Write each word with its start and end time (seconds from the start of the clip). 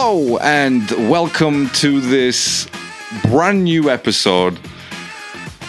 Hello, 0.00 0.38
and 0.38 0.88
welcome 1.10 1.68
to 1.70 2.00
this 2.00 2.68
brand 3.24 3.64
new 3.64 3.90
episode. 3.90 4.56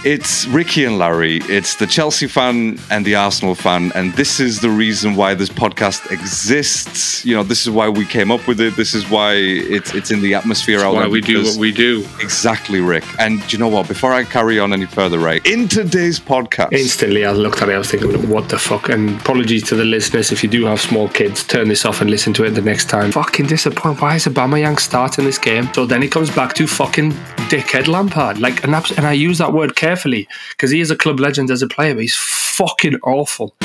It's 0.06 0.48
Ricky 0.48 0.86
and 0.86 0.98
Larry. 0.98 1.40
It's 1.50 1.76
the 1.76 1.86
Chelsea 1.86 2.26
fan 2.26 2.80
and 2.90 3.04
the 3.06 3.16
Arsenal 3.16 3.54
fan, 3.54 3.92
and 3.96 4.14
this 4.14 4.40
is 4.40 4.62
the 4.62 4.70
reason 4.70 5.16
why 5.18 5.34
this 5.34 5.50
podcast 5.50 6.10
exists. 6.10 7.26
You 7.26 7.36
know, 7.36 7.44
this 7.44 7.64
is 7.64 7.70
why 7.70 7.90
we 7.90 8.06
came 8.06 8.32
up 8.32 8.48
with 8.48 8.62
it. 8.62 8.78
This 8.78 8.94
is 8.94 9.10
why 9.10 9.34
it's 9.34 9.94
it's 9.94 10.10
in 10.10 10.22
the 10.22 10.34
atmosphere 10.36 10.80
out 10.80 10.94
Why 10.94 11.02
there. 11.02 11.10
we 11.10 11.20
do 11.20 11.44
what 11.44 11.58
we 11.58 11.74
do. 11.74 12.06
Exactly, 12.22 12.80
Rick. 12.80 13.04
And 13.20 13.42
do 13.42 13.48
you 13.50 13.58
know 13.58 13.68
what? 13.68 13.90
Before 13.90 14.14
I 14.14 14.24
carry 14.24 14.58
on 14.58 14.72
any 14.72 14.86
further, 14.86 15.20
right? 15.20 15.46
In 15.46 15.68
today's 15.68 16.18
podcast, 16.18 16.72
Instantly, 16.72 17.26
I 17.26 17.34
looked 17.34 17.62
at 17.62 17.68
it. 17.68 17.74
I 17.74 17.78
was 17.78 17.92
thinking, 17.92 18.30
"What 18.30 18.48
the 18.48 18.58
fuck?" 18.58 18.88
And 18.88 19.20
apologies 19.20 19.64
to 19.64 19.76
the 19.76 19.84
listeners 19.84 20.32
if 20.32 20.44
you 20.44 20.50
do 20.50 20.64
have 20.66 20.80
small 20.80 21.10
kids. 21.10 21.44
Turn 21.44 21.68
this 21.68 21.84
off 21.84 22.00
and 22.00 22.10
listen 22.10 22.32
to 22.36 22.46
it 22.46 22.52
the 22.52 22.62
next 22.62 22.88
time. 22.88 23.12
Fucking 23.12 23.48
disappointed. 23.48 24.00
Why 24.02 24.16
is 24.16 24.26
Aubameyang 24.28 24.80
starting 24.80 25.26
this 25.26 25.38
game? 25.38 25.70
So 25.74 25.86
then 25.86 26.02
he 26.02 26.08
comes 26.08 26.30
back 26.32 26.54
to 26.54 26.68
fucking 26.68 27.12
dickhead 27.50 27.88
Lampard. 27.90 28.40
Like, 28.40 28.64
and, 28.64 28.74
abs- 28.74 28.92
and 28.92 29.06
I 29.06 29.12
use 29.12 29.40
that 29.40 29.52
word 29.52 29.76
carefully 29.90 30.28
because 30.52 30.70
he 30.70 30.82
is 30.82 30.92
a 30.92 30.96
club 30.96 31.20
legend 31.20 31.50
as 31.50 31.64
a 31.64 31.68
player, 31.68 31.96
but 31.96 32.02
he's 32.02 32.16
fucking 32.16 32.96
awful. 33.04 33.56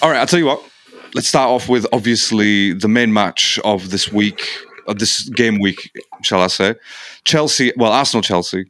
All 0.00 0.10
right, 0.10 0.18
I'll 0.18 0.26
tell 0.26 0.38
you 0.38 0.46
what. 0.46 0.62
Let's 1.14 1.28
start 1.28 1.50
off 1.50 1.68
with 1.68 1.86
obviously 1.92 2.72
the 2.72 2.88
main 2.88 3.12
match 3.12 3.58
of 3.62 3.90
this 3.90 4.10
week, 4.10 4.48
of 4.88 4.98
this 4.98 5.28
game 5.28 5.60
week, 5.60 5.90
shall 6.22 6.40
I 6.40 6.46
say? 6.46 6.74
Chelsea, 7.24 7.72
well, 7.76 7.92
Arsenal 7.92 8.22
Chelsea 8.22 8.64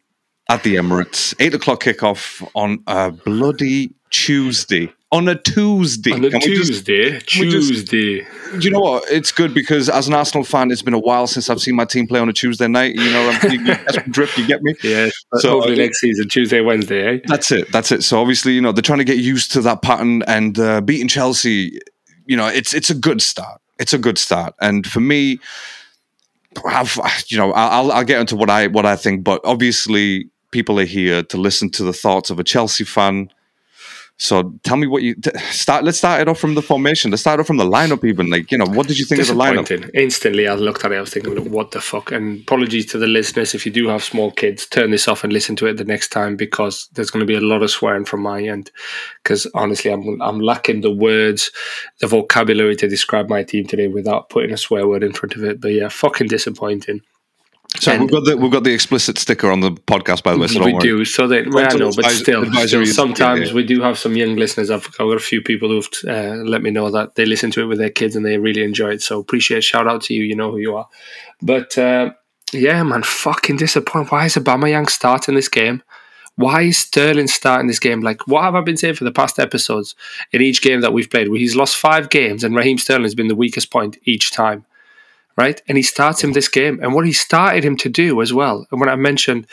at 0.51 0.65
the 0.65 0.75
Emirates, 0.75 1.33
eight 1.39 1.55
o'clock 1.55 1.85
kickoff 1.85 2.47
on 2.55 2.83
a 2.89 3.13
bloody 3.13 3.95
Tuesday. 4.11 4.93
On 5.15 5.29
a 5.29 5.37
Tuesday. 5.37 6.13
On 6.13 6.25
a 6.25 6.31
Can 6.31 6.41
we 6.45 6.57
just- 6.57 6.67
Tuesday, 6.85 7.11
just- 7.21 7.29
Tuesday. 7.29 8.27
you 8.61 8.71
know 8.71 8.81
what? 8.81 9.05
It's 9.11 9.31
good 9.31 9.55
because 9.55 9.89
as 9.89 10.09
an 10.09 10.15
Arsenal 10.15 10.43
fan, 10.45 10.71
it's 10.73 10.83
been 10.83 10.93
a 10.95 10.99
while 10.99 11.27
since 11.29 11.49
I've 11.49 11.61
seen 11.61 11.77
my 11.77 11.85
team 11.85 12.07
play 12.09 12.19
on 12.19 12.29
a 12.29 12.33
Tuesday 12.33 12.67
night. 12.67 12.97
You 12.97 13.11
know, 13.11 13.31
I'm, 13.31 13.53
you, 13.53 13.65
that's 13.65 13.97
drift. 14.11 14.37
You 14.39 14.47
get 14.47 14.61
me? 14.63 14.75
yeah, 14.83 15.09
So, 15.37 15.51
hopefully 15.53 15.77
next 15.77 16.01
season, 16.01 16.29
Tuesday, 16.29 16.61
Wednesday, 16.61 17.17
eh? 17.17 17.21
That's 17.27 17.53
it. 17.53 17.71
That's 17.71 17.93
it. 17.93 18.03
So 18.03 18.21
obviously, 18.21 18.55
you 18.55 18.61
know, 18.61 18.73
they're 18.73 18.83
trying 18.83 18.99
to 18.99 19.05
get 19.05 19.19
used 19.19 19.53
to 19.53 19.61
that 19.63 19.83
pattern 19.83 20.23
and 20.27 20.59
uh, 20.59 20.81
beating 20.81 21.09
Chelsea. 21.09 21.79
You 22.27 22.37
know, 22.37 22.49
it's 22.49 22.75
it's 22.75 22.91
a 22.91 22.95
good 22.95 23.23
start. 23.23 23.61
It's 23.79 23.93
a 23.93 23.99
good 23.99 24.19
start. 24.19 24.55
And 24.61 24.87
for 24.87 25.01
me, 25.01 25.39
I've, 26.67 26.99
you 27.29 27.37
know, 27.39 27.53
I'll 27.53 27.93
I'll 27.93 28.05
get 28.05 28.21
into 28.21 28.35
what 28.37 28.51
I 28.51 28.67
what 28.67 28.87
I 28.87 28.97
think. 28.97 29.23
But 29.25 29.41
obviously, 29.45 30.31
people 30.51 30.81
are 30.81 30.85
here 30.85 31.23
to 31.23 31.37
listen 31.37 31.71
to 31.71 31.85
the 31.85 31.93
thoughts 31.93 32.31
of 32.31 32.39
a 32.41 32.45
Chelsea 32.45 32.85
fan. 32.85 33.31
So 34.17 34.55
tell 34.63 34.77
me 34.77 34.87
what 34.87 35.03
you 35.03 35.17
t- 35.17 35.37
start. 35.51 35.85
Let's 35.85 35.99
start 35.99 36.21
it 36.21 36.29
off 36.29 36.39
from 36.39 36.55
the 36.55 36.63
formation. 36.63 37.11
Let's 37.11 37.23
start 37.23 37.41
off 37.41 37.49
from 37.49 37.57
the 37.57 37.65
lineup. 37.65 38.05
Even 38.05 38.31
like 38.31 38.53
you 38.53 38.59
know, 38.59 38.67
what 38.67 38.87
did 38.87 38.97
you 38.97 39.05
think 39.05 39.21
of 39.21 39.27
the 39.27 39.35
lineup? 39.35 39.91
Instantly, 39.93 40.47
I 40.47 40.55
looked 40.55 40.85
at 40.85 40.93
it. 40.93 40.97
I 40.97 41.01
was 41.01 41.11
thinking, 41.11 41.51
"What 41.51 41.73
the 41.73 41.81
fuck?" 41.81 42.13
And 42.13 42.41
apologies 42.43 42.87
to 42.87 42.99
the 42.99 43.09
listeners 43.09 43.55
if 43.55 43.67
you 43.67 43.73
do 43.73 43.89
have 43.89 44.05
small 44.05 44.31
kids. 44.31 44.67
Turn 44.67 44.93
this 44.93 45.09
off 45.09 45.25
and 45.25 45.33
listen 45.33 45.57
to 45.57 45.67
it 45.67 45.79
the 45.79 45.85
next 45.85 46.09
time 46.09 46.37
because 46.37 46.89
there's 46.93 47.11
going 47.11 47.27
to 47.27 47.27
be 47.27 47.35
a 47.35 47.41
lot 47.41 47.65
of 47.65 47.71
swearing 47.73 48.05
from 48.05 48.23
my 48.23 48.41
end. 48.41 48.71
Because 49.23 49.47
honestly, 49.53 49.91
I'm 49.91 50.23
I'm 50.23 50.39
lacking 50.39 50.83
the 50.83 50.93
words, 50.95 51.51
the 51.99 52.07
vocabulary 52.07 52.77
to 52.77 52.89
describe 52.89 53.29
my 53.29 53.43
team 53.43 53.67
today 53.67 53.89
without 53.89 54.29
putting 54.29 54.53
a 54.53 54.57
swear 54.57 54.87
word 54.87 55.03
in 55.03 55.13
front 55.13 55.35
of 55.35 55.43
it. 55.43 55.61
But 55.61 55.73
yeah, 55.73 55.89
fucking 55.89 56.29
disappointing. 56.29 57.01
So 57.81 57.91
And- 57.93 58.03
we've 58.03 58.11
got 58.11 58.25
the 58.25 58.37
we've 58.37 58.53
got 58.53 58.63
the 58.63 58.73
explicit 58.73 59.19
sticker 59.19 59.51
on 59.51 59.61
the 59.61 59.73
podcast 59.73 60.23
by 60.23 60.33
the 60.33 60.39
way. 60.39 60.47
So 60.47 60.65
we 60.65 60.73
worry. 60.73 60.83
do. 60.83 61.05
So 61.05 61.27
that 61.27 61.49
well, 61.53 61.69
I 61.71 61.77
know, 61.77 61.91
but 61.93 62.09
still, 62.13 62.45
still 62.67 62.87
sometimes 62.87 63.53
we 63.53 63.65
do 63.65 63.83
have 63.83 63.99
some 63.99 64.17
young 64.17 64.37
listeners. 64.37 64.71
I've, 64.71 64.87
I've 64.87 64.99
got 64.99 65.17
a 65.17 65.21
few 65.21 65.43
people 65.43 65.69
who've 65.69 65.89
uh, 66.07 66.37
let 66.45 66.63
me 66.63 66.71
know 66.71 66.91
that 66.91 67.17
they 67.17 67.25
listen 67.27 67.51
to 67.53 67.63
it 67.63 67.67
with 67.67 67.79
their 67.79 67.91
kids 67.91 68.15
and 68.15 68.25
they 68.25 68.39
really 68.39 68.63
enjoy 68.63 68.91
it. 68.91 69.03
So 69.03 69.19
appreciate 69.19 69.65
shout 69.65 69.89
out 69.89 70.03
to 70.03 70.15
you. 70.15 70.23
You 70.23 70.37
know 70.37 70.53
who 70.53 70.59
you 70.59 70.77
are. 70.77 70.89
But 71.43 71.77
uh, 71.77 72.13
yeah, 72.53 72.83
man, 72.85 73.03
fucking 73.03 73.57
disappointed. 73.57 74.13
Why 74.13 74.27
is 74.27 74.37
Aubameyang 74.37 74.89
starting 74.89 75.35
this 75.35 75.49
game? 75.49 75.83
Why 76.37 76.63
is 76.63 76.79
Sterling 76.79 77.29
starting 77.29 77.69
this 77.69 77.79
game? 77.79 78.01
Like, 78.01 78.27
what 78.27 78.43
have 78.43 78.55
I 78.57 78.61
been 78.61 78.77
saying 78.77 78.95
for 78.95 79.05
the 79.05 79.13
past 79.13 79.39
episodes 79.39 79.95
in 80.33 80.43
each 80.43 80.63
game 80.63 80.81
that 80.81 80.93
we've 80.93 81.09
played? 81.11 81.29
Where 81.29 81.39
he's 81.39 81.55
lost 81.55 81.77
five 81.77 82.11
games 82.11 82.43
and 82.43 82.57
Raheem 82.57 82.79
Sterling 82.79 83.05
has 83.05 83.15
been 83.15 83.29
the 83.29 83.37
weakest 83.37 83.71
point 83.73 83.99
each 84.05 84.33
time 84.33 84.65
right? 85.37 85.61
And 85.69 85.77
he 85.77 85.83
starts 85.83 86.23
him 86.23 86.33
this 86.33 86.49
game. 86.49 86.79
And 86.83 86.95
what 86.95 87.07
he 87.07 87.13
started 87.13 87.65
him 87.65 87.77
to 87.79 87.89
do 87.89 88.23
as 88.23 88.33
well, 88.33 88.67
and 88.71 88.81
when 88.81 88.89
I 88.89 88.97
mentioned 88.97 89.47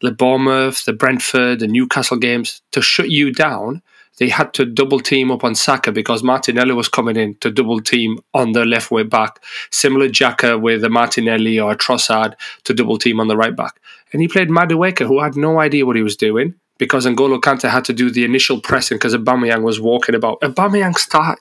the 0.00 0.12
Bournemouth, 0.12 0.84
the 0.84 0.92
Brentford, 0.92 1.60
the 1.60 1.66
Newcastle 1.66 2.16
games, 2.16 2.62
to 2.72 2.82
shut 2.82 3.10
you 3.10 3.32
down, 3.32 3.82
they 4.18 4.28
had 4.28 4.52
to 4.54 4.66
double 4.66 5.00
team 5.00 5.30
up 5.30 5.44
on 5.44 5.54
Saka 5.54 5.92
because 5.92 6.22
Martinelli 6.22 6.74
was 6.74 6.88
coming 6.88 7.16
in 7.16 7.36
to 7.36 7.50
double 7.50 7.80
team 7.80 8.18
on 8.34 8.52
the 8.52 8.64
left 8.64 8.90
way 8.90 9.04
back. 9.04 9.42
Similar 9.70 10.08
Xhaka 10.08 10.60
with 10.60 10.82
a 10.82 10.88
Martinelli 10.88 11.58
or 11.58 11.72
a 11.72 11.76
Trossard 11.76 12.34
to 12.64 12.74
double 12.74 12.98
team 12.98 13.20
on 13.20 13.28
the 13.28 13.36
right 13.36 13.54
back. 13.54 13.80
And 14.12 14.20
he 14.20 14.28
played 14.28 14.48
Madueke, 14.48 15.06
who 15.06 15.20
had 15.20 15.36
no 15.36 15.60
idea 15.60 15.86
what 15.86 15.96
he 15.96 16.02
was 16.02 16.16
doing 16.16 16.54
because 16.78 17.06
N'Golo 17.06 17.40
Kante 17.40 17.68
had 17.68 17.84
to 17.86 17.92
do 17.92 18.10
the 18.10 18.24
initial 18.24 18.60
pressing 18.60 18.96
because 18.96 19.14
Aubameyang 19.14 19.62
was 19.62 19.80
walking 19.80 20.14
about. 20.14 20.40
Aubameyang 20.40 20.96
start. 20.96 21.38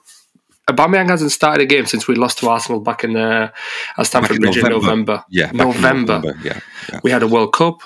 Aubameyang 0.69 1.09
hasn't 1.09 1.31
started 1.31 1.61
a 1.61 1.65
game 1.65 1.85
since 1.85 2.07
we 2.07 2.15
lost 2.15 2.39
to 2.39 2.49
Arsenal 2.49 2.81
back 2.81 3.03
in 3.03 3.15
uh, 3.15 3.49
at 3.97 4.05
Stamford 4.05 4.39
Bridge 4.39 4.57
in 4.57 4.63
November. 4.63 4.79
November. 4.87 5.25
Yeah, 5.29 5.49
in 5.51 5.57
November. 5.57 6.21
Yeah, 6.43 6.59
yeah. 6.91 6.99
We 7.03 7.11
had 7.11 7.23
a 7.23 7.27
World 7.27 7.53
Cup. 7.53 7.79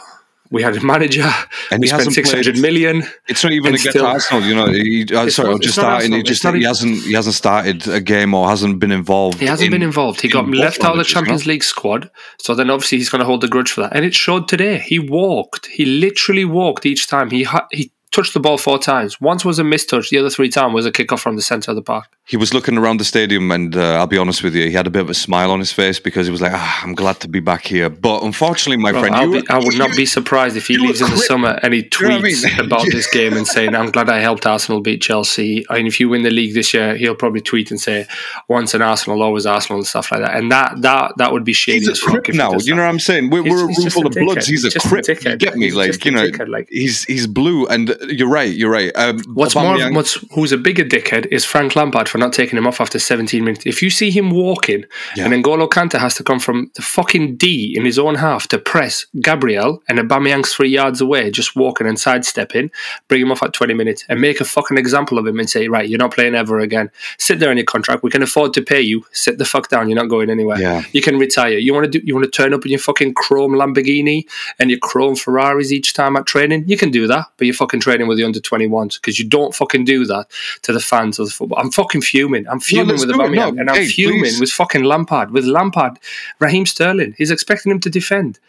We 0.49 0.63
had 0.63 0.75
a 0.75 0.83
manager. 0.83 1.29
And 1.71 1.79
we 1.79 1.87
he 1.87 1.93
spent 1.93 2.11
six 2.11 2.29
hundred 2.31 2.57
million. 2.59 3.03
It's 3.29 3.41
not 3.41 3.53
even 3.53 3.69
against 3.75 3.91
still- 3.91 4.05
Arsenal, 4.05 4.43
you 4.43 4.53
know. 4.55 4.65
He, 4.67 5.05
uh, 5.15 5.29
sorry, 5.29 5.51
not- 5.51 5.61
just 5.61 5.75
starting. 5.75 6.11
It 6.11 6.25
just 6.25 6.43
he 6.43 6.49
even- 6.49 6.61
hasn't 6.63 6.97
he 7.03 7.13
hasn't 7.13 7.35
started 7.35 7.87
a 7.87 8.01
game 8.01 8.33
or 8.33 8.49
hasn't 8.49 8.79
been 8.79 8.91
involved. 8.91 9.39
He 9.39 9.45
hasn't 9.45 9.67
in- 9.67 9.71
been 9.71 9.81
involved. 9.83 10.19
He 10.19 10.27
in 10.27 10.33
got 10.33 10.47
left 10.49 10.83
out 10.83 10.87
of 10.87 10.91
the 10.93 10.97
managers, 10.97 11.09
you 11.11 11.15
know? 11.15 11.21
Champions 11.21 11.45
League 11.45 11.63
squad. 11.63 12.09
So 12.39 12.53
then 12.53 12.69
obviously 12.69 12.97
he's 12.97 13.09
going 13.09 13.19
to 13.21 13.25
hold 13.25 13.39
the 13.41 13.47
grudge 13.47 13.71
for 13.71 13.81
that. 13.81 13.95
And 13.95 14.03
it 14.03 14.13
showed 14.13 14.49
today. 14.49 14.79
He 14.79 14.99
walked. 14.99 15.67
He 15.67 15.85
literally 15.85 16.43
walked 16.45 16.85
each 16.85 17.07
time. 17.07 17.29
He 17.29 17.43
ha- 17.43 17.67
he 17.71 17.91
touched 18.11 18.33
the 18.33 18.39
ball 18.39 18.57
four 18.57 18.77
times. 18.77 19.19
Once 19.21 19.45
was 19.45 19.57
a 19.59 19.63
mistouch. 19.63 20.09
The 20.09 20.17
other 20.17 20.29
three 20.29 20.49
times 20.49 20.73
was 20.73 20.85
a 20.85 20.91
kickoff 20.91 21.19
from 21.19 21.35
the 21.37 21.41
centre 21.41 21.71
of 21.71 21.75
the 21.75 21.81
park. 21.81 22.05
He 22.25 22.37
was 22.37 22.53
looking 22.53 22.77
around 22.77 22.97
the 22.99 23.03
stadium, 23.03 23.51
and 23.51 23.75
uh, 23.75 23.95
I'll 23.95 24.07
be 24.07 24.17
honest 24.17 24.43
with 24.43 24.55
you, 24.55 24.65
he 24.65 24.71
had 24.71 24.87
a 24.87 24.89
bit 24.89 25.01
of 25.01 25.09
a 25.09 25.13
smile 25.13 25.51
on 25.51 25.59
his 25.59 25.71
face 25.73 25.99
because 25.99 26.27
he 26.27 26.31
was 26.31 26.41
like, 26.41 26.53
ah, 26.53 26.81
"I'm 26.83 26.93
glad 26.93 27.19
to 27.21 27.27
be 27.27 27.39
back 27.41 27.65
here." 27.65 27.89
But 27.89 28.23
unfortunately, 28.23 28.81
my 28.81 28.91
Well, 28.91 29.01
friend, 29.01 29.33
be, 29.33 29.49
I 29.49 29.57
would 29.57 29.77
not 29.77 29.95
be 29.97 30.05
surprised 30.05 30.55
if 30.55 30.67
he 30.67 30.77
leaves 30.77 31.01
in 31.01 31.09
the 31.09 31.17
summer 31.17 31.59
and 31.63 31.73
he 31.73 31.79
You 31.99 32.07
know 32.09 32.15
I 32.17 32.21
tweets 32.21 32.43
mean? 32.57 32.59
about 32.65 32.85
this 32.91 33.09
game 33.11 33.33
and 33.33 33.45
saying, 33.47 33.75
"I'm 33.75 33.91
glad 33.91 34.09
I 34.09 34.19
helped 34.19 34.45
Arsenal 34.45 34.79
beat 34.81 35.01
Chelsea." 35.01 35.65
And 35.69 35.87
if 35.87 35.99
you 35.99 36.07
win 36.09 36.21
the 36.23 36.29
league 36.29 36.53
this 36.53 36.73
year, 36.73 36.95
he'll 36.95 37.15
probably 37.15 37.41
tweet 37.41 37.71
and 37.71 37.81
say, 37.81 38.05
"Once 38.47 38.73
an 38.73 38.81
Arsenal, 38.81 39.21
always 39.23 39.45
Arsenal," 39.45 39.79
and 39.79 39.87
stuff 39.87 40.11
like 40.11 40.21
that. 40.21 40.35
And 40.35 40.51
that 40.51 40.81
that 40.83 41.13
that 41.17 41.33
would 41.33 41.43
be 41.43 41.53
shady 41.53 41.79
He's 41.79 41.89
a 42.01 42.05
crip 42.05 42.29
now. 42.33 42.53
You 42.59 42.75
know 42.75 42.83
what 42.83 42.89
I'm 42.89 42.99
saying? 42.99 43.29
We're, 43.29 43.43
He's- 43.43 43.51
we're 43.53 43.63
a 43.63 43.67
room 43.67 43.89
full 43.89 44.07
of 44.07 44.13
bloods. 44.13 44.47
He's 44.47 44.63
a 44.63 44.67
He's 44.69 44.75
a 44.85 44.87
crip. 44.87 45.07
You 45.07 45.35
get 45.37 45.55
me? 45.57 45.65
He's 45.65 45.75
like 45.75 46.05
you 46.05 46.11
know, 46.11 46.27
dickhead, 46.29 46.47
like- 46.49 46.69
he's 46.69 47.03
he's 47.05 47.27
blue, 47.27 47.65
and 47.67 47.89
you're 48.09 48.29
right. 48.29 48.53
You're 48.53 48.71
right. 48.71 48.91
Um, 48.95 49.19
What's 49.33 49.55
more, 49.55 49.77
what's 49.93 50.13
who's 50.33 50.51
a 50.51 50.57
bigger 50.57 50.83
dickhead 50.83 51.27
is 51.27 51.45
Frank 51.45 51.75
Lampard 51.75 52.09
for 52.09 52.17
not 52.17 52.33
taking 52.33 52.57
him 52.57 52.67
off 52.67 52.81
after 52.81 52.99
17 52.99 53.43
minutes. 53.43 53.65
If 53.65 53.81
you 53.81 53.89
see 53.89 54.09
him 54.11 54.31
walking, 54.31 54.85
Yeah. 55.15 55.25
and 55.25 55.33
N'Golo 55.43 55.69
Kante 55.69 55.99
has 55.99 56.15
to 56.15 56.23
come 56.23 56.39
from 56.39 56.71
the 56.75 56.81
fucking 56.81 57.37
D 57.37 57.73
in 57.77 57.85
his 57.85 57.99
own 57.99 58.15
half 58.15 58.47
to 58.49 58.57
press 58.59 59.05
Gabriel, 59.21 59.81
and 59.87 59.99
Aubameyang's 59.99 60.53
three 60.53 60.69
yards 60.69 61.01
away, 61.01 61.31
just 61.31 61.55
walking 61.55 61.87
and 61.87 61.99
sidestepping, 61.99 62.71
bring 63.07 63.21
him 63.21 63.31
off 63.31 63.43
at 63.43 63.53
20 63.53 63.73
minutes, 63.73 64.05
and 64.09 64.19
make 64.19 64.41
a 64.41 64.45
fucking 64.45 64.77
example 64.77 65.17
of 65.17 65.27
him 65.27 65.39
and 65.39 65.49
say, 65.49 65.67
right, 65.67 65.87
you're 65.89 65.99
not 65.99 66.13
playing 66.13 66.35
ever 66.35 66.59
again. 66.59 66.89
Sit 67.17 67.39
there 67.39 67.51
in 67.51 67.57
your 67.57 67.65
contract. 67.65 68.03
We 68.03 68.09
can 68.09 68.23
afford 68.23 68.53
to 68.53 68.61
pay 68.61 68.81
you. 68.81 69.05
Sit 69.11 69.37
the 69.37 69.45
fuck 69.45 69.69
down. 69.69 69.89
You're 69.89 69.99
not 69.99 70.09
going 70.09 70.29
anywhere. 70.29 70.59
Yeah. 70.59 70.83
You 70.91 71.01
can 71.01 71.17
retire. 71.17 71.57
You 71.57 71.73
want 71.73 71.91
to 71.91 71.99
do? 71.99 72.05
You 72.05 72.15
want 72.15 72.25
to 72.25 72.31
turn 72.31 72.53
up 72.53 72.65
in 72.65 72.71
your 72.71 72.79
fucking 72.79 73.13
chrome 73.13 73.53
Lamborghini 73.53 74.23
and 74.59 74.69
your 74.69 74.79
chrome 74.79 75.15
Ferraris 75.15 75.71
each 75.71 75.93
time 75.93 76.15
at 76.15 76.25
training? 76.25 76.63
You 76.67 76.77
can 76.77 76.91
do 76.91 77.07
that, 77.07 77.27
but 77.37 77.45
you're 77.45 77.53
fucking 77.53 77.79
training 77.91 78.07
with 78.07 78.17
the 78.17 78.23
under 78.23 78.39
21s 78.39 78.95
because 78.95 79.19
you 79.19 79.27
don't 79.27 79.53
fucking 79.53 79.85
do 79.85 80.05
that 80.05 80.27
to 80.63 80.73
the 80.73 80.79
fans 80.79 81.19
of 81.19 81.27
the 81.27 81.31
football. 81.31 81.59
I'm 81.59 81.71
fucking 81.71 82.01
fuming. 82.01 82.47
I'm 82.47 82.59
fuming 82.59 82.87
let's 82.89 83.05
with 83.05 83.15
it. 83.15 83.31
No, 83.31 83.49
and 83.49 83.69
I'm 83.69 83.75
hey, 83.75 83.87
fuming 83.87 84.21
please. 84.21 84.39
with 84.39 84.51
fucking 84.51 84.83
Lampard. 84.83 85.31
With 85.31 85.45
Lampard, 85.45 85.99
Raheem 86.39 86.65
Sterling, 86.65 87.15
he's 87.17 87.31
expecting 87.31 87.71
him 87.71 87.79
to 87.81 87.89
defend 87.89 88.39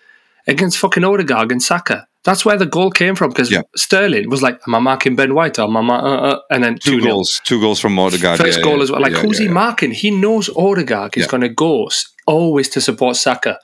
against 0.47 0.79
fucking 0.79 1.05
Odegaard 1.05 1.53
and 1.53 1.63
Saka. 1.63 2.07
That's 2.25 2.45
where 2.45 2.57
the 2.57 2.67
goal 2.67 2.91
came 2.93 3.17
from 3.17 3.31
because 3.31 3.51
Yeah. 3.51 3.63
Sterling 3.75 4.31
was 4.31 4.43
like, 4.43 4.61
"Am 4.69 4.77
I 4.77 4.79
marking 4.79 5.17
Ben 5.17 5.35
White?" 5.35 5.59
Or 5.59 5.63
am 5.63 5.77
I 5.77 5.81
mar- 5.81 6.07
uh, 6.07 6.21
uh, 6.31 6.39
and 6.51 6.63
then 6.63 6.79
two 6.79 6.99
2-0. 6.99 7.03
goals, 7.05 7.41
two 7.45 7.61
goals 7.61 7.81
from 7.81 7.99
Odegaard. 7.99 8.39
First 8.39 8.59
yeah, 8.59 8.65
goal 8.65 8.77
yeah, 8.77 8.83
as 8.85 8.91
well. 8.93 9.01
Like, 9.01 9.13
who's 9.13 9.39
he 9.39 9.49
marking? 9.49 9.91
He 9.91 10.13
knows 10.13 10.49
Odegaard 10.57 11.17
is 11.17 11.27
going 11.27 11.41
to 11.41 11.49
go 11.49 11.89
always 12.27 12.69
to 12.71 12.81
support 12.81 13.17
Saka. 13.17 13.59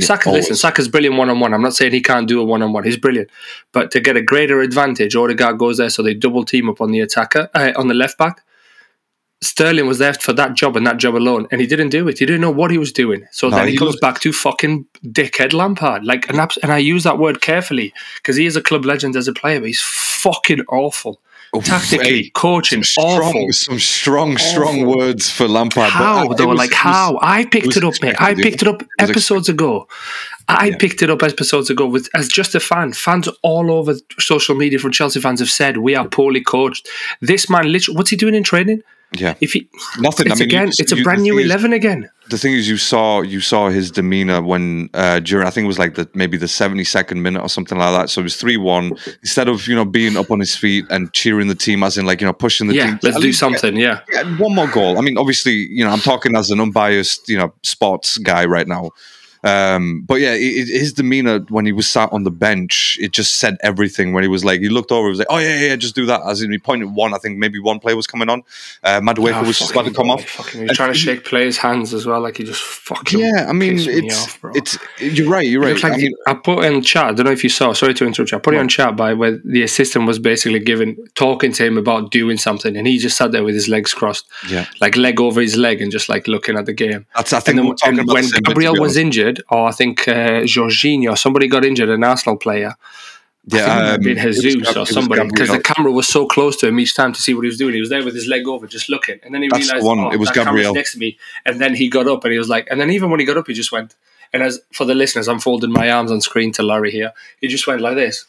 Saka, 0.00 0.28
always. 0.30 0.44
listen, 0.44 0.56
Saka's 0.56 0.88
brilliant 0.88 1.16
one 1.16 1.28
on 1.30 1.38
one. 1.40 1.52
I'm 1.54 1.62
not 1.62 1.74
saying 1.74 1.92
he 1.92 2.00
can't 2.02 2.26
do 2.26 2.40
a 2.40 2.44
one 2.44 2.62
on 2.62 2.72
one. 2.72 2.84
He's 2.84 2.96
brilliant, 2.96 3.30
but 3.72 3.90
to 3.92 4.00
get 4.00 4.16
a 4.16 4.22
greater 4.22 4.60
advantage, 4.60 5.14
Odegaard 5.14 5.58
goes 5.58 5.76
there, 5.78 5.90
so 5.90 6.02
they 6.02 6.14
double 6.14 6.44
team 6.44 6.68
up 6.68 6.80
on 6.80 6.90
the 6.90 7.00
attacker 7.00 7.48
uh, 7.54 7.72
on 7.76 7.88
the 7.88 7.94
left 7.94 8.16
back. 8.18 8.42
Sterling 9.42 9.86
was 9.88 9.98
left 9.98 10.22
for 10.22 10.32
that 10.34 10.54
job 10.54 10.76
and 10.76 10.86
that 10.86 10.98
job 10.98 11.16
alone, 11.16 11.48
and 11.50 11.60
he 11.60 11.66
didn't 11.66 11.88
do 11.88 12.06
it. 12.06 12.20
He 12.20 12.26
didn't 12.26 12.40
know 12.42 12.50
what 12.52 12.70
he 12.70 12.78
was 12.78 12.92
doing. 12.92 13.26
So 13.32 13.48
No, 13.48 13.56
then 13.56 13.66
he, 13.66 13.72
he 13.72 13.76
comes 13.78 13.90
looked- 13.92 14.00
back 14.00 14.20
to 14.20 14.32
fucking 14.32 14.86
dickhead 15.04 15.52
Lampard. 15.52 16.04
Like, 16.04 16.28
and, 16.28 16.38
abs- 16.38 16.58
and 16.58 16.70
I 16.70 16.78
use 16.78 17.02
that 17.02 17.18
word 17.18 17.40
carefully 17.40 17.92
because 18.16 18.36
he 18.36 18.46
is 18.46 18.54
a 18.54 18.62
club 18.62 18.84
legend 18.84 19.16
as 19.16 19.26
a 19.26 19.32
player, 19.32 19.58
but 19.58 19.66
he's 19.66 19.80
fucking 19.82 20.60
awful. 20.68 21.20
Oof, 21.54 21.64
tactically, 21.66 22.22
hey, 22.24 22.30
coaching, 22.30 22.82
some 22.82 23.04
awful. 23.04 23.28
strong, 23.30 23.52
some 23.52 23.78
strong, 23.78 24.38
strong 24.38 24.82
Awful. 24.84 24.96
words 24.98 25.30
for 25.30 25.46
Lampard. 25.46 25.84
but 25.84 25.90
How 25.90 26.30
it 26.30 26.38
though? 26.38 26.46
was- 26.48 26.56
like 26.58 26.70
it 26.70 26.76
how? 26.76 27.18
I 27.20 27.44
picked 27.44 27.66
was 27.66 27.76
it 27.76 27.84
up, 27.84 27.94
mate. 28.00 28.16
I 28.18 28.34
picked 28.34 28.62
it 28.62 28.68
up 28.68 28.82
episodes 28.98 29.50
ago. 29.50 29.86
I 30.48 30.68
Yeah. 30.68 30.76
picked 30.78 31.02
it 31.02 31.10
up 31.10 31.22
episodes 31.22 31.68
ago 31.68 31.86
with 31.86 32.08
as 32.14 32.28
just 32.28 32.54
a 32.54 32.60
fan. 32.60 32.94
Fans 32.94 33.28
all 33.42 33.70
over 33.70 33.94
social 34.18 34.54
media 34.54 34.78
from 34.78 34.92
Chelsea 34.92 35.20
fans 35.20 35.40
have 35.40 35.50
said 35.50 35.76
we 35.76 35.94
are 35.94 36.08
poorly 36.08 36.40
coached. 36.40 36.88
This 37.20 37.50
man, 37.50 37.70
literally, 37.70 37.96
what's 37.98 38.10
he 38.10 38.16
doing 38.16 38.34
in 38.34 38.42
training? 38.44 38.82
Yeah, 39.14 39.34
If 39.40 39.52
he, 39.52 39.68
nothing. 39.98 40.26
it's 40.28 40.40
I 40.40 40.44
mean, 40.44 40.48
again, 40.48 40.66
just- 40.68 40.80
it's 40.80 40.92
a 40.92 40.96
brand 41.02 41.22
new 41.22 41.34
thing 41.34 41.40
is- 41.40 41.46
eleven 41.50 41.72
again. 41.72 42.08
the 42.30 42.38
thing 42.38 42.54
is 42.54 42.66
you 42.68 42.76
saw 42.78 43.20
you 43.20 43.40
saw 43.40 43.68
his 43.68 43.90
demeanor 43.90 44.40
when 44.40 44.88
uh 44.94 45.18
during 45.20 45.46
i 45.46 45.50
think 45.50 45.64
it 45.64 45.68
was 45.68 45.78
like 45.78 45.94
the 45.96 46.08
maybe 46.14 46.36
the 46.38 46.46
72nd 46.46 47.16
minute 47.20 47.42
or 47.42 47.48
something 47.48 47.76
like 47.76 47.92
that 47.92 48.08
so 48.10 48.20
it 48.20 48.24
was 48.24 48.36
3-1 48.36 48.96
instead 49.22 49.48
of 49.48 49.66
you 49.68 49.74
know 49.74 49.84
being 49.84 50.16
up 50.16 50.30
on 50.30 50.38
his 50.40 50.54
feet 50.56 50.84
and 50.88 51.12
cheering 51.12 51.48
the 51.48 51.54
team 51.54 51.82
as 51.82 51.98
in 51.98 52.06
like 52.06 52.20
you 52.22 52.26
know 52.26 52.32
pushing 52.32 52.68
the 52.68 52.74
Yeah, 52.74 52.86
team 52.86 52.98
let's 53.02 53.16
do 53.18 53.26
get- 53.26 53.34
something. 53.34 53.76
Yeah, 53.76 54.00
get 54.10 54.24
one 54.38 54.54
more 54.54 54.68
goal 54.68 54.96
i 54.98 55.00
mean 55.02 55.18
obviously 55.18 55.52
you 55.76 55.84
know 55.84 55.90
i'm 55.90 56.00
talking 56.00 56.34
as 56.36 56.50
an 56.50 56.60
unbiased 56.60 57.28
you 57.28 57.36
know 57.36 57.52
sports 57.62 58.16
guy 58.18 58.44
right 58.46 58.68
now 58.68 58.90
um 59.44 60.02
but 60.02 60.20
yeah 60.20 60.34
it, 60.34 60.68
his 60.68 60.92
demeanor 60.92 61.40
when 61.48 61.66
he 61.66 61.72
was 61.72 61.88
sat 61.88 62.12
on 62.12 62.22
the 62.24 62.30
bench 62.30 62.98
it 63.00 63.12
just 63.12 63.38
said 63.38 63.56
everything 63.62 64.12
when 64.12 64.22
he 64.22 64.28
was 64.28 64.44
like 64.44 64.60
he 64.60 64.68
looked 64.68 64.92
over 64.92 65.08
he 65.08 65.10
was 65.10 65.18
like 65.18 65.28
oh 65.30 65.38
yeah 65.38 65.60
yeah, 65.60 65.66
yeah 65.68 65.76
just 65.76 65.94
do 65.94 66.06
that 66.06 66.20
as 66.26 66.42
in 66.42 66.52
he 66.52 66.58
pointed 66.58 66.94
one 66.94 67.14
i 67.14 67.18
think 67.18 67.38
maybe 67.38 67.58
one 67.58 67.78
player 67.78 67.96
was 67.96 68.06
coming 68.06 68.28
on 68.28 68.42
uh 68.84 69.00
Oh, 69.02 69.42
was 69.44 69.58
just 69.58 69.72
about 69.72 69.86
to 69.86 69.92
come 69.92 70.10
off 70.10 70.24
Fucking, 70.24 70.60
he 70.60 70.66
was 70.68 70.76
trying 70.76 70.92
to 70.92 70.98
shake 70.98 71.24
players' 71.24 71.56
hands 71.56 71.92
as 71.92 72.06
well, 72.06 72.20
like 72.20 72.36
he 72.36 72.44
just 72.44 72.62
fucking. 72.62 73.20
yeah 73.20 73.46
i 73.48 73.52
mean 73.52 73.76
it's 73.78 74.22
off, 74.22 74.40
it's 74.54 74.78
you're 74.98 75.28
right 75.28 75.46
you're 75.46 75.62
right 75.62 75.80
like 75.82 75.92
i 75.92 75.96
mean 75.96 76.12
I 76.26 76.34
put 76.34 76.64
in 76.64 76.82
chat. 76.82 77.06
I 77.06 77.12
don't 77.12 77.26
know 77.26 77.32
if 77.32 77.42
you 77.42 77.50
saw. 77.50 77.72
Sorry 77.72 77.94
to 77.94 78.06
interrupt 78.06 78.32
you. 78.32 78.38
I 78.38 78.40
put 78.40 78.54
it 78.54 78.58
on 78.58 78.68
chat 78.68 78.96
by 78.96 79.14
where 79.14 79.38
the 79.44 79.62
assistant 79.62 80.06
was 80.06 80.18
basically 80.18 80.60
giving 80.60 80.96
talking 81.14 81.52
to 81.52 81.64
him 81.66 81.78
about 81.78 82.10
doing 82.10 82.36
something, 82.36 82.76
and 82.76 82.86
he 82.86 82.98
just 82.98 83.16
sat 83.16 83.32
there 83.32 83.44
with 83.44 83.54
his 83.54 83.68
legs 83.68 83.94
crossed, 83.94 84.26
yeah 84.48 84.66
like 84.80 84.96
leg 84.96 85.20
over 85.20 85.40
his 85.40 85.56
leg, 85.56 85.80
and 85.80 85.90
just 85.90 86.08
like 86.08 86.28
looking 86.28 86.56
at 86.56 86.66
the 86.66 86.72
game. 86.72 87.06
That's 87.14 87.32
I 87.32 87.40
think 87.40 87.48
And, 87.50 87.58
then, 87.58 87.68
we're 87.68 87.74
talking 87.74 87.98
and 87.98 88.08
about 88.08 88.14
when 88.14 88.30
Gabriel 88.44 88.72
was 88.74 88.96
honest. 88.96 88.98
Injured, 89.32 89.44
or 89.50 89.68
I 89.68 89.72
think 89.72 90.08
uh, 90.08 90.42
Jorginho, 90.42 91.16
somebody 91.16 91.48
got 91.48 91.64
injured, 91.64 91.88
an 91.88 92.04
Arsenal 92.04 92.36
player. 92.36 92.74
I 93.52 93.56
think 93.56 93.68
um, 94.18 94.26
was 94.26 94.38
Jesus 94.40 94.70
it 94.70 94.76
or 94.76 94.86
somebody 94.86 95.26
because 95.26 95.50
the 95.50 95.60
camera 95.60 95.90
was 95.90 96.06
so 96.06 96.26
close 96.26 96.56
to 96.58 96.68
him 96.68 96.78
each 96.78 96.94
time 96.94 97.12
to 97.12 97.20
see 97.20 97.34
what 97.34 97.42
he 97.42 97.48
was 97.48 97.58
doing. 97.58 97.74
He 97.74 97.80
was 97.80 97.90
there 97.90 98.04
with 98.04 98.14
his 98.14 98.28
leg 98.28 98.46
over, 98.46 98.68
just 98.68 98.88
looking, 98.88 99.18
and 99.24 99.34
then 99.34 99.42
he 99.42 99.48
That's 99.48 99.66
realized, 99.66 99.84
one. 99.84 99.98
oh, 99.98 100.12
It 100.12 100.18
was 100.20 100.30
Gabriel. 100.30 100.74
next 100.74 100.92
to 100.92 100.98
me, 100.98 101.18
and 101.44 101.60
then 101.60 101.74
he 101.74 101.88
got 101.88 102.06
up 102.06 102.22
and 102.24 102.32
he 102.32 102.38
was 102.38 102.48
like, 102.48 102.68
and 102.70 102.80
then 102.80 102.90
even 102.90 103.10
when 103.10 103.18
he 103.18 103.26
got 103.26 103.36
up, 103.36 103.48
he 103.48 103.52
just 103.54 103.72
went. 103.72 103.96
And 104.32 104.42
as 104.44 104.60
for 104.72 104.84
the 104.84 104.94
listeners, 104.94 105.26
I'm 105.28 105.40
folding 105.40 105.72
my 105.72 105.90
arms 105.90 106.12
on 106.12 106.20
screen 106.20 106.52
to 106.52 106.62
Larry 106.62 106.92
here. 106.92 107.12
He 107.40 107.48
just 107.48 107.66
went 107.66 107.80
like 107.80 107.96
this, 107.96 108.26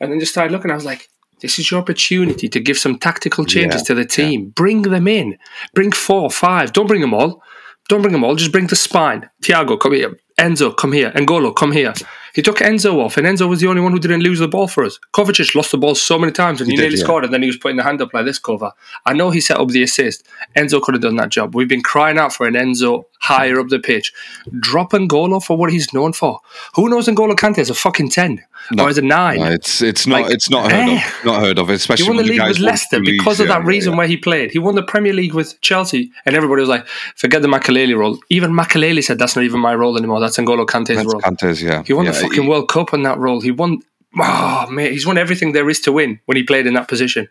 and 0.00 0.10
then 0.10 0.18
just 0.18 0.32
started 0.32 0.50
looking. 0.50 0.70
I 0.70 0.74
was 0.74 0.86
like, 0.86 1.10
this 1.40 1.58
is 1.58 1.70
your 1.70 1.78
opportunity 1.80 2.48
to 2.48 2.58
give 2.58 2.78
some 2.78 2.98
tactical 2.98 3.44
changes 3.44 3.82
Yeah, 3.82 3.88
to 3.88 3.94
the 3.94 4.06
team. 4.06 4.48
Bring 4.48 4.82
them 4.82 5.06
in. 5.06 5.36
Bring 5.74 5.92
four, 5.92 6.30
five. 6.30 6.72
Don't 6.72 6.86
bring 6.86 7.02
them 7.02 7.12
all. 7.12 7.42
Don't 7.90 8.00
bring 8.00 8.12
them 8.12 8.24
all. 8.24 8.34
Just 8.34 8.50
bring 8.50 8.66
the 8.68 8.76
spine. 8.76 9.28
Thiago, 9.42 9.78
come 9.78 9.92
here. 9.92 10.18
Enzo, 10.36 10.74
come 10.74 10.96
here. 10.96 11.12
N'Golo, 11.12 11.52
come 11.54 11.72
here. 11.72 11.92
He 12.34 12.42
took 12.42 12.58
Enzo 12.58 12.96
off, 12.96 13.16
and 13.16 13.26
Enzo 13.26 13.48
was 13.48 13.60
the 13.60 13.68
only 13.68 13.80
one 13.80 13.92
who 13.92 13.98
didn't 13.98 14.20
lose 14.22 14.40
the 14.40 14.48
ball 14.48 14.68
for 14.68 14.84
us. 14.84 14.98
Kovacic 15.12 15.54
lost 15.54 15.70
the 15.70 15.78
ball 15.78 15.94
so 15.94 16.18
many 16.18 16.32
times, 16.32 16.60
and 16.60 16.68
he, 16.68 16.72
He 16.72 16.76
did, 16.76 16.82
nearly 16.82 16.98
yeah. 16.98 17.04
scored, 17.04 17.24
and 17.24 17.32
then 17.32 17.42
he 17.42 17.46
was 17.48 17.56
putting 17.56 17.76
the 17.76 17.82
hand 17.82 18.02
up 18.02 18.12
like 18.12 18.24
this, 18.24 18.38
cover. 18.38 18.72
I 19.06 19.12
know 19.12 19.30
he 19.30 19.40
set 19.40 19.58
up 19.58 19.68
the 19.68 19.82
assist. 19.82 20.24
Enzo 20.56 20.82
could 20.82 20.94
have 20.94 21.02
done 21.02 21.16
that 21.16 21.30
job. 21.30 21.54
We've 21.54 21.68
been 21.68 21.82
crying 21.82 22.18
out 22.18 22.32
for 22.32 22.46
an 22.46 22.54
Enzo 22.54 23.04
higher 23.24 23.58
up 23.58 23.68
the 23.68 23.78
pitch. 23.78 24.12
Drop 24.60 24.92
N'Golo 24.92 25.42
for 25.42 25.56
what 25.56 25.72
he's 25.72 25.92
known 25.94 26.12
for. 26.12 26.40
Who 26.74 26.88
knows 26.88 27.06
N'Golo 27.08 27.34
Kante 27.34 27.58
is 27.58 27.70
a 27.70 27.74
fucking 27.74 28.10
10 28.10 28.44
No. 28.72 28.84
or 28.84 28.90
is 28.90 28.98
a 28.98 29.02
9? 29.02 29.38
No, 29.38 29.46
it's 29.46 29.80
it's 29.80 30.06
not 30.06 30.22
Like, 30.22 30.34
it's 30.34 30.50
not 30.50 30.70
heard 30.70 30.88
eh. 30.88 30.96
of 30.96 31.24
not 31.24 31.40
heard 31.40 31.58
of 31.58 31.70
especially 31.70 32.04
He 32.04 32.10
won 32.10 32.16
the 32.18 32.24
league 32.24 32.42
with 32.42 32.58
Leicester 32.58 33.00
because 33.00 33.40
of 33.40 33.46
yeah, 33.48 33.54
that 33.58 33.64
reason 33.64 33.92
yeah. 33.92 33.98
where 33.98 34.06
he 34.06 34.18
played. 34.18 34.50
He 34.50 34.58
won 34.58 34.74
the 34.74 34.82
Premier 34.82 35.14
League 35.14 35.32
with 35.32 35.58
Chelsea, 35.62 36.12
and 36.26 36.36
everybody 36.36 36.60
was 36.60 36.68
like, 36.68 36.86
"Forget 37.16 37.40
the 37.42 37.48
Makelele 37.48 37.96
role." 37.96 38.18
Even 38.28 38.52
Makelele 38.52 39.02
said, 39.02 39.18
"That's 39.18 39.36
not 39.36 39.44
even 39.44 39.60
my 39.60 39.74
role 39.74 39.96
anymore. 39.96 40.20
That's 40.20 40.36
N'Golo 40.36 40.66
Kante's 40.66 40.96
That's 40.96 41.12
role." 41.12 41.22
Kante's, 41.22 41.62
yeah. 41.62 41.82
He 41.86 41.92
won 41.92 42.04
the 42.04 42.12
fucking 42.28 42.46
World 42.46 42.68
Cup 42.68 42.92
on 42.94 43.02
that 43.02 43.18
role. 43.18 43.40
He 43.40 43.50
won. 43.50 43.80
Oh 44.16 44.66
man, 44.70 44.92
he's 44.92 45.04
won 45.04 45.18
everything 45.18 45.52
there 45.52 45.68
is 45.68 45.80
to 45.80 45.90
win 45.90 46.20
when 46.26 46.36
he 46.36 46.44
played 46.44 46.68
in 46.68 46.74
that 46.74 46.86
position. 46.86 47.26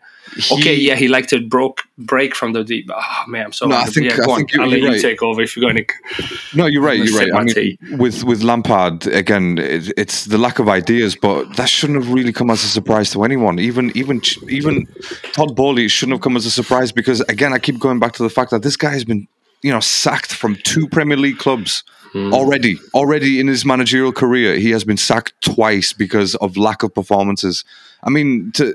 okay, 0.52 0.74
yeah, 0.74 0.96
he 0.96 1.08
liked 1.08 1.30
to 1.30 1.40
broke 1.40 1.80
break 1.96 2.34
from 2.34 2.52
the 2.52 2.62
deep. 2.62 2.90
Oh 2.94 3.24
man, 3.26 3.46
I'm 3.46 3.52
sorry. 3.54 3.70
No, 3.70 3.78
I 3.78 3.86
think- 3.86 4.06
yeah, 4.06 4.18
I 4.22 4.36
think 4.36 4.52
you're, 4.52 4.62
I'll 4.62 4.68
let 4.68 4.80
you 4.80 4.88
right. 4.88 5.00
take 5.00 5.22
over 5.22 5.40
if 5.40 5.56
you're 5.56 5.62
going 5.62 5.82
to. 5.86 6.36
No, 6.54 6.66
you're 6.66 6.82
right. 6.82 6.98
You're 6.98 7.18
right. 7.18 7.32
I 7.32 7.42
mean, 7.44 7.78
with 7.98 8.22
with 8.24 8.42
Lampard 8.42 9.06
again, 9.06 9.56
it, 9.56 9.92
it's 9.96 10.26
the 10.26 10.36
lack 10.36 10.58
of 10.58 10.68
ideas, 10.68 11.16
but 11.16 11.56
that 11.56 11.70
shouldn't 11.70 12.02
have 12.04 12.12
really 12.12 12.34
come 12.34 12.50
as 12.50 12.62
a 12.62 12.68
surprise 12.68 13.10
to 13.12 13.24
anyone. 13.24 13.58
Even 13.58 13.90
even 13.96 14.20
even 14.50 14.86
Todd 15.32 15.56
Boehly 15.56 15.88
shouldn't 15.88 16.16
have 16.16 16.22
come 16.22 16.36
as 16.36 16.44
a 16.44 16.50
surprise 16.50 16.92
because 16.92 17.22
again, 17.22 17.54
I 17.54 17.58
keep 17.58 17.78
going 17.78 17.98
back 17.98 18.12
to 18.14 18.22
the 18.22 18.30
fact 18.30 18.50
that 18.50 18.62
this 18.62 18.76
guy 18.76 18.90
has 18.90 19.04
been 19.04 19.26
you 19.62 19.72
know 19.72 19.80
sacked 19.80 20.34
from 20.34 20.56
two 20.64 20.86
Premier 20.88 21.16
League 21.16 21.38
clubs 21.38 21.82
Mm. 22.14 22.32
already. 22.32 22.78
Already 22.94 23.40
in 23.40 23.48
his 23.48 23.64
managerial 23.64 24.12
career, 24.12 24.54
he 24.56 24.70
has 24.70 24.84
been 24.84 24.96
sacked 24.96 25.34
twice 25.40 25.92
because 25.92 26.36
of 26.36 26.56
lack 26.56 26.84
of 26.84 26.94
performances. 26.94 27.64
I 28.04 28.10
mean, 28.10 28.52
to, 28.52 28.74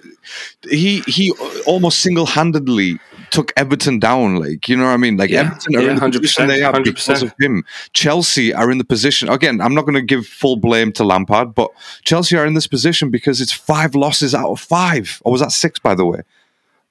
he 0.69 1.01
he 1.07 1.31
almost 1.65 2.00
single 2.00 2.25
handedly 2.25 3.00
took 3.31 3.53
Everton 3.56 3.97
down. 4.00 4.36
Like 4.38 4.68
you 4.68 4.75
know 4.75 4.83
what 4.86 4.89
I 4.91 4.97
mean? 4.97 5.15
Like 5.15 5.30
Yeah, 5.30 5.51
Everton 5.51 5.75
are 5.77 5.81
yeah, 5.81 5.89
in 5.91 5.95
the 5.95 6.01
100%, 6.01 6.12
position 6.21 6.47
they 6.47 6.63
are 6.63 6.81
because 6.83 7.21
100%. 7.21 7.24
of 7.24 7.33
him. 7.39 7.63
Chelsea 7.94 8.53
are 8.53 8.69
in 8.69 8.77
the 8.77 8.83
position 8.83 9.30
again. 9.30 9.62
I'm 9.62 9.74
not 9.74 9.83
going 9.83 9.95
to 9.95 10.01
give 10.01 10.25
full 10.27 10.57
blame 10.57 10.92
to 10.94 11.06
Lampard, 11.06 11.56
but 11.56 11.71
Chelsea 12.03 12.35
are 12.35 12.45
in 12.45 12.56
this 12.56 12.68
position 12.68 13.09
because 13.09 13.39
it's 13.39 13.53
five 13.53 13.95
losses 13.95 14.35
out 14.35 14.50
of 14.50 14.59
five, 14.59 15.21
or 15.24 15.31
was 15.31 15.39
that 15.39 15.53
six? 15.53 15.80
By 15.80 15.95
the 15.95 16.06
way, 16.06 16.24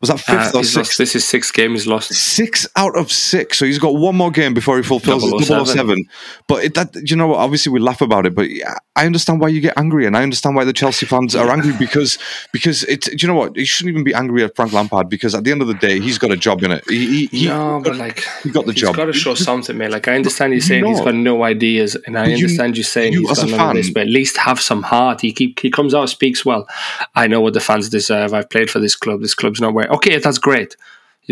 was 0.01 0.11
that 0.11 0.21
fifth 0.21 0.55
Uh, 0.55 0.59
or 0.59 0.63
sixth? 0.65 0.77
lost, 0.77 0.99
this 0.99 1.17
is 1.17 1.25
sixth 1.25 1.53
game 1.53 1.73
he's 1.73 1.87
lost. 1.87 2.13
Six 2.15 2.69
out 2.77 2.97
of 2.97 3.11
six. 3.11 3.59
So 3.59 3.67
he's 3.67 3.79
got 3.81 3.97
one 3.97 4.15
more 4.17 4.31
game 4.31 4.55
before 4.55 4.77
he 4.77 4.83
fulfills 4.85 5.25
his 5.25 5.49
007. 5.49 5.67
007. 5.67 6.05
But 6.47 6.65
it, 6.65 6.75
that 6.75 6.95
you 7.11 7.17
know, 7.17 7.27
what, 7.27 7.39
obviously 7.39 7.73
we 7.73 7.81
laugh 7.81 8.01
about 8.01 8.25
it, 8.25 8.35
but 8.35 8.47
I 8.95 9.07
understand 9.07 9.41
why 9.41 9.49
you 9.49 9.61
get 9.61 9.77
angry, 9.77 10.07
and 10.07 10.17
I 10.17 10.23
understand 10.23 10.55
why 10.55 10.65
the 10.65 10.73
Chelsea 10.73 11.05
fans 11.07 11.35
are 11.35 11.51
angry 11.51 11.73
because 11.79 12.19
because 12.53 12.85
it's 12.85 13.09
you 13.21 13.27
know 13.29 13.35
what 13.35 13.57
you 13.57 13.65
shouldn't 13.67 13.93
even 13.93 14.05
be 14.05 14.15
angry 14.15 14.45
at 14.45 14.55
Frank 14.55 14.73
Lampard 14.73 15.09
because 15.09 15.35
at 15.35 15.43
the 15.45 15.51
end 15.51 15.63
of 15.63 15.69
the 15.69 15.75
day 15.75 15.99
he's 16.01 16.19
got 16.19 16.31
a 16.31 16.37
job 16.37 16.63
in 16.63 16.71
it. 16.71 16.85
He, 16.89 17.27
he, 17.27 17.39
he 17.39 17.47
no, 17.49 17.81
but 17.83 17.97
like 17.97 18.21
he 18.45 18.51
got 18.51 18.67
the 18.67 18.73
he's 18.73 18.83
job. 18.83 18.91
He's 18.91 18.97
got 18.97 19.07
to 19.07 19.13
show 19.13 19.35
something, 19.35 19.77
man. 19.77 19.91
Like 19.91 20.07
I 20.07 20.15
understand 20.15 20.53
you 20.53 20.61
saying 20.61 20.85
he's 20.85 21.01
got 21.01 21.15
no 21.15 21.43
ideas, 21.43 21.97
and 22.07 22.17
I 22.17 22.23
But 22.23 22.29
you- 22.31 22.35
understand 22.37 22.77
you 22.77 22.85
saying 22.85 23.13
you 23.15 23.27
he's 23.27 23.39
got 23.39 23.39
a 23.39 23.51
none 23.51 23.55
of 23.61 23.67
fan- 23.67 23.77
this, 23.77 23.91
but 23.91 24.03
at 24.03 24.09
least 24.09 24.37
have 24.37 24.61
some 24.61 24.83
heart. 24.85 25.21
He 25.23 25.33
keep 25.33 25.59
he 25.59 25.71
comes 25.71 25.93
out, 25.93 26.09
speaks 26.09 26.45
well. 26.45 26.69
I 27.17 27.27
know 27.27 27.41
what 27.41 27.55
the 27.55 27.61
fans 27.61 27.89
deserve. 27.89 28.33
I've 28.33 28.49
played 28.49 28.71
for 28.71 28.79
this 28.79 28.95
club. 28.95 29.21
This 29.23 29.35
club's 29.35 29.61
not 29.61 29.75
where. 29.75 29.88
Okay, 29.89 30.19
that's 30.19 30.39
great. 30.39 30.77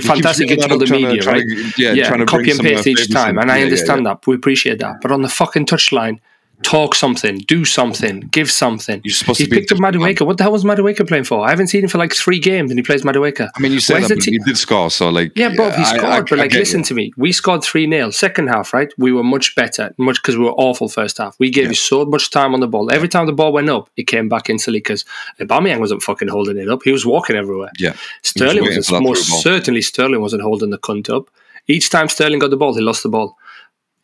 Fantastic. 0.03 0.51
You 0.51 0.57
that 0.57 0.69
the 0.79 0.85
trying 0.87 1.01
to- 1.01 1.07
media, 1.09 1.23
trying 1.23 1.37
right? 1.49 1.73
to- 1.75 1.83
yeah, 1.83 2.07
trying 2.07 2.21
to 2.21 2.27
copy 2.27 2.51
and 2.51 2.61
paste 2.61 2.87
each 2.87 3.11
time, 3.11 3.39
and 3.39 3.51
I 3.51 3.55
Yeah, 3.55 3.59
yeah, 3.61 3.65
understand 3.65 4.05
yeah. 4.05 4.11
that. 4.15 4.27
We 4.27 4.35
appreciate 4.35 4.79
that. 4.81 4.97
But 5.01 5.11
on 5.11 5.23
the 5.23 5.29
fucking 5.29 5.67
touchline, 5.67 6.19
talk 6.63 6.95
something, 6.95 7.39
do 7.41 7.65
something, 7.65 8.21
give 8.33 8.51
something. 8.51 9.01
You're 9.05 9.13
supposed 9.15 9.39
He 9.39 9.45
to 9.45 9.51
be 9.51 9.57
picked 9.61 9.73
up. 9.73 9.79
Madueke. 9.79 10.27
What 10.27 10.39
the 10.39 10.43
hell 10.45 10.53
was 10.53 10.65
Madueke 10.65 11.07
playing 11.07 11.25
for? 11.25 11.47
I 11.47 11.51
haven't 11.51 11.69
seen 11.69 11.83
him 11.85 11.89
for 11.89 11.99
like 11.99 12.15
three 12.15 12.39
games, 12.39 12.71
and 12.71 12.79
he 12.79 12.83
plays 12.83 13.03
Madueke. 13.03 13.49
I 13.55 13.61
mean, 13.61 13.73
you 13.73 13.81
Where's 13.89 14.09
that, 14.09 14.15
but 14.17 14.21
te- 14.23 14.33
he 14.33 14.39
did 14.39 14.57
score, 14.57 14.91
so 14.91 15.11
like 15.11 15.33
yeah, 15.37 15.55
bro, 15.55 15.71
he 15.71 15.85
scored. 15.85 16.05
I- 16.05 16.21
but 16.23 16.39
like, 16.39 16.53
listen 16.53 16.81
you. 16.81 16.85
to 16.87 16.95
me. 16.95 17.13
We 17.17 17.33
scored 17.33 17.63
3 17.63 17.89
0. 17.89 18.11
Second 18.11 18.49
half, 18.49 18.73
right? 18.73 18.93
We 18.99 19.13
were 19.13 19.23
much 19.23 19.55
better, 19.55 19.95
much 19.99 20.21
because 20.23 20.37
we 20.37 20.45
were 20.45 20.53
awful 20.53 20.89
first 20.89 21.19
half. 21.19 21.37
We 21.39 21.51
gave 21.51 21.65
Yeah. 21.65 21.71
you 21.71 21.75
so 21.77 22.05
much 22.05 22.31
time 22.31 22.55
on 22.55 22.61
the 22.61 22.69
ball. 22.69 22.91
Every 22.91 23.09
time 23.09 23.27
the 23.27 23.33
ball 23.33 23.53
went 23.53 23.69
up, 23.71 23.89
it 23.97 24.05
came 24.09 24.29
back 24.29 24.51
instantly 24.51 24.79
because 24.81 25.05
Aubameyang 25.41 25.79
wasn't 25.81 26.03
fucking 26.03 26.29
holding 26.29 26.57
it 26.57 26.69
up. 26.69 26.83
He 26.85 26.93
was 26.93 27.05
walking 27.07 27.37
everywhere. 27.37 27.71
Yeah, 27.79 27.95
Sterling 28.23 28.65
was 28.65 28.89
for 28.89 29.01
most 29.01 29.43
certainly 29.43 29.83
Sterling 29.83 30.21
wasn't 30.21 30.43
holding 30.43 30.71
the 30.71 30.79
cunt 30.79 31.09
up. 31.15 31.29
Each 31.69 31.91
time 31.91 32.09
Sterling 32.09 32.39
got 32.39 32.51
the 32.51 32.57
ball, 32.57 32.75
he 32.75 32.81
lost 32.81 33.03
the 33.03 33.09
ball. 33.09 33.37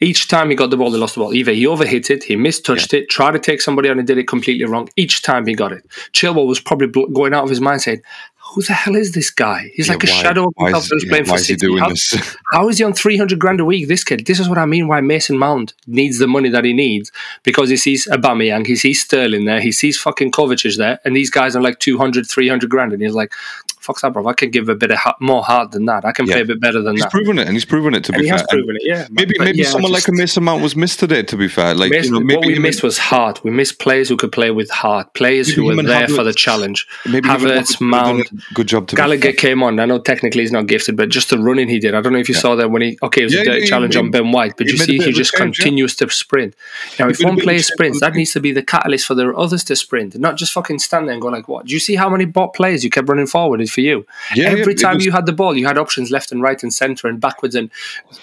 Each 0.03 0.27
time 0.29 0.51
he 0.51 0.57
got 0.57 0.71
the 0.71 0.77
ball, 0.77 0.91
he 0.93 0.99
lost 0.99 1.15
the 1.15 1.21
ball. 1.21 1.33
Either 1.33 1.53
he 1.53 1.65
overhit 1.65 2.11
it, 2.11 2.25
he 2.25 2.37
mistouched 2.37 2.93
it, 2.93 3.09
tried 3.09 3.31
to 3.33 3.39
take 3.39 3.61
somebody 3.61 3.89
on 3.89 3.99
and 3.99 4.07
did 4.07 4.19
it 4.19 4.27
completely 4.29 4.65
wrong. 4.67 4.89
Each 4.97 5.23
time 5.23 5.47
he 5.47 5.55
got 5.55 5.73
it. 5.73 5.87
Chilwell 6.13 6.47
was 6.47 6.61
probably 6.61 6.89
bl- 6.89 7.07
going 7.07 7.33
out 7.33 7.45
of 7.45 7.51
his 7.51 7.61
mind 7.61 7.83
saying, 7.83 8.03
who 8.55 8.61
the 8.63 8.73
hell 8.75 8.97
is 8.97 9.13
this 9.13 9.31
guy? 9.31 9.71
He's 9.75 9.87
Yeah, 9.87 9.95
like 9.95 10.05
a 10.05 10.07
why- 10.09 10.23
shadow 10.23 10.49
of 10.49 10.55
himself 10.59 10.85
that 10.89 10.95
was 10.97 11.05
yeah, 11.05 11.11
playing 11.11 11.27
why 11.29 11.37
for 11.37 11.43
City. 11.43 11.79
How- 11.79 11.93
how 12.53 12.69
is 12.69 12.79
he 12.79 12.85
on 12.85 12.93
300 12.93 13.39
grand 13.39 13.61
a 13.61 13.65
week, 13.65 13.89
this 13.89 14.05
kid? 14.05 14.27
This 14.27 14.41
is 14.41 14.49
what 14.49 14.59
I 14.59 14.67
mean 14.67 14.89
why 14.89 15.01
Mason 15.01 15.39
Mount 15.39 15.73
needs 15.87 16.19
the 16.19 16.27
money 16.27 16.51
that 16.51 16.65
he 16.65 16.73
needs 16.75 17.11
because 17.45 17.71
he 17.71 17.77
sees 17.79 18.07
Aubameyang, 18.09 18.67
he 18.67 18.77
sees 18.77 19.01
Sterling 19.03 19.45
there, 19.47 19.61
he 19.61 19.73
sees 19.73 19.99
fucking 19.99 20.33
Kovacic 20.33 20.77
there, 20.77 20.99
and 21.05 21.17
these 21.17 21.31
guys 21.31 21.55
are 21.57 21.63
like 21.63 21.79
200, 21.79 22.27
300 22.27 22.69
grand. 22.69 22.93
And 22.93 23.01
he's 23.03 23.15
like, 23.15 23.33
fuck 23.83 24.01
that, 24.01 24.12
bro. 24.12 24.27
I 24.27 24.33
can 24.35 24.51
give 24.51 24.69
a 24.69 24.75
bit 24.75 24.91
of 24.91 24.99
ha- 24.99 25.17
more 25.21 25.43
heart 25.43 25.73
than 25.73 25.85
that. 25.87 26.05
I 26.05 26.12
can 26.12 26.27
Yeah. 26.27 26.35
play 26.35 26.43
a 26.43 26.45
bit 26.47 26.61
better 26.61 26.81
than 26.83 26.95
he's 26.95 27.03
that. 27.03 27.12
He's 27.12 27.21
proven 27.21 27.39
it, 27.39 27.47
and 27.47 27.55
he's 27.57 27.65
proven 27.65 27.95
it 27.95 28.05
to 28.05 28.12
And 28.12 28.21
be 28.21 28.25
he 28.27 28.31
fair. 28.31 28.39
has 28.39 28.47
proven 28.49 28.77
it, 28.77 28.83
yeah. 28.85 29.07
Maybe 29.11 29.35
But 29.39 29.45
maybe 29.47 29.59
yeah, 29.59 29.65
someone 29.67 29.93
just- 29.93 30.09
like 30.09 30.15
a 30.15 30.19
Mason 30.19 30.45
Mount 30.45 30.62
was 30.62 30.77
missed 30.77 31.01
today. 31.01 31.23
To 31.23 31.37
be 31.37 31.49
fair, 31.49 31.75
like 31.75 31.91
Mason- 31.91 32.15
you 32.15 32.21
know, 32.21 32.25
maybe 32.27 32.37
what 32.39 32.47
we 32.47 32.59
missed 32.59 32.83
was 32.83 32.99
heart. 32.99 33.43
We 33.45 33.51
missed 33.51 33.79
players 33.79 34.09
who 34.09 34.17
could 34.17 34.33
play 34.33 34.51
with 34.51 34.71
heart, 34.71 35.15
players 35.15 35.49
who 35.53 35.65
were 35.65 35.83
there 35.83 36.09
for 36.09 36.23
the 36.25 36.33
challenge. 36.35 36.87
maybe 37.07 37.29
Havertz, 37.29 37.77
Havertz 37.77 37.81
Mount, 37.81 38.31
good 38.55 38.67
job. 38.67 38.87
To 38.89 38.97
Gallagher 38.97 39.33
came 39.33 39.62
on. 39.62 39.79
I 39.81 39.85
know 39.85 39.99
technically 39.99 40.43
he's 40.43 40.53
not 40.53 40.67
gifted, 40.67 40.97
but 40.97 41.09
just 41.09 41.31
the 41.31 41.39
running 41.39 41.69
he 41.69 41.79
did. 41.79 41.95
I 41.95 42.01
don't 42.01 42.12
know 42.12 42.19
if 42.19 42.29
you 42.29 42.35
saw 42.35 42.55
that 42.57 42.71
when 42.71 42.83
he 42.83 42.99
okay, 43.03 43.23
it 43.23 43.25
was 43.25 43.35
Yeah, 43.35 43.41
a 43.41 43.45
dirty 43.45 43.67
challenge 43.67 43.97
on 43.97 44.11
Ben 44.11 44.31
White, 44.33 44.55
but 44.57 44.67
you 44.69 44.77
see 44.77 44.99
he 44.99 45.12
just 45.12 45.33
continues 45.33 45.95
to 45.97 46.09
sprint. 46.11 46.55
Now, 46.99 47.09
if 47.09 47.21
one 47.21 47.35
bit 47.35 47.43
of 47.43 47.45
a 47.45 47.45
player 47.45 47.59
sprints, 47.62 48.01
that 48.01 48.15
needs 48.15 48.33
to 48.33 48.41
be 48.41 48.53
the 48.53 48.62
catalyst 48.62 49.07
for 49.07 49.15
the 49.15 49.29
others 49.35 49.65
to 49.65 49.77
sprint, 49.77 50.19
not 50.19 50.37
just 50.37 50.53
fucking 50.53 50.79
stand 50.79 51.09
there 51.09 51.12
and 51.15 51.23
go 51.23 51.29
like, 51.29 51.49
"What?" 51.49 51.67
Do 51.67 51.75
you 51.75 51.81
see 51.81 51.95
how 51.95 52.09
many 52.09 52.25
bot 52.25 52.55
players 52.55 52.85
you 52.85 52.91
kept 52.91 53.09
running 53.09 53.27
forward? 53.27 53.61
For 53.73 53.81
you. 53.81 54.05
Yeah, 54.35 54.50
Every 54.50 54.75
yeah, 54.75 54.83
time 54.87 54.97
was- 54.97 55.07
you 55.07 55.12
had 55.12 55.26
the 55.26 55.33
ball, 55.33 55.57
you 55.57 55.67
had 55.67 55.79
options 55.79 56.11
left 56.11 56.31
and 56.33 56.41
right 56.43 56.61
and 56.62 56.73
center 56.73 57.09
and 57.09 57.21
backwards 57.21 57.55
and 57.55 57.71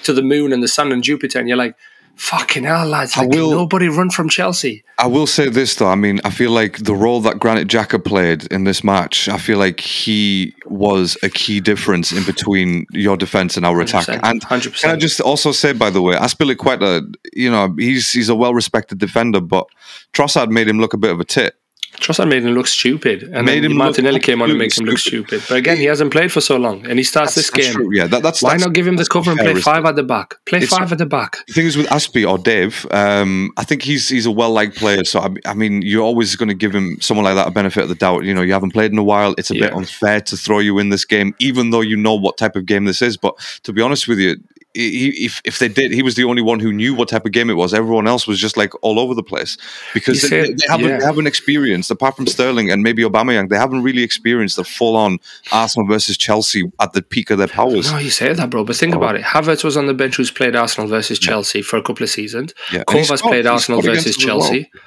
to 0.04 0.14
the 0.14 0.22
moon 0.22 0.54
and 0.54 0.62
the 0.62 0.68
sun 0.68 0.92
and 0.92 1.04
Jupiter, 1.04 1.40
and 1.40 1.48
you're 1.50 1.58
like, 1.66 1.76
fucking 2.16 2.64
hell, 2.66 2.86
lads! 2.86 3.14
I 3.16 3.22
Like, 3.22 3.32
can 3.32 3.40
will- 3.42 3.52
nobody 3.52 3.88
run 3.88 4.10
from 4.10 4.28
Chelsea. 4.30 4.84
I 4.98 5.08
will 5.08 5.28
say 5.28 5.48
this 5.48 5.76
though. 5.76 5.88
I 5.88 5.96
mean, 5.96 6.20
I 6.26 6.30
feel 6.30 6.52
like 6.52 6.80
the 6.84 6.94
role 6.94 7.22
that 7.22 7.40
Granit 7.40 7.70
Xhaka 7.70 8.04
played 8.04 8.44
in 8.52 8.66
this 8.66 8.84
match, 8.84 9.30
I 9.30 9.38
feel 9.38 9.58
like 9.58 9.80
he 9.80 10.54
was 10.66 11.18
a 11.24 11.30
key 11.30 11.62
difference 11.62 12.12
in 12.12 12.26
between 12.26 12.86
your 12.92 13.16
defense 13.16 13.56
and 13.56 13.66
our 13.66 13.80
attack. 13.80 14.08
100%, 14.08 14.20
And 14.24 14.42
100%. 14.42 14.82
can 14.82 14.90
I 14.92 14.96
just 14.98 15.22
also 15.22 15.54
say, 15.54 15.72
by 15.72 15.90
the 15.90 16.02
way, 16.02 16.16
quite 16.56 16.84
a 16.84 17.04
you 17.34 17.50
know 17.50 17.74
he's 17.80 18.12
he's 18.12 18.28
a 18.30 18.36
well 18.36 18.54
respected 18.54 18.98
defender, 19.00 19.40
but 19.40 19.66
Trossard 20.14 20.50
made 20.50 20.68
him 20.68 20.80
look 20.80 20.94
a 20.94 20.98
bit 20.98 21.12
of 21.12 21.20
a 21.22 21.26
tit. 21.26 21.56
Trossard 21.98 22.30
made 22.30 22.44
him 22.44 22.54
look 22.54 22.68
stupid, 22.68 23.24
and 23.24 23.46
Made 23.46 23.64
then 23.64 23.76
Martinelli 23.76 24.20
came 24.20 24.42
on 24.42 24.50
and 24.50 24.58
makes 24.58 24.80
him 24.80 24.86
look 24.86 24.98
stupid. 25.00 25.44
But 25.50 25.58
again, 25.58 25.78
he 25.78 25.84
hasn't 25.86 26.12
played 26.12 26.32
for 26.32 26.40
so 26.40 26.56
long, 26.56 26.86
and 26.88 26.98
he 26.98 27.04
starts 27.04 27.36
this 27.36 27.50
That's 27.50 27.66
game. 27.68 27.74
true. 27.74 27.90
Yeah, 27.94 28.08
that, 28.08 28.24
that's 28.24 28.42
Why 28.42 28.52
that's, 28.52 28.64
not 28.64 28.74
give 28.74 28.88
him 28.88 28.96
the 28.96 29.06
cover 29.06 29.32
and 29.32 29.40
play 29.40 29.56
five 29.56 29.86
at 29.86 29.96
the 29.96 30.04
back? 30.04 30.36
Play 30.46 30.60
It's- 30.60 30.70
five 30.78 30.92
at 30.92 30.98
the 30.98 31.06
back. 31.06 31.38
The 31.48 31.54
thing 31.54 31.66
is 31.66 31.76
with 31.76 31.88
Azpi 31.88 32.30
or 32.30 32.38
Dave, 32.38 32.86
um, 32.92 33.52
I 33.58 33.64
think 33.64 33.82
he's 33.82 34.08
he's 34.08 34.26
a 34.26 34.32
well 34.32 34.52
liked 34.52 34.78
player. 34.78 35.04
So 35.04 35.20
I, 35.20 35.30
I 35.46 35.54
mean, 35.54 35.82
you're 35.82 36.04
always 36.04 36.36
going 36.36 36.50
to 36.50 36.56
give 36.56 36.74
him 36.74 37.02
someone 37.02 37.26
like 37.26 37.36
that 37.36 37.48
a 37.48 37.52
benefit 37.52 37.84
of 37.84 37.90
the 37.90 37.96
doubt. 37.96 38.24
You 38.24 38.34
know, 38.34 38.42
you 38.44 38.54
haven't 38.54 38.72
played 38.72 38.92
in 38.92 38.98
a 38.98 39.04
while. 39.04 39.36
It's 39.38 39.52
a 39.52 39.56
bit 39.56 39.74
unfair 39.74 40.22
to 40.22 40.38
throw 40.38 40.60
you 40.60 40.80
in 40.80 40.90
this 40.90 41.06
game, 41.06 41.36
even 41.40 41.72
though 41.72 41.82
you 41.82 41.98
know 41.98 42.16
what 42.16 42.38
type 42.38 42.56
of 42.56 42.66
game 42.66 42.86
this 42.86 43.02
is. 43.02 43.18
But 43.18 43.38
to 43.64 43.74
be 43.74 43.82
honest 43.82 44.08
with 44.08 44.20
you. 44.20 44.38
He, 44.76 45.26
if 45.26 45.42
if 45.46 45.58
they 45.58 45.68
did, 45.68 45.92
he 45.92 46.04
was 46.04 46.14
the 46.16 46.26
only 46.26 46.44
one 46.44 46.60
who 46.60 46.72
knew 46.72 46.94
what 46.94 47.10
type 47.10 47.26
of 47.26 47.32
game 47.32 47.50
it 47.50 47.56
was. 47.56 47.74
Everyone 47.74 48.08
else 48.08 48.28
was 48.28 48.40
just 48.40 48.56
like 48.56 48.72
all 48.84 49.00
over 49.00 49.16
the 49.16 49.24
place 49.24 49.58
because 49.96 50.22
they, 50.22 50.28
said- 50.28 50.58
they 50.60 50.66
haven't 50.70 50.88
yeah. 50.90 51.00
they 51.00 51.06
haven't 51.06 51.26
experienced 51.26 51.90
apart 51.90 52.16
from 52.16 52.28
Sterling 52.28 52.70
and 52.70 52.84
maybe 52.84 53.02
Aubameyang. 53.04 53.50
They 53.50 53.58
haven't 53.58 53.82
really 53.82 54.04
experienced 54.04 54.58
the 54.58 54.64
full 54.64 54.96
on 54.96 55.18
Arsenal 55.52 55.88
versus 55.88 56.18
Chelsea 56.18 56.72
at 56.80 56.94
the 56.94 57.02
peak 57.02 57.32
of 57.32 57.40
their 57.40 57.48
powers. 57.48 57.92
No, 57.92 57.98
you 57.98 58.12
say 58.12 58.32
that, 58.32 58.50
bro. 58.52 58.64
But 58.64 58.76
think 58.76 58.94
Oh. 58.94 58.98
about 58.98 59.16
it. 59.16 59.24
Havertz 59.24 59.64
was 59.64 59.76
on 59.76 59.88
the 59.88 59.94
bench 59.96 60.18
who's 60.18 60.30
played 60.32 60.56
Arsenal 60.56 60.88
versus 60.88 61.18
Chelsea 61.18 61.64
for 61.64 61.78
a 61.78 61.82
couple 61.82 62.04
of 62.04 62.10
seasons. 62.12 62.54
Yeah. 62.72 62.84
Kovac 62.84 63.22
played 63.22 63.48
Arsenal 63.48 63.82
versus 63.82 64.16
Chelsea. 64.18 64.70
well. 64.74 64.82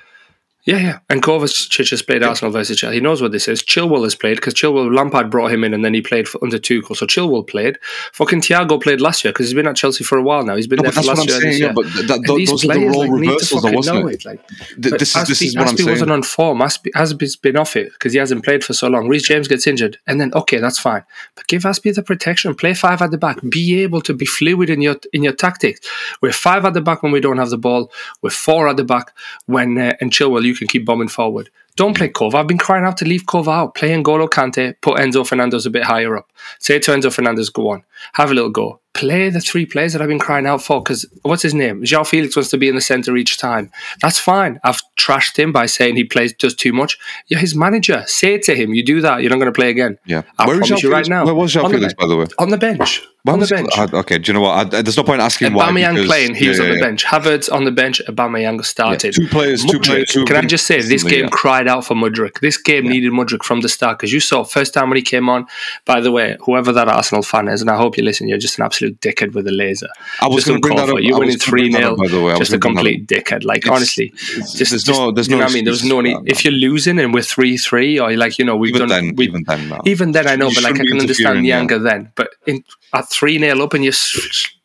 Yeah, 0.65 0.77
yeah. 0.77 0.99
And 1.11 1.21
Kovacic 1.25 1.91
has 1.91 2.03
played 2.03 2.23
Arsenal 2.23 2.53
versus 2.53 2.79
Chelsea. 2.79 2.95
He 2.97 3.01
knows 3.01 3.21
what 3.21 3.33
this 3.33 3.49
is. 3.49 3.65
Chilwell 3.65 4.05
has 4.05 4.15
played 4.15 4.37
because 4.37 4.55
Chilwell, 4.55 4.95
Lampard 4.95 5.29
brought 5.29 5.51
him 5.51 5.65
in 5.65 5.75
and 5.75 5.85
then 5.85 5.93
he 5.93 6.01
played 6.01 6.29
for, 6.29 6.39
under 6.45 6.57
Tuchel. 6.57 6.95
So 6.97 7.05
Chilwell 7.05 7.45
played. 7.49 7.81
Fucking 8.13 8.43
Thiago 8.43 8.81
played 8.81 9.01
last 9.01 9.25
year 9.25 9.33
because 9.33 9.47
he's 9.49 9.55
been 9.55 9.67
at 9.67 9.75
Chelsea 9.75 10.05
for 10.05 10.19
a 10.19 10.23
while 10.23 10.45
now. 10.45 10.55
He's 10.55 10.69
been 10.69 10.77
No, 10.77 10.85
there 10.85 10.93
for 10.93 11.03
last 11.03 11.27
year. 11.27 11.41
saying. 11.41 11.51
this 11.53 11.61
Yeah, 11.61 11.73
but 11.73 11.83
th- 11.87 12.07
that, 12.07 12.23
th- 12.25 12.49
those 12.49 12.65
are 12.65 12.75
the 12.75 12.87
role 12.87 13.01
like, 13.01 13.11
reversals, 13.11 13.63
though, 13.63 13.73
wasn't 13.73 14.09
it? 14.11 14.15
it. 14.15 14.25
Like, 14.25 14.47
Th- 14.81 14.99
this 15.01 15.17
is 15.17 15.27
this 15.27 15.43
Azpi- 15.43 15.47
is 15.47 15.57
what 15.57 15.69
I'm 15.69 15.75
Azpi 15.75 15.91
wasn't 15.91 16.11
on 16.13 16.23
form. 16.23 16.59
Azpi, 16.61 16.91
Azpi's 16.95 17.35
been 17.35 17.57
off 17.57 17.75
it 17.75 17.93
because 17.95 18.13
he 18.13 18.21
hasn't 18.21 18.45
played 18.45 18.63
for 18.63 18.73
so 18.73 18.87
long. 18.87 19.09
Reece 19.09 19.25
James 19.27 19.49
gets 19.49 19.67
injured, 19.67 19.99
and 20.07 20.21
then 20.21 20.33
okay, 20.35 20.59
that's 20.59 20.79
fine. 20.79 21.03
But 21.35 21.49
give 21.49 21.63
Azpi 21.63 21.93
the 21.93 22.05
protection. 22.05 22.55
Play 22.55 22.75
five 22.75 23.03
at 23.03 23.11
the 23.11 23.19
back. 23.19 23.39
Be 23.49 23.83
able 23.83 24.01
to 24.03 24.15
be 24.15 24.27
fluid 24.27 24.71
in 24.71 24.81
your 24.81 24.95
in 25.13 25.25
your 25.25 25.33
tactics. 25.33 25.81
We're 26.21 26.31
five 26.31 26.65
at 26.65 26.75
the 26.75 26.81
back 26.81 27.03
when 27.03 27.11
we 27.11 27.19
don't 27.19 27.39
have 27.39 27.51
the 27.51 27.59
ball. 27.59 27.91
We're 28.23 28.31
four 28.31 28.69
at 28.69 28.77
the 28.77 28.85
back 28.85 29.13
when 29.47 29.77
uh, 29.77 29.95
and 30.01 30.13
Chilwell 30.13 30.52
you 30.61 30.67
can 30.67 30.69
keep 30.69 30.85
bombing 30.85 31.09
forward. 31.09 31.51
Don't 31.77 31.97
play 31.97 32.09
Kova. 32.09 32.35
I've 32.35 32.47
been 32.47 32.59
crying 32.59 32.85
out 32.85 32.99
to 32.99 33.05
leave 33.05 33.25
Kova 33.25 33.49
out. 33.49 33.75
Play 33.75 33.91
N'Golo 33.91 34.29
Kante. 34.29 34.75
Put 34.81 34.99
Enzo 34.99 35.27
Fernandez 35.27 35.65
a 35.65 35.71
bit 35.71 35.85
higher 35.85 36.17
up. 36.17 36.31
Say 36.59 36.79
to 36.79 36.91
Enzo 36.91 37.13
Fernandez, 37.13 37.49
go 37.51 37.71
on, 37.71 37.83
have 38.15 38.31
a 38.31 38.35
little 38.35 38.51
go. 38.51 38.79
Play 38.95 39.31
the 39.31 39.41
three 39.41 39.65
players 39.65 39.95
that 39.95 40.03
I've 40.03 40.09
been 40.09 40.19
crying 40.19 40.47
out 40.47 40.63
for. 40.63 40.83
Because 40.83 41.07
what's 41.23 41.41
his 41.43 41.55
name? 41.55 41.83
João 41.83 42.07
Felix 42.07 42.37
wants 42.37 42.51
to 42.51 42.59
be 42.59 42.69
in 42.69 42.75
the 42.75 42.83
center 42.83 43.17
each 43.17 43.39
time. 43.39 43.71
That's 44.03 44.19
fine. 44.19 44.61
I've 44.65 44.83
trashed 44.99 45.39
him 45.39 45.51
by 45.51 45.65
saying 45.65 45.97
he 45.97 46.05
plays 46.05 46.35
does 46.35 46.55
too 46.55 46.75
much. 46.75 46.99
You're 47.29 47.41
his 47.41 47.55
manager. 47.55 48.05
Say 48.07 48.37
to 48.39 48.55
him, 48.55 48.75
you 48.75 48.85
do 48.85 49.01
that, 49.01 49.23
you're 49.23 49.31
not 49.31 49.37
going 49.37 49.47
to 49.47 49.53
play 49.53 49.71
again. 49.71 49.99
Yeah. 50.05 50.23
I 50.39 50.47
Where 50.47 50.61
is 50.61 50.69
promise 50.69 50.83
you 50.83 50.93
right 50.93 51.09
now. 51.09 51.25
Where 51.25 51.35
was 51.35 51.55
João 51.55 51.71
Felix, 51.71 51.95
by 51.95 52.07
the 52.07 52.17
way? 52.17 52.27
On 52.39 52.51
the 52.51 52.59
bench. 52.59 53.03
On 53.27 53.39
the 53.39 53.47
bench. 53.47 53.79
Okay, 53.79 54.19
do 54.19 54.31
you 54.31 54.35
know 54.35 54.41
what? 54.43 54.75
I, 54.75 54.83
there's 54.83 54.97
no 54.97 55.05
point 55.05 55.23
asking 55.23 55.55
why. 55.55 55.71
Aubameyang 55.71 56.07
playing, 56.07 56.35
he 56.35 56.49
was 56.49 56.59
yeah, 56.59 56.65
on 56.65 56.71
the 56.71 56.77
yeah, 56.77 56.85
bench. 56.85 57.05
Havertz 57.05 57.51
on 57.51 57.65
the 57.65 57.71
bench, 57.71 58.03
Aubameyang 58.09 58.57
yeah. 58.57 58.63
started. 58.63 59.15
Two 59.15 59.29
players, 59.29 59.65
two 59.65 59.79
players. 59.79 60.13
who've 60.13 60.27
Can 60.27 60.37
I 60.37 60.43
just 60.43 60.67
say 60.67 60.83
this 60.83 61.05
game 61.05 61.25
yeah. 61.25 61.31
cried 61.31 61.62
out 61.69 61.85
for 61.85 61.95
Mudryk. 61.95 62.41
This 62.41 62.57
game 62.57 62.87
needed 62.87 63.13
Mudryk 63.13 63.43
from 63.43 63.61
the 63.61 63.69
start 63.69 63.99
because 63.99 64.13
you 64.13 64.21
saw 64.21 64.45
first 64.45 64.75
time 64.75 64.89
when 64.91 64.97
he 64.97 65.03
came 65.03 65.29
on. 65.29 65.47
By 65.85 66.01
the 66.01 66.11
way, 66.13 66.37
whoever 66.41 66.73
that 66.73 66.89
Arsenal 66.89 67.23
fan 67.23 67.49
is, 67.49 67.61
and 67.61 67.71
I 67.71 67.77
hope 67.77 67.97
you 67.97 68.03
listen, 68.05 68.29
you're 68.29 68.39
just 68.39 68.59
an 68.59 68.65
absolute 68.65 69.01
dickhead 69.01 69.35
with 69.35 69.47
a 69.47 69.53
laser. 69.53 69.89
I 70.21 70.29
was 70.29 70.45
going 70.45 70.61
to 70.61 70.67
bring 70.67 70.77
that 70.77 70.89
up. 70.89 71.01
You 71.01 71.15
winning 71.15 71.27
was 71.35 71.37
gonna 71.37 71.51
bring 71.51 71.73
three 71.73 71.73
that 71.73 71.79
0 71.83 71.97
by 71.97 72.09
the 72.09 72.21
way. 72.23 72.37
Just 72.39 72.53
a 72.53 72.59
complete 72.59 73.07
dickhead. 73.07 73.45
Like 73.45 73.59
It's- 73.59 73.75
honestly, 73.77 74.07
it's- 74.07 74.53
just 74.55 74.71
there's 74.73 74.85
just- 74.85 74.99
no- 74.99 75.11
there's 75.13 75.29
you 75.29 75.37
no 75.37 75.43
what 75.45 75.51
I 75.51 75.55
mean. 75.55 75.65
There's 75.65 75.85
no 75.85 76.01
need 76.01 76.17
if 76.27 76.45
you're 76.45 76.53
losing 76.55 76.99
and 76.99 77.13
we're 77.15 77.23
three 77.23 77.57
three 77.57 77.99
or 77.99 78.15
like 78.17 78.39
you 78.39 78.45
know 78.45 78.57
we've 78.57 78.75
Even 78.75 78.89
done 78.89 79.07
then, 79.07 79.15
we, 79.17 79.27
even 79.29 79.43
then, 79.47 79.69
no. 79.69 79.81
even 79.85 80.13
then 80.13 80.27
I 80.29 80.37
know, 80.37 80.49
You 80.49 80.55
but 80.57 80.65
like 80.65 80.81
I 80.81 80.85
can 80.85 81.01
understand 81.01 81.45
the 81.45 81.53
anger 81.53 81.79
then. 81.79 82.11
But 82.15 82.31
in 82.47 82.65
at 82.93 83.09
three 83.11 83.39
0 83.39 83.61
up 83.63 83.75
and 83.75 83.85
you're 83.85 83.93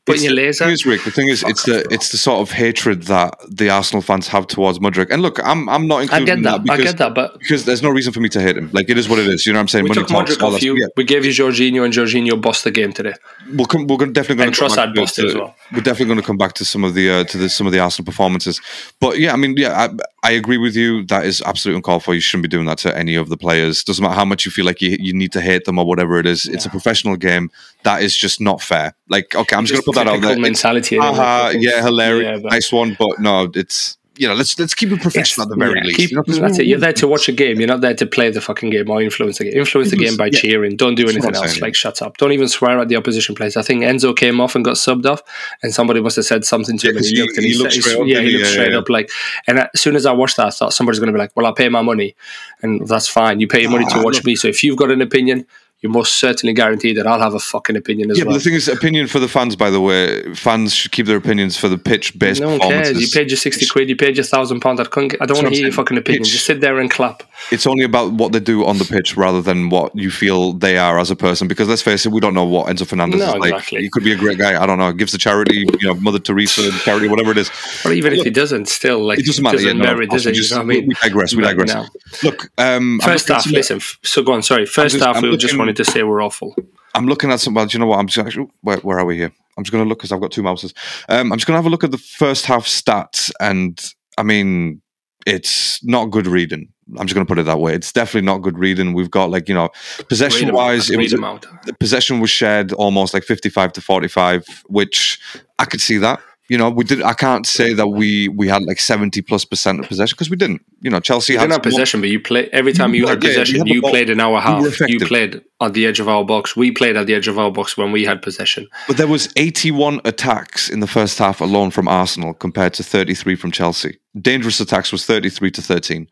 putting 0.08 0.24
your 0.24 0.32
The 0.36 0.42
laser. 0.42 0.64
thing 0.66 0.74
is, 0.74 0.86
Rick, 0.86 1.04
the 1.04 1.12
thing 1.12 1.28
is, 1.30 1.44
it's 1.44 1.64
the 1.64 1.86
it's 1.92 2.10
the 2.10 2.18
sort 2.18 2.40
of 2.42 2.52
hatred 2.52 3.04
that 3.04 3.36
the 3.50 3.70
Arsenal 3.70 4.02
fans 4.02 4.28
have 4.30 4.48
towards 4.48 4.80
Mudryk. 4.80 5.12
And 5.12 5.22
look, 5.22 5.40
I'm 5.46 5.70
I'm 5.70 5.88
not 5.88 5.98
I 6.00 6.02
including 6.04 6.26
get 6.26 6.44
that. 6.44 6.56
I 6.56 6.58
because, 6.64 6.84
get 6.84 6.98
that, 6.98 7.14
but 7.14 7.38
because 7.40 7.66
there's 7.66 7.84
no 7.84 7.90
reason 7.90 8.12
for 8.14 8.20
me 8.22 8.30
to 8.30 8.42
hate 8.42 8.58
him. 8.58 8.70
Like 8.74 8.90
it 8.90 8.98
is 8.98 9.08
what 9.08 9.20
it 9.20 9.28
is. 9.28 9.46
You 9.46 9.54
know 9.54 9.60
what 9.60 9.62
I'm 9.62 9.68
saying? 9.68 9.84
we 9.84 9.90
When 9.90 10.00
took 10.00 10.08
talks, 10.08 10.32
Mudryk 10.36 10.42
off 10.56 10.62
you. 10.64 10.76
yeah. 10.78 10.88
We 10.96 11.04
gave 11.04 11.24
you 11.26 11.32
Jorginho, 11.32 11.86
and 11.86 11.94
Jorginho 11.94 12.42
bossed 12.42 12.64
the 12.64 12.72
game 12.72 12.94
today. 12.94 13.14
We'll 13.54 13.68
come, 13.68 13.86
we're 13.88 13.98
definitely 14.08 14.38
going 14.44 14.52
to 14.52 14.60
come 14.60 14.70
Trossard 14.70 14.96
back 14.96 15.08
to, 15.14 15.28
as 15.28 15.36
well. 15.36 15.56
We're 15.74 15.82
definitely 15.82 16.06
going 16.08 16.20
to 16.22 16.26
come 16.26 16.38
back 16.38 16.54
to 16.54 16.66
some 16.66 16.84
of 16.84 16.94
the 16.94 17.10
uh, 17.10 17.24
to 17.26 17.38
the, 17.38 17.50
some 17.50 17.68
of 17.68 17.74
the 17.74 17.80
Arsenal 17.80 18.06
performances. 18.06 18.62
But 19.00 19.20
yeah, 19.20 19.34
I 19.34 19.36
mean, 19.36 19.56
yeah, 19.58 19.88
I, 20.24 20.28
I 20.28 20.32
agree 20.32 20.58
with 20.58 20.76
you. 20.76 21.06
That 21.06 21.26
is 21.26 21.42
absolutely 21.46 21.78
uncalled 21.78 22.04
for. 22.04 22.14
You 22.14 22.20
shouldn't 22.22 22.44
be 22.44 22.50
doing 22.50 22.66
that 22.66 22.78
to 22.80 22.98
any 22.98 23.16
of 23.16 23.30
the 23.30 23.38
players. 23.38 23.84
Doesn't 23.84 24.02
matter 24.02 24.16
how 24.16 24.26
much 24.26 24.46
you 24.46 24.52
feel 24.52 24.66
like 24.66 24.82
you 24.82 24.98
you 25.00 25.14
need 25.14 25.32
to 25.34 25.42
hate 25.42 25.66
them 25.66 25.78
or 25.80 25.86
whatever 25.86 26.20
it 26.20 26.26
is. 26.26 26.46
It's 26.48 26.66
a 26.66 26.70
professional 26.70 27.16
game. 27.18 27.52
That 27.84 28.02
is 28.02 28.18
just 28.18 28.42
not 28.42 28.62
fair. 28.62 28.94
Like, 29.10 29.36
okay, 29.36 29.56
I'm 29.56 29.66
just 29.66 29.74
going 29.74 29.82
to 29.82 29.86
put 29.86 29.96
that 30.06 30.08
out 30.08 30.22
there. 30.22 30.38
Mentality. 30.40 30.98
Haha, 30.98 31.50
yeah, 31.58 31.84
hilarious, 31.84 32.24
Yeah, 32.38 32.40
but- 32.44 32.52
nice 32.52 32.72
one, 32.72 32.96
but 32.98 33.20
no, 33.20 33.50
it's 33.54 33.98
you 34.20 34.28
know, 34.28 34.34
let's 34.34 34.58
let's 34.58 34.74
keep 34.74 34.92
it 34.92 35.00
professional 35.00 35.44
at 35.44 35.50
the 35.50 35.56
very 35.56 35.76
Yeah, 35.78 35.84
least. 35.84 35.98
keep- 35.98 36.10
you 36.10 36.18
know, 36.18 36.24
that's 36.26 36.58
it. 36.58 36.66
You're 36.66 36.80
there 36.80 36.92
to 36.94 37.08
watch 37.08 37.30
a 37.30 37.32
game. 37.32 37.60
You're 37.60 37.68
not 37.68 37.82
there 37.82 37.94
to 37.94 38.06
play 38.08 38.32
the 38.32 38.42
fucking 38.42 38.72
game 38.72 38.90
or 38.90 39.00
influence 39.00 39.38
the 39.38 39.44
game. 39.44 39.54
Influence 39.60 39.92
the 39.92 39.96
game 39.96 40.18
by 40.18 40.26
Yeah. 40.26 40.40
cheering. 40.40 40.76
Don't 40.76 40.96
do 40.96 41.04
anything 41.08 41.36
else. 41.36 41.52
saying. 41.52 41.62
Like 41.62 41.76
shut 41.76 42.02
up. 42.02 42.18
Don't 42.18 42.32
even 42.32 42.48
swear 42.48 42.80
at 42.80 42.88
the 42.88 42.96
opposition 42.96 43.36
players. 43.36 43.56
I 43.58 43.62
think 43.62 43.84
Enzo 43.84 44.18
came 44.18 44.42
off 44.42 44.56
and 44.56 44.66
got 44.66 44.78
subbed 44.78 45.06
off, 45.06 45.22
and 45.62 45.72
somebody 45.72 46.02
must 46.02 46.16
have 46.16 46.26
said 46.26 46.46
something 46.46 46.80
to 46.80 46.88
Yeah, 46.88 46.92
him. 46.94 46.98
And 46.98 47.06
he 47.06 47.22
looked 47.22 47.38
and 47.38 47.46
he 47.46 47.52
he, 47.52 47.58
looked 47.60 47.74
straight 47.74 47.96
up, 48.00 48.08
yeah, 48.08 48.22
he 48.22 48.32
looked 48.32 48.46
Yeah, 48.46 48.52
straight 48.54 48.72
yeah. 48.72 48.78
up. 48.80 48.90
Like, 48.90 49.12
and 49.46 49.60
as 49.60 49.68
soon 49.80 49.96
as 49.96 50.08
I 50.08 50.14
watched 50.14 50.38
that, 50.38 50.48
I 50.48 50.50
thought 50.50 50.74
somebody's 50.74 50.98
going 50.98 51.10
to 51.10 51.14
be 51.14 51.20
like, 51.20 51.30
"Well, 51.36 51.46
I 51.46 51.52
pay 51.52 51.70
my 51.70 51.84
money, 51.84 52.16
and 52.64 52.88
that's 52.88 53.08
fine. 53.08 53.40
You 53.40 53.46
pay 53.48 53.62
your 53.62 53.70
money 53.70 53.86
to 53.86 53.98
Ah, 53.98 54.04
watch 54.04 54.24
me. 54.24 54.36
So 54.36 54.48
if 54.48 54.64
you've 54.64 54.78
got 54.78 54.90
an 54.90 55.02
opinion." 55.04 55.46
You're 55.82 55.92
most 55.92 56.16
certainly 56.16 56.54
guarantee 56.54 56.94
that 56.94 57.06
I'll 57.06 57.20
have 57.20 57.36
a 57.36 57.40
fucking 57.40 57.76
opinion 57.76 58.10
as 58.10 58.18
Yeah, 58.18 58.24
well. 58.24 58.32
Yeah, 58.34 58.38
but 58.38 58.44
the 58.44 58.50
thing 58.50 58.56
is, 58.56 58.68
opinion 58.68 59.06
for 59.06 59.20
the 59.20 59.28
fans. 59.28 59.56
By 59.56 59.70
the 59.70 59.80
way, 59.80 60.34
fans 60.34 60.74
should 60.74 60.92
keep 60.92 61.06
their 61.06 61.18
opinions 61.18 61.56
for 61.56 61.68
the 61.70 61.78
pitch-based 61.78 62.42
no 62.42 62.58
one 62.58 62.60
cares. 62.60 63.00
You 63.00 63.08
paid 63.14 63.30
your 63.30 63.38
sixty 63.38 63.68
quid. 63.68 63.88
You 63.88 63.96
paid 63.96 64.18
your 64.18 64.24
thousand 64.24 64.60
pound. 64.62 64.80
I 64.80 64.84
don't 64.86 64.96
want 64.96 65.20
to 65.48 65.50
hear 65.50 65.66
your 65.66 65.72
fucking 65.72 65.96
opinion. 65.96 66.24
Pitch- 66.24 66.32
Just 66.32 66.46
sit 66.48 66.62
there 66.62 66.80
and 66.80 66.90
clap. 66.90 67.22
It's 67.52 67.68
only 67.68 67.84
about 67.84 68.12
what 68.14 68.32
they 68.32 68.40
do 68.40 68.66
on 68.66 68.80
the 68.80 68.86
pitch 68.86 69.16
rather 69.16 69.40
than 69.40 69.70
what 69.70 69.96
you 69.96 70.10
feel 70.10 70.54
they 70.54 70.80
are 70.80 70.98
as 70.98 71.12
a 71.12 71.16
person. 71.16 71.48
Because 71.48 71.68
let's 71.68 71.84
face 71.84 72.08
it, 72.08 72.12
we 72.12 72.22
don't 72.22 72.34
know 72.34 72.44
what 72.46 72.66
Enzo 72.68 72.88
Fernandez 72.88 73.20
No, 73.20 73.28
is 73.28 73.36
like. 73.36 73.54
exactly. 73.54 73.82
He 73.84 73.90
could 73.92 74.04
be 74.04 74.12
a 74.14 74.18
great 74.18 74.40
guy. 74.40 74.60
I 74.60 74.66
don't 74.66 74.80
know. 74.80 74.92
Gives 74.94 75.12
the 75.12 75.20
charity, 75.20 75.60
you 75.80 75.88
know, 75.88 75.94
Mother 75.94 76.18
Teresa 76.18 76.72
charity, 76.80 77.08
whatever 77.08 77.30
it 77.30 77.38
is. 77.38 77.52
Or 77.86 77.92
even 77.94 78.14
if 78.14 78.24
he 78.24 78.32
doesn't, 78.32 78.68
still 78.68 79.06
like 79.06 79.20
It 79.20 79.28
doesn't 79.28 79.44
matter. 79.44 79.62
yeah, 79.62 79.74
no, 79.74 79.84
merit, 79.84 80.10
does 80.10 80.26
it? 80.26 80.32
we, 80.32 80.38
just, 80.38 80.50
you 80.50 80.56
know 80.58 80.64
I 80.64 80.66
mean? 80.66 80.88
we 80.88 80.96
digress. 80.96 81.36
We 81.36 81.44
digress. 81.44 81.72
no. 81.76 81.86
Look, 82.24 82.50
um, 82.58 83.00
First 83.04 83.28
half, 83.28 83.46
listen. 83.46 83.80
So 84.02 84.24
go 84.24 84.34
on. 84.34 84.42
Sorry. 84.42 84.66
First 84.66 84.96
just- 84.96 85.06
half, 85.06 85.18
I'm 85.18 85.22
we 85.30 85.38
just 85.38 85.54
to 85.76 85.86
say 85.86 86.04
we're 86.04 86.24
awful. 86.24 86.56
I'm 86.96 87.08
looking 87.08 87.32
at 87.32 87.40
some. 87.40 87.54
Well, 87.54 87.66
do 87.66 87.76
you 87.78 87.80
know 87.80 87.88
what? 87.88 88.00
I'm 88.00 88.08
just 88.08 88.26
actually. 88.26 88.48
Where, 88.62 88.78
where 88.78 89.00
are 89.00 89.06
we 89.06 89.18
here? 89.18 89.32
I'm 89.58 89.64
just 89.64 89.72
going 89.72 89.84
to 89.84 89.88
look 89.88 90.00
because 90.00 90.12
I've 90.12 90.22
got 90.22 90.32
two 90.32 90.44
mouses. 90.44 90.74
Um, 91.10 91.32
I'm 91.32 91.38
just 91.38 91.48
going 91.48 91.56
to 91.56 91.60
have 91.60 91.66
a 91.66 91.70
look 91.70 91.84
at 91.84 91.92
the 91.92 91.98
first 91.98 92.46
half 92.46 92.66
stats, 92.66 93.32
and 93.40 93.80
I 94.18 94.24
mean, 94.24 94.82
it's 95.26 95.84
not 95.84 96.06
good 96.06 96.28
reading. 96.28 96.70
I'm 96.98 97.06
just 97.06 97.16
going 97.16 97.26
to 97.26 97.30
put 97.30 97.38
it 97.38 97.44
that 97.44 97.60
way. 97.60 97.74
It's 97.74 97.92
definitely 97.92 98.26
not 98.26 98.38
good 98.38 98.58
reading. 98.58 98.94
We've 98.94 99.12
got 99.12 99.30
like 99.30 99.50
you 99.50 99.56
know, 99.56 99.70
possession 100.08 100.54
wise, 100.54 100.90
it 100.90 100.98
was 100.98 101.12
the 101.12 101.76
possession 101.80 102.20
was 102.20 102.30
shared 102.30 102.72
almost 102.74 103.14
like 103.14 103.24
55 103.24 103.74
to 103.74 103.82
45, 103.82 104.64
which 104.68 105.20
I 105.60 105.66
could 105.66 105.82
see 105.82 105.98
that. 105.98 106.22
You 106.50 106.58
know, 106.58 106.70
we 106.70 106.84
did. 106.86 107.02
I 107.02 107.14
can't 107.14 107.46
say 107.46 107.74
that 107.74 107.88
we 107.88 108.30
we 108.30 108.48
had 108.48 108.64
like 108.64 108.80
70 108.80 109.22
plus 109.24 109.44
percent 109.46 109.80
of 109.82 109.88
possession 109.88 110.16
because 110.16 110.30
we 110.30 110.38
didn't. 110.38 110.62
You 110.82 110.90
know, 110.90 111.00
Chelsea 111.00 111.34
You 111.34 111.40
had 111.40 111.46
didn't 111.46 111.54
have 111.56 111.64
possession, 111.64 112.00
but 112.00 112.10
you 112.10 112.22
play 112.22 112.48
every 112.54 112.72
time 112.74 112.94
you 112.94 113.06
mm, 113.06 113.10
had 113.10 113.24
yeah, 113.24 113.30
you 113.30 113.36
possession. 113.40 113.58
had 113.60 113.68
You 113.68 113.82
ball. 113.82 113.90
played 113.92 114.10
in 114.10 114.20
our 114.20 114.40
half. 114.40 114.80
You 114.88 115.00
played 115.00 115.42
at 115.60 115.74
the 115.74 115.86
edge 115.86 116.00
of 116.00 116.08
our 116.08 116.24
box. 116.24 116.56
We 116.56 116.72
played 116.72 116.96
at 116.96 117.06
the 117.08 117.16
edge 117.16 117.28
of 117.28 117.38
our 117.38 117.52
box 117.52 117.76
when 117.78 117.92
we 117.92 118.06
had 118.06 118.22
possession. 118.22 118.68
But 118.88 118.98
there 118.98 119.08
was 119.08 119.32
81 119.36 120.02
attacks 120.06 120.70
in 120.70 120.80
the 120.80 120.88
first 120.88 121.18
half 121.20 121.42
alone 121.42 121.72
from 121.72 121.88
Arsenal 121.88 122.34
compared 122.34 122.74
to 122.76 122.84
33 122.84 123.36
from 123.36 123.52
Chelsea. 123.52 123.98
Dangerous 124.22 124.60
attacks 124.60 124.92
was 124.92 125.06
33 125.06 125.52
to 125.52 125.62
13. 125.62 126.08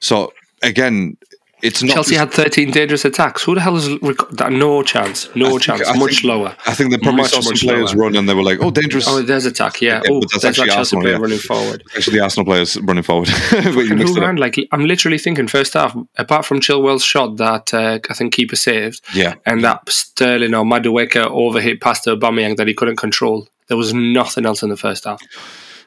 So 0.00 0.32
again, 0.62 1.16
it's 1.62 1.82
not 1.82 1.94
Chelsea 1.94 2.14
just- 2.16 2.36
had 2.36 2.44
13 2.44 2.70
dangerous 2.70 3.04
attacks. 3.04 3.42
Who 3.42 3.54
the 3.54 3.60
hell 3.60 3.76
is 3.76 3.88
that? 4.32 4.50
No 4.52 4.82
chance. 4.82 5.28
No 5.34 5.50
think- 5.50 5.62
chance. 5.62 5.88
I 5.88 5.96
much 5.96 6.10
think- 6.16 6.24
lower. 6.24 6.56
I 6.66 6.74
think 6.74 6.90
Much, 7.04 7.30
saw 7.30 7.40
some 7.40 7.54
players 7.56 7.94
lower. 7.94 8.04
run 8.04 8.16
and 8.16 8.28
they 8.28 8.34
were 8.34 8.42
like, 8.42 8.58
"Oh, 8.60 8.70
dangerous!" 8.70 9.06
Oh, 9.08 9.22
there's 9.22 9.44
attack. 9.46 9.80
Yeah. 9.82 10.00
Yeah, 10.04 10.10
oh, 10.10 10.20
that's 10.20 10.32
there's 10.32 10.42
that 10.42 10.48
actually 10.50 10.66
Chelsea 10.68 10.78
Arsenal, 10.78 11.02
player 11.02 11.14
yeah. 11.14 11.20
running 11.20 11.38
forward. 11.38 11.82
Actually, 11.96 12.18
the 12.18 12.22
Arsenal 12.24 12.44
players 12.46 12.76
running 12.80 13.02
forward. 13.02 13.28
But 13.50 13.62
you 13.62 13.92
And 13.92 14.00
who 14.00 14.20
ran? 14.20 14.36
Like 14.36 14.56
I'm 14.72 14.84
literally 14.84 15.18
thinking 15.18 15.48
first 15.48 15.74
half. 15.74 15.96
Apart 16.16 16.44
from 16.46 16.60
Chilwell's 16.60 17.04
shot 17.04 17.36
that 17.38 17.72
uh, 17.74 17.98
I 18.10 18.14
think 18.14 18.32
keeper 18.32 18.56
saved, 18.56 19.00
Yeah, 19.14 19.34
and 19.46 19.62
that 19.64 19.88
Sterling 19.88 20.54
or 20.54 20.64
Madueke 20.64 21.26
overhit 21.26 21.80
past 21.80 22.06
Aubameyang 22.06 22.56
that 22.56 22.68
he 22.68 22.74
couldn't 22.74 22.96
control. 22.96 23.48
There 23.68 23.76
was 23.76 23.92
nothing 23.92 24.46
else 24.46 24.62
in 24.62 24.68
the 24.70 24.76
first 24.76 25.04
half. 25.04 25.20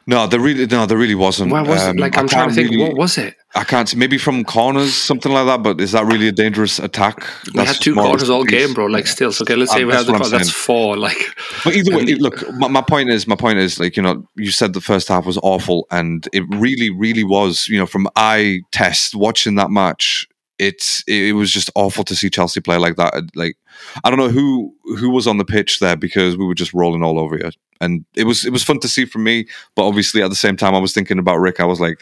No, 0.08 0.28
there 0.28 0.40
really, 0.40 0.66
no, 0.66 0.86
there 0.86 0.98
really 0.98 1.16
wasn't. 1.16 1.52
Why 1.52 1.62
was 1.62 1.82
Um, 1.84 1.98
it? 1.98 2.02
Like 2.02 2.18
I 2.18 2.22
I'm 2.22 2.28
trying 2.28 2.50
to 2.50 2.56
think. 2.56 2.70
really- 2.72 2.84
what 2.84 2.96
was 2.98 3.18
it? 3.18 3.36
I 3.54 3.64
can't. 3.66 3.90
see- 3.90 3.98
Maybe 3.98 4.18
from 4.18 4.46
corners, 4.46 4.94
something 4.94 5.32
like 5.32 5.46
that. 5.46 5.62
But 5.62 5.82
is 5.82 5.92
that 5.92 6.06
really 6.06 6.28
a 6.30 6.32
dangerous 6.32 6.80
attack? 6.80 7.20
We 7.48 7.52
That's 7.54 7.58
had 7.58 7.66
just 7.68 7.82
two 7.84 7.94
more 7.96 8.04
of 8.04 8.08
a 8.08 8.12
quarters 8.12 8.30
all 8.30 8.44
game, 8.46 8.74
bro. 8.74 8.86
Like 8.86 9.08
still, 9.08 9.32
so 9.34 9.44
okay. 9.44 9.56
Let's 9.56 9.72
Uh, 9.72 9.76
say 9.76 9.84
we 9.86 9.92
that's 9.92 10.06
had 10.08 10.16
the 10.16 10.20
what 10.20 10.32
That's 10.32 10.50
four. 10.50 10.98
Like 10.98 11.36
But 11.64 11.76
either 11.76 11.96
way, 11.96 12.06
look, 12.16 12.50
my, 12.54 12.68
my 12.70 12.82
point 12.82 13.10
is, 13.10 13.28
my 13.28 13.36
point 13.36 13.60
is, 13.60 13.80
like 13.80 13.98
you 13.98 14.04
know, 14.04 14.26
you 14.36 14.52
said 14.52 14.74
the 14.74 14.82
first 14.82 15.08
half 15.10 15.26
was 15.26 15.38
awful, 15.44 15.86
and 15.92 16.28
it 16.32 16.44
really, 16.50 16.90
really 16.90 17.24
was. 17.26 17.68
You 17.68 17.80
know, 17.80 17.86
from 17.86 18.08
eye 18.16 18.62
test 18.72 19.16
watching 19.16 19.56
that 19.56 19.70
match, 19.70 20.28
it's 20.62 21.04
it, 21.08 21.34
was 21.34 21.52
just 21.52 21.72
awful 21.74 22.04
to 22.04 22.16
see 22.16 22.30
Chelsea 22.30 22.62
play 22.62 22.78
like 22.78 22.96
that. 22.96 23.16
Like 23.36 23.58
I 24.04 24.10
don't 24.10 24.20
know 24.20 24.30
who 24.30 24.74
who 25.00 25.10
was 25.10 25.26
on 25.26 25.40
the 25.40 25.44
pitch 25.44 25.80
there 25.80 25.98
because 25.98 26.38
we 26.38 26.46
were 26.46 26.54
just 26.54 26.72
rolling 26.72 27.02
all 27.04 27.18
over 27.18 27.36
you, 27.36 27.50
and 27.82 28.06
it 28.16 28.26
was 28.26 28.46
it 28.46 28.52
was 28.52 28.64
fun 28.64 28.80
to 28.82 28.88
see 28.88 29.06
from 29.06 29.24
me. 29.24 29.48
But 29.76 29.88
obviously, 29.88 30.22
at 30.22 30.30
the 30.30 30.36
same 30.36 30.56
time, 30.56 30.76
I 30.76 30.80
was 30.80 30.94
thinking 30.94 31.18
about 31.18 31.40
Rick. 31.40 31.60
I 31.60 31.66
was 31.66 31.82
like, 31.82 32.00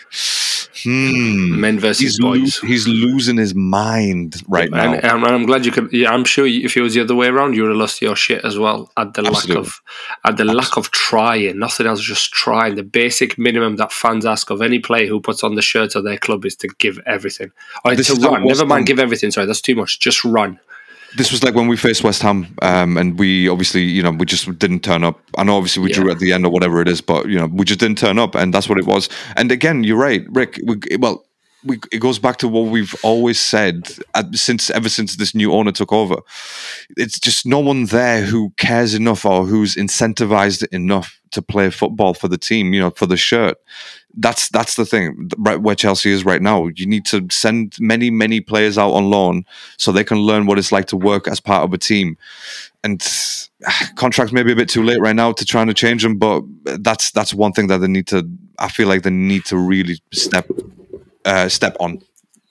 hmm. 0.83 1.59
men 1.59 1.79
versus 1.79 1.99
He's, 1.99 2.19
lo- 2.19 2.33
boys. 2.33 2.57
he's 2.59 2.87
losing 2.87 3.37
his 3.37 3.55
mind 3.55 4.41
right 4.47 4.69
now. 4.71 4.93
And, 4.93 5.03
and 5.05 5.25
I'm 5.25 5.45
glad 5.45 5.65
you 5.65 5.71
could. 5.71 5.91
Yeah, 5.91 6.11
I'm 6.11 6.25
sure 6.25 6.45
if 6.45 6.75
it 6.77 6.81
was 6.81 6.93
the 6.93 7.01
other 7.01 7.15
way 7.15 7.27
around, 7.27 7.55
you 7.55 7.63
would 7.63 7.69
have 7.69 7.77
lost 7.77 8.01
your 8.01 8.15
shit 8.15 8.43
as 8.45 8.57
well. 8.57 8.91
At 8.97 9.13
the 9.13 9.21
Absolutely. 9.25 9.55
lack 9.55 9.65
of, 9.65 9.81
at 10.25 10.37
the 10.37 10.45
lack 10.45 10.77
of 10.77 10.91
trying, 10.91 11.59
nothing 11.59 11.87
else, 11.87 12.01
just 12.01 12.31
trying. 12.31 12.75
The 12.75 12.83
basic 12.83 13.37
minimum 13.37 13.75
that 13.77 13.91
fans 13.91 14.25
ask 14.25 14.49
of 14.49 14.61
any 14.61 14.79
player 14.79 15.07
who 15.07 15.19
puts 15.19 15.43
on 15.43 15.55
the 15.55 15.61
shirt 15.61 15.95
of 15.95 16.03
their 16.03 16.17
club 16.17 16.45
is 16.45 16.55
to 16.57 16.67
give 16.79 16.99
everything. 17.05 17.51
Or 17.85 17.95
This 17.95 18.13
to 18.13 18.21
run. 18.21 18.45
Never 18.45 18.65
mind, 18.65 18.85
done. 18.85 18.95
give 18.95 18.99
everything. 18.99 19.31
Sorry, 19.31 19.45
that's 19.45 19.61
too 19.61 19.75
much. 19.75 19.99
Just 19.99 20.23
run. 20.23 20.59
This 21.17 21.31
was 21.31 21.43
like 21.43 21.55
when 21.55 21.67
we 21.67 21.77
faced 21.77 22.03
West 22.03 22.21
Ham, 22.21 22.55
um, 22.61 22.97
and 22.97 23.17
we 23.17 23.47
obviously, 23.49 23.83
you 23.83 24.03
know, 24.03 24.11
we 24.11 24.25
just 24.25 24.59
didn't 24.59 24.81
turn 24.81 25.03
up. 25.03 25.19
I 25.37 25.43
know 25.43 25.57
obviously 25.57 25.83
we 25.83 25.91
drew 25.91 26.11
at 26.11 26.19
the 26.19 26.33
end 26.33 26.45
or 26.45 26.51
whatever 26.51 26.81
it 26.81 26.87
is, 26.87 27.01
but 27.01 27.27
you 27.27 27.37
know, 27.37 27.47
we 27.47 27.65
just 27.65 27.79
didn't 27.79 27.97
turn 27.97 28.19
up, 28.19 28.35
and 28.35 28.53
that's 28.53 28.69
what 28.69 28.77
it 28.77 28.85
was. 28.85 29.09
And 29.35 29.51
again, 29.51 29.83
you're 29.83 29.97
right, 29.97 30.25
Rick. 30.29 30.59
We, 30.63 30.77
well, 30.97 31.25
we, 31.63 31.79
it 31.91 31.99
goes 31.99 32.19
back 32.19 32.37
to 32.37 32.47
what 32.47 32.71
we've 32.71 32.95
always 33.03 33.39
said 33.39 33.89
uh, 34.13 34.23
since 34.33 34.69
ever 34.69 34.89
since 34.89 35.17
this 35.17 35.35
new 35.35 35.51
owner 35.51 35.71
took 35.71 35.91
over. 35.91 36.17
It's 36.95 37.19
just 37.19 37.45
no 37.45 37.59
one 37.59 37.85
there 37.85 38.21
who 38.21 38.51
cares 38.57 38.93
enough 38.93 39.25
or 39.25 39.45
who's 39.45 39.75
incentivized 39.75 40.65
enough 40.71 41.19
to 41.31 41.41
play 41.41 41.69
football 41.69 42.13
for 42.13 42.27
the 42.27 42.37
team. 42.37 42.73
You 42.73 42.81
know, 42.81 42.89
for 42.91 43.05
the 43.05 43.17
shirt. 43.17 43.57
That's 44.15 44.49
that's 44.49 44.75
the 44.75 44.85
thing. 44.85 45.29
Right 45.37 45.61
where 45.61 45.75
Chelsea 45.75 46.11
is 46.11 46.25
right 46.25 46.41
now, 46.41 46.67
you 46.67 46.87
need 46.87 47.05
to 47.07 47.27
send 47.29 47.75
many 47.79 48.09
many 48.09 48.41
players 48.41 48.77
out 48.77 48.93
on 48.93 49.09
loan 49.09 49.45
so 49.77 49.91
they 49.91 50.03
can 50.03 50.17
learn 50.17 50.45
what 50.45 50.57
it's 50.57 50.71
like 50.71 50.87
to 50.87 50.97
work 50.97 51.27
as 51.27 51.39
part 51.39 51.63
of 51.63 51.73
a 51.73 51.77
team. 51.77 52.17
And 52.83 53.05
ah, 53.67 53.89
contracts 53.95 54.33
maybe 54.33 54.51
a 54.51 54.55
bit 54.55 54.69
too 54.69 54.83
late 54.83 54.99
right 54.99 55.15
now 55.15 55.33
to 55.33 55.45
trying 55.45 55.67
to 55.67 55.73
change 55.73 56.03
them, 56.03 56.17
but 56.17 56.43
that's 56.63 57.11
that's 57.11 57.33
one 57.33 57.51
thing 57.51 57.67
that 57.67 57.79
they 57.79 57.87
need 57.87 58.07
to. 58.07 58.27
I 58.57 58.69
feel 58.69 58.87
like 58.87 59.03
they 59.03 59.09
need 59.11 59.45
to 59.45 59.57
really 59.57 59.99
step 60.11 60.49
uh, 61.25 61.49
step 61.49 61.75
on. 61.79 62.01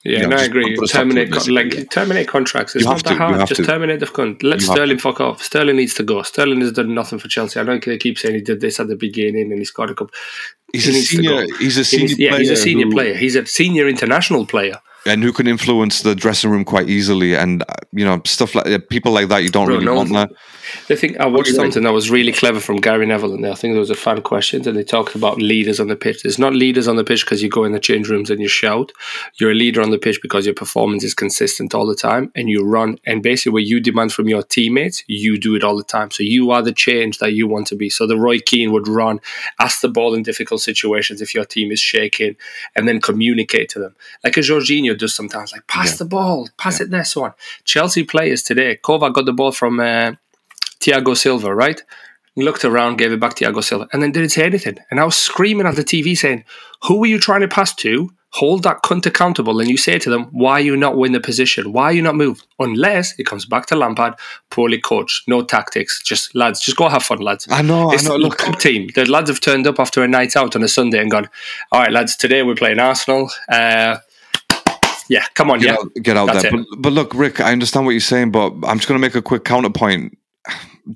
Yeah, 0.05 0.19
You 0.19 0.27
know, 0.27 0.35
no, 0.37 0.41
I 0.41 0.45
agree. 0.45 0.75
put 0.75 0.85
a 0.85 0.87
stop 0.87 1.01
to 1.01 1.09
Terminate, 1.09 1.31
con- 1.33 1.53
like 1.53 1.89
terminate 1.91 2.27
contracts. 2.29 2.73
It's 2.73 2.85
not 2.85 3.03
that 3.03 3.09
to, 3.09 3.15
hard. 3.17 3.39
Just 3.47 3.55
to. 3.61 3.65
terminate 3.65 3.99
the 3.99 4.05
con. 4.07 4.37
Let 4.41 4.61
You 4.61 4.67
Sterling 4.67 4.97
fuck 4.97 5.19
off. 5.19 5.43
Sterling 5.43 5.75
needs 5.75 5.93
to 5.95 6.03
go. 6.03 6.21
Sterling 6.23 6.61
has 6.61 6.71
done 6.71 6.93
nothing 6.93 7.19
for 7.19 7.27
Chelsea. 7.27 7.59
I 7.59 7.63
know 7.63 7.77
they 7.77 7.97
keep 7.97 8.17
saying 8.17 8.35
he 8.35 8.41
did 8.41 8.61
this 8.61 8.79
at 8.79 8.87
the 8.87 8.95
beginning 8.95 9.51
and 9.51 9.59
he 9.59 9.65
scored 9.65 9.89
a 9.89 9.93
couple. 9.95 10.13
He's 10.71 10.85
He 10.85 10.91
a 10.99 11.01
senior. 11.03 11.45
He's 11.59 11.75
a 11.77 11.81
He 11.81 11.83
senior 11.83 12.07
needs- 12.07 12.19
yeah, 12.19 12.37
he's 12.37 12.49
a 12.49 12.55
senior 12.55 12.85
who- 12.85 12.91
player. 12.93 13.13
He's 13.13 13.35
a 13.35 13.45
senior 13.45 13.89
international 13.89 14.45
player. 14.45 14.79
And 15.05 15.23
who 15.23 15.31
can 15.31 15.47
influence 15.47 16.01
the 16.01 16.15
dressing 16.15 16.49
room 16.49 16.65
quite 16.65 16.89
easily. 16.89 17.35
And 17.35 17.63
uh, 17.63 17.75
you 17.91 18.05
know, 18.05 18.21
stuff 18.25 18.55
like 18.55 18.89
people 18.89 19.11
like 19.11 19.29
that 19.29 19.43
you 19.43 19.49
don't 19.49 19.65
Bro, 19.65 19.75
really 19.75 19.85
no 19.85 19.95
want 19.95 20.13
that. 20.13 20.31
I 20.89 20.95
think 20.95 21.17
I 21.17 21.25
watched 21.25 21.45
do 21.45 21.51
you 21.51 21.57
think? 21.57 21.73
something 21.73 21.83
that 21.83 21.93
was 21.93 22.09
really 22.09 22.31
clever 22.31 22.59
from 22.59 22.77
Gary 22.77 23.05
Neville, 23.05 23.33
and 23.33 23.45
I 23.45 23.55
think 23.55 23.73
there 23.73 23.79
was 23.79 23.89
a 23.89 23.95
fan 23.95 24.21
question, 24.21 24.67
and 24.67 24.77
they 24.77 24.83
talked 24.83 25.15
about 25.15 25.37
leaders 25.37 25.79
on 25.79 25.87
the 25.87 25.95
pitch. 25.95 26.23
There's 26.23 26.39
not 26.39 26.53
leaders 26.53 26.87
on 26.87 26.95
the 26.95 27.03
pitch 27.03 27.25
because 27.25 27.41
you 27.41 27.49
go 27.49 27.63
in 27.63 27.71
the 27.71 27.79
change 27.79 28.09
rooms 28.09 28.29
and 28.29 28.39
you 28.39 28.47
shout. 28.47 28.91
You're 29.39 29.51
a 29.51 29.55
leader 29.55 29.81
on 29.81 29.91
the 29.91 29.97
pitch 29.97 30.19
because 30.21 30.45
your 30.45 30.55
performance 30.55 31.03
is 31.03 31.13
consistent 31.13 31.73
all 31.73 31.87
the 31.87 31.95
time, 31.95 32.31
and 32.35 32.49
you 32.49 32.63
run. 32.63 32.99
And 33.05 33.23
basically, 33.23 33.53
what 33.53 33.63
you 33.63 33.79
demand 33.79 34.13
from 34.13 34.27
your 34.27 34.43
teammates, 34.43 35.03
you 35.07 35.37
do 35.37 35.55
it 35.55 35.63
all 35.63 35.77
the 35.77 35.83
time. 35.83 36.11
So 36.11 36.23
you 36.23 36.51
are 36.51 36.61
the 36.61 36.73
change 36.73 37.19
that 37.19 37.33
you 37.33 37.47
want 37.47 37.67
to 37.67 37.75
be. 37.75 37.89
So 37.89 38.05
the 38.05 38.17
Roy 38.17 38.39
Keane 38.39 38.71
would 38.71 38.87
run, 38.87 39.19
ask 39.59 39.81
the 39.81 39.89
ball 39.89 40.13
in 40.13 40.23
difficult 40.23 40.61
situations 40.61 41.21
if 41.21 41.33
your 41.33 41.45
team 41.45 41.71
is 41.71 41.79
shaking, 41.79 42.35
and 42.75 42.87
then 42.87 43.01
communicate 43.01 43.69
to 43.69 43.79
them, 43.79 43.95
like 44.23 44.37
a 44.37 44.41
Jorginho 44.41 44.88
does 44.95 45.13
sometimes, 45.13 45.51
like 45.51 45.67
pass 45.67 45.91
Yeah. 45.91 45.97
the 45.97 46.05
ball, 46.05 46.49
pass 46.57 46.79
it 46.81 46.89
there, 46.89 47.05
so 47.05 47.23
on. 47.25 47.33
Chelsea 47.65 48.03
players 48.03 48.41
today, 48.43 48.79
Kovac 48.83 49.13
got 49.13 49.25
the 49.25 49.33
ball 49.33 49.51
from. 49.51 49.79
Uh, 49.79 50.13
Thiago 50.79 51.15
Silva, 51.17 51.53
right? 51.53 51.81
He 52.35 52.43
looked 52.43 52.63
around, 52.63 52.97
gave 52.97 53.11
it 53.11 53.19
back 53.19 53.35
to 53.35 53.45
Thiago 53.45 53.61
Silva, 53.63 53.87
and 53.91 54.01
then 54.01 54.11
didn't 54.13 54.29
say 54.29 54.43
anything. 54.45 54.77
And 54.89 54.99
I 54.99 55.03
was 55.03 55.15
screaming 55.15 55.67
at 55.67 55.75
the 55.75 55.83
TV 55.83 56.17
saying, 56.17 56.45
Who 56.83 57.03
are 57.03 57.07
you 57.07 57.19
trying 57.19 57.41
to 57.41 57.49
pass 57.49 57.75
to? 57.75 58.13
Hold 58.33 58.61
that 58.63 58.83
cunt 58.83 59.05
accountable. 59.07 59.59
And 59.59 59.69
you 59.69 59.75
say 59.75 59.97
to 59.99 60.09
them, 60.09 60.25
Why 60.31 60.53
are 60.53 60.59
you 60.61 60.77
not 60.77 60.95
win 60.95 61.11
the 61.11 61.19
position? 61.19 61.73
Why 61.73 61.85
are 61.85 61.91
you 61.91 62.01
not 62.01 62.15
moved? 62.15 62.45
Unless 62.59 63.19
it 63.19 63.25
comes 63.25 63.45
back 63.45 63.65
to 63.65 63.75
Lampard, 63.75 64.13
poorly 64.51 64.79
coached, 64.79 65.27
no 65.27 65.41
tactics. 65.43 66.01
Just 66.01 66.33
lads, 66.33 66.61
just 66.61 66.77
go 66.77 66.87
have 66.87 67.03
fun, 67.03 67.17
lads. 67.19 67.45
I 67.51 67.61
know. 67.61 67.91
It's 67.91 68.05
I 68.05 68.09
know. 68.09 68.15
Look, 68.15 68.37
club 68.37 68.57
team. 68.59 68.87
The 68.95 69.03
lads 69.05 69.29
have 69.29 69.41
turned 69.41 69.67
up 69.67 69.79
after 69.79 70.01
a 70.03 70.07
night 70.07 70.37
out 70.37 70.55
on 70.55 70.63
a 70.63 70.67
Sunday 70.69 70.99
and 71.01 71.11
gone, 71.11 71.27
All 71.73 71.81
right, 71.81 71.91
lads, 71.91 72.15
today 72.15 72.43
we're 72.43 72.55
playing 72.55 72.79
Arsenal. 72.79 73.29
Uh, 73.49 73.97
yeah, 75.09 75.25
come 75.33 75.51
on, 75.51 75.59
get 75.59 75.67
yeah. 75.67 75.73
out, 75.73 75.93
get 76.01 76.17
out 76.17 76.27
That's 76.27 76.43
there. 76.43 76.51
But, 76.51 76.65
but 76.77 76.93
look, 76.93 77.13
Rick, 77.13 77.41
I 77.41 77.51
understand 77.51 77.85
what 77.85 77.91
you're 77.91 77.99
saying, 77.99 78.31
but 78.31 78.53
I'm 78.63 78.77
just 78.77 78.87
going 78.87 78.99
to 78.99 79.05
make 79.05 79.15
a 79.15 79.21
quick 79.21 79.43
counterpoint. 79.43 80.17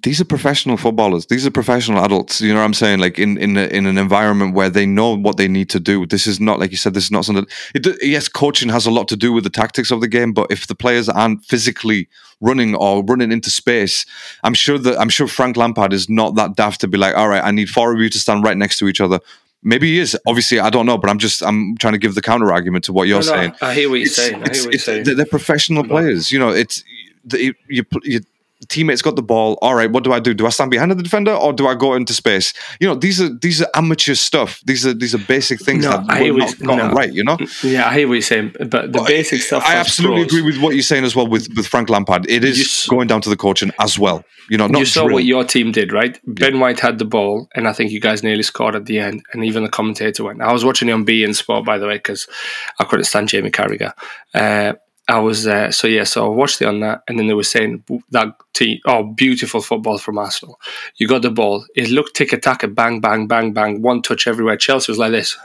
These 0.01 0.21
are 0.21 0.25
professional 0.25 0.77
footballers. 0.77 1.27
These 1.27 1.45
are 1.45 1.51
professional 1.51 2.03
adults. 2.03 2.41
You 2.41 2.53
know 2.53 2.59
what 2.59 2.65
I'm 2.65 2.73
saying? 2.73 2.99
Like 2.99 3.19
in 3.19 3.37
in 3.37 3.57
a, 3.57 3.65
in 3.65 3.85
an 3.85 3.97
environment 3.97 4.55
where 4.55 4.69
they 4.69 4.87
know 4.87 5.15
what 5.15 5.37
they 5.37 5.47
need 5.47 5.69
to 5.71 5.79
do. 5.79 6.07
This 6.07 6.25
is 6.25 6.39
not 6.39 6.59
like 6.59 6.71
you 6.71 6.77
said. 6.77 6.95
This 6.95 7.03
is 7.03 7.11
not 7.11 7.25
something. 7.25 7.45
It, 7.75 7.85
yes, 8.01 8.27
coaching 8.27 8.69
has 8.69 8.87
a 8.87 8.91
lot 8.91 9.07
to 9.09 9.15
do 9.15 9.31
with 9.31 9.43
the 9.43 9.51
tactics 9.51 9.91
of 9.91 10.01
the 10.01 10.07
game, 10.07 10.33
but 10.33 10.47
if 10.49 10.65
the 10.65 10.73
players 10.73 11.09
aren't 11.09 11.45
physically 11.45 12.07
running 12.41 12.73
or 12.75 13.03
running 13.03 13.31
into 13.31 13.49
space, 13.51 14.05
I'm 14.43 14.55
sure 14.55 14.79
that 14.79 14.99
I'm 14.99 15.09
sure 15.09 15.27
Frank 15.27 15.57
Lampard 15.57 15.93
is 15.93 16.09
not 16.09 16.35
that 16.35 16.55
daft 16.55 16.81
to 16.81 16.87
be 16.87 16.97
like, 16.97 17.15
all 17.15 17.29
right, 17.29 17.43
I 17.43 17.51
need 17.51 17.69
four 17.69 17.93
of 17.93 17.99
you 17.99 18.09
to 18.09 18.19
stand 18.19 18.43
right 18.43 18.57
next 18.57 18.79
to 18.79 18.87
each 18.87 19.01
other. 19.01 19.19
Maybe 19.63 19.93
he 19.93 19.99
is. 19.99 20.17
Obviously, 20.27 20.59
I 20.59 20.69
don't 20.69 20.85
know, 20.85 20.97
but 20.97 21.09
I'm 21.09 21.19
just 21.19 21.41
I'm 21.43 21.77
trying 21.77 21.93
to 21.93 21.99
give 21.99 22.15
the 22.15 22.21
counter 22.21 22.51
argument 22.51 22.83
to 22.85 22.93
what 22.93 23.07
you're 23.07 23.21
No, 23.21 23.25
no, 23.27 23.31
saying 23.33 23.55
I 23.61 23.73
hear 23.73 23.89
what 23.89 23.95
you're 23.95 24.07
it's, 24.07 24.15
saying. 24.15 24.35
I 24.43 24.53
hear 24.53 24.63
what 24.63 24.73
you're 24.73 24.79
saying. 24.79 25.03
they're, 25.05 25.25
professional 25.25 25.83
players. 25.83 26.31
You 26.31 26.39
know, 26.39 26.49
it's 26.49 26.83
the, 27.23 27.55
you, 27.69 27.85
your 28.03 28.21
teammates 28.69 29.01
got 29.01 29.15
the 29.15 29.23
ball. 29.23 29.57
All 29.61 29.75
right, 29.75 29.89
what 29.91 30.03
do 30.03 30.13
I 30.13 30.19
do? 30.19 30.33
Do 30.33 30.45
I 30.45 30.49
stand 30.49 30.71
behind 30.71 30.91
the 30.91 30.95
defender 30.95 31.33
or 31.33 31.53
do 31.53 31.67
I 31.67 31.75
go 31.75 31.93
into 31.93 32.13
space? 32.13 32.53
You 32.79 32.87
know, 32.87 32.95
these 32.95 33.21
are 33.21 33.29
these 33.29 33.61
are 33.61 33.67
amateur 33.75 34.13
stuff. 34.15 34.61
These 34.65 34.85
are 34.85 34.93
these 34.93 35.13
are 35.15 35.19
basic 35.19 35.59
things 35.61 35.85
No, 35.85 35.91
that 35.91 36.05
I 36.09 36.21
we're 36.31 36.37
not 36.37 36.59
no. 36.59 36.91
right. 36.91 37.11
You 37.11 37.23
know, 37.23 37.37
Yeah, 37.63 37.87
I 37.87 37.93
hear 37.97 38.07
what 38.07 38.13
you're 38.15 38.21
saying, 38.21 38.55
but 38.69 38.91
the 38.93 39.03
basic 39.07 39.41
stuff. 39.41 39.63
I 39.65 39.75
absolutely 39.75 40.23
pros- 40.25 40.33
agree 40.33 40.41
with 40.51 40.61
what 40.61 40.73
you're 40.75 40.83
saying 40.83 41.03
as 41.03 41.15
well 41.15 41.27
with 41.27 41.47
with 41.55 41.67
Frank 41.67 41.89
Lampard. 41.89 42.29
It 42.29 42.43
is 42.43 42.59
s- 42.61 42.87
going 42.87 43.07
down 43.07 43.21
to 43.21 43.29
the 43.29 43.37
coaching 43.37 43.71
as 43.79 43.97
well. 43.99 44.23
You 44.49 44.57
know, 44.57 44.67
not 44.67 44.79
you 44.79 44.85
saw 44.85 45.03
drill. 45.03 45.13
what 45.15 45.23
your 45.23 45.45
team 45.45 45.71
did, 45.71 45.93
right? 45.93 46.19
Ben 46.27 46.59
White 46.59 46.79
had 46.81 46.99
the 46.99 47.05
ball, 47.05 47.47
and 47.55 47.65
I 47.67 47.71
think 47.73 47.91
you 47.91 48.01
guys 48.01 48.23
nearly 48.23 48.43
scored 48.43 48.75
at 48.75 48.85
the 48.85 48.99
end. 48.99 49.23
And 49.31 49.45
even 49.45 49.63
the 49.63 49.69
commentator 49.69 50.25
went. 50.25 50.41
I 50.41 50.51
was 50.51 50.65
watching 50.65 50.89
it 50.89 50.91
on 50.91 51.05
beIN 51.05 51.33
Sport, 51.33 51.63
by 51.65 51.77
the 51.77 51.87
way, 51.87 51.95
because 51.95 52.27
I 52.79 52.83
couldn't 52.83 53.05
stand 53.05 53.29
Jamie 53.29 53.51
Carragher. 53.51 53.93
Uh, 54.33 54.73
I 55.07 55.19
was 55.19 55.45
uh, 55.47 55.69
so 55.71 55.87
yeah, 55.87 56.05
so 56.05 56.25
I 56.25 56.29
watched 56.29 56.61
it 56.61 56.65
on 56.65 56.79
that, 56.79 57.03
and 57.07 57.19
then 57.19 57.27
they 57.27 57.33
were 57.33 57.43
saying 57.43 57.83
that 58.11 58.35
team, 58.53 58.79
oh, 58.85 59.03
beautiful 59.03 59.61
football 59.61 59.97
from 59.97 60.17
Arsenal. 60.17 60.59
You 60.95 61.07
got 61.07 61.23
the 61.23 61.31
ball. 61.31 61.65
It 61.75 61.89
looked 61.89 62.15
tick 62.15 62.31
attack, 62.31 62.63
bang, 62.73 63.01
bang, 63.01 63.27
bang, 63.27 63.51
bang, 63.51 63.81
one 63.81 64.01
touch 64.01 64.27
everywhere. 64.27 64.55
Chelsea 64.55 64.91
was 64.91 64.99
like 64.99 65.11
this, 65.11 65.37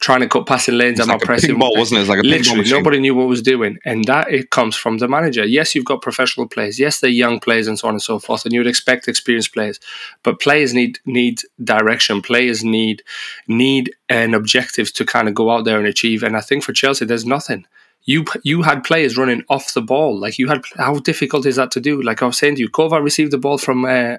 trying 0.00 0.18
to 0.18 0.28
cut 0.28 0.46
passing 0.46 0.76
lanes. 0.76 0.98
I'm 0.98 1.06
like 1.06 1.20
not 1.20 1.24
pressing. 1.24 1.56
ball, 1.60 1.76
wasn't 1.76 1.98
it? 1.98 2.00
It's 2.02 2.10
like 2.10 2.18
a 2.18 2.22
Literally, 2.22 2.68
nobody 2.68 2.98
knew 2.98 3.14
what 3.14 3.28
was 3.28 3.40
doing, 3.40 3.78
and 3.84 4.04
that 4.06 4.32
it 4.32 4.50
comes 4.50 4.74
from 4.74 4.98
the 4.98 5.06
manager. 5.06 5.44
Yes, 5.44 5.76
you've 5.76 5.84
got 5.84 6.02
professional 6.02 6.48
players. 6.48 6.80
Yes, 6.80 6.98
they're 6.98 7.08
young 7.08 7.38
players 7.38 7.68
and 7.68 7.78
so 7.78 7.86
on 7.86 7.94
and 7.94 8.02
so 8.02 8.18
forth, 8.18 8.44
and 8.44 8.52
you 8.52 8.58
would 8.58 8.66
expect 8.66 9.06
experienced 9.06 9.54
players. 9.54 9.78
But 10.24 10.40
players 10.40 10.74
need 10.74 10.98
need 11.06 11.42
direction. 11.62 12.20
Players 12.20 12.64
need 12.64 13.04
need 13.46 13.94
an 14.08 14.34
objective 14.34 14.92
to 14.94 15.04
kind 15.04 15.28
of 15.28 15.34
go 15.34 15.50
out 15.50 15.64
there 15.64 15.78
and 15.78 15.86
achieve. 15.86 16.24
And 16.24 16.36
I 16.36 16.40
think 16.40 16.64
for 16.64 16.72
Chelsea, 16.72 17.04
there's 17.04 17.24
nothing. 17.24 17.64
You 18.04 18.24
you 18.42 18.62
had 18.62 18.82
players 18.82 19.16
running 19.16 19.44
off 19.48 19.74
the 19.74 19.80
ball. 19.80 20.18
Like 20.18 20.38
you 20.38 20.48
had, 20.48 20.62
how 20.76 20.98
difficult 20.98 21.46
is 21.46 21.56
that 21.56 21.70
to 21.72 21.80
do? 21.80 22.02
Like 22.02 22.22
I 22.22 22.26
was 22.26 22.38
saying 22.38 22.56
to 22.56 22.62
you, 22.62 22.68
Kova 22.68 23.02
received 23.02 23.30
the 23.30 23.38
ball 23.38 23.58
from 23.58 23.84
uh, 23.84 24.16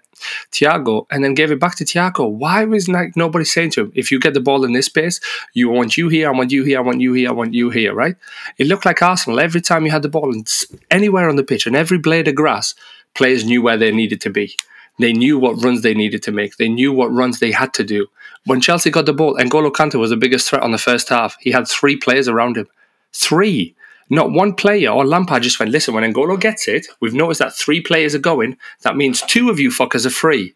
Thiago 0.52 1.06
and 1.12 1.24
then 1.24 1.34
gave 1.34 1.52
it 1.52 1.60
back 1.60 1.76
to 1.76 1.86
Thiago. 1.86 2.30
Why 2.30 2.64
was 2.64 2.88
like 2.88 3.16
nobody 3.16 3.46
saying 3.46 3.72
to 3.72 3.82
him, 3.82 3.92
if 3.96 4.12
you 4.12 4.20
get 4.20 4.34
the 4.34 4.40
ball 4.40 4.64
in 4.64 4.74
this 4.74 4.86
space, 4.86 5.20
you 5.54 5.70
want 5.70 5.98
you 5.98 6.08
here, 6.08 6.30
I 6.30 6.32
want 6.32 6.52
you 6.52 6.64
here, 6.64 6.80
I 6.80 6.82
want 6.82 7.02
you 7.02 7.14
here, 7.14 7.30
I 7.30 7.34
want 7.34 7.54
you 7.54 7.70
here, 7.70 7.94
right? 7.94 8.16
It 8.58 8.68
looked 8.68 8.86
like 8.86 9.02
Arsenal 9.02 9.40
every 9.40 9.62
time 9.62 9.86
you 9.86 9.92
had 9.92 10.04
the 10.04 10.10
ball 10.10 10.32
and 10.32 10.48
anywhere 10.90 11.30
on 11.30 11.36
the 11.36 11.44
pitch 11.44 11.68
and 11.68 11.76
every 11.76 11.98
blade 11.98 12.28
of 12.28 12.36
grass, 12.36 12.76
players 13.16 13.44
knew 13.46 13.62
where 13.62 13.78
they 13.78 13.92
needed 13.92 14.22
to 14.22 14.30
be. 14.30 14.56
They 15.00 15.12
knew 15.12 15.40
what 15.40 15.62
runs 15.64 15.82
they 15.82 15.96
needed 15.96 16.22
to 16.24 16.32
make. 16.32 16.58
They 16.58 16.70
knew 16.70 16.94
what 16.94 17.12
runs 17.12 17.40
they 17.40 17.52
had 17.52 17.74
to 17.74 17.84
do. 17.84 18.08
When 18.46 18.62
Chelsea 18.62 18.92
got 18.92 19.08
the 19.08 19.14
ball, 19.14 19.36
N'Golo 19.36 19.72
Kante 19.72 20.00
was 20.00 20.12
the 20.12 20.18
biggest 20.18 20.50
threat 20.50 20.62
on 20.62 20.72
the 20.72 20.78
first 20.78 21.10
half. 21.10 21.36
He 21.40 21.52
had 21.52 21.68
three 21.68 21.96
players 21.98 22.28
around 22.28 22.58
him. 22.58 22.68
Three. 23.14 23.76
Not 24.10 24.32
one 24.32 24.54
player 24.54 24.90
or 24.90 25.06
Lampard 25.06 25.44
just 25.44 25.60
went, 25.60 25.72
listen, 25.72 25.94
when 25.94 26.04
N'Golo 26.04 26.40
gets 26.40 26.68
it, 26.68 26.88
we've 27.00 27.14
noticed 27.14 27.40
that 27.40 27.56
three 27.56 27.82
players 27.82 28.14
are 28.14 28.20
going. 28.20 28.58
That 28.82 28.98
means 28.98 29.22
two 29.22 29.50
of 29.50 29.60
you 29.60 29.70
fuckers 29.70 30.06
are 30.06 30.12
free 30.12 30.54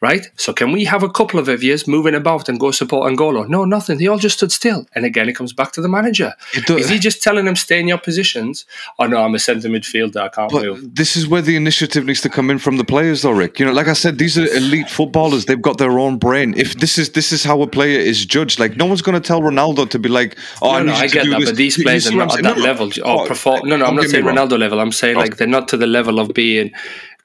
right? 0.00 0.30
So 0.36 0.52
can 0.52 0.72
we 0.72 0.84
have 0.84 1.02
a 1.02 1.10
couple 1.10 1.38
of 1.38 1.62
years 1.62 1.86
moving 1.86 2.14
about 2.14 2.48
and 2.48 2.58
go 2.58 2.70
support 2.70 3.12
N'Golo? 3.12 3.48
No, 3.48 3.64
nothing. 3.64 3.98
They 3.98 4.06
all 4.06 4.18
just 4.18 4.38
stood 4.38 4.50
still. 4.50 4.86
And 4.94 5.04
again, 5.04 5.28
it 5.28 5.34
comes 5.34 5.52
back 5.52 5.72
to 5.72 5.80
the 5.80 5.88
manager. 5.88 6.34
Is 6.54 6.88
he 6.88 6.98
just 6.98 7.22
telling 7.22 7.44
them 7.44 7.56
stay 7.56 7.78
in 7.80 7.88
your 7.88 7.98
positions? 7.98 8.64
Oh 8.98 9.06
no, 9.06 9.22
I'm 9.22 9.34
a 9.34 9.38
centre 9.38 9.68
midfielder. 9.68 10.16
I 10.16 10.28
can't 10.28 10.50
but 10.50 10.62
move. 10.62 10.94
This 10.94 11.16
is 11.16 11.28
where 11.28 11.42
the 11.42 11.56
initiative 11.56 12.04
needs 12.04 12.22
to 12.22 12.30
come 12.30 12.50
in 12.50 12.58
from 12.58 12.78
the 12.78 12.84
players, 12.84 13.22
though, 13.22 13.30
Rick. 13.30 13.58
You 13.58 13.66
know, 13.66 13.72
like 13.72 13.88
I 13.88 13.92
said, 13.92 14.18
these 14.18 14.38
are 14.38 14.46
elite 14.46 14.88
footballers. 14.88 15.44
They've 15.44 15.60
got 15.60 15.78
their 15.78 15.98
own 15.98 16.18
brain. 16.18 16.54
If 16.56 16.74
this 16.74 16.98
is 16.98 17.10
this 17.10 17.32
is 17.32 17.44
how 17.44 17.60
a 17.62 17.66
player 17.66 17.98
is 17.98 18.24
judged, 18.24 18.58
like 18.58 18.76
no 18.76 18.86
one's 18.86 19.02
going 19.02 19.20
to 19.20 19.26
tell 19.26 19.42
Ronaldo 19.42 19.88
to 19.90 19.98
be 19.98 20.08
like, 20.08 20.38
oh, 20.62 20.72
no, 20.72 20.78
I, 20.78 20.82
no, 20.82 20.92
I 20.94 21.06
get 21.06 21.26
that, 21.26 21.40
this. 21.40 21.50
but 21.50 21.56
these 21.56 21.82
players 21.82 22.06
are 22.06 22.16
not 22.16 22.36
at 22.36 22.42
that 22.42 22.56
no, 22.56 22.62
level. 22.62 22.88
Or 22.88 22.92
oh, 23.04 23.24
oh, 23.24 23.26
perform- 23.26 23.68
no, 23.68 23.76
no, 23.76 23.84
oh, 23.84 23.88
I'm 23.88 23.96
not 23.96 24.06
saying 24.06 24.24
Ronaldo 24.24 24.58
level. 24.58 24.80
I'm 24.80 24.92
saying 24.92 25.16
oh. 25.16 25.20
like 25.20 25.36
they're 25.36 25.46
not 25.46 25.68
to 25.68 25.76
the 25.76 25.86
level 25.86 26.18
of 26.18 26.32
being 26.32 26.72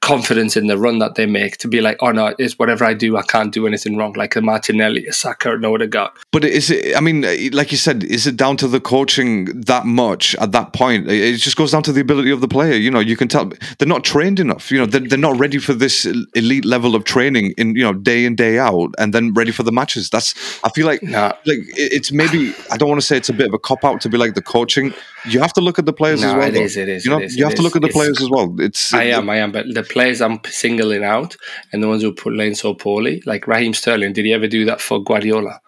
confidence 0.00 0.56
in 0.56 0.66
the 0.66 0.78
run 0.78 0.98
that 0.98 1.14
they 1.14 1.26
make 1.26 1.56
to 1.58 1.68
be 1.68 1.80
like, 1.80 1.96
oh 2.00 2.12
no, 2.12 2.34
it's 2.38 2.58
whatever 2.58 2.84
I 2.84 2.94
do, 2.94 3.16
I 3.16 3.22
can't 3.22 3.52
do 3.52 3.66
anything 3.66 3.96
wrong, 3.96 4.12
like 4.14 4.36
a 4.36 4.40
Martinelli, 4.40 5.06
a 5.06 5.12
Saka, 5.12 5.56
no 5.58 5.74
other 5.74 5.86
guy. 5.86 6.10
But 6.32 6.44
is 6.44 6.70
it? 6.70 6.96
I 6.96 7.00
mean, 7.00 7.22
like 7.52 7.72
you 7.72 7.78
said, 7.78 8.04
is 8.04 8.26
it 8.26 8.36
down 8.36 8.56
to 8.58 8.68
the 8.68 8.80
coaching 8.80 9.60
that 9.62 9.86
much 9.86 10.34
at 10.36 10.52
that 10.52 10.72
point? 10.72 11.10
It 11.10 11.38
just 11.38 11.56
goes 11.56 11.72
down 11.72 11.82
to 11.84 11.92
the 11.92 12.00
ability 12.00 12.30
of 12.30 12.40
the 12.40 12.48
player. 12.48 12.74
You 12.74 12.90
know, 12.90 13.00
you 13.00 13.16
can 13.16 13.28
tell 13.28 13.50
they're 13.78 13.88
not 13.88 14.04
trained 14.04 14.40
enough. 14.40 14.70
You 14.70 14.78
know, 14.78 14.86
they're, 14.86 15.00
they're 15.00 15.18
not 15.18 15.38
ready 15.38 15.58
for 15.58 15.72
this 15.72 16.06
elite 16.06 16.64
level 16.64 16.94
of 16.94 17.04
training 17.04 17.54
in 17.56 17.74
you 17.74 17.82
know 17.82 17.92
day 17.92 18.24
in 18.24 18.36
day 18.36 18.58
out, 18.58 18.94
and 18.98 19.12
then 19.12 19.32
ready 19.34 19.52
for 19.52 19.62
the 19.62 19.72
matches. 19.72 20.10
That's 20.10 20.34
I 20.64 20.70
feel 20.70 20.86
like 20.86 21.02
nah. 21.02 21.32
like 21.44 21.60
it's 21.76 22.12
maybe 22.12 22.54
I 22.70 22.76
don't 22.76 22.88
want 22.88 23.00
to 23.00 23.06
say 23.06 23.16
it's 23.16 23.28
a 23.28 23.32
bit 23.32 23.48
of 23.48 23.54
a 23.54 23.58
cop 23.58 23.84
out 23.84 24.00
to 24.02 24.08
be 24.08 24.18
like 24.18 24.34
the 24.34 24.42
coaching. 24.42 24.92
You 25.28 25.40
have 25.40 25.52
to 25.54 25.60
look 25.60 25.78
at 25.78 25.86
the 25.86 25.92
players 25.92 26.22
no, 26.22 26.28
as 26.28 26.34
well. 26.34 26.48
It 26.48 26.56
is, 26.56 26.76
it 26.76 26.88
is. 26.88 27.04
You 27.04 27.10
know, 27.10 27.20
is, 27.20 27.36
you 27.36 27.44
have 27.44 27.54
to 27.54 27.62
look 27.62 27.74
at 27.74 27.82
the 27.82 27.88
players 27.88 28.20
as 28.20 28.30
well. 28.30 28.54
It's 28.60 28.94
I 28.94 29.04
am, 29.04 29.28
I 29.28 29.38
am, 29.38 29.50
but 29.52 29.66
the 29.72 29.82
players 29.88 30.20
I'm 30.20 30.40
singling 30.44 31.04
out 31.04 31.36
and 31.72 31.82
the 31.82 31.88
ones 31.88 32.02
who 32.02 32.12
put 32.12 32.34
playing 32.34 32.54
so 32.54 32.74
poorly, 32.74 33.22
like 33.26 33.46
Raheem 33.46 33.74
Sterling, 33.74 34.12
did 34.12 34.24
he 34.24 34.32
ever 34.32 34.46
do 34.46 34.64
that 34.64 34.80
for 34.80 35.02
Guardiola? 35.02 35.60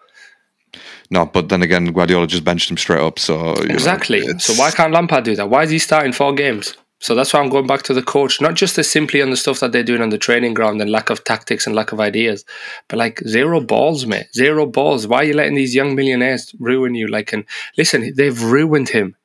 No, 1.11 1.25
but 1.25 1.49
then 1.49 1.63
again, 1.63 1.85
Guardiola 1.85 2.27
just 2.27 2.43
benched 2.43 2.69
him 2.69 2.77
straight 2.77 3.01
up. 3.01 3.17
So 3.17 3.53
exactly. 3.53 4.25
Know, 4.25 4.37
so 4.37 4.53
why 4.53 4.71
can't 4.71 4.93
Lampard 4.93 5.23
do 5.23 5.35
that? 5.35 5.49
Why 5.49 5.63
is 5.63 5.71
he 5.71 5.79
starting 5.79 6.13
four 6.13 6.33
games? 6.33 6.75
So 7.01 7.15
that's 7.15 7.33
why 7.33 7.39
I'm 7.39 7.49
going 7.49 7.65
back 7.65 7.83
to 7.83 7.93
the 7.93 8.03
coach, 8.03 8.41
not 8.41 8.55
just 8.55 8.77
as 8.77 8.89
simply 8.89 9.21
on 9.21 9.29
the 9.29 9.37
stuff 9.37 9.61
that 9.61 9.71
they're 9.71 9.83
doing 9.83 10.01
on 10.01 10.09
the 10.09 10.17
training 10.17 10.53
ground 10.53 10.81
and 10.81 10.91
lack 10.91 11.09
of 11.09 11.23
tactics 11.23 11.65
and 11.65 11.73
lack 11.73 11.93
of 11.93 12.01
ideas, 12.01 12.43
but 12.89 12.99
like 12.99 13.21
zero 13.25 13.61
balls, 13.61 14.05
mate. 14.05 14.27
Zero 14.33 14.65
balls. 14.65 15.07
Why 15.07 15.19
are 15.19 15.23
you 15.23 15.33
letting 15.33 15.55
these 15.55 15.73
young 15.73 15.95
millionaires 15.95 16.53
ruin 16.59 16.95
you? 16.95 17.07
Like, 17.07 17.31
and 17.31 17.45
listen, 17.77 18.13
they've 18.15 18.43
ruined 18.43 18.89
him. 18.89 19.15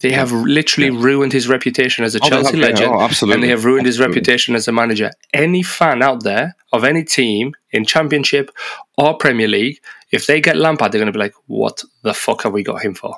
They 0.00 0.12
have 0.12 0.32
literally 0.32 0.90
yeah. 0.90 1.02
ruined 1.02 1.32
his 1.32 1.46
reputation 1.48 2.04
as 2.04 2.14
a 2.14 2.20
oh, 2.22 2.28
Chelsea 2.28 2.56
have, 2.58 2.70
legend, 2.70 2.92
yeah, 2.92 3.08
oh, 3.10 3.32
and 3.32 3.42
they 3.42 3.48
have 3.48 3.64
ruined 3.64 3.86
absolutely. 3.86 3.88
his 3.88 4.00
reputation 4.00 4.54
as 4.54 4.66
a 4.66 4.72
manager. 4.72 5.10
Any 5.34 5.62
fan 5.62 6.02
out 6.02 6.24
there 6.24 6.56
of 6.72 6.84
any 6.84 7.04
team 7.04 7.52
in 7.70 7.84
Championship 7.84 8.50
or 8.96 9.16
Premier 9.16 9.48
League, 9.48 9.78
if 10.10 10.26
they 10.26 10.40
get 10.40 10.56
Lampard, 10.56 10.92
they're 10.92 11.00
going 11.00 11.12
to 11.12 11.16
be 11.16 11.22
like, 11.22 11.34
"What 11.46 11.82
the 12.02 12.14
fuck 12.14 12.44
have 12.44 12.52
we 12.52 12.62
got 12.62 12.82
him 12.82 12.94
for?" 12.94 13.16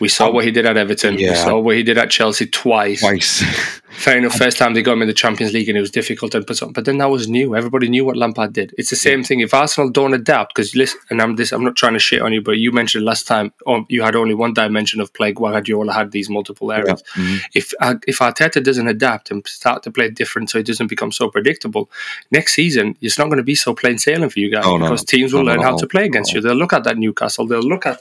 We 0.00 0.08
saw 0.08 0.28
um, 0.28 0.34
what 0.34 0.44
he 0.44 0.50
did 0.50 0.66
at 0.66 0.76
Everton. 0.76 1.18
Yeah. 1.18 1.30
We 1.30 1.36
saw 1.36 1.58
what 1.58 1.76
he 1.76 1.82
did 1.82 1.98
at 1.98 2.10
Chelsea 2.10 2.46
twice. 2.46 3.00
Twice. 3.00 3.42
Fair 3.94 4.18
enough. 4.18 4.34
First 4.34 4.58
time 4.58 4.74
they 4.74 4.82
got 4.82 4.94
him 4.94 5.02
in 5.02 5.08
the 5.08 5.14
Champions 5.14 5.52
League 5.52 5.68
and 5.68 5.78
it 5.78 5.80
was 5.80 5.90
difficult 5.90 6.34
and 6.34 6.44
put 6.44 6.56
something, 6.56 6.72
but 6.72 6.84
then 6.84 6.98
that 6.98 7.10
was 7.10 7.28
new. 7.28 7.54
Everybody 7.54 7.88
knew 7.88 8.04
what 8.04 8.16
Lampard 8.16 8.52
did. 8.52 8.74
It's 8.76 8.90
the 8.90 8.96
same 8.96 9.20
yeah. 9.20 9.26
thing. 9.26 9.40
If 9.40 9.54
Arsenal 9.54 9.88
don't 9.88 10.14
adapt, 10.14 10.54
because 10.54 10.74
listen, 10.74 10.98
and 11.10 11.22
I'm 11.22 11.36
this, 11.36 11.52
I'm 11.52 11.62
not 11.62 11.76
trying 11.76 11.92
to 11.92 12.00
shit 12.00 12.20
on 12.20 12.32
you, 12.32 12.42
but 12.42 12.58
you 12.58 12.72
mentioned 12.72 13.04
last 13.04 13.26
time 13.26 13.52
um, 13.66 13.86
you 13.88 14.02
had 14.02 14.16
only 14.16 14.34
one 14.34 14.52
dimension 14.52 15.00
of 15.00 15.12
play. 15.14 15.32
Guardiola 15.32 15.92
had 15.92 16.10
these 16.10 16.28
multiple 16.28 16.72
areas. 16.72 17.02
Yeah. 17.16 17.22
Mm-hmm. 17.22 17.36
If 17.54 17.72
uh, 17.80 17.94
if 18.06 18.18
Arteta 18.18 18.62
doesn't 18.62 18.88
adapt 18.88 19.30
and 19.30 19.46
start 19.46 19.84
to 19.84 19.92
play 19.92 20.10
different, 20.10 20.50
so 20.50 20.58
it 20.58 20.66
doesn't 20.66 20.88
become 20.88 21.12
so 21.12 21.30
predictable, 21.30 21.88
next 22.32 22.54
season 22.54 22.96
it's 23.00 23.16
not 23.16 23.26
going 23.26 23.38
to 23.38 23.44
be 23.44 23.54
so 23.54 23.74
plain 23.74 23.98
sailing 23.98 24.28
for 24.28 24.40
you 24.40 24.50
guys 24.50 24.64
oh, 24.66 24.78
because 24.78 25.02
no. 25.02 25.06
teams 25.06 25.32
will 25.32 25.44
no, 25.44 25.52
learn 25.52 25.60
no, 25.60 25.66
how 25.66 25.76
to 25.76 25.86
play 25.86 26.04
against 26.04 26.32
you. 26.32 26.40
They'll 26.40 26.54
look 26.54 26.72
at 26.72 26.84
that 26.84 26.98
Newcastle. 26.98 27.46
They'll 27.46 27.60
look 27.60 27.86
at 27.86 28.00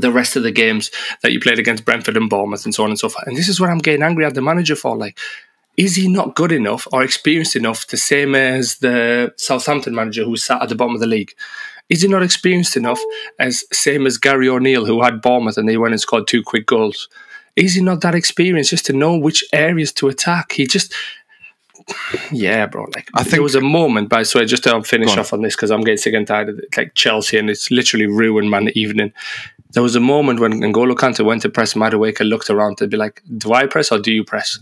the 0.00 0.12
rest 0.12 0.36
of 0.36 0.42
the 0.42 0.50
games 0.50 0.90
that 1.22 1.32
you 1.32 1.40
played 1.40 1.58
against 1.58 1.84
Brentford 1.84 2.16
and 2.16 2.30
Bournemouth 2.30 2.64
and 2.64 2.74
so 2.74 2.84
on 2.84 2.90
and 2.90 2.98
so 2.98 3.08
forth. 3.08 3.26
And 3.26 3.36
this 3.36 3.48
is 3.48 3.60
what 3.60 3.70
I'm 3.70 3.78
getting 3.78 4.02
angry 4.02 4.24
at 4.24 4.34
the 4.34 4.42
manager 4.42 4.76
for. 4.76 4.96
Like, 4.96 5.18
is 5.76 5.96
he 5.96 6.08
not 6.08 6.34
good 6.34 6.52
enough 6.52 6.86
or 6.92 7.02
experienced 7.02 7.56
enough, 7.56 7.86
the 7.86 7.96
same 7.96 8.34
as 8.34 8.78
the 8.78 9.34
Southampton 9.36 9.94
manager 9.94 10.24
who 10.24 10.36
sat 10.36 10.62
at 10.62 10.68
the 10.68 10.74
bottom 10.74 10.94
of 10.94 11.00
the 11.00 11.06
league? 11.06 11.34
Is 11.88 12.02
he 12.02 12.08
not 12.08 12.22
experienced 12.22 12.76
enough 12.76 13.00
as 13.38 13.64
same 13.72 14.06
as 14.06 14.18
Gary 14.18 14.48
O'Neill 14.48 14.86
who 14.86 15.02
had 15.02 15.20
Bournemouth 15.20 15.56
and 15.56 15.68
they 15.68 15.76
went 15.76 15.92
and 15.92 16.00
scored 16.00 16.26
two 16.26 16.42
quick 16.42 16.66
goals? 16.66 17.08
Is 17.54 17.74
he 17.74 17.82
not 17.82 18.00
that 18.00 18.14
experienced 18.14 18.70
just 18.70 18.86
to 18.86 18.92
know 18.92 19.16
which 19.16 19.44
areas 19.52 19.92
to 19.94 20.08
attack? 20.08 20.52
He 20.52 20.66
just 20.66 20.94
yeah, 22.32 22.66
bro. 22.66 22.86
Like 22.94 23.08
I 23.14 23.22
think 23.22 23.32
there 23.34 23.42
was 23.42 23.54
a 23.54 23.60
moment, 23.60 24.08
by 24.08 24.22
the 24.22 24.32
way, 24.38 24.44
just 24.44 24.64
to 24.64 24.82
finish 24.82 25.16
off 25.16 25.32
on 25.32 25.42
this 25.42 25.54
because 25.54 25.70
I'm 25.70 25.82
getting 25.82 25.98
sick 25.98 26.14
and 26.14 26.26
tired 26.26 26.48
of 26.48 26.58
it, 26.58 26.76
like 26.76 26.94
Chelsea, 26.94 27.38
and 27.38 27.48
it's 27.48 27.70
literally 27.70 28.06
ruined 28.06 28.50
my 28.50 28.60
evening. 28.74 29.12
There 29.72 29.82
was 29.82 29.94
a 29.94 30.00
moment 30.00 30.40
when 30.40 30.52
N'Golo 30.54 30.94
Kante 30.94 31.24
went 31.24 31.42
to 31.42 31.48
press 31.48 31.74
Madueke, 31.74 32.20
looked 32.28 32.50
around 32.50 32.78
to 32.78 32.86
be 32.86 32.96
like, 32.96 33.22
"Do 33.36 33.52
I 33.52 33.66
press 33.66 33.92
or 33.92 33.98
do 33.98 34.12
you 34.12 34.24
press?" 34.24 34.58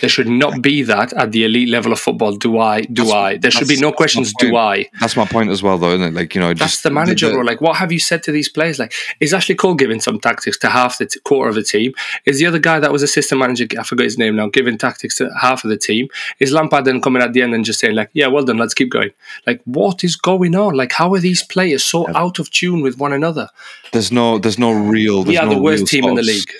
There 0.00 0.08
should 0.08 0.28
not 0.28 0.62
be 0.62 0.82
that 0.82 1.12
at 1.14 1.32
the 1.32 1.44
elite 1.44 1.68
level 1.68 1.92
of 1.92 1.98
football. 1.98 2.32
Do 2.36 2.58
I? 2.58 2.82
Do 2.82 3.02
that's, 3.02 3.12
I? 3.12 3.36
There 3.36 3.50
should 3.50 3.68
be 3.68 3.80
no 3.80 3.92
questions. 3.92 4.32
Do 4.38 4.56
I? 4.56 4.88
That's 5.00 5.16
my 5.16 5.24
point 5.24 5.50
as 5.50 5.62
well, 5.62 5.78
though, 5.78 5.92
isn't 5.92 6.06
it? 6.06 6.14
Like 6.14 6.34
you 6.34 6.40
know, 6.40 6.54
that's 6.54 6.72
just, 6.72 6.82
the 6.82 6.90
manager. 6.90 7.30
The, 7.30 7.42
like, 7.42 7.60
what 7.60 7.76
have 7.76 7.90
you 7.90 7.98
said 7.98 8.22
to 8.24 8.32
these 8.32 8.48
players? 8.48 8.78
Like, 8.78 8.92
is 9.20 9.34
Ashley 9.34 9.54
Cole 9.54 9.74
giving 9.74 10.00
some 10.00 10.20
tactics 10.20 10.58
to 10.58 10.68
half 10.68 10.98
the 10.98 11.06
t- 11.06 11.20
quarter 11.20 11.48
of 11.48 11.54
the 11.54 11.62
team? 11.62 11.92
Is 12.26 12.38
the 12.38 12.46
other 12.46 12.58
guy 12.58 12.80
that 12.80 12.92
was 12.92 13.02
assistant 13.02 13.40
manager? 13.40 13.66
I 13.78 13.82
forgot 13.82 14.04
his 14.04 14.18
name 14.18 14.36
now. 14.36 14.48
Giving 14.48 14.78
tactics 14.78 15.16
to 15.16 15.30
half 15.40 15.64
of 15.64 15.70
the 15.70 15.76
team? 15.76 16.08
Is 16.38 16.52
Lampard 16.52 16.84
then 16.84 17.00
coming 17.00 17.22
at 17.22 17.32
the 17.32 17.42
end 17.42 17.54
and 17.54 17.64
just 17.64 17.80
saying 17.80 17.94
like, 17.94 18.10
"Yeah, 18.12 18.28
well 18.28 18.44
done, 18.44 18.58
let's 18.58 18.74
keep 18.74 18.90
going"? 18.90 19.10
Like, 19.46 19.60
what 19.64 20.04
is 20.04 20.16
going 20.16 20.54
on? 20.54 20.74
Like, 20.74 20.92
how 20.92 21.12
are 21.14 21.20
these 21.20 21.42
players 21.42 21.84
so 21.84 22.06
out 22.14 22.38
of 22.38 22.50
tune 22.50 22.82
with 22.82 22.98
one 22.98 23.12
another? 23.12 23.48
There's 23.92 24.12
no, 24.12 24.38
there's 24.38 24.58
no 24.58 24.72
real. 24.72 25.24
There's 25.24 25.28
we 25.28 25.38
are 25.38 25.46
no 25.46 25.54
the 25.54 25.62
worst 25.62 25.86
team 25.86 26.04
in 26.04 26.14
the 26.14 26.22
league 26.22 26.52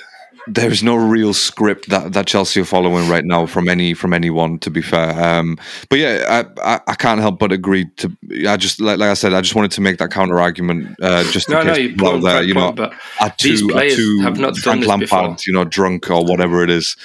there's 0.49 0.83
no 0.83 0.97
real 0.97 1.35
script 1.35 1.89
that, 1.91 2.13
that 2.13 2.27
Chelsea 2.27 2.61
are 2.61 2.65
following 2.65 3.09
right 3.09 3.25
now 3.25 3.47
from 3.47 3.69
any 3.69 3.95
from 3.95 4.13
anyone. 4.13 4.59
To 4.61 4.71
be 4.71 4.83
fair, 4.83 5.11
um, 5.23 5.59
but 5.89 5.99
yeah, 5.99 6.45
I, 6.59 6.75
I, 6.75 6.81
I 6.89 6.95
can't 6.95 7.21
help 7.21 7.39
but 7.39 7.53
agree. 7.53 7.87
To 7.99 8.17
I 8.49 8.57
just 8.57 8.81
like, 8.81 8.99
like 8.99 9.11
I 9.11 9.15
said, 9.15 9.33
I 9.35 9.41
just 9.41 9.55
wanted 9.55 9.71
to 9.73 9.81
make 9.81 9.99
that 9.99 10.11
counter 10.11 10.41
argument. 10.41 10.97
Uh, 11.01 11.25
just 11.31 11.49
no, 11.49 11.61
in 11.61 11.67
no, 11.67 11.75
case 11.75 11.91
you 11.91 11.97
point, 11.97 12.23
there, 12.25 12.43
you 12.43 12.55
know, 12.55 12.73
too, 12.73 12.91
these 13.43 13.63
players 13.63 13.97
too 13.97 14.21
have 14.23 14.39
not 14.39 14.57
Frank 14.57 14.65
done 14.65 14.81
this 14.81 14.89
Lampard, 14.89 15.37
before. 15.37 15.37
you 15.47 15.53
know, 15.53 15.65
drunk 15.65 16.11
or 16.11 16.25
whatever 16.25 16.63
it 16.63 16.71
is. 16.71 16.97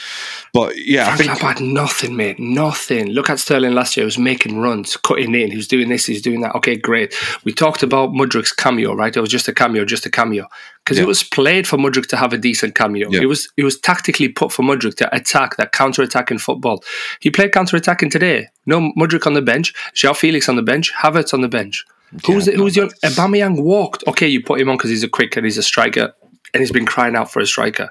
But 0.54 0.76
yeah, 0.78 1.06
Frank 1.06 1.14
I 1.14 1.18
think 1.36 1.44
Lampard, 1.44 1.64
nothing, 1.66 2.16
mate, 2.16 2.40
nothing. 2.40 3.08
Look 3.10 3.30
at 3.30 3.40
Sterling 3.40 3.74
last 3.74 3.98
year; 3.98 4.04
he 4.04 4.06
was 4.06 4.18
making 4.18 4.60
runs, 4.60 4.96
cutting 4.98 5.34
in. 5.36 5.52
He 5.52 5.58
was 5.58 5.68
doing 5.68 5.90
this, 5.90 6.06
he's 6.06 6.22
doing 6.22 6.42
that. 6.42 6.56
Okay, 6.56 6.76
great. 6.76 7.14
We 7.44 7.54
talked 7.54 7.84
about 7.84 8.12
Mudryk's 8.12 8.52
cameo, 8.54 8.94
right? 8.94 9.16
It 9.16 9.20
was 9.22 9.30
just 9.30 9.48
a 9.48 9.54
cameo, 9.54 9.84
just 9.86 10.06
a 10.06 10.10
cameo, 10.12 10.48
because 10.84 10.98
Yeah. 10.98 11.04
it 11.04 11.08
was 11.08 11.24
played 11.24 11.68
for 11.68 11.78
Mudryk 11.78 12.08
to 12.08 12.18
have 12.18 12.34
a 12.34 12.38
decent 12.38 12.76
cameo. 12.76 13.10
Yeah. 13.10 13.22
It 13.34 13.38
was 13.38 13.54
it 13.58 13.64
was 13.64 13.80
tactically 13.80 14.30
put 14.30 14.52
for 14.52 14.64
Mudryk 14.64 14.96
to 14.98 15.16
attack 15.16 15.58
that 15.58 15.72
counter 15.72 16.04
attack 16.04 16.30
in 16.30 16.38
football. 16.38 16.84
He 17.20 17.32
played 17.32 17.52
counter 17.52 17.76
attacking 17.78 18.12
today. 18.12 18.48
No 18.66 18.92
Mudryk 18.98 19.26
on 19.26 19.34
the 19.34 19.42
bench, 19.42 19.74
João 19.96 20.16
Felix 20.16 20.48
on 20.48 20.56
the 20.56 20.62
bench, 20.62 20.94
Havertz 20.94 21.34
on 21.34 21.42
the 21.42 21.48
bench. 21.48 21.84
Who's 22.28 22.46
the, 22.46 22.52
who's 22.52 22.76
the 22.76 22.94
Aubameyang 23.04 23.64
walked? 23.64 24.04
Okay, 24.08 24.28
you 24.28 24.44
put 24.44 24.62
him 24.62 24.70
on 24.70 24.78
because 24.78 24.92
he's 24.92 25.04
a 25.04 25.10
quick 25.10 25.36
and 25.36 25.46
he's 25.46 25.58
a 25.58 25.64
striker, 25.64 26.14
and 26.54 26.62
he's 26.62 26.72
been 26.72 26.86
crying 26.86 27.16
out 27.16 27.32
for 27.32 27.40
a 27.40 27.48
striker. 27.48 27.90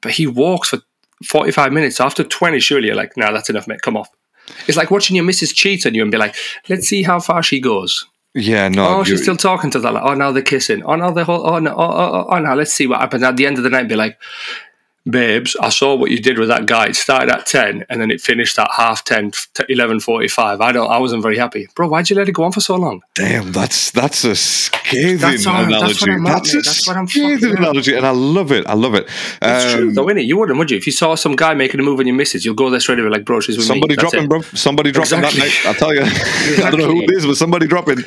But 0.00 0.12
he 0.12 0.26
walks 0.26 0.70
for 0.70 0.78
forty 1.26 1.50
five 1.50 1.72
minutes. 1.72 2.00
After 2.00 2.24
twenty, 2.24 2.60
surely 2.60 2.86
you're 2.86 2.96
like, 2.96 3.14
nah, 3.16 3.30
that's 3.30 3.50
enough, 3.50 3.68
mate. 3.68 3.82
Come 3.82 3.96
off. 3.96 4.08
It's 4.66 4.78
like 4.78 4.90
watching 4.90 5.16
your 5.16 5.24
missus 5.26 5.52
cheat 5.52 5.84
on 5.86 5.94
you 5.94 6.02
and 6.02 6.10
be 6.10 6.18
like, 6.18 6.34
let's 6.68 6.88
see 6.88 7.02
how 7.02 7.20
far 7.20 7.42
she 7.42 7.60
goes. 7.60 8.06
Yeah, 8.34 8.68
no, 8.68 8.86
Oh, 9.00 9.04
she's 9.04 9.22
still 9.22 9.36
talking 9.36 9.70
to 9.70 9.78
that. 9.80 9.92
Like, 9.92 10.02
oh, 10.04 10.14
now 10.14 10.32
they're 10.32 10.42
kissing. 10.42 10.82
Oh, 10.84 10.94
now 10.96 11.10
they're. 11.10 11.24
whole- 11.24 11.46
Oh, 11.46 11.58
no. 11.58 11.72
Oh, 11.72 11.76
oh, 11.76 12.10
oh, 12.14 12.26
oh, 12.30 12.38
now 12.38 12.54
let's 12.54 12.72
see 12.72 12.86
what 12.86 13.00
happens. 13.00 13.22
At 13.22 13.36
the 13.36 13.46
end 13.46 13.58
of 13.58 13.64
the 13.64 13.70
night, 13.70 13.88
be 13.88 13.96
like, 13.96 14.18
babes, 15.08 15.56
I 15.60 15.68
saw 15.70 15.94
what 15.94 16.10
you 16.10 16.20
did 16.20 16.38
with 16.38 16.48
that 16.48 16.66
guy. 16.66 16.86
It 16.86 16.96
started 16.96 17.30
at 17.34 17.46
10 17.46 17.84
and 17.90 18.00
then 18.00 18.10
it 18.10 18.20
finished 18.20 18.58
at 18.58 18.68
half 18.76 19.04
10, 19.04 19.32
11.45. 19.32 20.60
I 20.60 20.72
don't, 20.72 20.90
I 20.90 20.98
wasn't 20.98 21.22
very 21.22 21.36
happy. 21.38 21.68
Bro, 21.74 21.88
why'd 21.88 22.08
you 22.10 22.16
let 22.16 22.28
it 22.28 22.32
go 22.32 22.44
on 22.44 22.52
for 22.52 22.60
so 22.60 22.76
long? 22.76 23.02
Damn, 23.14 23.52
that's 23.52 23.90
that's 23.90 24.24
a 24.24 24.36
scathing 24.36 25.18
That's 25.18 25.46
all- 25.46 25.54
that's 25.66 26.02
analogy. 26.02 26.10
what 26.10 26.10
I'm 26.10 26.26
at, 26.26 26.32
That's 26.34 26.54
mate. 26.54 26.60
a 26.60 26.62
That's 26.62 26.86
what 26.86 26.96
I'm 26.96 27.08
scathing 27.08 27.38
fucking 27.38 27.56
analogy, 27.58 27.96
and 27.96 28.06
I 28.06 28.10
love 28.10 28.52
it. 28.52 28.66
I 28.66 28.74
love 28.74 28.94
it. 28.94 29.08
It's 29.42 29.72
true 29.74 29.88
Um, 29.88 29.94
though, 29.94 30.06
innit? 30.06 30.26
You 30.26 30.36
wouldn't, 30.38 30.58
would 30.58 30.70
you? 30.70 30.76
If 30.76 30.86
you 30.86 30.92
saw 30.92 31.14
some 31.14 31.34
guy 31.36 31.54
making 31.54 31.80
a 31.80 31.82
move 31.82 31.98
and 32.00 32.06
you 32.06 32.14
miss 32.14 32.34
it, 32.34 32.44
you'll 32.44 32.54
go 32.54 32.70
there 32.70 32.80
straight 32.80 32.98
away 32.98 33.08
like, 33.10 33.24
bro, 33.24 33.40
she's 33.40 33.56
with 33.56 33.66
Somebody 33.66 33.92
me. 33.94 33.96
Dropping, 33.96 34.28
bro. 34.28 34.40
Somebody 34.42 34.92
dropping 34.92 35.18
Exactly. 35.18 35.40
that 35.40 35.46
night. 35.46 35.66
I'll 35.66 35.74
tell 35.74 35.94
you. 35.94 36.02
I 36.64 36.70
don't 36.70 36.78
know 36.80 36.86
who 36.86 37.00
it 37.02 37.04
Exactly. 37.10 37.28
but 37.28 37.36
somebody 37.36 37.66
dropping. 37.66 37.98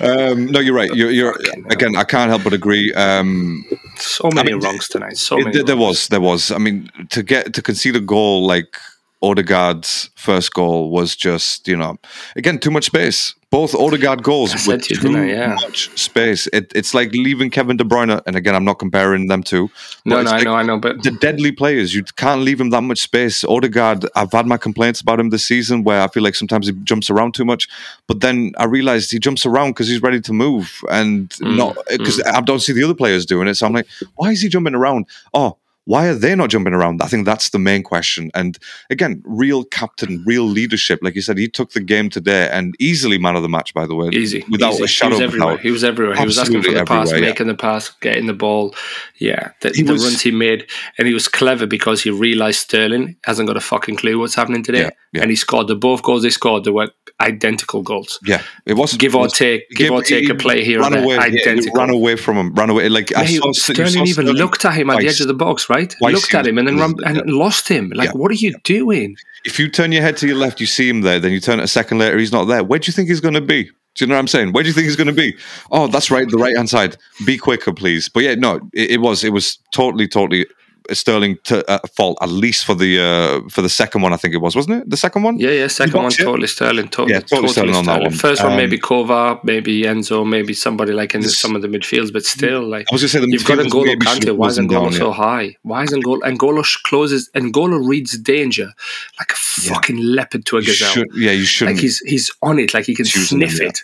Um, 0.00 0.46
no, 0.46 0.60
you're 0.60 0.74
right. 0.74 0.90
You're, 0.94 1.10
you're 1.10 1.34
again. 1.70 1.96
I 1.96 2.04
can't 2.04 2.28
help 2.30 2.44
but 2.44 2.52
agree. 2.52 2.92
Um, 2.94 3.64
So 3.96 4.28
many 4.34 4.50
I 4.52 4.54
mean, 4.54 4.62
wrongs 4.64 4.88
tonight. 4.88 5.16
So 5.16 5.36
many. 5.38 5.52
there, 5.52 5.64
there 5.64 5.76
wrongs. 5.76 5.88
was, 5.88 6.08
there 6.08 6.20
was. 6.20 6.41
I 6.50 6.58
mean, 6.58 6.88
to 7.10 7.22
get 7.22 7.54
to 7.54 7.62
concede 7.62 7.96
a 7.96 8.00
goal 8.00 8.46
like 8.46 8.76
Odegaard's 9.22 10.10
first 10.16 10.52
goal 10.52 10.90
was 10.90 11.14
just, 11.14 11.68
you 11.68 11.76
know, 11.76 11.96
again 12.36 12.58
too 12.58 12.70
much 12.70 12.84
space. 12.86 13.34
Both 13.50 13.74
Odegaard 13.74 14.22
goals 14.22 14.66
with 14.66 14.88
too 14.88 15.10
Yeah. 15.26 15.54
much 15.60 15.90
space. 15.94 16.48
It, 16.54 16.72
it's 16.74 16.94
like 16.94 17.12
leaving 17.12 17.50
Kevin 17.50 17.76
De 17.76 17.84
Bruyne, 17.84 18.18
and 18.26 18.34
again, 18.34 18.54
I'm 18.54 18.64
not 18.64 18.78
comparing 18.78 19.26
them 19.28 19.42
two. 19.42 19.68
but 20.06 20.06
No, 20.06 20.22
no, 20.22 20.30
I 20.30 20.42
know, 20.42 20.54
I 20.54 20.62
know, 20.62 20.78
but 20.78 21.02
the 21.02 21.10
deadly 21.10 21.52
players. 21.52 21.94
You 21.94 22.02
can't 22.16 22.40
leave 22.40 22.58
him 22.58 22.70
that 22.70 22.80
much 22.80 23.00
space. 23.00 23.44
Odegaard, 23.44 24.06
I've 24.16 24.32
had 24.32 24.46
my 24.46 24.56
complaints 24.56 25.02
about 25.02 25.20
him 25.20 25.28
this 25.28 25.44
season 25.44 25.84
where 25.84 26.00
I 26.00 26.08
feel 26.08 26.22
like 26.22 26.34
sometimes 26.34 26.66
he 26.66 26.72
jumps 26.82 27.10
around 27.10 27.34
too 27.34 27.44
much. 27.44 27.68
But 28.08 28.22
then 28.22 28.52
I 28.56 28.64
realized 28.64 29.12
he 29.12 29.18
jumps 29.18 29.44
around 29.44 29.72
because 29.72 29.86
he's 29.86 30.00
ready 30.02 30.20
to 30.22 30.32
move 30.32 30.80
and 30.90 31.28
Mm, 31.28 31.56
not 31.56 31.76
because 31.90 32.22
I 32.22 32.40
don't 32.40 32.60
see 32.60 32.72
the 32.72 32.82
other 32.84 32.94
players 32.94 33.26
doing 33.26 33.48
it. 33.48 33.54
So 33.56 33.66
I'm 33.66 33.74
like, 33.74 33.86
why 34.16 34.30
is 34.30 34.40
he 34.40 34.48
jumping 34.48 34.74
around? 34.74 35.06
Oh, 35.34 35.58
why 35.84 36.06
are 36.06 36.14
they 36.14 36.34
not 36.36 36.48
jumping 36.50 36.74
around? 36.74 37.02
I 37.02 37.06
think 37.06 37.26
that's 37.26 37.50
the 37.50 37.58
main 37.58 37.82
question. 37.82 38.30
And 38.34 38.56
again, 38.88 39.20
real 39.26 39.64
captain, 39.64 40.22
real 40.26 40.44
leadership. 40.44 41.00
Like 41.02 41.14
you 41.16 41.22
said, 41.22 41.38
he 41.38 41.48
took 41.48 41.72
the 41.72 41.80
game 41.80 42.08
today 42.08 42.48
and 42.52 42.74
easily 42.78 43.18
man 43.18 43.34
of 43.34 43.42
the 43.42 43.48
match, 43.48 43.74
by 43.74 43.86
the 43.86 43.94
way. 43.94 44.08
easy. 44.12 44.44
Without 44.50 44.74
easy. 44.74 44.84
a 44.84 44.86
shadow 44.86 45.16
he 45.16 45.16
was 45.16 45.20
of 45.20 45.28
everywhere. 45.34 45.50
doubt. 45.56 45.60
He 45.60 45.70
was 45.72 45.84
everywhere. 45.84 46.16
He 46.16 46.24
was 46.24 46.38
asking 46.38 46.62
for 46.62 46.68
Absolutely 46.76 46.80
the 46.80 46.86
pass, 46.86 47.12
yeah. 47.12 47.20
making 47.20 47.46
the 47.48 47.54
pass, 47.54 47.88
getting 48.00 48.26
the 48.26 48.32
ball. 48.34 48.74
Yeah, 49.18 49.50
the, 49.60 49.70
He 49.70 49.82
the 49.82 49.92
was- 49.92 50.04
runs 50.04 50.20
he 50.22 50.30
made, 50.30 50.66
and 50.98 51.08
he 51.08 51.14
was 51.14 51.26
clever 51.28 51.66
because 51.66 52.02
he 52.02 52.10
realised 52.10 52.60
Sterling 52.60 53.16
hasn't 53.24 53.48
got 53.48 53.56
a 53.56 53.60
fucking 53.60 53.96
clue 53.96 54.18
what's 54.18 54.34
happening 54.36 54.62
today, 54.62 54.82
Yeah, 54.82 54.90
yeah. 55.12 55.22
and 55.22 55.30
he 55.30 55.36
scored 55.36 55.66
the 55.68 55.74
both 55.76 56.02
goals 56.02 56.22
they 56.22 56.30
scored. 56.30 56.64
They 56.64 56.70
were 56.70 56.90
identical 57.20 57.82
goals. 57.82 58.18
Yeah, 58.24 58.42
it 58.66 58.74
wasn't 58.74 59.00
Give 59.00 59.14
or 59.14 59.22
was- 59.22 59.32
take, 59.32 59.68
give 59.70 59.90
or 59.92 60.02
take 60.02 60.28
a 60.28 60.34
play 60.34 60.64
here 60.64 60.80
ran 60.80 60.94
away, 60.94 61.18
Identical. 61.18 61.72
ran 61.74 61.90
away 61.90 62.16
from 62.16 62.36
him. 62.36 62.54
Ran 62.54 62.70
away. 62.70 62.88
Like 62.88 63.14
I 63.16 63.22
Yeah, 63.22 63.26
he- 63.28 63.36
saw, 63.36 63.52
Sterling 63.52 63.92
saw 63.92 63.98
even 64.00 64.12
Sterling 64.26 64.34
looked 64.36 64.64
at 64.64 64.74
him 64.74 64.90
at 64.90 64.98
the 65.00 65.08
edge 65.08 65.20
of 65.20 65.28
the 65.28 65.34
box, 65.34 65.68
right? 65.74 65.94
Looked 66.00 66.34
at 66.34 66.46
him 66.46 66.58
and 66.58 66.66
then 66.68 66.78
ran, 66.78 66.94
and 67.04 67.18
lost 67.30 67.68
him. 67.68 67.90
Like, 67.94 68.08
Yeah. 68.10 68.18
what 68.20 68.30
are 68.30 68.40
you 68.46 68.52
doing? 68.64 69.16
If 69.44 69.58
you 69.58 69.68
turn 69.68 69.90
your 69.92 70.02
head 70.02 70.16
to 70.18 70.26
your 70.26 70.36
left, 70.36 70.60
you 70.60 70.66
see 70.66 70.88
him 70.88 71.00
there. 71.02 71.18
Then 71.18 71.32
you 71.32 71.40
turn 71.40 71.58
it 71.60 71.64
a 71.64 71.68
second 71.68 71.98
later, 71.98 72.18
he's 72.18 72.32
not 72.32 72.44
there. 72.44 72.62
Where 72.62 72.78
do 72.78 72.86
you 72.88 72.92
think 72.92 73.08
he's 73.08 73.20
going 73.20 73.34
to 73.34 73.40
be? 73.40 73.64
Do 73.94 74.04
you 74.04 74.06
know 74.06 74.14
what 74.14 74.20
I'm 74.20 74.28
saying? 74.28 74.52
Where 74.52 74.62
do 74.62 74.68
you 74.68 74.72
think 74.72 74.86
he's 74.86 74.96
going 74.96 75.08
to 75.08 75.12
be? 75.12 75.36
Oh, 75.70 75.86
that's 75.86 76.10
right, 76.10 76.26
the 76.28 76.38
right 76.38 76.56
hand 76.56 76.70
side. 76.70 76.96
Be 77.26 77.36
quicker, 77.36 77.72
please. 77.74 78.08
But 78.08 78.22
yeah, 78.22 78.34
no, 78.36 78.60
it, 78.72 78.92
it 78.92 79.00
was 79.00 79.22
it 79.24 79.32
was 79.32 79.58
totally 79.74 80.08
totally 80.08 80.46
Sterling 80.90 81.38
to 81.44 81.68
uh, 81.70 81.78
fault 81.96 82.18
at 82.20 82.28
least 82.28 82.64
for 82.64 82.74
the 82.74 82.98
uh, 83.00 83.48
for 83.48 83.62
the 83.62 83.68
second 83.68 84.02
one. 84.02 84.12
I 84.12 84.16
think 84.16 84.34
it 84.34 84.38
was, 84.38 84.54
wasn't 84.56 84.82
it? 84.82 84.90
The 84.90 84.96
second 84.96 85.22
one. 85.22 85.38
Yeah, 85.38 85.50
yeah. 85.50 85.66
Second 85.68 86.02
one, 86.02 86.10
totally 86.10 86.46
Sterling. 86.46 86.88
Totally, 86.88 87.14
Yeah, 87.14 87.20
totally 87.20 87.48
Sterling 87.48 87.74
on 87.76 87.84
that 87.86 88.02
one. 88.02 88.10
First 88.12 88.42
one, 88.42 88.52
Um, 88.52 88.58
maybe 88.58 88.78
Kova, 88.78 89.42
maybe 89.44 89.82
Enzo, 89.82 90.26
maybe 90.28 90.52
somebody 90.54 90.92
like 90.92 91.14
in 91.14 91.20
This- 91.22 91.38
some 91.38 91.54
of 91.56 91.62
the 91.62 91.68
midfields, 91.68 92.12
but 92.12 92.24
still, 92.24 92.62
like 92.68 92.86
I 92.90 92.94
was 92.94 93.02
going 93.02 93.08
to 93.08 93.08
say 93.08 93.20
the 93.20 93.28
you've 93.30 93.44
got 93.44 93.58
N'Golo 93.58 93.86
should 93.90 94.00
Kante. 94.00 94.36
Why 94.36 94.48
is 94.48 94.58
N'Golo 94.58 94.68
down, 94.84 94.92
so 94.92 95.08
yeah. 95.08 95.14
high? 95.14 95.56
Why 95.62 95.82
is 95.84 95.90
N'Golo? 95.90 96.20
N'Golo 96.22 96.64
closes. 96.84 97.30
N'Golo 97.34 97.78
reads 97.86 98.18
danger 98.18 98.68
like 99.18 99.32
a 99.32 99.36
fucking 99.36 99.98
leopard 99.98 100.44
to 100.46 100.56
a 100.56 100.60
You 100.60 100.66
gazelle. 100.66 100.88
should, 100.92 101.08
yeah, 101.14 101.32
you 101.32 101.44
shouldn't. 101.44 101.76
Like 101.76 101.82
he's 101.82 101.98
he's 102.00 102.30
on 102.42 102.58
it, 102.58 102.74
like 102.74 102.86
he 102.86 102.94
can 102.94 103.04
sniff 103.06 103.60
yeah. 103.60 103.68
it. 103.68 103.80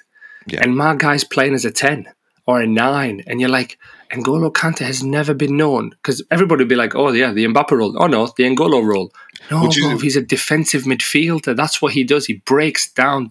Yeah. 0.46 0.60
And 0.62 0.76
my 0.76 0.94
guy's 0.96 1.24
playing 1.24 1.54
as 1.54 1.64
a 1.64 1.70
ten 1.70 2.06
or 2.46 2.60
a 2.62 2.66
nine, 2.66 3.22
and 3.26 3.40
you're 3.40 3.50
like, 3.50 3.78
N'Golo 4.12 4.52
Kante 4.52 4.78
has 4.86 5.02
never 5.02 5.34
been 5.34 5.56
known 5.56 5.90
because 5.90 6.22
everybody 6.30 6.62
would 6.62 6.68
be 6.68 6.74
like, 6.76 6.94
oh 6.94 7.12
yeah, 7.12 7.32
the 7.32 7.44
Mbappe 7.46 7.70
role. 7.72 7.94
Oh 8.02 8.06
no, 8.06 8.26
the 8.36 8.44
N'Golo 8.44 8.82
role. 8.84 9.12
No, 9.50 9.68
bro, 9.68 9.98
he's 9.98 10.16
a 10.16 10.22
defensive 10.22 10.82
midfielder. 10.84 11.54
That's 11.56 11.80
what 11.82 11.92
he 11.92 12.04
does. 12.04 12.26
He 12.26 12.34
breaks 12.44 12.90
down 12.92 13.30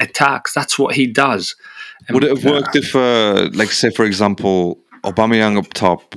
attacks. 0.00 0.52
That's 0.54 0.78
what 0.78 0.94
he 0.94 1.06
does. 1.06 1.56
And- 2.06 2.14
Would 2.14 2.24
it 2.24 2.30
have 2.36 2.44
worked 2.44 2.76
if, 2.76 2.94
uh, 2.94 3.48
like, 3.54 3.70
say, 3.70 3.90
for 3.90 4.04
example, 4.04 4.78
Aubameyang 5.04 5.58
up 5.58 5.72
top, 5.74 6.14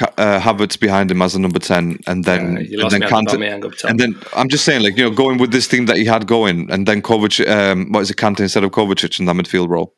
uh, 0.00 0.38
Havertz 0.40 0.78
behind 0.78 1.10
him 1.10 1.20
as 1.22 1.34
a 1.34 1.40
number 1.40 1.58
ten, 1.58 1.98
and 2.06 2.24
then 2.24 2.56
Uh, 2.56 2.82
and 2.82 2.90
then 2.90 3.02
Kante, 3.02 3.26
Aubameyang 3.34 3.64
up 3.64 3.76
top. 3.76 3.90
and 3.90 3.98
then 4.00 4.14
I'm 4.36 4.48
just 4.48 4.64
saying, 4.64 4.82
like, 4.82 4.96
you 4.96 5.04
know, 5.04 5.10
going 5.10 5.38
with 5.38 5.52
this 5.52 5.66
team 5.68 5.86
that 5.86 5.96
he 5.96 6.04
had 6.04 6.26
going, 6.26 6.70
and 6.70 6.86
then 6.86 7.02
Kovac, 7.02 7.46
um, 7.48 7.92
what 7.92 8.00
is 8.00 8.10
it, 8.10 8.16
Kante 8.16 8.40
instead 8.40 8.64
of 8.64 8.70
Kovacic 8.70 9.18
in 9.20 9.26
that 9.26 9.36
midfield 9.36 9.68
role? 9.68 9.94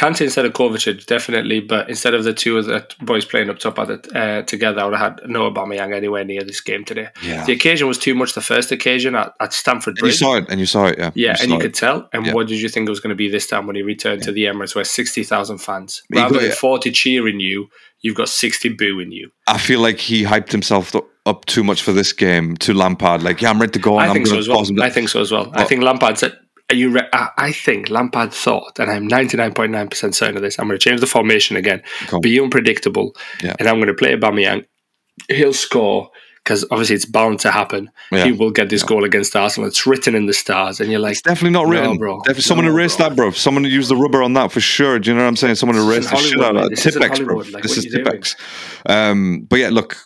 Kante 0.00 0.22
instead 0.22 0.46
of 0.46 0.52
Kovacic, 0.54 1.04
definitely. 1.04 1.60
But 1.60 1.90
instead 1.90 2.14
of 2.14 2.24
the 2.24 2.32
two 2.32 2.56
of 2.56 2.64
the 2.64 2.86
boys 3.02 3.26
playing 3.26 3.50
up 3.50 3.58
top 3.58 3.78
at 3.78 3.90
it, 3.90 4.16
uh, 4.16 4.42
together, 4.42 4.80
I 4.80 4.84
would 4.86 4.94
have 4.96 5.18
had 5.18 5.28
no 5.28 5.50
Aubameyang 5.50 5.94
anywhere 5.94 6.24
near 6.24 6.42
this 6.42 6.60
game 6.62 6.84
today. 6.86 7.08
Yeah. 7.22 7.44
The 7.44 7.52
occasion 7.52 7.86
was 7.86 7.98
too 7.98 8.14
much. 8.14 8.32
The 8.32 8.40
first 8.40 8.72
occasion 8.72 9.14
at, 9.14 9.34
at 9.40 9.52
Stamford 9.52 9.98
And 9.98 10.06
you 10.06 10.12
saw 10.12 10.36
it, 10.36 10.46
and 10.48 10.58
you 10.58 10.64
saw 10.66 10.86
it, 10.86 10.98
yeah, 10.98 11.10
Yeah, 11.14 11.36
and 11.40 11.50
you 11.50 11.58
it. 11.58 11.60
could 11.60 11.74
tell. 11.74 12.08
And 12.14 12.24
Yeah. 12.24 12.32
what 12.32 12.46
did 12.46 12.60
you 12.62 12.68
think 12.70 12.86
it 12.88 12.90
was 12.90 13.00
going 13.00 13.10
to 13.10 13.14
be 13.24 13.28
this 13.28 13.46
time 13.46 13.66
when 13.66 13.76
he 13.76 13.82
returned 13.82 14.22
to 14.22 14.32
the 14.32 14.44
Emirates, 14.44 14.74
where 14.74 14.84
sixty 14.84 15.22
thousand 15.22 15.58
fans, 15.58 16.02
He 16.10 16.18
rather 16.18 16.34
got- 16.36 16.42
than 16.42 16.52
forty 16.52 16.90
cheering 16.90 17.38
you, 17.40 17.68
you've 18.00 18.16
got 18.16 18.30
sixty 18.30 18.70
booing 18.70 19.12
you. 19.12 19.30
I 19.46 19.58
feel 19.58 19.80
like 19.80 19.98
he 19.98 20.24
hyped 20.24 20.50
himself 20.52 20.92
th- 20.92 21.04
up 21.26 21.44
too 21.44 21.62
much 21.62 21.82
for 21.82 21.92
this 21.92 22.14
game 22.14 22.56
to 22.56 22.72
Lampard. 22.72 23.22
Like, 23.22 23.42
yeah, 23.42 23.50
I'm 23.50 23.60
ready 23.60 23.72
to 23.72 23.78
go. 23.78 23.98
And 23.98 24.06
I 24.06 24.08
I'm 24.08 24.14
think 24.14 24.26
so 24.28 24.38
as 24.38 24.48
well. 24.48 24.64
I 24.82 24.88
think 24.88 25.10
so 25.10 25.20
as 25.20 25.30
well. 25.30 25.50
I 25.54 25.64
think 25.64 25.82
Lampard 25.82 26.16
said. 26.16 26.32
You? 26.72 26.90
Re- 26.90 27.08
I 27.12 27.28
I 27.38 27.52
think 27.52 27.90
Lampard 27.90 28.32
thought, 28.32 28.78
and 28.78 28.90
I'm 28.90 29.08
99.9% 29.08 30.14
certain 30.14 30.36
of 30.36 30.42
this. 30.42 30.58
I'm 30.58 30.66
going 30.68 30.78
to 30.78 30.82
change 30.88 31.00
the 31.00 31.06
formation 31.06 31.56
again, 31.56 31.82
Cool. 32.08 32.20
be 32.20 32.38
unpredictable, 32.40 33.14
Yeah. 33.42 33.54
and 33.58 33.68
I'm 33.68 33.76
going 33.76 33.88
to 33.88 33.94
play 33.94 34.14
Aubameyang. 34.16 34.64
He'll 35.28 35.52
score 35.52 36.10
because 36.42 36.64
obviously 36.70 36.96
it's 36.96 37.04
bound 37.04 37.38
to 37.40 37.50
happen. 37.50 37.90
Yeah. 38.10 38.24
He 38.24 38.32
will 38.32 38.50
get 38.50 38.70
this 38.70 38.82
goal 38.82 39.04
against 39.04 39.36
Arsenal. 39.36 39.68
It's 39.68 39.86
written 39.86 40.14
in 40.14 40.24
the 40.26 40.32
stars, 40.32 40.80
and 40.80 40.90
you're 40.90 40.98
like, 41.00 41.12
It's 41.12 41.22
definitely 41.22 41.50
not 41.50 41.64
No, 41.66 41.70
written. 41.70 41.98
bro. 41.98 42.18
Definitely, 42.20 42.42
someone 42.42 42.64
No, 42.66 42.72
erased 42.72 42.96
bro. 42.98 43.08
that, 43.08 43.16
bro. 43.16 43.30
Someone 43.32 43.64
used 43.64 43.90
the 43.90 43.96
rubber 43.96 44.22
on 44.22 44.32
that 44.34 44.50
for 44.50 44.60
sure. 44.60 44.98
Do 44.98 45.10
you 45.10 45.16
know 45.16 45.22
what 45.22 45.28
I'm 45.28 45.36
saying? 45.36 45.56
Someone 45.56 45.76
erased 45.76 46.08
the 46.10 46.16
shit 46.16 46.40
out 46.40 46.56
of 46.56 46.70
that. 46.70 46.76
Tipp-Ex, 46.76 47.18
bro. 47.20 47.36
Like, 47.36 47.62
this 47.62 47.76
is 47.76 47.86
are? 47.94 47.98
Tipp-Ex. 47.98 48.36
Um, 48.86 49.46
but 49.50 49.58
yeah, 49.58 49.68
look, 49.68 49.98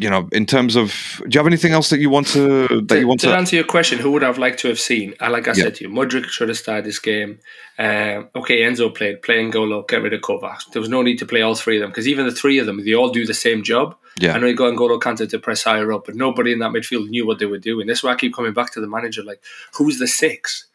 you 0.00 0.08
know, 0.10 0.28
in 0.32 0.46
terms 0.46 0.76
of, 0.76 1.20
do 1.24 1.34
you 1.34 1.38
have 1.38 1.46
anything 1.46 1.72
else 1.72 1.90
that 1.90 1.98
you 1.98 2.10
want 2.10 2.26
to 2.28 2.66
that 2.68 2.88
to, 2.88 2.98
you 3.00 3.08
want 3.08 3.20
to 3.20 3.28
to? 3.28 3.36
answer 3.36 3.56
your 3.56 3.64
question, 3.64 3.98
who 3.98 4.10
would 4.12 4.22
I 4.22 4.26
have 4.26 4.38
liked 4.38 4.58
to 4.60 4.68
have 4.68 4.78
seen? 4.78 5.14
Uh, 5.20 5.30
like 5.30 5.46
I 5.48 5.52
Yeah. 5.52 5.64
said 5.64 5.74
to 5.76 5.84
you, 5.84 5.90
Mudryk 5.90 6.26
should 6.26 6.48
have 6.48 6.58
started 6.58 6.84
this 6.84 6.98
game. 6.98 7.38
Um, 7.78 8.28
okay, 8.36 8.62
Enzo 8.62 8.94
played, 8.94 9.22
play 9.22 9.42
N'Golo, 9.42 9.86
get 9.88 10.02
rid 10.02 10.12
of 10.14 10.20
Kovac. 10.20 10.60
There 10.72 10.80
was 10.80 10.88
no 10.88 11.02
need 11.02 11.18
to 11.18 11.26
play 11.26 11.42
all 11.42 11.54
three 11.54 11.76
of 11.76 11.82
them 11.82 11.90
because 11.90 12.08
even 12.08 12.26
the 12.26 12.32
three 12.32 12.58
of 12.58 12.66
them, 12.66 12.84
they 12.84 12.94
all 12.94 13.10
do 13.10 13.24
the 13.26 13.34
same 13.34 13.62
job. 13.62 13.96
Yeah. 14.20 14.34
I 14.34 14.38
know 14.38 14.46
you 14.46 14.54
got 14.54 14.74
N'Golo 14.74 15.00
Kante 15.00 15.28
to 15.28 15.38
press 15.38 15.62
higher 15.62 15.92
up, 15.92 16.06
but 16.06 16.14
nobody 16.16 16.52
in 16.52 16.58
that 16.60 16.72
midfield 16.72 17.08
knew 17.08 17.26
what 17.26 17.38
they 17.38 17.46
were 17.46 17.58
doing. 17.58 17.86
That's 17.86 18.02
why 18.02 18.12
I 18.12 18.16
keep 18.16 18.34
coming 18.34 18.52
back 18.52 18.72
to 18.72 18.80
the 18.80 18.88
manager. 18.88 19.22
Like, 19.22 19.42
who's 19.74 19.98
the 19.98 20.08
six? 20.08 20.66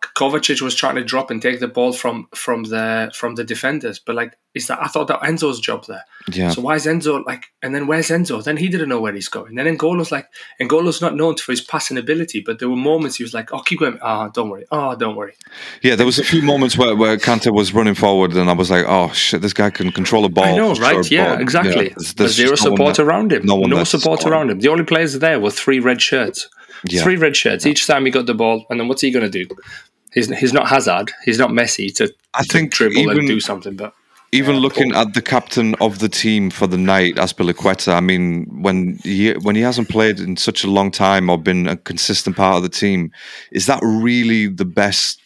Kovacic 0.00 0.60
was 0.62 0.74
trying 0.76 0.94
to 0.94 1.04
drop 1.04 1.30
and 1.30 1.42
take 1.42 1.58
the 1.60 1.66
ball 1.68 1.92
from 1.92 2.28
from 2.34 2.64
the 2.64 3.10
from 3.14 3.34
the 3.34 3.42
defenders, 3.44 3.98
but 3.98 4.14
like, 4.14 4.36
is 4.54 4.68
that 4.68 4.80
I 4.80 4.86
thought 4.86 5.08
that 5.08 5.20
Enzo's 5.20 5.58
job 5.60 5.86
there. 5.86 6.04
Yeah, 6.32 6.50
So 6.50 6.60
why 6.62 6.76
is 6.76 6.86
Enzo 6.86 7.24
like? 7.26 7.46
And 7.62 7.74
then 7.74 7.86
where's 7.88 8.08
Enzo? 8.08 8.42
Then 8.42 8.56
he 8.58 8.68
didn't 8.68 8.88
know 8.88 9.00
where 9.00 9.12
he's 9.12 9.28
going. 9.28 9.56
Then 9.56 9.66
N'Golo's 9.66 10.12
like, 10.12 10.26
N'Golo's 10.60 11.00
not 11.00 11.16
known 11.16 11.36
for 11.36 11.50
his 11.52 11.60
passing 11.60 11.98
ability, 11.98 12.40
but 12.40 12.58
there 12.60 12.68
were 12.68 12.76
moments 12.76 13.16
he 13.16 13.24
was 13.24 13.34
like, 13.34 13.52
"Oh, 13.52 13.60
keep 13.60 13.80
going. 13.80 13.98
Ah, 14.00 14.28
don't 14.28 14.50
worry. 14.50 14.66
Oh, 14.70 14.94
don't 14.94 15.16
worry." 15.16 15.34
yeah. 15.82 15.96
There 15.96 16.06
was 16.06 16.18
a 16.20 16.24
few 16.24 16.42
moments 16.42 16.78
where 16.78 16.94
where 16.94 17.16
Kante 17.16 17.52
was 17.52 17.74
running 17.74 17.94
forward, 17.94 18.34
and 18.36 18.48
I 18.48 18.52
was 18.52 18.70
like, 18.70 18.84
oh 18.86 19.10
shit, 19.12 19.42
this 19.42 19.52
guy 19.52 19.70
can 19.70 19.90
control 19.90 20.24
a 20.24 20.28
ball. 20.28 20.44
I 20.44 20.56
know, 20.56 20.74
right? 20.74 21.10
yeah, 21.10 21.38
exactly. 21.40 21.88
there's- 21.88 22.12
there's 22.14 22.34
zero 22.34 22.50
no 22.50 22.54
support 22.56 22.98
around 23.00 23.32
him. 23.32 23.44
no 23.44 23.54
No, 23.54 23.60
one 23.62 23.70
there 23.70 23.80
to 23.80 23.86
support 23.86 24.24
around 24.24 24.50
him. 24.50 24.60
The 24.60 24.68
only 24.68 24.84
players 24.84 25.18
there 25.18 25.40
were 25.40 25.50
three 25.50 25.80
red 25.80 26.00
shirts. 26.00 26.48
Yeah. 26.84 27.02
Three 27.02 27.16
red 27.16 27.36
shirts 27.36 27.66
each 27.66 27.88
time 27.88 28.04
he 28.04 28.12
got 28.12 28.26
the 28.26 28.34
ball, 28.34 28.64
and 28.70 28.78
then 28.78 28.86
what's 28.86 29.00
he 29.02 29.10
going 29.10 29.28
to 29.28 29.44
do? 29.44 29.52
He's 30.18 30.28
he's 30.42 30.52
not 30.58 30.66
Hazard. 30.68 31.08
He's 31.24 31.38
not 31.38 31.50
Messi 31.50 31.94
to, 31.96 32.04
I 32.34 32.42
think 32.42 32.72
dribble 32.72 32.98
even- 32.98 33.18
and 33.18 33.28
do 33.28 33.40
something. 33.40 33.76
But 33.76 33.92
Even 34.32 34.56
Yeah, 34.56 34.60
looking 34.66 34.90
at 34.94 35.14
the 35.14 35.22
captain 35.22 35.74
of 35.86 35.92
the 36.00 36.08
team 36.22 36.50
for 36.50 36.66
the 36.66 36.76
night, 36.76 37.14
Azpilicueta, 37.16 37.94
I 37.94 38.00
mean, 38.10 38.44
when 38.66 38.98
he 39.02 39.30
when 39.46 39.56
he 39.56 39.62
hasn't 39.62 39.88
played 39.88 40.18
in 40.20 40.36
such 40.36 40.64
a 40.64 40.70
long 40.78 40.90
time 40.90 41.30
or 41.30 41.38
been 41.50 41.66
a 41.66 41.76
consistent 41.90 42.36
part 42.36 42.56
of 42.58 42.62
the 42.62 42.68
team, 42.84 43.10
is 43.52 43.64
that 43.70 43.80
really 43.82 44.42
the 44.62 44.66
best 44.82 45.18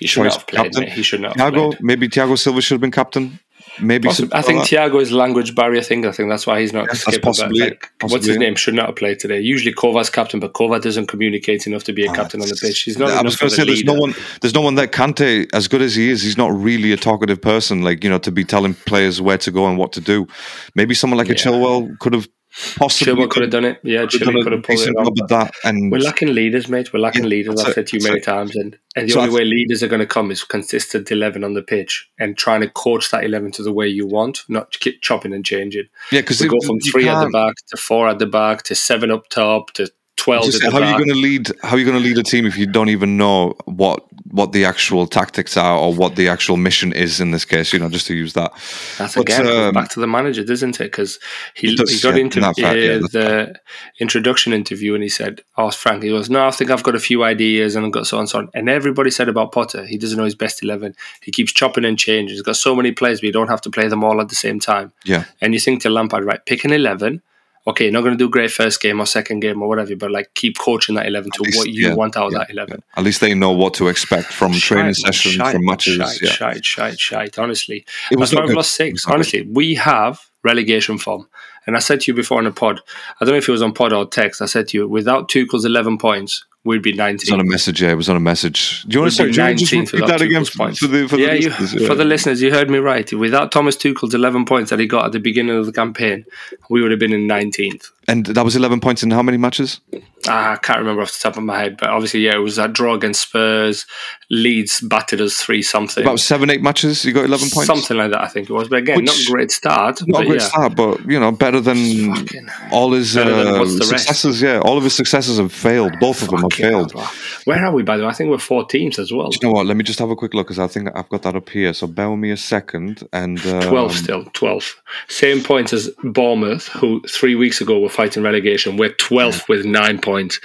he 0.00 0.06
should 0.08 0.24
not 0.24 0.30
choice 0.30 0.36
have 0.38 0.46
played. 0.48 0.72
captain? 0.72 0.90
He 0.98 1.02
should 1.08 1.20
not 1.20 1.36
have 1.38 1.52
Thiago, 1.52 1.70
played. 1.70 1.82
maybe 1.90 2.08
Thiago 2.08 2.36
Silva 2.36 2.60
should 2.60 2.74
have 2.74 2.80
been 2.86 2.90
captain. 3.02 3.38
Maybe 3.80 4.08
Possi- 4.08 4.14
something 4.16 4.38
I 4.38 4.42
think. 4.42 4.62
Thiago 4.64 5.00
is 5.00 5.12
language 5.12 5.54
barrier 5.54 5.82
thing. 5.82 6.04
I 6.06 6.12
think 6.12 6.28
that's 6.28 6.46
why 6.46 6.60
he's 6.60 6.72
not 6.72 6.86
Yes, 6.86 7.04
that's 7.04 7.18
possibly 7.18 7.60
like, 7.60 7.90
what's 8.02 8.26
his 8.26 8.36
name? 8.36 8.54
Should 8.56 8.74
not 8.74 8.86
have 8.86 8.96
played 8.96 9.18
today. 9.18 9.40
Usually 9.40 9.72
Kovac's 9.72 10.10
captain, 10.10 10.40
but 10.40 10.52
Kova 10.52 10.80
doesn't 10.80 11.06
communicate 11.06 11.66
enough 11.66 11.84
to 11.84 11.92
be 11.92 12.04
a 12.06 12.10
Oh, 12.10 12.14
captain 12.14 12.40
on 12.42 12.48
the 12.48 12.58
pitch. 12.60 12.82
He's 12.82 12.98
not. 12.98 13.10
I 13.10 13.22
was 13.22 13.36
going 13.36 13.50
to 13.50 13.56
say 13.56 13.64
there's 13.64 13.84
no 13.84 13.94
one 13.94 14.14
there's 14.40 14.54
no 14.54 14.60
one 14.60 14.74
that 14.76 14.92
Kante, 14.92 15.48
as 15.54 15.68
good 15.68 15.82
as 15.82 15.94
he 15.94 16.10
is, 16.10 16.22
he's 16.22 16.36
not 16.38 16.52
really 16.52 16.92
a 16.92 16.96
talkative 16.96 17.40
person, 17.40 17.82
like 17.82 18.02
you 18.04 18.10
know, 18.10 18.18
to 18.18 18.30
be 18.32 18.44
telling 18.44 18.74
players 18.74 19.20
where 19.20 19.38
to 19.38 19.50
go 19.50 19.66
and 19.66 19.78
what 19.78 19.92
to 19.92 20.00
do. 20.00 20.26
Maybe 20.74 20.94
someone 20.94 21.18
like 21.18 21.28
a 21.28 21.32
Yeah. 21.32 21.36
Chilwell 21.38 21.98
could 21.98 22.14
have 22.14 22.28
possibly 22.76 23.12
Chilwell 23.14 23.30
could 23.30 23.42
have 23.42 23.50
done 23.50 23.64
it. 23.64 23.80
Yeah, 23.82 24.02
Chilwell 24.06 24.42
could 24.42 24.52
have 24.52 24.62
pulled 24.62 24.80
it 24.80 24.94
off. 24.96 25.28
that. 25.28 25.54
And 25.64 25.90
We're 25.92 25.98
lacking 25.98 26.34
leaders, 26.34 26.68
mate. 26.68 26.92
We're 26.92 27.00
lacking 27.00 27.24
Yeah, 27.24 27.28
leaders. 27.28 27.60
I've 27.60 27.74
said 27.74 27.86
to 27.88 27.98
you 27.98 28.02
many 28.04 28.18
it. 28.18 28.24
times, 28.24 28.56
and, 28.56 28.76
and 28.96 29.08
the 29.08 29.12
So 29.12 29.20
only 29.20 29.34
way 29.34 29.44
leaders 29.44 29.82
are 29.82 29.88
going 29.88 30.00
to 30.00 30.06
come 30.06 30.30
is 30.30 30.44
consistent 30.44 31.10
eleven 31.10 31.44
on 31.44 31.54
the 31.54 31.62
pitch 31.62 32.08
and 32.18 32.36
trying 32.36 32.60
to 32.62 32.70
coach 32.70 33.10
that 33.10 33.24
eleven 33.24 33.50
to 33.52 33.62
the 33.62 33.72
way 33.72 33.86
you 33.88 34.06
want, 34.06 34.44
not 34.48 34.72
keep 34.80 35.00
chopping 35.02 35.32
and 35.32 35.44
changing. 35.44 35.84
yeah, 36.12 36.20
because 36.20 36.40
We 36.40 36.48
go 36.48 36.60
from 36.66 36.80
three 36.80 37.08
at 37.08 37.20
the 37.24 37.30
back 37.30 37.54
to 37.68 37.76
four 37.76 38.08
at 38.08 38.18
the 38.18 38.26
back 38.26 38.62
to 38.64 38.74
seven 38.74 39.10
up 39.10 39.28
top 39.28 39.72
to 39.74 39.90
twelve 40.18 40.44
Just 40.44 40.62
how 40.62 40.82
are 40.82 40.90
you 40.90 40.96
going 40.96 41.08
to 41.08 41.14
lead? 41.14 41.50
How 41.62 41.76
are 41.76 41.78
you 41.78 41.84
going 41.86 41.96
to 41.96 42.02
lead 42.02 42.18
a 42.18 42.22
team 42.22 42.44
if 42.44 42.58
you 42.58 42.66
don't 42.66 42.90
even 42.90 43.16
know 43.16 43.54
what 43.64 44.04
what 44.30 44.52
the 44.52 44.64
actual 44.66 45.06
tactics 45.06 45.56
are 45.56 45.78
or 45.78 45.94
what 45.94 46.16
the 46.16 46.28
actual 46.28 46.56
mission 46.58 46.92
is 46.92 47.20
in 47.20 47.30
this 47.30 47.44
case? 47.44 47.72
You 47.72 47.78
know, 47.78 47.88
just 47.88 48.06
to 48.08 48.14
use 48.14 48.34
that. 48.34 48.52
That's 48.98 49.14
But, 49.14 49.22
again 49.22 49.46
um, 49.46 49.72
back 49.72 49.88
to 49.90 50.00
the 50.00 50.06
manager, 50.06 50.44
doesn't 50.44 50.80
it? 50.80 50.84
Because 50.84 51.18
he, 51.54 51.74
does, 51.74 51.90
he 51.90 52.00
got 52.00 52.16
yeah, 52.16 52.20
into 52.20 52.38
in 52.38 52.44
fact, 52.44 52.58
yeah, 52.58 52.72
uh, 52.72 52.98
that's 52.98 53.12
the 53.12 53.60
introduction 54.00 54.52
interview 54.52 54.94
and 54.94 55.02
he 55.02 55.08
said, 55.08 55.40
"Asked 55.56 55.78
Frank." 55.78 56.02
He 56.02 56.10
goes, 56.10 56.28
"No, 56.28 56.46
I 56.46 56.50
think 56.50 56.70
I've 56.70 56.82
got 56.82 56.94
a 56.94 57.00
few 57.00 57.24
ideas 57.24 57.76
and 57.76 57.86
I've 57.86 57.92
got 57.92 58.06
so 58.06 58.18
on 58.18 58.26
so 58.26 58.40
on." 58.40 58.50
And 58.54 58.68
everybody 58.68 59.10
said 59.10 59.28
about 59.28 59.52
Potter, 59.52 59.86
he 59.86 59.96
doesn't 59.96 60.18
know 60.18 60.24
his 60.24 60.34
best 60.34 60.62
eleven. 60.62 60.94
He 61.22 61.30
keeps 61.30 61.52
chopping 61.52 61.84
and 61.84 61.98
changing. 61.98 62.34
He's 62.34 62.42
got 62.42 62.56
so 62.56 62.74
many 62.74 62.92
players, 62.92 63.20
but 63.20 63.26
you 63.26 63.32
don't 63.32 63.48
have 63.48 63.62
to 63.62 63.70
play 63.70 63.88
them 63.88 64.04
all 64.04 64.20
at 64.20 64.28
the 64.28 64.34
same 64.34 64.60
time. 64.60 64.92
Yeah, 65.04 65.24
And 65.40 65.54
you 65.54 65.60
think 65.60 65.82
to 65.82 65.90
Lampard, 65.90 66.24
right? 66.24 66.44
Pick 66.44 66.64
an 66.64 66.72
eleven. 66.72 67.22
Okay, 67.66 67.84
you're 67.84 67.92
not 67.92 68.00
going 68.00 68.16
to 68.16 68.18
do 68.18 68.30
great 68.30 68.50
first 68.50 68.80
game 68.80 69.00
or 69.00 69.06
second 69.06 69.40
game 69.40 69.60
or 69.60 69.68
whatever, 69.68 69.94
but 69.96 70.10
like 70.10 70.32
keep 70.34 70.58
coaching 70.58 70.94
that 70.94 71.06
eleven 71.06 71.30
to 71.32 71.42
least, 71.42 71.58
what 71.58 71.68
you 71.68 71.88
yeah, 71.88 71.94
want 71.94 72.16
out 72.16 72.28
of 72.28 72.32
yeah, 72.32 72.38
that 72.38 72.50
eleven. 72.50 72.82
at 72.96 73.04
least 73.04 73.20
they 73.20 73.34
know 73.34 73.52
what 73.52 73.74
to 73.74 73.88
expect 73.88 74.28
from 74.28 74.52
training 74.52 74.94
sessions, 74.94 75.34
shite, 75.34 75.52
from 75.54 75.64
matches. 75.64 75.96
Shite, 75.96 76.22
yeah, 76.22 76.30
shite, 76.30 76.64
shite, 76.64 76.98
shite. 76.98 77.38
Honestly, 77.38 77.84
it 78.10 78.18
was 78.18 78.30
that's 78.30 78.40
why 78.40 78.46
we've 78.46 78.56
lost 78.56 78.72
six. 78.72 79.04
good. 79.04 79.14
Honestly, 79.14 79.42
we 79.52 79.74
have 79.74 80.20
relegation 80.44 80.98
form. 80.98 81.28
And 81.66 81.76
I 81.76 81.80
said 81.80 82.00
to 82.00 82.10
you 82.10 82.16
before 82.16 82.38
on 82.38 82.46
a 82.46 82.50
pod, 82.50 82.80
I 83.20 83.24
don't 83.24 83.32
know 83.32 83.38
if 83.38 83.48
it 83.48 83.52
was 83.52 83.60
on 83.60 83.74
pod 83.74 83.92
or 83.92 84.06
text, 84.06 84.40
I 84.40 84.46
said 84.46 84.68
to 84.68 84.78
you, 84.78 84.88
without 84.88 85.28
Tuchel's 85.28 85.66
11 85.66 85.98
points, 85.98 86.46
we'd 86.68 86.82
be 86.82 86.90
It 86.90 87.20
was 87.20 87.30
on 87.30 87.40
a 87.40 87.44
message. 87.44 87.82
Yeah, 87.82 87.92
it 87.92 87.94
was 87.94 88.10
on 88.10 88.16
a 88.16 88.20
message. 88.20 88.82
Do 88.82 88.94
you 88.94 89.00
want 89.00 89.14
to, 89.14 89.24
We'd 89.24 89.32
do 89.32 89.40
you 89.40 89.46
want 89.46 89.58
to 89.58 89.64
just 89.64 89.72
19th 89.72 89.92
repeat 89.94 90.06
that 90.06 90.20
again 90.20 90.44
for, 90.44 90.58
points. 90.58 90.78
for 90.78 90.86
the 90.86 91.08
for 91.08 91.16
the 91.16 91.22
yeah, 91.22 91.32
you, 91.32 91.48
listeners? 91.48 91.86
for 91.86 91.94
the 91.94 92.04
listeners, 92.04 92.42
you 92.42 92.50
heard 92.52 92.68
me 92.68 92.78
right. 92.78 93.10
Without 93.12 93.50
Thomas 93.50 93.74
Tuchel's 93.74 94.14
11 94.14 94.44
points 94.44 94.68
that 94.70 94.78
he 94.78 94.86
got 94.86 95.06
at 95.06 95.12
the 95.12 95.18
beginning 95.18 95.56
of 95.56 95.64
the 95.64 95.72
campaign, 95.72 96.26
we 96.68 96.82
would 96.82 96.90
have 96.90 97.00
been 97.00 97.14
in 97.14 97.26
19th. 97.26 97.90
And 98.08 98.26
that 98.26 98.44
was 98.44 98.56
eleven 98.56 98.80
points 98.80 99.02
in 99.02 99.10
how 99.10 99.22
many 99.22 99.36
matches? 99.38 99.80
Ah, 100.26 100.52
I 100.52 100.56
can't 100.56 100.80
remember 100.80 101.00
off 101.02 101.12
the 101.12 101.20
top 101.22 101.36
of 101.38 101.44
my 101.44 101.58
head, 101.58 101.76
but 101.78 101.88
obviously, 101.90 102.20
yeah, 102.20 102.34
it 102.34 102.38
was 102.40 102.56
that 102.56 102.72
draw 102.72 102.94
against 102.94 103.22
Spurs. 103.22 103.86
Leeds 104.30 104.80
battered 104.82 105.20
us 105.22 105.36
3 105.36 105.62
something. 105.62 106.02
About 106.04 106.18
seven, 106.20 106.50
eight 106.50 106.60
matches. 106.60 107.04
You 107.04 107.12
got 107.14 107.24
eleven 107.24 107.48
points. 107.48 107.66
Something 107.66 107.96
like 107.96 108.10
that, 108.10 108.20
I 108.20 108.26
think 108.26 108.50
it 108.50 108.52
was. 108.52 108.68
But 108.68 108.80
again, 108.80 108.96
Which- 108.96 109.06
not 109.06 109.18
a 109.20 109.30
great 109.30 109.50
start. 109.50 110.00
Not 110.06 110.22
a 110.22 110.26
great 110.26 110.40
yeah. 110.40 110.46
start, 110.48 110.76
but 110.76 111.00
you 111.08 111.18
know, 111.20 111.30
better 111.32 111.60
than 111.60 112.14
Fucking- 112.14 112.48
all 112.72 112.92
his 112.92 113.14
than 113.14 113.28
uh, 113.28 113.58
what's 113.60 113.74
rest? 113.78 113.88
successes. 114.06 114.42
Yeah, 114.42 114.58
all 114.60 114.76
of 114.76 114.84
his 114.84 114.94
successes 114.94 115.38
have 115.38 115.52
failed. 115.52 115.94
Both 116.00 116.22
of 116.22 116.28
them 116.28 116.40
have 116.42 116.52
failed. 116.52 116.92
hell. 116.92 117.10
Where 117.44 117.64
are 117.64 117.72
we, 117.72 117.82
by 117.84 117.96
the 117.96 118.02
way? 118.02 118.08
I 118.10 118.12
think 118.12 118.28
we're 118.30 118.38
four 118.38 118.66
teams 118.66 118.98
as 118.98 119.12
well. 119.12 119.30
Do 119.30 119.38
you 119.40 119.48
know 119.48 119.54
what? 119.54 119.66
Let 119.66 119.76
me 119.76 119.84
just 119.84 119.98
have 120.00 120.10
a 120.10 120.16
quick 120.16 120.34
look 120.34 120.48
because 120.48 120.58
I 120.58 120.66
think 120.66 120.90
I've 120.94 121.08
got 121.08 121.22
that 121.22 121.36
up 121.36 121.48
here. 121.48 121.72
So 121.72 121.86
bear 121.86 122.10
with 122.10 122.18
me 122.18 122.32
a 122.32 122.36
second. 122.36 123.06
And 123.12 123.38
um, 123.46 123.62
12 123.62 123.92
still, 123.92 124.24
12. 124.34 124.82
Same 125.08 125.42
points 125.42 125.72
as 125.72 125.90
Bournemouth, 126.02 126.68
who 126.68 127.00
three 127.08 127.34
weeks 127.36 127.60
ago 127.60 127.78
were 127.78 127.88
fighting 127.98 128.22
relegation. 128.22 128.76
We're 128.76 128.94
12th 128.94 129.48
with 129.48 129.64
nine 129.66 129.98
points, 130.00 130.38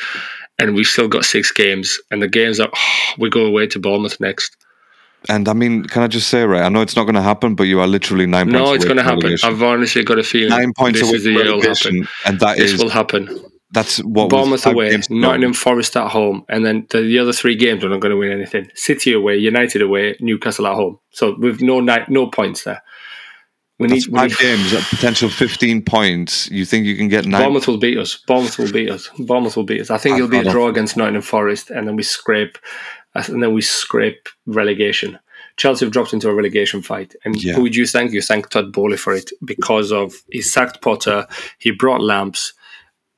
and 0.60 0.74
we've 0.76 0.88
still 0.96 1.08
got 1.08 1.24
six 1.24 1.52
games. 1.52 2.00
And 2.10 2.20
the 2.22 2.28
games 2.28 2.60
are, 2.60 2.72
we 3.20 3.30
go 3.30 3.46
away 3.46 3.68
to 3.68 3.80
Bournemouth 3.80 4.20
next. 4.20 4.58
And 5.30 5.48
I 5.48 5.54
mean, 5.54 5.84
can 5.86 6.02
I 6.04 6.08
just 6.08 6.28
say, 6.30 6.44
right? 6.44 6.63
I 6.63 6.70
know 6.70 6.82
it's 6.82 6.96
not 6.98 7.04
going 7.04 7.16
to 7.16 7.22
happen, 7.22 7.56
but 7.56 7.63
you 7.63 7.80
are 7.80 7.88
literally 7.88 8.26
nine 8.26 8.48
points. 8.48 8.60
No, 8.60 8.74
it's 8.74 8.84
going 8.86 8.98
to 8.98 9.04
happen. 9.04 9.36
I've 9.44 9.62
honestly 9.63 10.04
got 10.04 10.20
a 10.20 10.24
feeling 10.24 10.50
Nine 10.50 10.74
points 10.78 11.00
this 11.00 11.08
away 11.10 11.18
is 11.18 11.24
the 11.24 11.32
year 11.32 11.46
it'll 11.46 11.62
happen. 11.62 12.08
and 12.26 12.39
that 12.42 12.58
This 12.58 12.74
is 12.74 12.84
will 12.84 12.89
happen. 12.89 13.30
that's 13.72 14.00
what 14.00 14.30
Bournemouth 14.30 14.66
away, 14.66 14.89
games 14.89 15.08
to 15.08 15.13
go. 15.13 15.20
Nottingham 15.22 15.54
Forest 15.54 15.96
at 15.96 16.10
home, 16.12 16.44
and 16.50 16.66
then 16.66 16.88
the, 16.89 17.02
the 17.02 17.20
other 17.20 17.32
three 17.32 17.56
games 17.56 17.84
are 17.86 17.89
not 17.89 18.02
going 18.02 18.12
to 18.12 18.18
win 18.18 18.32
anything. 18.34 18.66
City 18.76 19.13
away, 19.13 19.38
United 19.38 19.82
away, 19.82 20.18
Newcastle 20.20 20.68
at 20.68 20.76
home. 20.76 21.00
So 21.12 21.36
with 21.38 21.62
no 21.62 21.80
ni- 21.80 22.10
no 22.10 22.28
points 22.28 22.63
there. 22.66 22.82
We 23.80 23.88
need, 23.88 24.06
we 24.08 24.18
five 24.20 24.30
need 24.30 24.40
games 24.40 24.74
at 24.74 24.84
potential 24.84 25.30
fifteen 25.30 25.82
points. 25.82 26.50
You 26.52 26.64
think 26.64 26.86
you 26.86 26.96
can 26.96 27.08
get 27.08 27.26
nine? 27.26 27.42
Bournemouth 27.42 27.68
will 27.68 27.78
beat 27.78 27.98
us. 27.98 28.20
Bournemouth 28.28 28.58
will 28.60 28.72
beat 28.72 28.90
us. 28.90 29.10
Bournemouth 29.18 29.56
will 29.58 29.64
beat 29.64 29.82
us. 29.82 29.90
I 29.90 29.98
think 29.98 30.16
it'll 30.18 30.28
be 30.30 30.38
a 30.38 30.44
draw 30.50 30.68
against 30.68 30.96
Nottingham 30.96 31.24
Forest, 31.24 31.72
and 31.72 31.88
then 31.88 31.96
we 31.96 32.04
scrape, 32.04 32.58
and 33.16 33.42
then 33.42 33.54
we 33.54 33.62
scrape 33.62 34.30
relegation. 34.46 35.18
Chelsea 35.58 35.86
have 35.86 35.92
dropped 35.94 36.14
into 36.14 36.30
a 36.30 36.34
relegation 36.36 36.82
fight, 36.82 37.16
and 37.26 37.42
Yeah. 37.42 37.54
who 37.54 37.64
would 37.64 37.76
you 37.76 37.86
thank? 37.86 38.12
You 38.12 38.22
thank 38.22 38.50
Todd 38.50 38.72
Boehly 38.72 38.98
for 38.98 39.14
it 39.14 39.32
because 39.44 39.92
of 39.92 40.14
he 40.32 40.42
sacked 40.42 40.82
Potter, 40.82 41.28
he 41.58 41.72
brought 41.72 42.02
Lamps. 42.02 42.54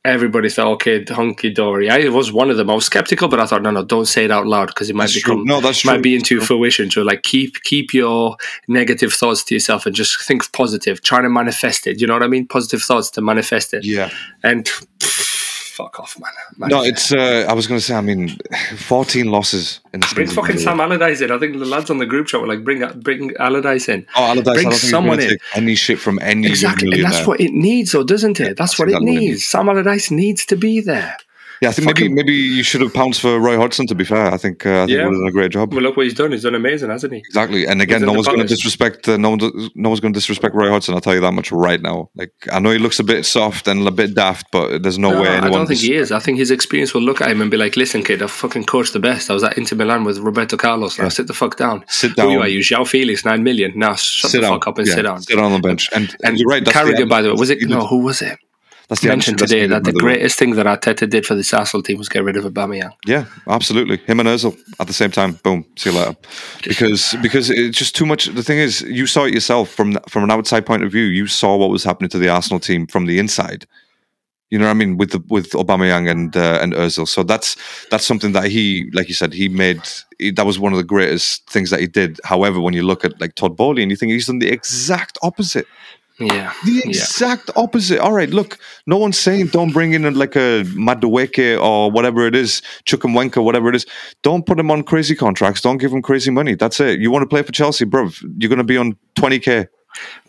Everybody 0.06 0.50
thought, 0.50 0.68
okay, 0.74 1.04
hunky 1.04 1.50
dory. 1.52 1.90
I 1.90 2.08
was 2.10 2.32
one 2.32 2.50
of 2.52 2.58
them. 2.58 2.70
I 2.70 2.76
was 2.76 2.86
skeptical, 2.86 3.28
but 3.28 3.40
I 3.40 3.46
thought, 3.48 3.62
no, 3.64 3.72
no, 3.72 3.84
don't 3.84 4.06
say 4.06 4.26
it 4.26 4.32
out 4.32 4.46
loud 4.46 4.68
because 4.68 4.90
it 4.90 4.96
might 4.96 5.06
That's 5.06 5.20
true. 5.22 5.34
become 5.34 5.46
No, 5.46 5.60
that's 5.62 5.80
true. 5.80 5.92
might 5.92 6.04
be 6.04 6.16
into 6.16 6.40
fruition. 6.42 6.92
So 6.92 7.02
like 7.02 7.24
keep 7.24 7.62
keep 7.64 7.94
your 7.94 8.38
negative 8.68 9.12
thoughts 9.12 9.44
to 9.46 9.56
yourself 9.56 9.86
and 9.86 9.96
just 9.96 10.22
think 10.24 10.52
positive. 10.54 11.02
Try 11.02 11.22
to 11.22 11.30
manifest 11.30 11.88
it. 11.88 12.00
You 12.00 12.08
know 12.08 12.14
what 12.14 12.24
I 12.24 12.28
mean? 12.28 12.48
Positive 12.48 12.82
thoughts 12.82 13.10
to 13.12 13.22
manifest 13.22 13.74
it. 13.74 13.84
Yeah. 13.84 14.10
And 14.44 14.70
fuck 15.76 16.00
off, 16.00 16.18
man. 16.20 16.32
man. 16.58 16.70
No, 16.70 16.84
it's. 16.84 17.12
Uh, 17.12 17.46
I 17.50 17.54
was 17.54 17.68
going 17.68 17.80
to 17.80 17.86
say. 17.86 17.96
I 17.96 18.02
mean, 18.02 18.38
fourteen 18.78 19.30
losses 19.32 19.82
in 19.94 20.00
the 20.00 20.12
bring 20.16 20.28
fucking 20.28 20.58
Sam 20.58 20.80
Allardyce 20.80 21.22
in. 21.22 21.32
I 21.32 21.38
think 21.38 21.58
the 21.60 21.66
lads 21.66 21.90
on 21.90 21.98
the 21.98 22.06
group 22.06 22.28
chat 22.28 22.42
were 22.42 22.48
like, 22.48 22.64
bring 22.64 22.88
bring 23.00 23.36
Allardyce 23.38 23.90
in. 23.90 24.08
Oh, 24.16 24.24
Allardyce, 24.24 24.54
Bring 24.54 24.72
someone 24.72 25.20
in. 25.20 25.38
any 25.54 25.76
shit 25.76 26.00
from 26.00 26.20
any 26.22 26.48
Exactly, 26.48 26.92
and 26.94 27.04
that's 27.04 27.28
what 27.28 27.40
it 27.42 27.52
needs, 27.52 27.92
though, 27.92 28.04
doesn't 28.04 28.40
it? 28.40 28.58
That's, 28.58 28.72
That's 28.72 28.80
what 28.80 28.88
it 28.88 28.92
exactly 28.92 29.12
what 29.12 29.18
it 29.18 29.20
needs. 29.20 29.46
Sam 29.46 29.70
Allardyce 29.70 30.12
needs 30.12 30.46
to 30.48 30.56
be 30.56 30.80
there. 30.80 31.18
Yeah, 31.66 31.70
I 31.70 31.74
think 31.74 31.86
maybe 31.88 32.02
fucking- 32.02 32.16
maybe 32.16 32.34
you 32.34 32.64
should 32.64 32.82
have 32.82 32.94
pounced 32.94 33.20
for 33.22 33.40
Roy 33.40 33.58
Hodgson. 33.58 33.88
To 33.88 33.96
be 33.96 34.06
fair, 34.06 34.28
I 34.34 34.38
think 34.38 34.66
uh, 34.66 34.84
I 34.84 34.86
think 34.86 34.92
Yeah. 34.92 34.98
he 35.00 35.04
would 35.06 35.14
have 35.14 35.22
done 35.22 35.28
a 35.28 35.32
great 35.32 35.52
job. 35.52 35.74
Well, 35.74 35.84
look 35.84 35.98
what 35.98 36.06
he's 36.06 36.14
done. 36.14 36.32
He's 36.32 36.44
done 36.44 36.56
amazing, 36.56 36.90
hasn't 36.90 37.14
he? 37.14 37.20
Exactly, 37.20 37.66
and 37.68 37.82
again, 37.82 38.00
He's 38.02 38.08
no 38.08 38.14
one's 38.14 38.28
going 38.28 38.40
to 38.40 38.46
disrespect. 38.48 39.08
Uh, 39.08 39.18
no 39.18 39.32
one, 39.32 39.40
no 39.76 39.90
one's 39.90 40.00
going 40.00 40.14
to 40.14 40.18
disrespect 40.18 40.56
Roy 40.56 40.70
Hodgson. 40.70 40.94
I'll 40.96 41.02
tell 41.02 41.14
you 41.16 41.22
that 41.22 41.32
much 41.34 41.52
right 41.52 41.82
now. 41.82 42.10
Like, 42.16 42.32
I 42.52 42.60
know 42.60 42.72
he 42.72 42.78
looks 42.80 43.00
a 43.00 43.04
bit 43.04 43.26
soft 43.26 43.68
and 43.68 43.88
a 43.88 43.92
bit 43.92 44.14
daft, 44.14 44.48
but 44.52 44.84
there's 44.84 44.98
no, 45.00 45.12
No, 45.12 45.22
way 45.22 45.30
I 45.30 45.50
don't 45.50 45.68
think 45.68 45.80
he 45.82 45.94
is. 45.96 46.12
I 46.12 46.20
think 46.20 46.38
his 46.38 46.52
experience 46.52 46.94
will 46.94 47.02
look 47.02 47.22
at 47.22 47.30
him 47.32 47.42
and 47.42 47.50
be 47.52 47.58
like, 47.58 47.76
"Listen, 47.76 48.04
kid, 48.04 48.22
I 48.22 48.28
fucking 48.28 48.66
coached 48.66 48.94
the 48.94 49.00
best. 49.00 49.30
I 49.30 49.34
was 49.34 49.44
at 49.44 49.58
Inter 49.58 49.76
Milan 49.76 50.04
with 50.04 50.18
Roberto 50.20 50.58
Carlos. 50.58 51.00
Now 51.00 51.10
sit 51.10 51.28
the 51.28 51.34
fuck 51.34 51.58
down. 51.58 51.84
Sit 51.88 52.16
down. 52.16 52.32
Who 52.32 52.40
are 52.42 52.48
you? 52.48 52.60
João 52.60 52.88
Felix, 52.88 53.26
nine 53.26 53.44
million. 53.44 53.74
Now 53.76 53.96
shut 53.96 54.32
sit 54.32 54.38
the 54.42 54.48
down. 54.48 54.54
fuck 54.60 54.68
up 54.68 54.78
and 54.78 54.88
Yeah, 54.88 54.94
sit 54.96 55.02
down." 55.04 55.22
Sit 55.22 55.36
down 55.36 55.46
on 55.46 55.54
the 55.54 55.68
bench. 55.68 55.90
And, 55.94 56.10
and 56.10 56.16
And 56.24 56.40
you're 56.40 56.50
right. 56.50 56.64
Carragher, 56.64 57.08
by 57.08 57.22
the 57.22 57.30
way, 57.30 57.36
was 57.40 57.50
it? 57.50 57.60
No, 57.68 57.86
who 57.88 58.00
was 58.00 58.22
it? 58.22 58.38
That's 58.88 59.02
the 59.02 59.08
Mentioned 59.08 59.40
today 59.40 59.66
that 59.66 59.84
the 59.84 59.94
greatest 59.94 60.38
thing 60.38 60.56
that 60.56 60.68
Arteta 60.68 61.10
did 61.10 61.26
for 61.26 61.34
this 61.34 61.54
Arsenal 61.54 61.82
team 61.82 61.98
was 61.98 62.08
get 62.08 62.24
rid 62.24 62.38
of 62.38 62.44
Aubameyang. 62.44 62.92
Yeah, 63.08 63.26
absolutely. 63.48 63.98
Him 63.98 64.20
and 64.20 64.30
Özil 64.30 64.56
at 64.80 64.86
the 64.86 64.94
same 64.94 65.10
time. 65.10 65.34
Boom. 65.44 65.66
See 65.76 65.90
you 65.90 65.98
later. 65.98 66.16
Because 66.64 67.16
because 67.22 67.50
it's 67.50 67.78
just 67.78 67.96
too 67.96 68.06
much. 68.06 68.28
The 68.28 68.44
thing 68.44 68.60
is, 68.60 68.82
you 68.82 69.08
saw 69.08 69.26
it 69.26 69.34
yourself 69.34 69.70
from 69.70 69.98
from 70.08 70.24
an 70.24 70.32
outside 70.32 70.66
point 70.66 70.84
of 70.84 70.92
view. 70.92 71.04
You 71.06 71.26
saw 71.26 71.58
what 71.58 71.72
was 71.72 71.84
happening 71.84 72.10
to 72.10 72.20
the 72.20 72.30
Arsenal 72.30 72.60
team 72.60 72.86
from 72.86 73.08
the 73.08 73.18
inside. 73.18 73.66
You 74.52 74.60
know 74.60 74.66
what 74.66 74.72
I 74.72 74.76
mean 74.76 74.98
with 74.98 75.12
the 75.12 75.24
with 75.30 75.50
Aubameyang 75.52 76.10
and 76.10 76.38
uh, 76.38 76.60
and 76.62 76.74
Özil. 76.74 77.08
So 77.08 77.24
that's 77.24 77.58
that's 77.90 78.06
something 78.06 78.34
that 78.34 78.46
he, 78.46 78.90
like 78.94 79.08
you 79.08 79.16
said, 79.16 79.34
he 79.34 79.50
made. 79.50 79.82
He, 80.20 80.30
that 80.32 80.46
was 80.46 80.60
one 80.60 80.72
of 80.72 80.78
the 80.78 80.84
greatest 80.84 81.50
things 81.50 81.72
that 81.72 81.80
he 81.80 81.88
did. 81.88 82.20
However, 82.24 82.62
when 82.62 82.76
you 82.76 82.84
look 82.84 83.04
at 83.04 83.20
like 83.20 83.34
Todd 83.34 83.58
Boehly 83.58 83.82
and 83.82 83.90
you 83.90 83.98
think 83.98 84.12
he's 84.12 84.28
done 84.28 84.40
the 84.40 84.52
exact 84.52 85.18
opposite. 85.24 85.66
Yeah, 86.20 86.54
The 86.64 86.72
yeah. 86.72 86.82
exact 86.86 87.50
opposite. 87.58 88.00
All 88.00 88.14
right, 88.14 88.30
look, 88.30 88.58
no 88.88 88.98
one's 88.98 89.20
saying 89.20 89.48
don't 89.48 89.74
bring 89.74 89.94
in 89.94 90.14
like 90.14 90.36
a 90.36 90.64
Madueke 90.64 91.62
or 91.62 91.92
whatever 91.92 92.26
it 92.26 92.36
is, 92.36 92.62
Chukwuemeka, 92.86 93.44
whatever 93.44 93.68
it 93.70 93.76
is. 93.76 93.86
Don't 94.24 94.46
put 94.46 94.58
him 94.60 94.72
on 94.72 94.84
crazy 94.84 95.16
contracts. 95.16 95.62
Don't 95.62 95.78
give 95.78 95.92
him 95.92 96.02
crazy 96.02 96.32
money. 96.32 96.56
That's 96.56 96.80
it. 96.80 97.00
You 97.00 97.12
want 97.12 97.24
to 97.24 97.28
play 97.28 97.42
for 97.42 97.52
Chelsea, 97.52 97.84
bro? 97.86 98.10
You're 98.38 98.50
going 98.50 98.58
to 98.60 98.64
be 98.64 98.78
on 98.78 98.98
20k. 99.18 99.68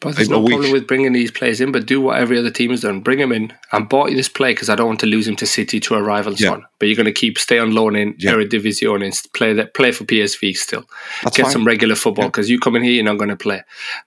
But 0.01 0.15
there's 0.15 0.29
no 0.29 0.39
week. 0.41 0.51
problem 0.51 0.71
with 0.73 0.87
bringing 0.87 1.13
these 1.13 1.33
players 1.33 1.61
in, 1.61 1.73
but 1.73 1.87
do 1.87 2.01
what 2.01 2.19
every 2.21 2.39
other 2.39 2.51
team 2.53 2.71
has 2.71 2.83
done. 2.83 3.01
Bring 3.01 3.19
him 3.19 3.33
in. 3.33 3.53
I 3.73 3.81
bought 3.81 4.11
you 4.11 4.17
this 4.17 4.29
play 4.29 4.53
because 4.53 4.69
I 4.69 4.77
don't 4.77 4.87
want 4.87 5.01
to 5.01 5.07
lose 5.07 5.27
him 5.27 5.35
to 5.37 5.47
City 5.47 5.81
to 5.81 5.95
a 5.97 6.03
rival 6.03 6.35
Yeah. 6.35 6.51
son. 6.51 6.65
But 6.79 6.89
you're 6.89 6.97
going 6.97 7.07
to 7.07 7.13
keep 7.13 7.39
stay 7.39 7.59
on 7.59 7.75
loan 7.75 7.97
in 7.97 8.15
Yeah. 8.19 8.33
Eredivisie 8.35 8.87
and 9.03 9.33
play 9.33 9.53
that 9.55 9.73
play 9.75 9.93
for 9.93 10.05
PSV 10.05 10.57
still. 10.57 10.85
That's 11.23 11.37
Get 11.37 11.45
fine. 11.45 11.53
some 11.53 11.67
regular 11.67 11.95
football 11.95 12.27
because 12.27 12.51
you 12.51 12.59
come 12.61 12.77
in 12.77 12.83
here, 12.83 12.93
you're 12.93 13.05
not 13.05 13.17
going 13.19 13.31
to 13.31 13.37
play. 13.37 13.63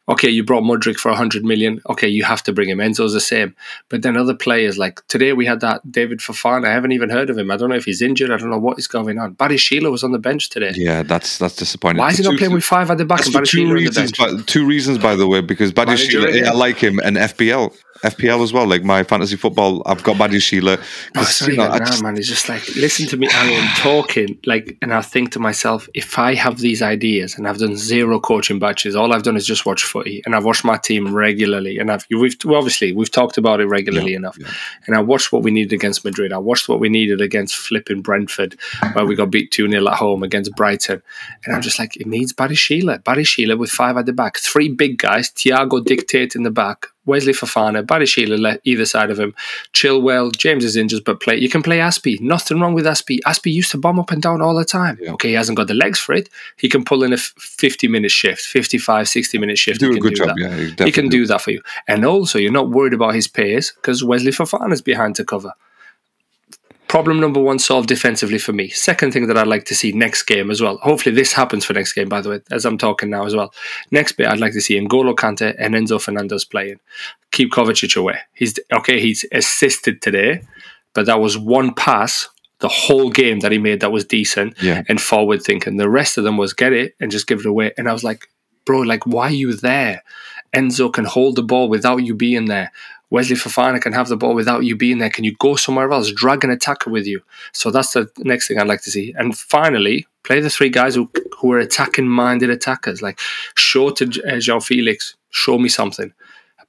Okay, 0.07 0.29
you 0.29 0.43
brought 0.43 0.63
Mudryk 0.63 0.97
for 0.97 1.09
100 1.09 1.43
million. 1.43 1.81
Okay, 1.89 2.07
you 2.07 2.23
have 2.23 2.43
to 2.43 2.53
bring 2.53 2.69
him. 2.69 2.77
Enzo's 2.77 3.13
the 3.13 3.19
same. 3.21 3.55
But 3.89 4.03
then 4.03 4.15
other 4.17 4.35
players 4.35 4.77
like 4.77 5.05
today 5.07 5.33
we 5.33 5.45
had 5.45 5.61
that 5.61 5.91
David 5.91 6.19
Fofana. 6.19 6.67
I 6.67 6.71
haven't 6.71 6.91
even 6.91 7.09
heard 7.09 7.29
of 7.29 7.37
him. 7.37 7.49
I 7.51 7.57
don't 7.57 7.69
know 7.69 7.75
if 7.75 7.85
he's 7.85 8.01
injured. 8.01 8.29
I 8.31 8.37
don't 8.37 8.49
know 8.51 8.59
what 8.59 8.77
is 8.77 8.87
going 8.87 9.17
on. 9.17 9.35
Badiashile 9.35 9.89
was 9.91 10.03
on 10.03 10.11
the 10.11 10.19
bench 10.19 10.49
today. 10.49 10.71
Yeah, 10.75 11.03
that's 11.03 11.37
that's 11.39 11.55
disappointing. 11.55 11.99
Why 11.99 12.09
is 12.09 12.17
he 12.17 12.23
not 12.23 12.37
playing 12.37 12.53
with 12.53 12.63
five 12.63 12.91
at 12.91 12.97
the 12.97 13.05
back 13.05 13.19
and 13.21 13.27
for 13.27 13.39
Barry 13.39 13.47
two 13.47 13.57
Sheila 13.57 13.69
on 13.69 13.75
the 13.75 13.81
reasons. 13.81 14.11
bench? 14.11 14.37
By, 14.37 14.43
two 14.43 14.65
reasons, 14.65 14.97
by 14.99 15.15
the 15.15 15.27
way, 15.27 15.41
because 15.41 15.71
Badi 15.71 15.91
Manager 15.91 16.11
Sheila, 16.11 16.27
again. 16.27 16.47
I 16.47 16.51
like 16.51 16.77
him, 16.77 16.99
and 17.03 17.17
FBL. 17.17 17.75
FPL 18.03 18.43
as 18.43 18.53
well. 18.53 18.65
Like 18.67 18.83
my 18.83 19.03
fantasy 19.03 19.35
football, 19.35 19.81
I've 19.85 20.03
got 20.03 20.15
Badiashile. 20.17 20.77
Oh, 20.79 20.83
'cause, 21.13 21.35
sorry, 21.35 21.53
you 21.53 21.57
know, 21.59 21.77
just- 21.79 22.03
man. 22.03 22.17
It's 22.17 22.27
just 22.27 22.47
like 22.49 22.67
listen 22.75 23.07
to 23.07 23.17
me. 23.17 23.27
I 23.33 23.51
am 23.51 23.67
talking 23.77 24.37
like, 24.45 24.77
and 24.81 24.93
I 24.93 25.01
think 25.01 25.31
to 25.33 25.39
myself, 25.39 25.87
if 25.93 26.17
I 26.17 26.33
have 26.35 26.59
these 26.59 26.81
ideas 26.81 27.35
and 27.37 27.47
I've 27.47 27.57
done 27.57 27.75
zero 27.75 28.19
coaching 28.19 28.59
batches, 28.59 28.95
all 28.95 29.13
I've 29.13 29.23
done 29.23 29.35
is 29.37 29.45
just 29.45 29.65
watch 29.65 29.83
footy, 29.83 30.21
and 30.25 30.35
I've 30.35 30.45
watched 30.45 30.63
my 30.63 30.77
team 30.77 31.13
regularly, 31.13 31.77
and 31.79 31.91
I've 31.91 32.05
we've 32.09 32.35
obviously 32.47 32.91
we've 32.93 33.11
talked 33.11 33.37
about 33.37 33.59
it 33.59 33.65
regularly 33.67 34.13
enough, 34.13 34.37
yeah. 34.39 34.47
and 34.87 34.95
I 34.95 35.01
watched 35.01 35.31
what 35.31 35.43
we 35.43 35.51
needed 35.51 35.73
against 35.73 36.03
Madrid. 36.05 36.31
I 36.33 36.37
watched 36.37 36.69
what 36.69 36.79
we 36.79 36.89
needed 36.89 37.21
against 37.21 37.55
flipping 37.55 38.01
Brentford, 38.01 38.55
where 38.93 39.05
we 39.05 39.15
got 39.15 39.29
beat 39.31 39.51
two 39.51 39.69
0 39.69 39.87
at 39.87 39.95
home 39.95 40.23
against 40.23 40.55
Brighton, 40.55 41.01
and 41.45 41.55
I'm 41.55 41.61
just 41.61 41.79
like, 41.79 41.95
it 41.97 42.07
needs 42.07 42.33
Badiashile, 42.33 43.03
Barry 43.03 43.23
Sheila 43.23 43.57
with 43.57 43.71
five 43.71 43.97
at 43.97 44.05
the 44.05 44.13
back, 44.13 44.37
three 44.37 44.69
big 44.69 44.97
guys, 44.97 45.29
Thiago 45.29 45.83
dictate 45.83 46.35
in 46.35 46.43
the 46.43 46.51
back. 46.51 46.87
Wesley 47.05 47.33
Fofana, 47.33 47.85
Barry 47.85 48.05
Sheila 48.05 48.35
le- 48.35 48.59
either 48.63 48.85
side 48.85 49.09
of 49.09 49.19
him, 49.19 49.33
Chilwell, 49.73 50.35
James 50.37 50.63
is 50.63 50.75
injured, 50.75 51.03
but 51.05 51.19
play. 51.19 51.37
You 51.37 51.49
can 51.49 51.63
play 51.63 51.77
Azpi. 51.79 52.19
Nothing 52.21 52.59
wrong 52.59 52.73
with 52.73 52.85
Azpi. 52.85 53.19
Azpi 53.25 53.51
used 53.51 53.71
to 53.71 53.77
bomb 53.77 53.99
up 53.99 54.11
and 54.11 54.21
down 54.21 54.41
all 54.41 54.55
the 54.55 54.65
time. 54.65 54.97
Yeah. 55.01 55.13
Okay, 55.13 55.29
he 55.29 55.33
hasn't 55.33 55.57
got 55.57 55.67
the 55.67 55.73
legs 55.73 55.99
for 55.99 56.13
it. 56.13 56.29
He 56.57 56.69
can 56.69 56.83
pull 56.83 57.03
in 57.03 57.13
a 57.13 57.17
50 57.17 57.87
minute 57.87 58.11
shift, 58.11 58.41
55, 58.41 59.07
60 59.07 59.37
minute 59.37 59.57
shift. 59.57 59.79
do 59.79 59.89
he 59.91 59.97
a 59.97 59.99
good 59.99 60.13
do 60.15 60.25
job. 60.25 60.27
that. 60.29 60.37
Yeah, 60.37 60.55
you 60.55 60.85
He 60.85 60.91
can 60.91 61.09
do 61.09 61.25
that 61.25 61.41
for 61.41 61.51
you. 61.51 61.61
And 61.87 62.05
also, 62.05 62.37
you're 62.37 62.51
not 62.51 62.69
worried 62.69 62.93
about 62.93 63.15
his 63.15 63.27
pace 63.27 63.71
because 63.71 64.03
Wesley 64.03 64.31
Fofana's 64.31 64.81
behind 64.81 65.15
to 65.15 65.25
cover. 65.25 65.53
Problem 66.89 67.19
number 67.19 67.39
one 67.39 67.59
solved 67.59 67.87
defensively 67.87 68.39
for 68.39 68.51
me. 68.51 68.67
Second 68.69 69.13
thing 69.13 69.27
that 69.27 69.37
I'd 69.37 69.47
like 69.47 69.65
to 69.65 69.75
see 69.75 69.91
next 69.91 70.23
game 70.23 70.49
as 70.49 70.59
well. 70.59 70.77
Hopefully, 70.79 71.15
this 71.15 71.31
happens 71.33 71.63
for 71.63 71.73
next 71.73 71.93
game, 71.93 72.09
by 72.09 72.19
the 72.19 72.29
way, 72.31 72.39
as 72.49 72.65
I'm 72.65 72.79
talking 72.79 73.11
now 73.11 73.25
as 73.25 73.35
well. 73.35 73.53
Next 73.91 74.13
bit, 74.13 74.27
I'd 74.27 74.39
like 74.39 74.53
to 74.53 74.61
see 74.61 74.77
N'Golo 74.79 75.13
Kante 75.13 75.55
and 75.59 75.75
Enzo 75.75 76.01
Fernandez 76.01 76.45
playing. 76.45 76.79
Keep 77.31 77.51
Kovacic 77.51 77.95
away. 77.95 78.17
He's 78.33 78.59
okay. 78.73 78.99
He's 78.99 79.23
assisted 79.31 80.01
today, 80.01 80.41
but 80.95 81.05
that 81.05 81.21
was 81.21 81.37
one 81.37 81.75
pass 81.75 82.27
the 82.57 82.67
whole 82.67 83.09
game 83.11 83.39
that 83.41 83.51
he 83.51 83.57
made 83.59 83.79
that 83.81 83.91
was 83.91 84.03
decent 84.03 84.55
Yeah. 84.61 84.81
and 84.89 84.99
forward 84.99 85.43
thinking. 85.43 85.77
The 85.77 85.89
rest 85.89 86.17
of 86.17 86.23
them 86.23 86.37
was 86.37 86.53
get 86.53 86.73
it 86.73 86.95
and 86.99 87.11
just 87.11 87.27
give 87.27 87.39
it 87.39 87.45
away. 87.45 87.71
And 87.77 87.87
I 87.87 87.93
was 87.93 88.03
like, 88.03 88.27
bro, 88.65 88.79
like 88.79 89.05
why 89.05 89.27
are 89.27 89.31
you 89.31 89.53
there? 89.53 90.03
Enzo 90.53 90.91
can 90.91 91.05
hold 91.05 91.35
the 91.35 91.43
ball 91.43 91.69
without 91.69 91.97
you 91.97 92.15
being 92.15 92.45
there. 92.45 92.71
Wesley 93.09 93.35
Fofana 93.35 93.81
can 93.81 93.93
have 93.93 94.07
the 94.07 94.17
ball 94.17 94.35
without 94.35 94.63
you 94.63 94.75
being 94.75 94.99
there. 94.99 95.09
Can 95.09 95.23
you 95.23 95.35
go 95.39 95.55
somewhere 95.55 95.91
else? 95.91 96.11
Drag 96.11 96.43
an 96.43 96.51
attacker 96.51 96.89
with 96.89 97.07
you. 97.07 97.21
So 97.53 97.71
that's 97.71 97.93
the 97.93 98.09
next 98.19 98.47
thing 98.47 98.59
I'd 98.59 98.67
like 98.67 98.83
to 98.83 98.91
see. 98.91 99.13
And 99.17 99.37
finally, 99.37 100.07
play 100.23 100.39
the 100.39 100.49
three 100.49 100.69
guys 100.69 100.95
who 100.95 101.09
who 101.39 101.51
are 101.53 101.59
attacking 101.59 102.07
minded 102.07 102.49
attackers. 102.49 103.01
Like 103.01 103.19
show 103.55 103.89
to 103.91 104.05
uh, 104.05 104.37
João 104.37 104.63
Felix, 104.63 105.15
show 105.29 105.57
me 105.57 105.69
something. 105.69 106.13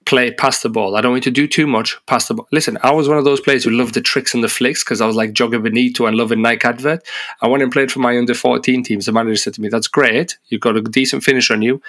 Play, 0.06 0.32
pass 0.32 0.62
the 0.62 0.70
ball. 0.70 0.96
I 0.96 1.02
don't 1.02 1.12
want 1.12 1.24
to 1.24 1.30
do 1.30 1.46
too 1.46 1.66
much. 1.66 1.98
Pass 2.06 2.26
the 2.26 2.34
ball. 2.34 2.48
Listen, 2.52 2.78
I 2.82 2.90
was 2.90 3.06
one 3.06 3.18
of 3.18 3.24
those 3.24 3.40
players 3.40 3.64
who 3.64 3.70
loved 3.70 3.92
the 3.92 4.00
tricks 4.00 4.32
and 4.32 4.42
the 4.42 4.48
flicks 4.48 4.82
because 4.82 5.02
I 5.02 5.06
was 5.06 5.14
like 5.14 5.34
Joga 5.34 5.62
Bonito 5.62 6.06
and 6.06 6.16
loving 6.16 6.40
Nike 6.40 6.66
advert. 6.66 7.06
I 7.42 7.48
went 7.48 7.62
and 7.62 7.70
played 7.70 7.92
for 7.92 7.98
my 7.98 8.16
under 8.16 8.32
14 8.32 8.82
teams. 8.82 9.04
The 9.04 9.12
manager 9.12 9.36
said 9.36 9.54
to 9.54 9.60
me, 9.60 9.68
That's 9.68 9.88
great. 9.88 10.38
You've 10.48 10.62
got 10.62 10.76
a 10.76 10.80
decent 10.80 11.22
finish 11.22 11.50
on 11.50 11.60
you. 11.60 11.82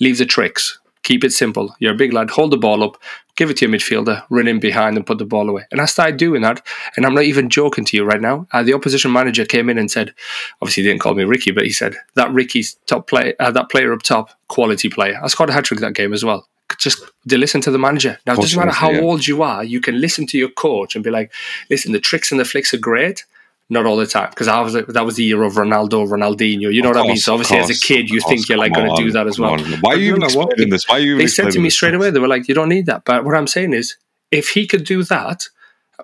Leave 0.00 0.16
the 0.16 0.24
tricks. 0.24 0.78
Keep 1.02 1.24
it 1.24 1.32
simple. 1.32 1.74
You're 1.78 1.94
a 1.94 1.96
big 1.96 2.12
lad. 2.12 2.30
Hold 2.30 2.50
the 2.50 2.56
ball 2.56 2.82
up, 2.82 3.00
give 3.36 3.50
it 3.50 3.56
to 3.58 3.66
your 3.66 3.74
midfielder, 3.74 4.24
run 4.30 4.48
in 4.48 4.60
behind 4.60 4.96
and 4.96 5.06
put 5.06 5.18
the 5.18 5.24
ball 5.24 5.48
away. 5.48 5.64
And 5.70 5.80
I 5.80 5.86
started 5.86 6.16
doing 6.16 6.42
that. 6.42 6.64
And 6.96 7.06
I'm 7.06 7.14
not 7.14 7.24
even 7.24 7.48
joking 7.48 7.84
to 7.86 7.96
you 7.96 8.04
right 8.04 8.20
now. 8.20 8.46
Uh, 8.52 8.62
the 8.62 8.74
opposition 8.74 9.12
manager 9.12 9.44
came 9.44 9.70
in 9.70 9.78
and 9.78 9.90
said, 9.90 10.12
obviously 10.60 10.82
he 10.82 10.88
didn't 10.88 11.00
call 11.00 11.14
me 11.14 11.24
Ricky, 11.24 11.52
but 11.52 11.64
he 11.64 11.70
said 11.70 11.94
that 12.14 12.32
Ricky's 12.32 12.74
top 12.86 13.06
play, 13.06 13.34
uh, 13.38 13.50
that 13.52 13.70
player 13.70 13.92
up 13.92 14.02
top, 14.02 14.30
quality 14.48 14.88
player. 14.88 15.20
I 15.22 15.28
scored 15.28 15.50
a 15.50 15.52
hat 15.52 15.64
trick 15.64 15.80
that 15.80 15.94
game 15.94 16.12
as 16.12 16.24
well. 16.24 16.48
Just 16.78 17.02
to 17.28 17.38
listen 17.38 17.60
to 17.62 17.70
the 17.70 17.78
manager. 17.78 18.18
Now, 18.26 18.34
it 18.34 18.40
doesn't 18.40 18.58
matter 18.58 18.72
how 18.72 18.90
yeah. 18.90 19.00
old 19.00 19.26
you 19.26 19.42
are, 19.42 19.64
you 19.64 19.80
can 19.80 20.00
listen 20.00 20.26
to 20.26 20.38
your 20.38 20.50
coach 20.50 20.94
and 20.94 21.02
be 21.02 21.10
like, 21.10 21.32
listen, 21.70 21.92
the 21.92 22.00
tricks 22.00 22.30
and 22.30 22.38
the 22.38 22.44
flicks 22.44 22.74
are 22.74 22.78
great. 22.78 23.24
Not 23.70 23.84
all 23.84 23.98
the 23.98 24.06
time, 24.06 24.30
because 24.30 24.48
I 24.48 24.62
was 24.62 24.72
that 24.72 25.04
was 25.04 25.16
the 25.16 25.24
year 25.24 25.42
of 25.42 25.52
Ronaldo, 25.54 26.08
Ronaldinho. 26.08 26.72
You 26.72 26.80
know 26.80 26.90
Of 26.90 26.96
what 26.96 27.04
I 27.04 27.08
mean. 27.08 27.18
So 27.18 27.34
obviously, 27.34 27.58
as 27.58 27.68
a 27.68 27.78
kid, 27.78 28.08
you 28.08 28.18
think 28.20 28.48
you're 28.48 28.56
like 28.56 28.72
going 28.72 28.88
to 28.88 29.02
do 29.02 29.10
that 29.12 29.26
as 29.26 29.38
well. 29.38 29.52
on. 29.52 29.60
Why 29.80 29.92
are 29.92 29.96
you 29.96 30.16
no, 30.16 30.24
explaining 30.24 30.70
this? 30.70 30.88
Why 30.88 30.96
are 30.96 31.00
you 31.00 31.18
they 31.18 31.26
said 31.26 31.50
to 31.50 31.60
me 31.60 31.68
straight 31.68 31.94
away, 31.94 32.10
they 32.10 32.18
were 32.18 32.28
like, 32.28 32.48
you 32.48 32.54
don't 32.54 32.70
need 32.70 32.86
that. 32.86 33.04
But 33.04 33.26
what 33.26 33.34
I'm 33.34 33.46
saying 33.46 33.74
is, 33.74 33.96
if 34.30 34.48
he 34.50 34.66
could 34.66 34.84
do 34.84 35.02
that, 35.04 35.48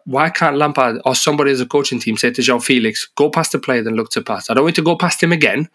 why 0.05 0.29
can't 0.29 0.59
Lampard 0.59 1.01
or 1.07 1.15
somebody 1.15 1.53
as 1.53 1.61
a 1.62 1.67
coaching 1.67 2.01
team 2.01 2.19
say 2.19 2.31
to 2.33 2.43
João 2.43 2.62
Felix, 2.62 3.07
go 3.15 3.31
past 3.31 3.53
the 3.53 3.59
player, 3.59 3.83
then 3.83 3.95
look 3.95 4.11
to 4.11 4.21
pass? 4.21 4.51
I 4.51 4.55
don't 4.55 4.65
want 4.65 4.77
to 4.77 4.83
go 4.83 4.97
past 4.97 5.23
him 5.23 5.33
again. 5.33 5.71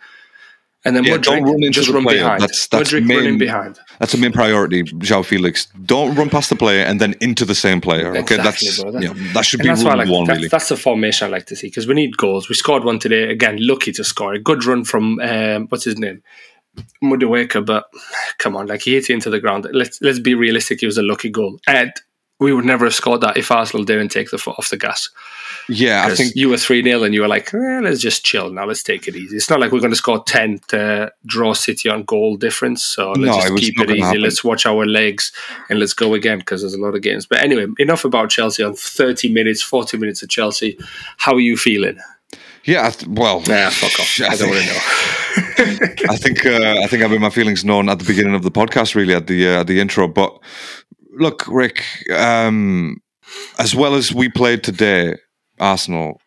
And 0.85 0.95
then 0.95 1.03
Yeah, 1.03 1.17
Mudryk 1.17 1.23
don't 1.23 1.43
run 1.43 1.55
into 1.55 1.71
just 1.71 1.87
the 1.87 1.93
run 1.93 2.03
player. 2.03 2.19
behind. 2.19 2.41
That's- 2.41 2.67
that's 2.67 2.91
Mudryk 2.93 3.09
running 3.15 3.37
behind. 3.37 3.77
That's 3.99 4.13
the 4.13 4.17
main 4.17 4.31
priority, 4.31 4.83
João 4.83 5.25
Felix. 5.25 5.67
Don't 5.85 6.15
run 6.15 6.29
past 6.29 6.49
the 6.49 6.55
player 6.55 6.83
and 6.85 7.01
then 7.01 7.15
into 7.19 7.43
the 7.43 7.53
same 7.55 7.81
player. 7.81 8.09
Okay, 8.15 8.35
Exactly, 8.35 8.67
that's 8.69 8.81
bro. 8.81 8.91
That- 8.93 9.03
yeah, 9.03 9.13
that 9.33 9.45
should 9.45 9.59
be 9.59 9.67
that's 9.67 9.83
rule 9.83 9.97
like 9.97 10.07
one, 10.07 10.25
that's, 10.25 10.37
really. 10.37 10.47
that's 10.47 10.69
the 10.69 10.77
formation 10.77 11.27
I 11.27 11.31
like 11.31 11.47
to 11.47 11.55
see 11.57 11.67
because 11.67 11.85
we 11.85 11.95
need 11.95 12.15
goals. 12.15 12.47
We 12.47 12.55
scored 12.55 12.85
one 12.85 12.97
today 12.97 13.29
again. 13.29 13.57
Lucky 13.59 13.91
to 13.91 14.03
score 14.05 14.33
a 14.33 14.39
good 14.39 14.63
run 14.63 14.85
from 14.85 15.19
um, 15.19 15.67
what's 15.67 15.83
his 15.83 15.97
name, 15.97 16.23
Madueke. 17.03 17.65
But 17.65 17.85
come 18.37 18.55
on, 18.55 18.67
like 18.67 18.81
he 18.83 18.93
hit 18.93 19.09
it 19.09 19.13
into 19.13 19.29
the 19.29 19.39
ground. 19.41 19.67
Let's 19.73 20.01
let's 20.01 20.19
be 20.19 20.33
realistic. 20.33 20.81
It 20.81 20.85
was 20.85 20.97
a 20.97 21.03
lucky 21.03 21.29
goal, 21.29 21.59
and 21.67 21.91
we 22.39 22.53
would 22.53 22.63
never 22.65 22.85
have 22.85 22.95
scored 22.95 23.19
that 23.21 23.35
if 23.37 23.51
Arsenal 23.51 23.83
didn't 23.83 24.09
take 24.09 24.31
the 24.31 24.37
foot 24.37 24.55
off 24.57 24.69
the 24.69 24.77
gas. 24.77 25.09
Yeah, 25.69 26.05
I 26.05 26.15
think 26.15 26.33
you 26.35 26.49
were 26.49 26.57
three 26.57 26.81
0 26.83 27.03
and 27.03 27.13
you 27.13 27.21
were 27.21 27.27
like, 27.27 27.53
eh, 27.53 27.79
let's 27.81 27.99
just 28.01 28.25
chill 28.25 28.49
now. 28.49 28.65
Let's 28.65 28.81
take 28.83 29.07
it 29.07 29.15
easy. 29.15 29.35
It's 29.37 29.49
not 29.49 29.59
like 29.59 29.71
we're 29.71 29.79
going 29.79 29.91
to 29.91 29.95
score 29.95 30.23
ten 30.23 30.59
to 30.69 31.11
draw 31.25 31.53
City 31.53 31.87
on 31.89 32.03
goal 32.03 32.37
difference. 32.37 32.83
So 32.83 33.09
let's 33.11 33.19
No, 33.19 33.35
just 33.35 33.47
it 33.53 33.59
keep 33.59 33.79
it 33.79 33.91
easy. 33.91 34.01
happen. 34.01 34.21
Let's 34.21 34.43
watch 34.43 34.65
our 34.65 34.85
legs 34.85 35.31
and 35.69 35.79
let's 35.79 35.93
go 35.93 36.15
again 36.15 36.39
because 36.39 36.61
there's 36.61 36.73
a 36.73 36.79
lot 36.81 36.95
of 36.95 37.01
games. 37.01 37.25
But 37.27 37.39
anyway, 37.43 37.67
enough 37.77 38.03
about 38.03 38.29
Chelsea 38.31 38.63
on 38.63 38.73
thirty 38.73 39.29
minutes, 39.31 39.61
forty 39.61 39.97
minutes 39.97 40.23
of 40.23 40.29
Chelsea. 40.29 40.77
How 41.17 41.33
are 41.35 41.39
you 41.39 41.55
feeling? 41.55 41.99
yeah. 42.65 42.87
I 42.87 42.89
th- 42.91 43.07
well, 43.09 43.39
Nah, 43.47 43.69
fuck 43.69 43.99
off. 43.99 44.19
I, 44.21 44.33
I 44.33 44.35
don't 44.35 44.49
want 44.49 44.61
to 44.61 44.67
know. 44.67 46.03
I 46.09 46.17
think 46.17 46.45
uh, 46.45 46.79
I 46.83 46.87
think 46.87 47.03
I 47.03 47.07
made 47.07 47.21
my 47.21 47.29
feelings 47.29 47.63
known 47.63 47.89
at 47.89 47.99
the 47.99 48.05
beginning 48.05 48.33
of 48.35 48.43
the 48.43 48.51
podcast, 48.51 48.95
really 48.95 49.13
at 49.13 49.27
the 49.27 49.47
uh, 49.47 49.59
at 49.61 49.67
the 49.67 49.79
intro. 49.79 50.07
But 50.07 50.37
look, 51.11 51.45
Rick, 51.47 51.83
um, 52.15 52.97
as 53.59 53.75
well 53.75 53.93
as 53.95 54.13
we 54.13 54.29
played 54.29 54.63
today, 54.63 55.15
Arsenal. 55.59 56.21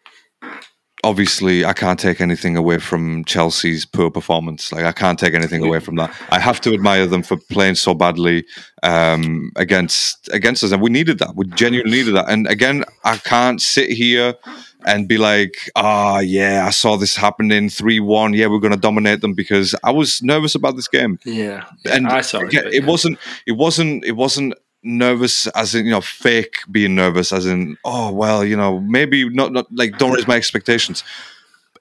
Obviously, 1.05 1.65
I 1.65 1.73
can't 1.73 1.99
take 1.99 2.21
anything 2.21 2.57
away 2.57 2.79
from 2.79 3.25
Chelsea's 3.25 3.85
poor 3.85 4.09
performance. 4.09 4.71
Like 4.71 4.85
I 4.85 4.93
can't 4.93 5.19
take 5.19 5.35
anything 5.35 5.65
away 5.65 5.81
from 5.81 5.97
that. 5.97 6.15
I 6.31 6.39
have 6.39 6.61
to 6.61 6.73
admire 6.73 7.07
them 7.09 7.25
for 7.25 7.37
playing 7.51 7.75
so 7.75 7.93
badly 7.93 8.45
um, 8.85 9.51
against 9.57 10.29
against 10.33 10.63
us, 10.63 10.71
and 10.71 10.81
we 10.81 10.91
needed 10.91 11.19
that. 11.19 11.35
We 11.35 11.47
genuinely 11.47 11.99
needed 11.99 12.15
that. 12.15 12.31
And 12.31 12.47
again, 12.47 12.85
I 13.03 13.17
can't 13.17 13.61
sit 13.61 13.91
here 13.91 14.37
and 14.85 15.09
be 15.09 15.19
like, 15.19 15.71
ah, 15.77 16.21
yeah, 16.21 16.65
I 16.67 16.71
saw 16.71 16.97
this 16.97 17.17
happening 17.17 17.69
three 17.69 18.01
one. 18.01 18.35
Yeah, 18.35 18.47
we're 18.47 18.59
going 18.59 18.73
to 18.73 18.79
dominate 18.79 19.21
them 19.21 19.35
because 19.35 19.75
I 19.83 19.91
was 19.91 20.23
nervous 20.23 20.55
about 20.55 20.77
this 20.77 20.89
game 20.89 21.19
yeah, 21.25 21.65
and 21.91 22.07
I 22.07 22.21
saw 22.21 22.41
it. 22.41 22.53
but 22.53 22.73
it 22.73 22.85
wasn't 22.85 23.19
it 23.47 23.53
wasn't 23.53 24.05
it 24.05 24.13
wasn't 24.13 24.55
nervous 24.85 25.47
as 25.49 25.75
in 25.75 25.85
you 25.87 25.91
know 25.93 26.01
fake 26.01 26.57
being 26.71 26.95
nervous 26.95 27.33
as 27.33 27.47
in 27.47 27.77
oh 27.85 28.11
well 28.13 28.45
you 28.45 28.57
know 28.57 28.81
maybe 28.81 29.29
not 29.29 29.53
not 29.53 29.67
like 29.73 29.97
don't 29.99 30.13
raise 30.13 30.27
my 30.27 30.35
expectations 30.37 31.05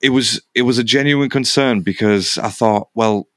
it 0.02 0.10
was 0.10 0.39
it 0.54 0.62
was 0.64 0.78
a 0.78 0.84
genuine 0.84 1.30
concern 1.30 1.82
because 1.82 2.38
i 2.38 2.47
thought 2.49 2.89
well 2.93 3.28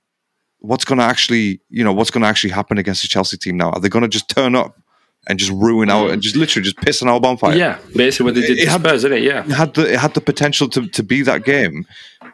what's 0.59 0.85
going 0.85 0.99
to 0.99 1.05
actually 1.05 1.61
you 1.71 1.83
know 1.83 1.93
what's 1.95 2.11
going 2.11 2.21
to 2.23 2.29
actually 2.29 2.51
happen 2.51 2.77
against 2.77 3.01
the 3.03 3.09
chelsea 3.09 3.37
team 3.39 3.57
now 3.57 3.71
are 3.71 3.81
they 3.81 3.89
going 3.89 4.03
to 4.03 4.09
just 4.09 4.29
turn 4.29 4.55
up 4.55 4.79
and 5.27 5.39
just 5.39 5.51
ruin 5.53 5.89
our 5.89 6.11
and 6.11 6.21
just 6.21 6.37
literally 6.37 6.63
just 6.63 6.77
piss 6.77 7.01
on 7.01 7.09
our 7.09 7.19
bonfire 7.19 7.57
Yeah, 7.57 7.79
basically 7.97 8.25
what 8.27 8.35
they 8.35 8.43
did 8.43 8.59
It 8.59 8.65
to 8.67 8.71
had- 8.73 8.81
Spurs, 8.83 9.05
isn't 9.05 9.15
it? 9.15 9.23
Yeah. 9.23 9.43
it 9.43 9.53
had 9.53 9.73
the 9.73 9.95
it 9.95 9.99
had 9.99 10.13
the 10.13 10.21
potential 10.21 10.69
to, 10.69 10.87
to 10.87 11.03
be 11.03 11.23
that 11.23 11.45
game 11.47 11.87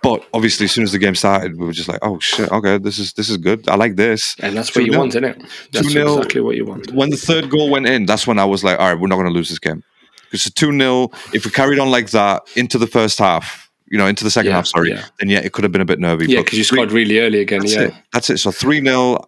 but 0.03 0.27
obviously 0.33 0.65
as 0.65 0.73
soon 0.73 0.85
as 0.85 0.93
the 0.93 0.99
game 0.99 1.15
started 1.15 1.59
we 1.59 1.67
were 1.67 1.73
just 1.73 1.89
like 1.89 1.99
oh 2.03 2.19
shit 2.21 2.51
okay 2.51 2.79
this 2.79 2.99
is 2.99 3.13
this 3.15 3.29
is 3.29 3.37
good 3.37 3.69
i 3.69 3.75
like 3.75 3.97
this 3.97 4.35
And 4.41 4.57
that's 4.57 4.75
what 4.75 4.85
you 4.85 4.93
2-0. 4.93 4.99
want, 4.99 5.11
isn't 5.11 5.25
it? 5.25 5.43
That's 5.73 5.93
2-0. 5.95 6.17
exactly 6.19 6.41
what 6.41 6.57
you 6.57 6.65
want. 6.65 6.91
when 6.93 7.11
the 7.11 7.17
third 7.17 7.51
goal 7.51 7.71
went 7.71 7.87
in, 7.87 8.07
that's 8.07 8.27
when 8.27 8.39
I 8.39 8.45
was 8.45 8.63
like, 8.65 8.79
all 8.81 8.89
right, 8.89 8.99
we're 9.01 9.09
not 9.09 9.17
going 9.17 9.27
to 9.29 9.33
lose 9.33 9.49
this 9.51 9.59
game. 9.59 9.83
Because 10.31 10.47
it's 10.47 10.55
2 10.55 10.73
0. 10.79 11.11
If 11.35 11.45
we 11.45 11.51
carried 11.51 11.79
on 11.79 11.91
like 11.91 12.11
that 12.11 12.43
into 12.57 12.79
the 12.79 12.87
first 12.87 13.19
half, 13.19 13.69
you 13.91 13.99
know, 13.99 14.07
into 14.07 14.23
the 14.25 14.31
second 14.31 14.51
Yeah, 14.51 14.57
half, 14.57 14.67
sorry, 14.69 14.91
yeah. 14.91 15.05
then 15.19 15.29
yeah, 15.29 15.41
it 15.41 15.53
could 15.53 15.65
have 15.65 15.73
been 15.73 15.81
a 15.81 15.85
bit 15.93 15.99
nervy. 15.99 16.27
Yeah, 16.29 16.41
because 16.43 16.57
you 16.59 16.65
three- 16.65 16.77
scored 16.79 16.93
really 16.93 17.19
early 17.19 17.41
again. 17.41 17.61
That's 17.61 17.75
yeah. 17.75 17.83
it. 17.89 17.95
That's 18.13 18.31
it. 18.31 18.39
So 18.39 18.51
3 18.53 18.81
0. 18.85 19.19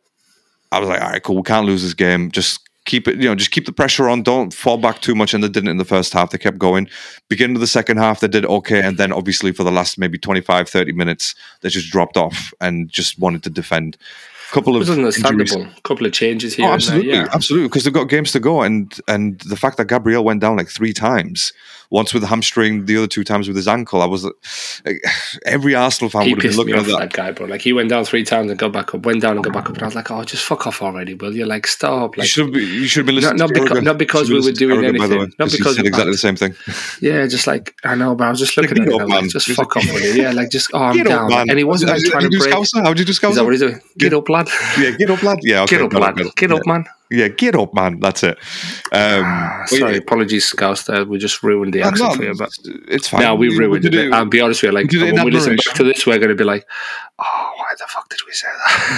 I 0.70 0.78
was 0.78 0.88
like, 0.88 1.02
all 1.02 1.10
right, 1.10 1.22
cool. 1.22 1.36
We 1.36 1.42
can't 1.42 1.66
lose 1.66 1.82
this 1.82 1.94
game. 1.94 2.30
Just 2.30 2.60
keep 2.84 3.06
it, 3.08 3.16
you 3.16 3.28
know, 3.28 3.34
just 3.34 3.50
keep 3.50 3.66
the 3.66 3.72
pressure 3.72 4.08
on. 4.08 4.22
Don't 4.22 4.52
fall 4.52 4.78
back 4.78 5.00
too 5.00 5.14
much. 5.14 5.34
And 5.34 5.42
they 5.42 5.48
didn't 5.48 5.68
in 5.68 5.76
the 5.76 5.84
first 5.84 6.12
half. 6.12 6.30
They 6.30 6.38
kept 6.38 6.58
going. 6.58 6.88
Beginning 7.28 7.56
of 7.56 7.60
the 7.60 7.66
second 7.66 7.98
half, 7.98 8.20
they 8.20 8.28
did 8.28 8.44
okay. 8.46 8.82
And 8.82 8.98
then 8.98 9.12
obviously 9.12 9.52
for 9.52 9.64
the 9.64 9.72
last 9.72 9.98
maybe 9.98 10.18
25, 10.18 10.68
30 10.68 10.92
minutes, 10.92 11.34
they 11.60 11.68
just 11.68 11.90
dropped 11.90 12.16
off 12.16 12.52
and 12.60 12.88
just 12.88 13.18
wanted 13.18 13.42
to 13.44 13.50
defend. 13.50 13.96
couple 14.52 14.76
of 14.76 14.88
understandable. 14.88 15.66
couple 15.82 16.06
of 16.06 16.12
changes 16.12 16.54
here. 16.54 16.66
Oh, 16.66 16.72
and 16.72 16.82
there, 16.82 16.94
absolutely, 16.96 17.12
yeah. 17.12 17.28
absolutely, 17.32 17.68
because 17.68 17.84
they've 17.84 17.92
got 17.92 18.08
games 18.08 18.32
to 18.32 18.40
go, 18.40 18.62
and 18.62 19.00
and 19.08 19.40
the 19.40 19.56
fact 19.56 19.78
that 19.78 19.88
Gabriel 19.88 20.24
went 20.24 20.40
down 20.40 20.56
like 20.56 20.68
three 20.68 20.92
times 20.92 21.52
once 21.92 22.14
with 22.14 22.22
the 22.22 22.26
hamstring, 22.26 22.86
the 22.86 22.96
other 22.96 23.06
two 23.06 23.22
times 23.22 23.46
with 23.46 23.56
his 23.56 23.68
ankle. 23.68 24.00
I 24.00 24.06
was 24.06 24.24
like, 24.24 24.34
every 25.44 25.74
Arsenal 25.74 26.08
fan 26.08 26.22
He 26.22 26.32
would 26.34 26.42
have 26.42 26.50
been 26.52 26.56
looking 26.58 26.74
at 26.74 26.86
that 26.86 26.98
that. 26.98 27.12
guy, 27.12 27.30
bro. 27.32 27.46
Like 27.46 27.60
he 27.60 27.74
went 27.74 27.90
down 27.90 28.04
three 28.06 28.24
times 28.24 28.50
and 28.50 28.58
got 28.58 28.72
back 28.72 28.94
up, 28.94 29.04
went 29.04 29.20
down 29.20 29.36
and 29.36 29.44
got 29.44 29.52
back 29.52 29.66
up, 29.68 29.74
and 29.74 29.82
I 29.82 29.86
was 29.86 29.94
like, 29.94 30.10
"Oh, 30.10 30.24
just 30.24 30.42
fuck 30.44 30.66
off 30.66 30.80
already, 30.80 31.12
will 31.14 31.36
you? 31.36 31.44
Like, 31.44 31.66
stop!" 31.66 32.16
You 32.16 32.24
should 32.24 32.46
have 32.46 32.54
been, 32.54 32.62
you 32.66 32.86
should 32.86 33.00
have 33.00 33.06
been 33.06 33.16
Not- 33.16 33.34
listening 33.34 33.38
not 33.38 33.48
to 33.48 33.54
because- 33.54 33.78
Carragher. 33.78 33.84
not 33.84 33.98
because 33.98 34.28
we 34.30 34.34
were 34.34 34.38
have 34.40 34.44
listened 34.46 34.58
to 34.58 34.66
doing 34.66 34.98
by 34.98 35.06
the 35.06 35.14
way, 35.16 35.20
anything. 35.20 35.34
Not 35.38 35.50
because- 35.52 35.76
said 35.76 35.86
exactly 35.86 36.12
the 36.12 36.18
same 36.18 36.36
thing. 36.36 36.54
yeah, 37.02 37.26
just 37.26 37.46
like 37.46 37.74
I 37.84 37.94
know, 37.94 38.14
but 38.14 38.26
I 38.26 38.30
was 38.30 38.38
just 38.40 38.56
looking 38.56 38.70
Like, 38.78 38.86
at 38.86 38.88
get 38.88 38.92
it, 38.92 38.94
up, 38.94 39.00
and 39.02 39.12
I'm 39.12 39.16
man. 39.16 39.22
like, 39.24 39.30
just 39.30 39.48
fuck 39.50 39.76
off 39.76 39.84
with 39.92 40.02
it. 40.02 40.16
Yeah, 40.16 40.32
like 40.32 40.50
just 40.50 40.70
oh, 40.72 40.78
I'm 40.78 40.96
Get 40.96 41.06
up, 41.08 41.12
down, 41.12 41.28
man. 41.30 41.50
and 41.50 41.58
he 41.58 41.64
wasn't 41.64 41.90
like 41.92 42.02
trying 42.04 42.22
to 42.24 42.30
do 42.30 42.38
break. 42.38 42.52
Scouser? 42.54 42.82
How 42.82 42.94
did 42.94 43.00
you 43.00 43.04
do 43.04 43.10
Is 43.10 43.20
that 43.20 43.26
Scouser? 43.32 43.44
what 43.44 43.52
he's 43.52 43.60
doing? 43.60 43.80
Get 43.98 44.14
up, 44.14 44.28
lad. 44.30 44.48
Yeah, 44.78 44.90
get 44.92 45.10
up, 45.10 45.22
lad. 45.22 45.38
Yeah, 45.42 45.66
Get 45.72 45.82
up, 45.82 45.92
lad. 45.92 46.16
Get 46.36 46.52
up, 46.52 46.64
man. 46.66 46.86
Yeah, 47.12 47.28
get 47.28 47.54
up, 47.54 47.74
man. 47.74 48.00
That's 48.00 48.22
it. 48.22 48.38
Um, 48.92 49.22
Ah, 49.24 49.62
Sorry, 49.66 49.98
apologies, 49.98 50.46
Scouse. 50.46 50.84
There, 50.84 51.04
we 51.04 51.18
just 51.18 51.42
ruined 51.42 51.74
the 51.74 51.82
accent 51.82 52.10
no, 52.10 52.16
for 52.16 52.24
you, 52.24 52.34
but 52.34 52.50
it's 52.88 53.08
fine. 53.08 53.20
now 53.22 53.34
we 53.34 53.48
ruined 53.56 53.84
it. 53.84 54.12
I'll 54.12 54.24
be 54.24 54.40
honest 54.40 54.62
with 54.62 54.70
you. 54.72 54.74
Like 54.78 54.88
did 54.88 55.02
it 55.02 55.08
in 55.10 55.14
when 55.16 55.26
we 55.26 55.30
listen 55.30 55.56
back 55.56 55.74
to 55.76 55.84
this, 55.84 56.06
we're 56.06 56.18
going 56.18 56.30
to 56.30 56.34
be 56.34 56.44
like, 56.44 56.66
"Oh, 57.18 57.52
why 57.56 57.72
the 57.78 57.84
fuck 57.88 58.08
did 58.08 58.20
we 58.26 58.32
say 58.32 58.48
that?" 58.48 58.96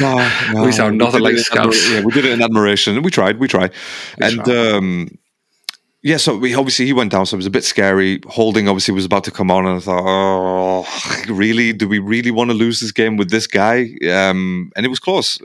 No, 0.52 0.60
no, 0.60 0.66
We 0.66 0.72
sound 0.72 0.96
nothing 0.98 1.20
like 1.22 1.36
Scouts. 1.38 1.90
Yeah, 1.90 2.02
we 2.04 2.12
did 2.12 2.24
it 2.24 2.32
in 2.32 2.42
admiration. 2.42 3.02
We 3.02 3.10
tried, 3.10 3.38
we 3.38 3.48
tried, 3.48 3.72
We 4.20 4.26
and 4.26 4.44
tried. 4.44 4.56
um, 4.74 5.18
yeah. 6.02 6.18
So 6.18 6.36
we 6.36 6.54
obviously 6.54 6.86
he 6.86 6.92
went 6.92 7.10
down, 7.12 7.26
so 7.26 7.34
it 7.34 7.38
was 7.38 7.46
a 7.46 7.50
bit 7.50 7.64
scary. 7.64 8.20
Holding 8.28 8.68
obviously 8.68 8.94
was 8.94 9.04
about 9.04 9.24
to 9.24 9.30
come 9.30 9.50
on, 9.50 9.66
and 9.66 9.78
I 9.78 9.80
thought, 9.80 10.02
oh, 10.06 11.24
really? 11.28 11.72
Do 11.72 11.88
we 11.88 11.98
really 11.98 12.30
want 12.30 12.50
to 12.50 12.54
lose 12.56 12.80
this 12.80 12.92
game 12.92 13.16
with 13.16 13.30
this 13.30 13.46
guy? 13.46 13.90
Um, 14.08 14.70
and 14.76 14.86
it 14.86 14.88
was 14.88 15.00
close. 15.00 15.38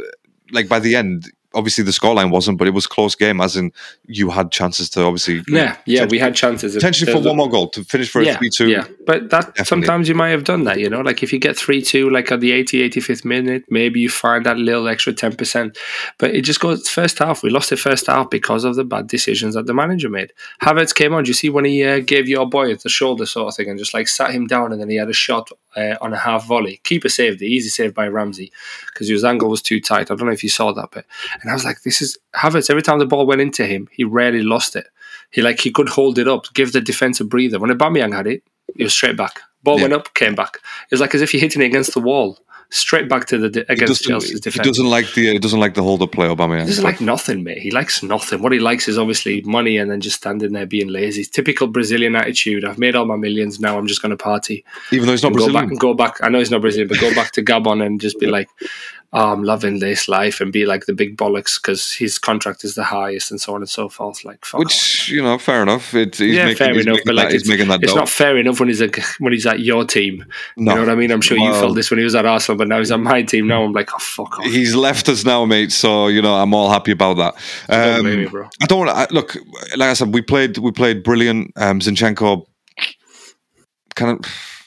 Like 0.51 0.67
by 0.67 0.80
the 0.80 0.95
end, 0.95 1.32
obviously 1.54 1.84
the 1.84 1.91
scoreline 1.91 2.32
wasn't, 2.32 2.58
but 2.58 2.68
it 2.68 2.72
was 2.74 2.86
a 2.86 2.89
close 2.89 3.16
game. 3.16 3.41
As 3.41 3.56
in, 3.56 3.72
you 4.06 4.30
had 4.30 4.52
chances 4.52 4.89
to 4.91 5.04
obviously, 5.04 5.41
Yeah, 5.47 5.78
yeah, 5.86 6.06
we 6.06 6.20
had 6.20 6.36
chances. 6.36 6.76
potentially 6.76 7.12
for 7.12 7.20
one 7.20 7.38
more 7.38 7.50
goal 7.50 7.70
to 7.70 7.84
finish 7.84 8.10
for 8.10 8.22
a 8.22 8.34
three-two. 8.36 8.70
Yeah, 8.70 8.86
but 9.06 9.30
that 9.32 9.41
Definitely. 9.56 9.66
sometimes 9.66 10.10
you 10.10 10.16
might 10.16 10.30
have 10.30 10.43
done 10.43 10.64
that, 10.66 10.80
you 10.80 10.89
know, 10.89 11.02
like 11.02 11.24
if 11.24 11.34
you 11.34 11.39
get 11.39 11.58
3 11.58 11.82
2, 11.82 12.10
like 12.10 12.32
at 12.32 12.39
the 12.39 12.52
80, 12.52 12.89
85th 12.89 13.26
minute, 13.26 13.64
maybe 13.70 14.00
you 14.00 14.10
find 14.10 14.45
that 14.45 14.58
little 14.58 14.88
extra 14.88 15.14
10%. 15.14 15.76
But 16.18 16.36
it 16.36 16.41
just 16.41 16.60
goes 16.60 16.88
first 16.88 17.20
half. 17.20 17.41
We 17.43 17.50
lost 17.50 17.70
the 17.72 17.78
first 17.78 18.08
half 18.08 18.30
because 18.30 18.64
of 18.64 18.76
the 18.76 18.84
bad 18.84 19.08
decisions 19.08 19.56
that 19.56 19.66
the 19.66 19.74
manager 19.74 20.10
made. 20.10 20.34
Havertz 20.62 20.93
came 20.93 21.14
on. 21.14 21.24
Do 21.24 21.30
you 21.30 21.34
see 21.34 21.50
when 21.50 21.66
he 21.66 21.84
uh, 21.84 22.00
gave 22.00 22.28
your 22.28 22.47
boy 22.47 22.76
the 22.76 22.89
shoulder 22.89 23.26
sort 23.26 23.47
of 23.50 23.56
thing 23.56 23.70
and 23.70 23.80
just 23.80 23.93
like 23.93 24.08
sat 24.08 24.32
him 24.32 24.47
down 24.47 24.72
and 24.72 24.80
then 24.80 24.89
he 24.89 24.97
had 24.97 25.10
a 25.10 25.14
shot 25.14 25.50
uh, 25.76 25.95
on 26.01 26.13
a 26.13 26.17
half 26.17 26.45
volley? 26.47 26.80
Keeper 26.84 27.09
saved 27.09 27.41
it, 27.41 27.47
easy 27.47 27.70
save 27.70 27.93
by 27.93 28.07
Ramsey 28.07 28.51
because 28.88 29.07
his 29.09 29.24
angle 29.24 29.49
was 29.49 29.61
too 29.61 29.80
tight. 29.80 30.11
I 30.11 30.15
don't 30.15 30.26
know 30.28 30.32
if 30.34 30.43
you 30.43 30.49
saw 30.49 30.72
that 30.74 30.91
bit. 30.91 31.05
And 31.41 31.49
I 31.49 31.53
was 31.53 31.65
like, 31.65 31.82
this 31.84 32.01
is 32.01 32.17
Havertz. 32.36 32.70
Every 32.70 32.82
time 32.82 32.99
the 32.99 33.05
ball 33.05 33.26
went 33.26 33.41
into 33.41 33.65
him, 33.65 33.88
he 33.91 34.03
rarely 34.03 34.43
lost 34.43 34.76
it. 34.76 34.88
He 35.32 35.41
like 35.41 35.59
he 35.59 35.72
could 35.72 35.89
hold 35.89 36.17
it 36.17 36.28
up, 36.28 36.45
give 36.53 36.72
the 36.74 36.82
defense 36.82 37.20
a 37.20 37.26
breather. 37.26 37.59
When 37.59 37.70
Aubameyang 37.70 38.13
had 38.13 38.28
it, 38.28 38.43
he 38.76 38.84
was 38.84 38.93
straight 38.93 39.17
back. 39.17 39.39
Ball 39.63 39.78
Yeah. 39.78 39.82
went 39.84 39.93
up, 39.93 40.13
came 40.13 40.36
back. 40.36 40.55
It 40.55 40.91
was 40.91 41.01
like 41.01 41.13
as 41.13 41.22
if 41.22 41.34
you're 41.34 41.41
hitting 41.41 41.61
it 41.61 41.65
against 41.65 41.93
the 41.93 41.99
wall, 41.99 42.39
straight 42.72 43.09
back 43.09 43.26
to 43.26 43.38
the 43.38 43.49
de- 43.49 43.72
against 43.72 44.03
doesn't, 44.03 44.43
he 44.53 44.59
doesn't 44.59 44.89
like 44.89 45.11
the 45.13 45.32
he 45.34 45.39
doesn't 45.39 45.59
like 45.59 45.74
the 45.74 45.82
hold 45.84 46.01
up 46.01 46.11
play, 46.11 46.28
Aubameyang. 46.28 46.61
He 46.61 46.67
doesn't 46.67 46.84
like 46.84 47.01
nothing, 47.01 47.43
mate. 47.43 47.57
He 47.57 47.72
likes 47.72 48.03
nothing. 48.03 48.41
What 48.41 48.51
he 48.51 48.59
likes 48.59 48.88
is 48.88 48.97
obviously 48.97 49.41
money 49.41 49.78
and 49.78 49.89
then 49.89 50.01
just 50.01 50.17
standing 50.17 50.53
there 50.53 50.65
being 50.65 50.88
lazy. 50.88 51.24
Typical 51.26 51.67
Brazilian 51.67 52.15
attitude. 52.15 52.65
I've 52.65 52.78
made 52.78 52.95
all 52.95 53.05
my 53.05 53.15
millions. 53.15 53.59
Now 53.59 53.78
I'm 53.78 53.88
just 53.88 54.01
going 54.01 54.11
to 54.11 54.17
party. 54.17 54.63
Even 54.91 55.05
though 55.07 55.13
he's 55.13 55.24
not 55.24 55.30
And 55.30 55.38
go 55.38 55.45
Brazilian. 55.45 55.63
back 55.65 55.72
and 55.72 55.80
go 55.80 55.93
back. 55.93 56.17
I 56.22 56.30
know 56.30 56.39
he's 56.39 56.51
not 56.51 56.61
Brazilian, 56.61 56.88
but 56.88 56.99
go 56.99 57.13
back 57.15 57.32
to 57.34 57.43
Gabon 57.43 57.84
and 57.86 57.99
just 57.99 58.20
be 58.20 58.28
like, 58.28 58.49
oh, 59.12 59.34
I'm 59.34 59.43
loving 59.43 59.80
this 59.80 60.07
life 60.07 60.39
and 60.39 60.51
be 60.51 60.66
like 60.66 60.86
the 60.86 60.93
big 60.93 61.18
bollocks 61.18 61.62
because 61.62 61.93
his 61.93 62.20
contract 62.20 62.64
is 62.64 62.76
the 62.76 62.84
highest 62.84 63.32
and 63.32 63.41
so 63.41 63.55
on 63.55 63.62
and 63.62 63.70
so 63.70 63.89
forth. 63.89 64.24
Like, 64.24 64.45
fuck 64.45 64.60
off. 64.60 64.66
Which 64.66 65.10
you 65.10 65.22
know, 65.22 65.38
fair 65.38 65.64
enough. 65.64 65.93
It, 65.93 66.16
he's 66.16 66.36
yeah, 66.36 66.45
making, 66.45 66.57
fair 66.57 66.80
enough. 66.80 66.99
But 67.05 67.16
like, 67.16 67.28
that, 67.28 67.34
he's 67.34 67.41
it's, 67.41 67.49
making 67.49 67.68
that 67.70 67.84
it's 67.84 67.95
not 67.95 68.10
fair 68.10 68.38
enough 68.38 68.60
when 68.60 68.70
he's 68.70 68.82
like 68.82 68.99
when 69.20 69.34
he's 69.34 69.45
at 69.45 69.60
your 69.60 69.86
team. 69.86 70.26
No. 70.57 70.72
You 70.72 70.76
know 70.76 70.86
what 70.86 70.91
I 70.91 70.95
mean? 70.95 71.12
I'm 71.12 71.22
sure 71.22 71.38
you 71.38 71.49
Well- 71.49 71.60
felt 71.60 71.76
this 71.76 71.89
when 71.89 71.97
he 71.97 72.03
was 72.03 72.16
at 72.16 72.26
Arsenal, 72.26 72.57
but 72.57 72.68
now 72.68 72.78
he's 72.78 72.91
at 72.91 72.99
my 72.99 73.24
team. 73.24 73.47
Now 73.47 73.64
I'm 73.64 73.74
like, 73.74 73.89
oh 73.93 73.99
fuck 73.99 74.39
off. 74.39 74.45
He's 74.45 74.76
left 74.76 75.10
us 75.10 75.26
now, 75.26 75.45
mate. 75.45 75.72
So 75.72 76.07
you 76.07 76.22
know, 76.22 76.36
I'm 76.36 76.53
all 76.53 76.70
happy 76.70 76.91
about 76.91 77.16
that. 77.18 77.36
Don't 77.68 78.05
Um, 78.05 78.18
me, 78.18 78.26
bro. 78.28 78.47
I 78.62 78.66
don't 78.66 78.86
want 78.86 79.10
to 79.10 79.14
look. 79.14 79.36
Like 79.76 79.89
I 79.89 79.93
said, 79.93 80.14
we 80.14 80.22
played. 80.22 80.57
We 80.57 80.72
played 80.72 81.03
brilliant. 81.03 81.51
Um, 81.55 81.80
Zinchenko 81.80 82.45
kind 83.95 84.26
of. 84.26 84.59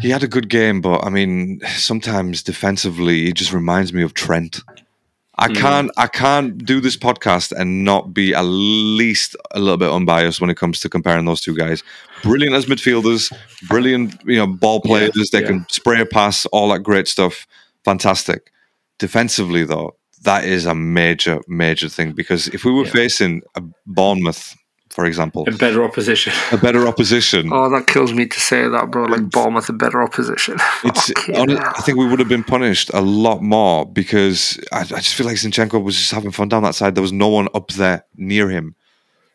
He 0.00 0.10
had 0.10 0.22
a 0.22 0.28
good 0.28 0.48
game, 0.48 0.80
but 0.80 1.04
I 1.04 1.10
mean, 1.10 1.60
sometimes 1.76 2.42
defensively, 2.42 3.24
he 3.26 3.32
just 3.32 3.52
reminds 3.52 3.92
me 3.92 4.02
of 4.02 4.14
Trent. 4.14 4.60
I 5.38 5.46
Hmm. 5.48 5.54
can't. 5.54 5.90
I 5.96 6.06
can't 6.06 6.64
do 6.66 6.80
this 6.80 6.96
podcast 6.98 7.52
and 7.52 7.82
not 7.84 8.12
be 8.12 8.34
at 8.34 8.42
least 8.42 9.36
a 9.52 9.58
little 9.60 9.78
bit 9.78 9.90
unbiased 9.90 10.40
when 10.40 10.50
it 10.50 10.56
comes 10.56 10.80
to 10.80 10.88
comparing 10.88 11.24
those 11.24 11.40
two 11.40 11.56
guys. 11.56 11.82
Brilliant 12.22 12.54
as 12.54 12.66
midfielders, 12.66 13.32
brilliant, 13.68 14.20
you 14.26 14.36
know, 14.36 14.46
ball 14.46 14.80
players. 14.82 15.12
they 15.32 15.40
yeah. 15.40 15.46
can 15.46 15.66
spray 15.70 16.00
a 16.00 16.06
pass, 16.06 16.44
all 16.46 16.68
that 16.70 16.80
great 16.80 17.08
stuff. 17.08 17.46
Fantastic. 17.84 18.50
Defensively, 18.98 19.64
though, 19.64 19.96
that 20.24 20.44
is 20.44 20.66
a 20.66 20.74
major, 20.74 21.40
major 21.48 21.88
thing 21.88 22.12
because 22.12 22.48
if 22.48 22.62
we 22.66 22.72
were 22.72 22.84
Yeah. 22.84 22.90
facing 22.92 23.40
a 23.54 23.62
Bournemouth, 23.86 24.54
for 24.90 25.04
example, 25.06 25.44
A 25.48 25.52
better 25.52 25.82
opposition. 25.84 26.32
a 26.52 26.56
better 26.58 26.86
opposition, 26.86 27.48
Oh, 27.52 27.70
that 27.70 27.86
kills 27.86 28.12
me 28.12 28.26
to 28.26 28.40
say 28.40 28.68
that, 28.68 28.90
bro. 28.90 29.04
Like 29.04 29.30
Bournemouth, 29.30 29.68
a 29.68 29.72
better 29.72 30.02
opposition. 30.02 30.58
It's, 30.84 31.12
Fucking. 31.12 31.56
I 31.58 31.80
think 31.82 31.96
we 31.98 32.06
would 32.08 32.18
have 32.18 32.28
been 32.28 32.44
punished 32.44 32.90
a 32.92 33.00
lot 33.00 33.40
more 33.42 33.86
because 33.86 34.58
I, 34.72 34.80
I 34.80 34.84
just 34.84 35.14
feel 35.14 35.26
like 35.26 35.36
Zinchenko 35.36 35.82
was 35.82 35.96
just 35.96 36.10
having 36.12 36.30
fun 36.32 36.48
down 36.48 36.62
that 36.64 36.74
side. 36.74 36.94
There 36.94 37.02
was 37.02 37.12
no 37.12 37.28
one 37.28 37.48
up 37.54 37.68
there 37.72 38.04
near 38.16 38.50
him. 38.50 38.74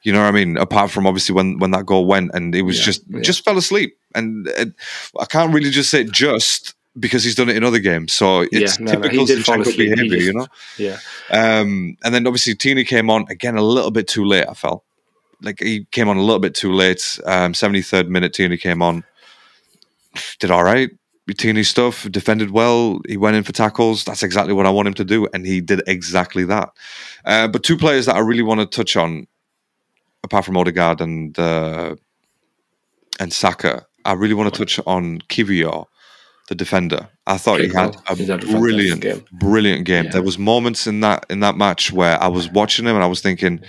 You 0.04 0.14
know 0.14 0.20
what 0.22 0.28
I 0.28 0.32
mean? 0.32 0.56
Apart 0.58 0.92
from 0.92 1.08
obviously 1.08 1.34
when 1.34 1.58
when 1.58 1.72
that 1.72 1.86
goal 1.88 2.06
went 2.06 2.30
and 2.36 2.54
it 2.54 2.62
was 2.62 2.78
Yeah, 2.80 2.86
just 2.86 3.02
yeah. 3.10 3.22
just 3.22 3.44
fell 3.44 3.58
asleep. 3.58 3.98
And 4.14 4.48
it, 4.50 4.74
I 5.20 5.26
can't 5.26 5.52
really 5.54 5.72
just 5.72 5.90
say 5.90 6.04
just 6.04 6.76
because 7.00 7.24
he's 7.24 7.34
done 7.36 7.50
it 7.50 7.58
in 7.58 7.64
other 7.64 7.80
games. 7.80 8.14
So 8.14 8.46
it's 8.52 8.80
no, 8.80 8.86
no, 8.86 8.92
he 8.92 9.02
typical 9.02 9.26
did 9.26 9.44
fall 9.46 9.56
Zinchenko 9.58 9.68
asleep. 9.68 9.98
He 10.00 10.26
you 10.26 10.34
know. 10.34 10.48
yeah. 10.78 11.00
Um, 11.32 11.98
and 12.04 12.14
then 12.14 12.28
obviously 12.28 12.54
Tierney 12.56 12.84
came 12.84 13.10
on 13.10 13.26
again 13.32 13.58
a 13.58 13.64
little 13.64 13.90
bit 13.92 14.08
too 14.08 14.24
late. 14.26 14.46
I 14.48 14.54
felt 14.54 14.84
like 15.46 15.60
he 15.60 15.86
came 15.92 16.10
on 16.10 16.18
a 16.18 16.22
little 16.22 16.40
bit 16.40 16.56
too 16.56 16.74
late. 16.74 17.20
Um, 17.26 17.54
73rd 17.54 18.10
minute, 18.10 18.34
Tierney 18.34 18.58
came 18.58 18.82
on, 18.82 19.04
did 20.40 20.52
all 20.52 20.64
right. 20.64 20.90
Tierney 21.34 21.64
stuff, 21.64 22.10
defended 22.12 22.52
well. 22.52 23.00
He 23.08 23.18
went 23.18 23.36
in 23.36 23.44
for 23.44 23.52
tackles. 23.52 24.04
That's 24.04 24.22
exactly 24.22 24.54
what 24.54 24.68
I 24.68 24.70
want 24.70 24.88
him 24.88 24.94
to 24.96 25.04
do, 25.04 25.28
and 25.34 25.46
he 25.46 25.60
did 25.60 25.82
exactly 25.88 26.44
that. 26.46 26.70
Uh, 27.26 27.48
but 27.48 27.64
two 27.64 27.78
players 27.78 28.06
that 28.06 28.16
I 28.16 28.20
really 28.20 28.44
want 28.44 28.60
to 28.60 28.68
touch 28.68 28.96
on, 28.96 29.26
apart 30.24 30.46
from 30.46 30.56
Odegaard 30.56 31.02
and 31.02 31.38
uh, 31.40 31.96
and 33.20 33.34
Saka, 33.34 33.88
I 34.06 34.14
really 34.14 34.36
want 34.36 34.54
to 34.54 34.60
touch 34.60 34.80
on 34.86 35.20
Kiwior, 35.30 35.86
the 36.48 36.56
defender. 36.56 37.10
I 37.26 37.38
thought 37.38 37.60
he 37.60 37.70
had 37.70 37.94
cool. 37.94 38.04
a 38.08 38.16
He's 38.16 38.28
had 38.28 38.44
a 38.44 38.46
fantastic 38.46 38.60
brilliant, 38.60 39.02
game. 39.02 39.26
brilliant 39.32 39.86
game. 39.86 40.06
Yeah. 40.06 40.12
There 40.12 40.24
was 40.24 40.38
moments 40.38 40.86
in 40.86 41.00
that 41.00 41.26
in 41.32 41.40
that 41.40 41.58
match 41.58 41.92
where 41.92 42.22
I 42.22 42.28
was 42.28 42.52
watching 42.52 42.86
him 42.86 42.94
and 42.94 43.04
I 43.04 43.08
was 43.08 43.22
thinking, 43.22 43.62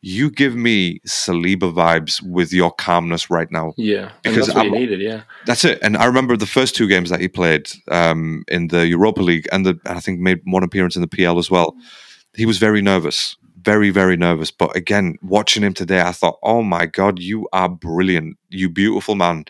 "You 0.00 0.30
give 0.30 0.54
me 0.54 1.00
Saliba 1.06 1.72
vibes 1.72 2.22
with 2.22 2.52
your 2.52 2.70
calmness 2.70 3.30
right 3.30 3.50
now." 3.50 3.72
Yeah. 3.76 4.10
Because 4.22 4.48
I'm- 4.50 4.70
needed, 4.70 5.00
yeah. 5.00 5.22
That's 5.46 5.64
it. 5.64 5.78
And 5.82 5.96
I 5.96 6.04
remember 6.06 6.36
the 6.36 6.46
first 6.46 6.74
two 6.76 6.88
games 6.88 7.10
that 7.10 7.20
he 7.20 7.28
played 7.28 7.70
um, 7.90 8.44
in 8.48 8.68
the 8.68 8.86
Europa 8.86 9.22
League, 9.22 9.48
and, 9.52 9.64
the, 9.66 9.78
and 9.84 9.96
I 9.98 10.00
think 10.00 10.20
made 10.20 10.40
one 10.44 10.62
appearance 10.62 10.96
in 10.96 11.02
the 11.02 11.08
PL 11.08 11.38
as 11.38 11.50
well. 11.50 11.76
He 12.34 12.46
was 12.46 12.58
very 12.58 12.82
nervous, 12.82 13.36
very 13.62 13.90
very 13.90 14.16
nervous. 14.16 14.50
But 14.50 14.76
again, 14.76 15.18
watching 15.22 15.62
him 15.62 15.74
today, 15.74 16.00
I 16.00 16.12
thought, 16.12 16.38
"Oh 16.42 16.62
my 16.62 16.86
God, 16.86 17.18
you 17.18 17.48
are 17.52 17.68
brilliant, 17.68 18.36
you 18.50 18.68
beautiful 18.68 19.14
man." 19.14 19.44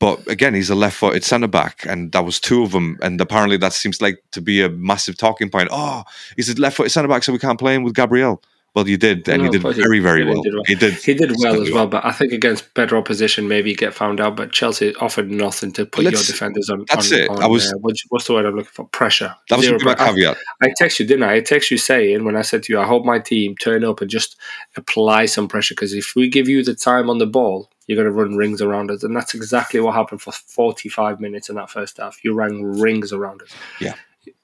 But 0.00 0.26
again, 0.28 0.54
he's 0.54 0.70
a 0.70 0.74
left-footed 0.74 1.22
centre 1.24 1.46
back, 1.46 1.84
and 1.86 2.10
that 2.12 2.24
was 2.24 2.40
two 2.40 2.62
of 2.62 2.72
them. 2.72 2.98
And 3.02 3.20
apparently, 3.20 3.58
that 3.58 3.74
seems 3.74 4.00
like 4.00 4.18
to 4.32 4.40
be 4.40 4.62
a 4.62 4.70
massive 4.70 5.18
talking 5.18 5.50
point. 5.50 5.68
Oh, 5.70 6.04
he's 6.36 6.48
a 6.48 6.58
left-footed 6.58 6.90
centre 6.90 7.06
back, 7.08 7.22
so 7.22 7.34
we 7.34 7.38
can't 7.38 7.58
play 7.58 7.74
him 7.74 7.82
with 7.82 7.94
Gabriel. 7.94 8.42
Well, 8.72 8.88
you 8.88 8.96
did, 8.96 9.28
and 9.28 9.38
No, 9.38 9.44
you 9.46 9.50
did 9.50 9.62
but 9.64 9.74
he- 9.74 9.82
very, 9.82 9.98
very 9.98 10.22
he 10.24 10.30
well. 10.30 10.42
did 10.42 10.54
well. 10.54 10.62
He 10.64 10.76
did. 10.76 10.94
He 10.94 11.12
did 11.14 11.32
well 11.38 11.60
as 11.60 11.72
well, 11.72 11.88
but 11.88 12.04
I 12.04 12.12
think 12.12 12.32
against 12.32 12.72
better 12.74 12.96
opposition, 12.96 13.48
maybe 13.48 13.74
get 13.74 13.92
found 13.94 14.20
out. 14.20 14.36
But 14.36 14.52
Chelsea 14.52 14.94
offered 14.96 15.28
nothing 15.28 15.72
to 15.72 15.84
put 15.86 16.04
your 16.04 16.12
defenders 16.12 16.70
on. 16.70 16.84
that's 16.88 17.12
on, 17.12 17.18
it. 17.18 17.28
On, 17.30 17.42
I 17.42 17.46
was- 17.48 17.72
uh, 17.72 17.76
what's, 17.80 18.04
what's 18.10 18.26
the 18.28 18.34
word 18.34 18.46
I'm 18.46 18.54
looking 18.54 18.70
for? 18.72 18.84
Pressure. 18.86 19.34
That 19.48 19.56
was 19.56 19.66
Zero 19.66 19.78
my 19.82 19.94
pre- 19.96 20.04
I- 20.04 20.08
caveat. 20.10 20.36
I 20.62 20.72
text 20.78 21.00
you, 21.00 21.06
didn't 21.06 21.24
I? 21.24 21.34
I 21.34 21.40
text 21.40 21.72
you 21.72 21.78
saying 21.78 22.24
when 22.24 22.36
I 22.36 22.42
said 22.42 22.62
to 22.64 22.72
you, 22.72 22.78
I 22.78 22.84
hope 22.86 23.04
my 23.04 23.18
team 23.18 23.56
turn 23.56 23.82
up 23.84 24.00
and 24.00 24.08
just 24.08 24.36
apply 24.76 25.26
some 25.26 25.48
pressure 25.48 25.74
because 25.74 25.92
if 25.92 26.14
we 26.14 26.28
give 26.28 26.48
you 26.48 26.62
the 26.62 26.76
time 26.76 27.10
on 27.10 27.18
the 27.18 27.26
ball, 27.26 27.68
you're 27.88 27.96
going 27.96 28.06
to 28.06 28.12
run 28.12 28.36
rings 28.36 28.62
around 28.62 28.92
us, 28.92 29.02
and 29.02 29.16
that's 29.16 29.34
exactly 29.34 29.80
what 29.80 29.94
happened 29.96 30.22
for 30.22 30.30
45 30.30 31.18
minutes 31.18 31.48
in 31.48 31.56
that 31.56 31.70
first 31.70 31.96
half. 31.96 32.22
You 32.24 32.34
ran 32.34 32.62
rings 32.62 33.12
around 33.12 33.42
us. 33.42 33.48
Yeah. 33.80 33.94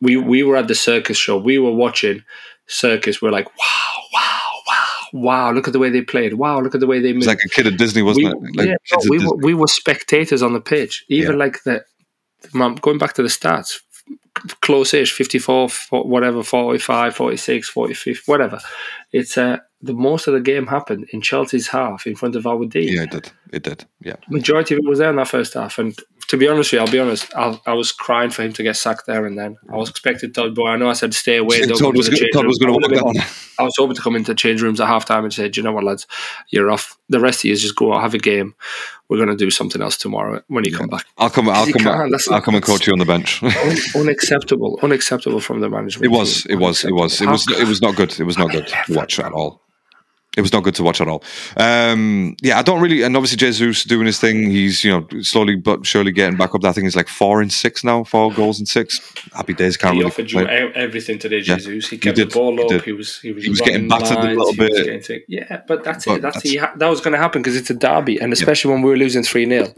we 0.01 0.17
we 0.17 0.43
were 0.43 0.57
at 0.57 0.67
the 0.67 0.75
circus 0.75 1.17
show. 1.17 1.37
We 1.39 1.59
were 1.61 1.71
watching 1.71 2.25
circus. 2.69 3.21
We're 3.23 3.31
like, 3.31 3.47
wow, 3.59 4.03
wow, 4.13 4.41
wow, 4.67 4.87
wow! 5.13 5.53
Look 5.53 5.67
at 5.67 5.73
the 5.73 5.79
way 5.79 5.91
they 5.91 6.03
played. 6.03 6.35
Wow, 6.35 6.61
look 6.61 6.75
at 6.75 6.81
the 6.81 6.87
way 6.87 7.01
they 7.01 7.13
moved 7.13 7.27
like 7.27 7.39
a 7.45 7.49
kid 7.49 7.67
at 7.67 7.77
Disney, 7.79 8.03
wasn't 8.03 8.27
we, 8.41 8.49
it? 8.49 8.57
Like 8.57 8.67
yeah, 8.69 8.75
no, 8.93 8.99
we, 9.11 9.19
Disney. 9.19 9.31
were, 9.31 9.37
we 9.37 9.55
were 9.55 9.67
spectators 9.67 10.43
on 10.43 10.53
the 10.53 10.61
pitch. 10.61 11.05
Even 11.09 11.33
Yeah. 11.33 11.39
like 11.39 11.63
the, 11.65 11.85
going 12.81 12.99
back 12.99 13.15
to 13.15 13.23
the 13.23 13.29
stats, 13.29 13.79
close-ish, 14.61 15.13
54, 15.13 15.69
fo- 15.69 16.03
whatever, 16.05 16.43
45, 16.43 17.15
46, 17.15 17.69
45, 17.69 18.23
whatever. 18.27 18.61
It's 19.13 19.39
uh, 19.39 19.59
the 19.87 19.95
most 19.95 20.27
of 20.27 20.35
the 20.35 20.41
game 20.41 20.67
happened 20.67 21.09
in 21.13 21.21
Chelsea's 21.21 21.69
half 21.69 22.07
in 22.07 22.15
front 22.17 22.37
of 22.37 22.47
our 22.47 22.65
D. 22.67 22.95
Yeah, 22.95 23.03
it 23.05 23.11
did. 23.11 23.31
It 23.53 23.63
did. 23.63 23.85
Yeah. 24.01 24.17
Majority 24.29 24.75
of 24.75 24.79
it 24.79 24.89
was 24.89 24.99
there 24.99 25.11
in 25.11 25.17
that 25.17 25.29
first 25.29 25.55
half. 25.55 25.79
And 25.79 25.97
to 26.29 26.37
be 26.37 26.49
honest 26.49 26.73
with 26.73 26.81
you, 26.81 26.85
I'll 26.85 26.91
be 26.93 26.99
honest, 26.99 27.33
I, 27.37 27.59
I 27.67 27.75
was 27.75 27.93
crying 27.93 28.31
for 28.31 28.43
him 28.43 28.53
to 28.55 28.63
get 28.65 28.77
sacked 28.77 29.07
there 29.07 29.25
and 29.27 29.39
then. 29.39 29.57
I 29.73 29.77
was 29.77 29.89
expecting 29.89 30.33
Todd 30.33 30.55
Boy. 30.57 30.69
I 30.71 30.77
know 30.77 30.91
I 30.91 30.95
said 30.95 31.15
stay 31.15 31.37
away. 31.37 31.61
Todd 31.61 31.97
was, 31.97 32.07
to 32.07 32.11
the 32.11 32.17
go- 32.17 32.21
change 32.21 32.33
Todd 32.35 32.47
was 32.47 32.59
going 32.59 32.75
I 32.75 32.89
to 32.89 33.03
walk 33.03 33.15
down. 33.15 33.25
I 33.59 33.63
was 33.63 33.75
hoping 33.79 33.95
to 33.95 34.03
come 34.03 34.17
into 34.17 34.35
change 34.35 34.61
rooms 34.63 34.81
at 34.81 34.89
half 34.89 35.05
time 35.05 35.23
and 35.25 35.33
say, 35.33 35.49
Do 35.49 35.61
you 35.61 35.65
know 35.65 35.73
what, 35.73 35.85
lads? 35.85 36.07
You're 36.51 36.71
off. 36.71 36.99
The 37.09 37.21
rest 37.21 37.41
of 37.41 37.45
you 37.45 37.57
just 37.57 37.77
go 37.77 37.95
out, 37.95 38.01
have 38.03 38.15
a 38.15 38.19
game. 38.19 38.57
We're 39.09 39.19
going 39.19 39.29
to 39.29 39.37
do 39.37 39.53
something 39.53 39.81
else 39.81 39.97
tomorrow 39.97 40.43
when 40.49 40.65
you 40.65 40.77
come 40.77 40.89
back. 40.89 41.07
I'll 41.17 41.31
come. 41.31 41.49
I'll 41.49 41.65
come. 41.67 41.83
can't, 41.83 42.11
that's- 42.11 42.29
I'll 42.29 42.43
come 42.43 42.57
and 42.57 42.65
coach 42.65 42.89
you 42.89 42.93
on 42.93 42.99
the 42.99 43.05
bench. 43.05 43.41
Un- 43.45 43.77
unacceptable. 44.01 44.81
Unacceptable 44.83 45.39
from 45.39 45.61
the 45.61 45.71
management. 45.71 46.07
It 46.07 46.09
was. 46.17 46.45
It 46.47 46.57
was. 46.57 46.85
It 46.85 46.93
was. 46.93 47.21
It 47.21 47.29
was. 47.29 47.47
It 47.49 47.69
was 47.69 47.81
not 47.81 47.95
good. 47.95 48.19
It 48.19 48.25
was 48.25 48.37
not 48.37 48.51
good 48.51 48.67
to 48.67 48.95
watch 48.95 49.21
at 49.21 49.33
all. 49.33 49.63
It 50.37 50.43
was 50.43 50.53
not 50.53 50.63
good 50.65 50.75
to 50.75 50.83
watch 50.83 51.01
at 51.01 51.09
all. 51.09 51.25
Um, 51.57 52.37
yeah, 52.43 52.59
I 52.59 52.63
don't 52.63 52.81
really. 52.81 53.03
And 53.03 53.17
obviously, 53.17 53.39
Jesus 53.39 53.85
doing 53.85 54.07
his 54.07 54.21
thing. 54.21 54.51
He's 54.51 54.85
you 54.85 54.91
know 54.93 55.23
slowly 55.23 55.57
but 55.57 55.87
surely 55.87 56.13
getting 56.13 56.37
back 56.37 56.55
up. 56.55 56.65
I 56.65 56.73
think 56.73 56.85
he's 56.85 56.95
like 56.97 57.09
four 57.09 57.41
and 57.41 57.53
six 57.53 57.83
now. 57.83 58.05
Four 58.05 58.33
goals 58.33 58.59
and 58.59 58.69
six. 58.69 59.01
Happy 59.33 59.55
days. 59.55 59.77
Can't 59.77 59.95
He 59.95 60.01
really 60.01 60.11
offered 60.11 60.31
you 60.31 60.39
complain. 60.41 60.73
everything 60.75 61.19
today, 61.19 61.39
Yeah, 61.39 61.57
Jesus. 61.57 61.89
He 61.89 61.99
kept 61.99 62.17
did, 62.17 62.31
the 62.31 62.35
ball 62.35 62.55
he 62.57 62.63
up. 62.63 62.69
did. 62.69 62.83
He 62.83 62.93
was 62.93 63.19
he 63.21 63.33
was, 63.33 63.45
He 63.45 63.49
was 63.51 63.61
getting 63.63 63.89
battered 63.89 64.19
a 64.19 64.23
little 64.35 64.55
bit. 64.55 64.85
getting 64.85 65.23
yeah, 65.29 65.63
but 65.67 65.83
that's 65.85 66.05
But 66.05 66.17
it. 66.17 66.23
That's, 66.23 66.37
that's- 66.37 66.53
he 66.53 66.59
ha- 66.59 66.75
that 66.77 66.89
was 66.89 67.01
going 67.01 67.13
to 67.13 67.19
happen 67.19 67.41
because 67.43 67.57
it's 67.57 67.71
a 67.71 67.75
derby, 67.75 68.21
and 68.21 68.33
especially 68.33 68.73
when 68.73 68.83
we 68.83 68.91
were 68.91 68.97
losing 68.99 69.23
three 69.23 69.47
0 69.47 69.73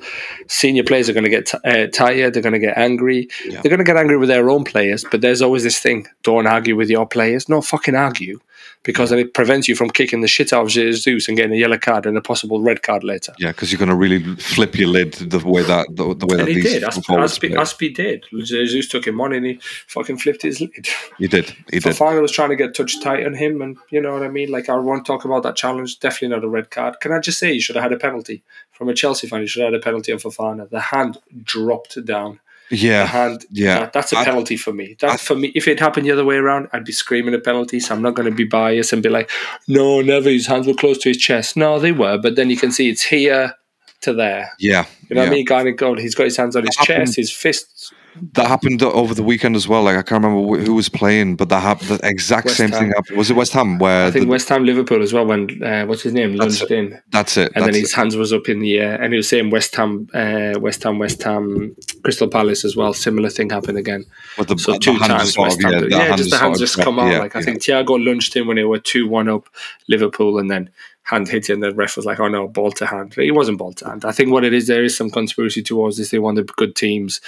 senior 0.49 0.83
players 0.83 1.09
are 1.09 1.13
going 1.13 1.25
to 1.25 1.31
get 1.31 1.47
t- 1.47 1.59
uh, 1.65 1.87
tired. 1.89 2.35
They're 2.35 2.43
going 2.43 2.53
to 2.53 2.59
get 2.59 2.77
angry. 2.77 3.29
Yeah. 3.45 3.61
They're 3.63 3.71
going 3.71 3.79
to 3.79 3.85
get 3.85 3.97
angry 3.97 4.17
with 4.17 4.29
their 4.29 4.51
own 4.51 4.65
players. 4.65 5.05
But 5.11 5.21
there's 5.21 5.41
always 5.43 5.63
this 5.63 5.79
thing: 5.79 6.07
don't 6.25 6.47
argue 6.47 6.75
with 6.77 6.91
your 6.91 7.07
players. 7.07 7.49
No, 7.49 7.61
fucking 7.61 7.95
argue. 7.95 8.41
Because 8.85 9.11
then 9.11 9.19
it 9.19 9.35
prevents 9.35 9.69
you 9.69 9.75
from 9.75 9.91
kicking 9.91 10.21
the 10.21 10.29
shit 10.29 10.53
out 10.53 10.63
of 10.63 10.69
Jesus 10.69 11.29
and 11.29 11.37
getting 11.37 11.53
a 11.53 11.57
yellow 11.61 11.79
card 11.79 12.07
and 12.07 12.17
a 12.17 12.21
possible 12.21 12.61
red 12.63 12.83
card 12.83 13.05
later. 13.05 13.35
Yeah, 13.39 13.49
because 13.51 13.71
you're 13.71 13.79
going 13.79 13.91
to 13.91 13.97
really 13.97 14.23
flip 14.37 14.77
your 14.77 14.89
lid 14.89 15.15
the 15.15 15.41
way 15.41 15.63
that 15.63 15.89
the, 15.91 16.15
the 16.15 16.27
way 16.27 16.37
that 16.37 16.41
And 16.41 16.49
he 16.49 16.55
these 16.55 16.65
did. 16.65 16.85
Asp- 16.85 17.05
forwards 17.05 17.39
Azpi, 17.39 17.49
play. 17.49 17.59
Azpi 17.59 17.95
did. 17.95 18.25
Jesus 18.45 18.89
took 18.89 19.07
him 19.07 19.21
on 19.21 19.33
and 19.33 19.45
he 19.45 19.61
fucking 19.89 20.19
flipped 20.19 20.43
his 20.43 20.61
lid. 20.61 20.89
He 21.19 21.27
did. 21.27 21.51
He 21.71 21.81
did. 21.81 21.83
Fofana 21.83 22.23
was 22.23 22.33
trying 22.33 22.51
to 22.51 22.57
get 22.57 22.75
touch 22.75 23.01
tight 23.03 23.27
on 23.27 23.35
him, 23.35 23.61
and 23.61 23.77
you 23.91 24.01
know 24.01 24.13
what 24.13 24.23
I 24.23 24.29
mean. 24.29 24.51
Like 24.51 24.69
I 24.69 24.77
want 24.77 25.05
to 25.05 25.13
talk 25.13 25.25
about 25.25 25.43
that 25.43 25.57
challenge. 25.57 25.99
Definitely 26.01 26.37
not 26.37 26.45
a 26.45 26.49
red 26.49 26.71
card. 26.71 27.01
Can 27.01 27.13
I 27.13 27.19
just 27.19 27.39
say 27.39 27.53
you 27.53 27.61
should 27.61 27.77
have 27.77 27.83
had 27.83 27.93
a 27.93 27.99
penalty 27.99 28.43
from 28.73 28.89
a 28.89 28.95
Chelsea 28.95 29.27
fan? 29.27 29.41
You 29.41 29.47
should 29.49 29.63
have 29.63 29.73
had 29.73 29.81
a 29.81 29.85
penalty 29.85 30.13
on 30.13 30.19
Fofana. 30.19 30.71
The 30.71 30.81
hand 30.81 31.19
dropped 31.43 32.03
down. 32.05 32.41
Yeah. 32.71 33.07
hand. 33.07 33.45
Yeah. 33.51 33.81
that- 33.81 33.93
that's 33.93 34.13
a 34.13 34.17
penalty 34.17 34.57
for 34.57 34.73
me. 34.73 34.97
That 35.01 35.11
I- 35.13 35.17
for 35.17 35.35
me. 35.35 35.53
If 35.55 35.69
it 35.69 35.81
happened 35.81 36.07
the 36.07 36.13
other 36.13 36.25
way 36.25 36.37
around, 36.37 36.69
I'd 36.73 36.85
be 36.85 36.93
screaming 36.93 37.35
a 37.35 37.39
penalty. 37.39 37.81
So 37.81 37.95
I'm 37.95 38.03
not 38.03 38.15
going 38.15 38.29
to 38.29 38.35
be 38.35 38.45
biased 38.45 38.93
and 38.93 39.03
be 39.03 39.09
like, 39.09 39.31
no, 39.67 40.01
never. 40.01 40.31
His 40.31 40.47
hands 40.47 40.67
were 40.67 40.75
close 40.75 40.99
to 40.99 41.09
his 41.11 41.19
chest. 41.19 41.57
No, 41.57 41.79
they 41.79 41.93
were, 41.93 42.19
but 42.19 42.37
then 42.37 42.51
you 42.51 42.57
can 42.57 42.71
see 42.71 42.89
it's 42.89 43.03
here 43.03 43.55
to 44.03 44.13
there. 44.13 44.53
Yeah. 44.59 44.85
You 45.09 45.17
know 45.17 45.23
yeah. 45.23 45.29
what 45.29 45.33
I 45.33 45.37
mean? 45.37 45.45
Guy 45.45 45.71
goal. 45.71 45.97
He's 45.97 46.15
got 46.15 46.25
his 46.25 46.37
hands 46.37 46.57
on 46.57 46.65
his 46.65 46.77
chest, 46.77 47.17
his 47.17 47.33
fists. 47.33 47.93
That 48.35 48.49
happened 48.49 48.83
over 48.83 49.15
the 49.15 49.23
weekend 49.23 49.57
as 49.57 49.67
well. 49.69 49.83
Like 49.83 49.97
I 49.97 50.03
can't 50.03 50.23
remember 50.25 50.59
who 50.59 50.75
was 50.75 50.89
playing, 50.89 51.37
but 51.37 51.49
that 51.51 51.61
happened. 51.61 51.89
The 51.91 52.01
exact 52.09 52.47
West 52.47 52.57
same 52.57 52.71
Ham. 52.71 52.81
thing 52.81 52.89
happened. 52.93 53.17
Was 53.17 53.31
it 53.31 53.35
West 53.37 53.53
Ham? 53.53 53.79
Where 53.79 54.07
I 54.07 54.11
think 54.11 54.25
the- 54.27 54.31
West 54.31 54.49
Ham, 54.49 54.65
Liverpool 54.65 55.03
as 55.03 55.13
well. 55.13 55.27
When 55.27 55.63
uh, 55.63 55.85
what's 55.87 56.03
his 56.03 56.13
name 56.13 56.37
That's 56.37 56.61
lunged 56.61 56.73
in. 56.73 57.01
that's 57.11 57.37
it. 57.37 57.53
and 57.55 57.65
that's 57.65 57.67
then 57.67 57.75
it. 57.77 57.81
his 57.81 57.93
hands 57.95 58.17
was 58.17 58.33
up 58.33 58.49
in 58.49 58.61
the 58.61 58.79
air, 58.79 59.01
and 59.01 59.13
he 59.13 59.17
was 59.17 59.29
saying 59.29 59.51
West 59.51 59.75
Ham, 59.77 60.09
uh, 60.15 60.55
West 60.61 60.83
Ham, 60.85 60.99
West 60.99 61.23
Ham, 61.23 61.75
Crystal 62.03 62.29
Palace 62.29 62.65
as 62.65 62.77
well. 62.77 62.93
Similar 62.93 63.31
thing 63.31 63.51
happened 63.51 63.79
again. 63.79 64.05
But 64.37 64.49
the, 64.49 64.59
So 64.59 64.73
the 64.73 64.79
two 64.79 64.99
times 64.99 65.37
West 65.39 65.59
of- 65.59 65.65
Ham. 65.71 65.85
yeah, 65.91 65.99
Yeah, 65.99 66.05
hand 66.05 66.19
just 66.19 66.31
the 66.31 66.39
hands 66.39 66.59
just 66.59 66.75
dropped, 66.75 66.85
come 66.87 66.99
out. 66.99 67.11
yeah, 67.13 67.19
like 67.21 67.37
I 67.37 67.43
think 67.43 67.63
Thiago 67.63 68.03
lunged 68.03 68.37
in 68.37 68.47
when 68.47 68.57
they 68.57 68.65
were 68.65 68.79
two 68.79 69.07
one 69.09 69.29
up, 69.29 69.49
Liverpool, 69.89 70.39
and 70.39 70.51
then 70.51 70.71
hand 71.03 71.27
hit 71.27 71.49
it, 71.49 71.55
and 71.55 71.63
the 71.63 71.73
ref 71.75 71.97
was 71.97 72.05
like, 72.05 72.21
"Oh 72.21 72.29
no, 72.29 72.47
ball 72.49 72.71
to 72.73 72.85
hand." 72.87 73.15
But 73.17 73.25
it 73.25 73.31
wasn't 73.31 73.57
ball 73.59 73.73
to 73.75 73.87
hand. 73.87 74.05
I 74.05 74.13
think 74.13 74.31
what 74.31 74.45
it 74.45 74.53
is, 74.53 74.67
there 74.67 74.85
is 74.85 74.95
some 74.95 75.09
conspiracy 75.11 75.63
towards 75.63 75.97
this. 75.97 76.11
They 76.11 76.19
want 76.19 76.37
the 76.37 76.43
good 76.43 76.77
teams. 76.77 77.21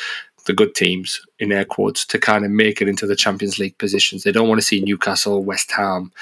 The 0.47 0.55
good 0.55 0.75
teams, 0.75 1.21
in 1.39 1.53
air 1.53 1.65
quotes, 1.65 2.05
to 2.07 2.19
kind 2.19 2.45
of 2.45 2.51
make 2.51 2.81
it 2.81 2.89
into 2.89 3.07
the 3.07 3.15
Champions 3.15 3.59
League 3.59 3.77
positions. 3.79 4.23
They 4.23 4.33
don't 4.33 4.49
want 4.49 4.61
to 4.61 4.67
see 4.67 4.81
Newcastle, 4.81 5.45
West 5.45 5.71
Ham, 5.73 6.13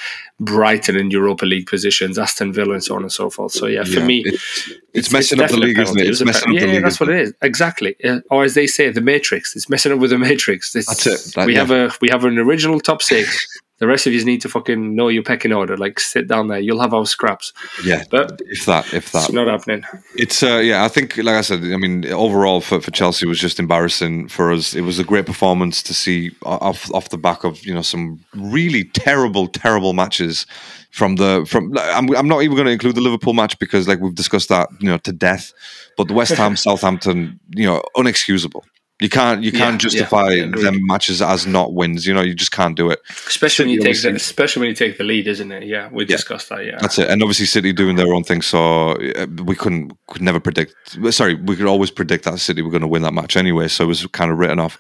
Brighton 0.41 0.97
in 0.97 1.11
Europa 1.11 1.47
League 1.47 1.67
positions, 1.67 2.19
Aston 2.19 2.53
Villa, 2.53 2.75
and 2.75 2.85
so 2.85 2.97
on 2.97 3.03
and 3.03 3.13
so 3.13 3.31
forth. 3.31 3.53
So 3.53 3.67
yeah, 3.67 3.85
for 3.85 4.01
Yeah, 4.01 4.07
me, 4.07 4.23
it's, 4.27 4.71
it's 4.93 5.13
messing 5.13 5.41
up 5.41 5.51
the 5.51 5.57
league, 5.57 5.79
isn't 5.79 5.99
it? 5.99 6.07
It's 6.09 6.23
messing 6.25 6.49
pen- 6.49 6.57
up 6.57 6.61
the 6.61 6.67
yeah, 6.67 6.73
league. 6.75 6.85
that's 6.85 7.01
what 7.01 7.09
it 7.09 7.21
is. 7.21 7.35
Exactly. 7.43 7.97
Uh, 8.05 8.21
or 8.31 8.45
as 8.45 8.55
they 8.55 8.67
say, 8.67 8.91
the 8.91 9.01
Matrix. 9.01 9.55
It's 9.57 9.69
messing 9.69 9.93
up 9.93 9.99
with 9.99 10.11
the 10.11 10.19
Matrix. 10.19 10.75
It's, 10.75 10.87
That's 10.89 11.07
it. 11.07 11.35
That- 11.35 11.47
we 11.47 11.55
yeah. 11.55 11.61
have 11.61 11.71
a 11.71 11.91
we 12.01 12.09
have 12.11 12.25
an 12.25 12.39
original 12.39 12.81
top 12.81 13.03
six. 13.03 13.47
The 13.79 13.87
rest 13.87 14.07
of 14.07 14.13
you 14.13 14.25
need 14.25 14.41
to 14.41 14.49
fucking 14.49 14.95
know 14.95 15.09
your 15.09 15.23
pecking 15.23 15.53
order. 15.53 15.77
Like 15.77 16.01
sit 16.01 16.27
down 16.27 16.49
there. 16.49 16.59
You'll 16.59 16.81
have 16.81 16.93
our 16.93 17.07
scraps. 17.07 17.53
Yeah, 17.85 18.03
But 18.11 18.41
if 18.47 18.67
that, 18.67 18.93
if 18.93 19.13
that. 19.13 19.25
it's 19.25 19.33
not 19.33 19.47
happening. 19.47 19.85
It's 20.17 20.43
uh, 20.43 20.59
yeah. 20.59 20.85
I 20.85 20.89
think, 20.89 21.17
like 21.17 21.37
I 21.37 21.41
said, 21.43 21.61
I 21.61 21.77
mean, 21.77 22.07
overall 22.13 22.61
for, 22.61 22.81
for 22.81 22.91
Chelsea 22.91 23.27
was 23.27 23.39
just 23.39 23.61
embarrassing 23.61 24.29
for 24.29 24.53
us. 24.53 24.75
It 24.75 24.83
was 24.83 24.99
a 24.99 25.05
great 25.05 25.27
performance 25.27 25.83
to 25.85 25.95
see 25.95 26.33
off 26.43 26.93
off 26.93 27.11
the 27.11 27.19
back 27.19 27.45
of 27.45 27.65
you 27.65 27.73
know 27.73 27.83
some 27.83 28.21
really 28.35 28.85
terrible, 28.85 29.47
terrible 29.47 29.93
matches 29.93 30.47
from 30.91 31.17
the 31.17 31.47
from. 31.49 31.77
I'm, 31.79 32.15
I'm 32.17 32.29
not 32.29 32.43
even 32.43 32.57
going 32.57 32.67
to 32.67 32.73
include 32.73 32.97
the 32.97 33.01
Liverpool 33.01 33.33
match 33.33 33.59
because 33.59 33.87
like 33.87 34.01
we've 34.01 34.15
discussed 34.15 34.49
that 34.49 34.69
you 34.81 34.89
know 34.89 34.99
to 34.99 35.13
death. 35.13 35.53
But 35.97 36.09
the 36.09 36.15
West 36.15 36.33
Ham 36.35 36.57
Southampton, 36.67 37.39
you 37.55 37.67
know, 37.67 37.83
unexcusable. 37.97 38.63
You 39.01 39.09
can't 39.09 39.45
you 39.45 39.53
Yeah, 39.53 39.59
can't 39.59 39.75
yeah, 39.75 39.89
justify 39.91 40.33
agreed. 40.33 40.65
them 40.65 40.85
matches 40.87 41.23
as 41.23 41.47
not 41.47 41.73
wins. 41.73 42.05
You 42.05 42.15
know, 42.15 42.21
you 42.21 42.35
just 42.35 42.51
can't 42.51 42.77
do 42.77 42.91
it. 42.91 43.01
Especially 43.29 43.67
when 43.67 43.75
you 43.75 43.81
take 43.81 44.03
the, 44.03 44.13
especially 44.15 44.61
when 44.61 44.71
you 44.71 44.75
take 44.75 44.99
the 44.99 45.05
lead, 45.05 45.29
isn't 45.29 45.53
it? 45.53 45.63
Yeah, 45.65 45.89
we 45.93 46.03
Yeah. 46.05 46.17
discussed 46.17 46.49
that. 46.49 46.65
Yeah, 46.67 46.79
That's 46.81 46.99
it. 46.99 47.09
And 47.09 47.23
obviously, 47.23 47.47
City 47.47 47.73
doing 47.73 47.95
their 47.95 48.13
own 48.13 48.25
thing. 48.25 48.43
So 48.43 48.93
uh, 48.93 49.27
we 49.45 49.55
couldn't, 49.55 49.93
could 50.09 50.23
never 50.23 50.41
predict. 50.41 50.75
Sorry, 51.13 51.35
we 51.35 51.55
could 51.55 51.67
always 51.67 51.93
predict 51.93 52.25
that 52.25 52.41
City 52.41 52.61
were 52.61 52.71
going 52.71 52.83
to 52.83 52.89
win 52.89 53.03
that 53.03 53.15
match 53.15 53.37
anyway. 53.37 53.69
So 53.69 53.85
it 53.85 53.89
was 53.89 54.05
kind 54.09 54.33
of 54.33 54.39
written 54.39 54.59
off. 54.59 54.79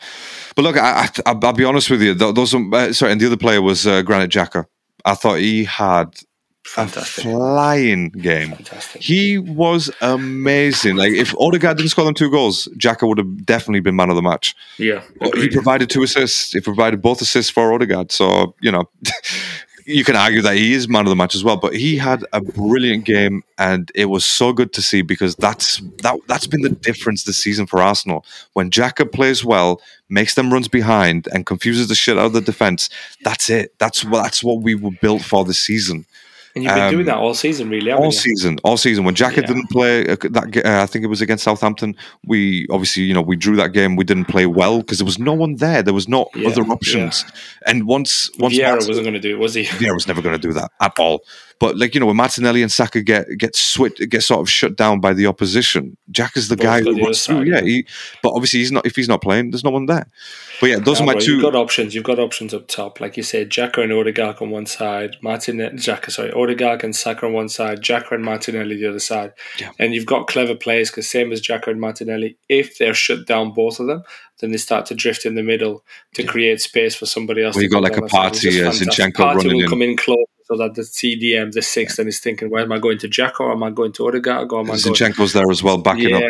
But 0.56 0.62
look, 0.62 0.76
I, 0.76 1.02
I, 1.04 1.08
I'll, 1.26 1.38
I'll 1.44 1.52
be 1.52 1.64
honest 1.64 1.88
with 1.88 2.02
you. 2.02 2.14
Those, 2.14 2.54
uh, 2.54 2.92
sorry, 2.92 3.12
and 3.12 3.20
the 3.20 3.26
other 3.26 3.36
player 3.36 3.62
was 3.62 3.86
uh, 3.86 4.02
Granit 4.02 4.30
Xhaka. 4.32 4.64
I 5.04 5.14
thought 5.14 5.38
he 5.38 5.62
had 5.64 6.06
fantastic, 6.68 7.24
a 7.24 7.28
flying 7.28 8.10
game. 8.10 8.52
fantastic. 8.52 9.02
He 9.02 9.38
was 9.38 9.90
amazing. 10.00 10.96
Like 10.96 11.12
if 11.12 11.34
Odegaard 11.38 11.76
didn't 11.76 11.90
score 11.90 12.04
them 12.04 12.14
two 12.14 12.30
goals, 12.30 12.68
Xhaka 12.76 13.06
would 13.06 13.18
have 13.18 13.44
definitely 13.44 13.80
been 13.80 13.96
man 13.96 14.10
of 14.10 14.16
the 14.16 14.22
match. 14.22 14.54
Yeah, 14.78 15.02
He 15.34 15.48
provided 15.48 15.90
two 15.90 16.02
assists. 16.02 16.52
He 16.52 16.60
provided 16.60 17.02
both 17.02 17.20
assists 17.20 17.50
for 17.50 17.72
Odegaard. 17.72 18.12
So, 18.12 18.54
you 18.60 18.70
know, 18.70 18.88
you 19.88 20.04
can 20.04 20.16
argue 20.16 20.42
that 20.42 20.54
he 20.54 20.74
is 20.74 20.86
man 20.86 21.06
of 21.06 21.08
the 21.08 21.16
match 21.16 21.34
as 21.34 21.42
well. 21.42 21.56
But 21.56 21.74
he 21.74 21.96
had 21.96 22.22
a 22.34 22.42
brilliant 22.42 23.06
game 23.06 23.42
and 23.56 23.90
it 23.94 24.04
was 24.06 24.24
so 24.24 24.52
good 24.52 24.74
to 24.74 24.82
see 24.82 25.00
because 25.00 25.34
that's 25.36 25.80
that 26.02 26.16
that's 26.28 26.46
been 26.46 26.60
the 26.60 26.68
difference 26.68 27.24
this 27.24 27.38
season 27.38 27.66
for 27.66 27.80
Arsenal. 27.80 28.24
When 28.52 28.70
Xhaka 28.70 29.10
plays 29.10 29.44
well, 29.44 29.80
makes 30.10 30.34
them 30.34 30.52
runs 30.52 30.68
behind 30.68 31.26
and 31.32 31.46
confuses 31.46 31.88
the 31.88 31.94
shit 31.94 32.18
out 32.18 32.26
of 32.26 32.32
the 32.34 32.42
defense, 32.42 32.90
that's 33.24 33.48
it. 33.48 33.74
That's 33.78 34.04
what 34.04 34.22
that's 34.22 34.44
what 34.44 34.60
we 34.60 34.74
were 34.74 34.96
built 35.00 35.22
for 35.22 35.44
this 35.44 35.58
season. 35.58 36.04
And 36.58 36.64
you've 36.64 36.74
been 36.74 36.82
um, 36.84 36.90
doing 36.92 37.06
that 37.06 37.16
all 37.16 37.34
season, 37.34 37.68
really, 37.70 37.90
All 37.92 38.06
you? 38.06 38.12
season, 38.12 38.58
all 38.64 38.76
season. 38.76 39.04
When 39.04 39.14
Xhaka 39.14 39.36
Yeah. 39.36 39.46
didn't 39.46 39.70
play, 39.70 40.06
uh, 40.08 40.16
that 40.30 40.62
uh, 40.64 40.82
I 40.82 40.86
think 40.86 41.04
it 41.04 41.08
was 41.08 41.20
against 41.20 41.44
Southampton. 41.44 41.94
We 42.26 42.66
obviously, 42.70 43.04
you 43.04 43.14
know, 43.14 43.22
we 43.22 43.36
drew 43.36 43.56
that 43.56 43.72
game. 43.72 43.96
We 43.96 44.04
didn't 44.04 44.26
play 44.26 44.46
well 44.46 44.78
because 44.78 44.98
there 44.98 45.04
was 45.06 45.18
no 45.18 45.32
one 45.32 45.56
there. 45.56 45.82
There 45.82 45.94
was 45.94 46.08
not 46.08 46.28
Yeah, 46.34 46.48
other 46.48 46.62
options. 46.62 47.24
And 47.66 47.86
once, 47.86 48.30
once 48.38 48.54
Vieira 48.54 48.70
Martin- 48.70 48.88
wasn't 48.88 49.04
going 49.04 49.14
to 49.14 49.20
do 49.20 49.34
it, 49.36 49.38
was 49.38 49.54
he? 49.54 49.64
Vieira 49.64 49.94
was 49.94 50.06
never 50.08 50.20
going 50.22 50.38
to 50.38 50.46
do 50.48 50.52
that 50.54 50.70
at 50.80 50.98
all. 50.98 51.22
But 51.60 51.76
like 51.76 51.94
you 51.94 52.00
know, 52.00 52.06
when 52.06 52.16
Martinelli 52.16 52.62
and 52.62 52.70
Saka 52.70 53.02
get 53.02 53.26
get 53.36 53.56
switch, 53.56 53.98
get 54.08 54.22
sort 54.22 54.40
of 54.40 54.48
shut 54.48 54.76
down 54.76 55.00
by 55.00 55.12
the 55.12 55.26
opposition, 55.26 55.96
Jack 56.10 56.36
is 56.36 56.48
the 56.48 56.56
Both 56.56 56.62
guy 56.64 56.80
who 56.82 57.02
runs 57.02 57.26
through. 57.26 57.42
Yeah, 57.42 57.60
he, 57.62 57.84
but 58.22 58.30
obviously 58.32 58.60
he's 58.60 58.70
not. 58.70 58.86
If 58.86 58.94
he's 58.94 59.08
not 59.08 59.22
playing, 59.22 59.50
there's 59.50 59.64
no 59.64 59.70
one 59.70 59.86
there. 59.86 60.06
But 60.60 60.70
yeah, 60.70 60.78
those 60.78 60.98
Yeah, 60.98 61.04
are 61.04 61.06
my 61.06 61.14
well, 61.14 61.22
2 61.22 61.32
You've 61.32 61.42
got 61.42 61.54
options. 61.54 61.94
You've 61.94 62.04
got 62.04 62.18
options 62.18 62.52
up 62.54 62.66
top, 62.68 63.00
like 63.00 63.16
you 63.16 63.22
said, 63.22 63.50
Xhaka 63.50 63.82
and 63.82 63.92
Odegaard 63.92 64.40
on 64.40 64.50
one 64.50 64.66
side, 64.66 65.16
Martinelli, 65.22 65.76
Xhaka, 65.76 66.10
sorry, 66.10 66.32
Odegaard 66.32 66.82
and 66.84 66.94
Saka 66.94 67.26
on 67.26 67.32
one 67.32 67.48
side, 67.48 67.80
Xhaka 67.80 68.12
and 68.12 68.24
Martinelli 68.24 68.76
the 68.76 68.88
other 68.88 68.98
side, 68.98 69.32
Yeah. 69.60 69.70
and 69.78 69.94
you've 69.94 70.06
got 70.06 70.26
clever 70.26 70.54
players 70.56 70.90
because 70.90 71.08
same 71.08 71.30
as 71.32 71.40
Xhaka 71.40 71.68
and 71.68 71.80
Martinelli, 71.80 72.36
if 72.48 72.78
they're 72.78 72.94
shut 72.94 73.26
down 73.26 73.52
both 73.52 73.78
of 73.78 73.86
them, 73.86 74.02
then 74.40 74.50
they 74.50 74.56
start 74.58 74.86
to 74.86 74.94
drift 74.94 75.24
in 75.26 75.34
the 75.36 75.42
middle 75.42 75.84
to 76.14 76.24
create 76.24 76.60
space 76.60 76.94
for 76.94 77.06
somebody 77.06 77.42
else. 77.44 77.54
Well, 77.54 77.60
to 77.60 77.64
you 77.66 77.70
got 77.70 77.82
like 77.82 77.96
a 77.96 78.00
that 78.00 78.10
side. 78.10 78.34
It's 78.34 78.42
party, 78.44 78.62
uh. 78.62 78.70
Zinchenko 78.72 79.34
running 79.34 79.56
will 79.56 79.62
in. 79.64 79.68
come 79.68 79.82
in 79.82 79.96
close 79.96 80.18
so 80.48 80.56
that 80.56 80.74
the 80.74 80.82
CDM, 80.82 81.52
the 81.52 81.60
sixth, 81.60 81.98
and 81.98 82.08
is 82.08 82.20
thinking, 82.20 82.48
where 82.48 82.62
am 82.62 82.72
I 82.72 82.78
going 82.78 82.96
to 82.98 83.08
Xhaka 83.08 83.40
or 83.40 83.52
am 83.52 83.62
I 83.62 83.70
going 83.70 83.92
to 83.92 84.06
Odegaard 84.06 84.50
or 84.50 84.60
am 84.60 84.70
I 84.70 84.78
going? 84.78 84.94
There 85.32 85.50
as 85.50 85.62
well, 85.62 85.76
backing 85.76 86.14
up, 86.14 86.22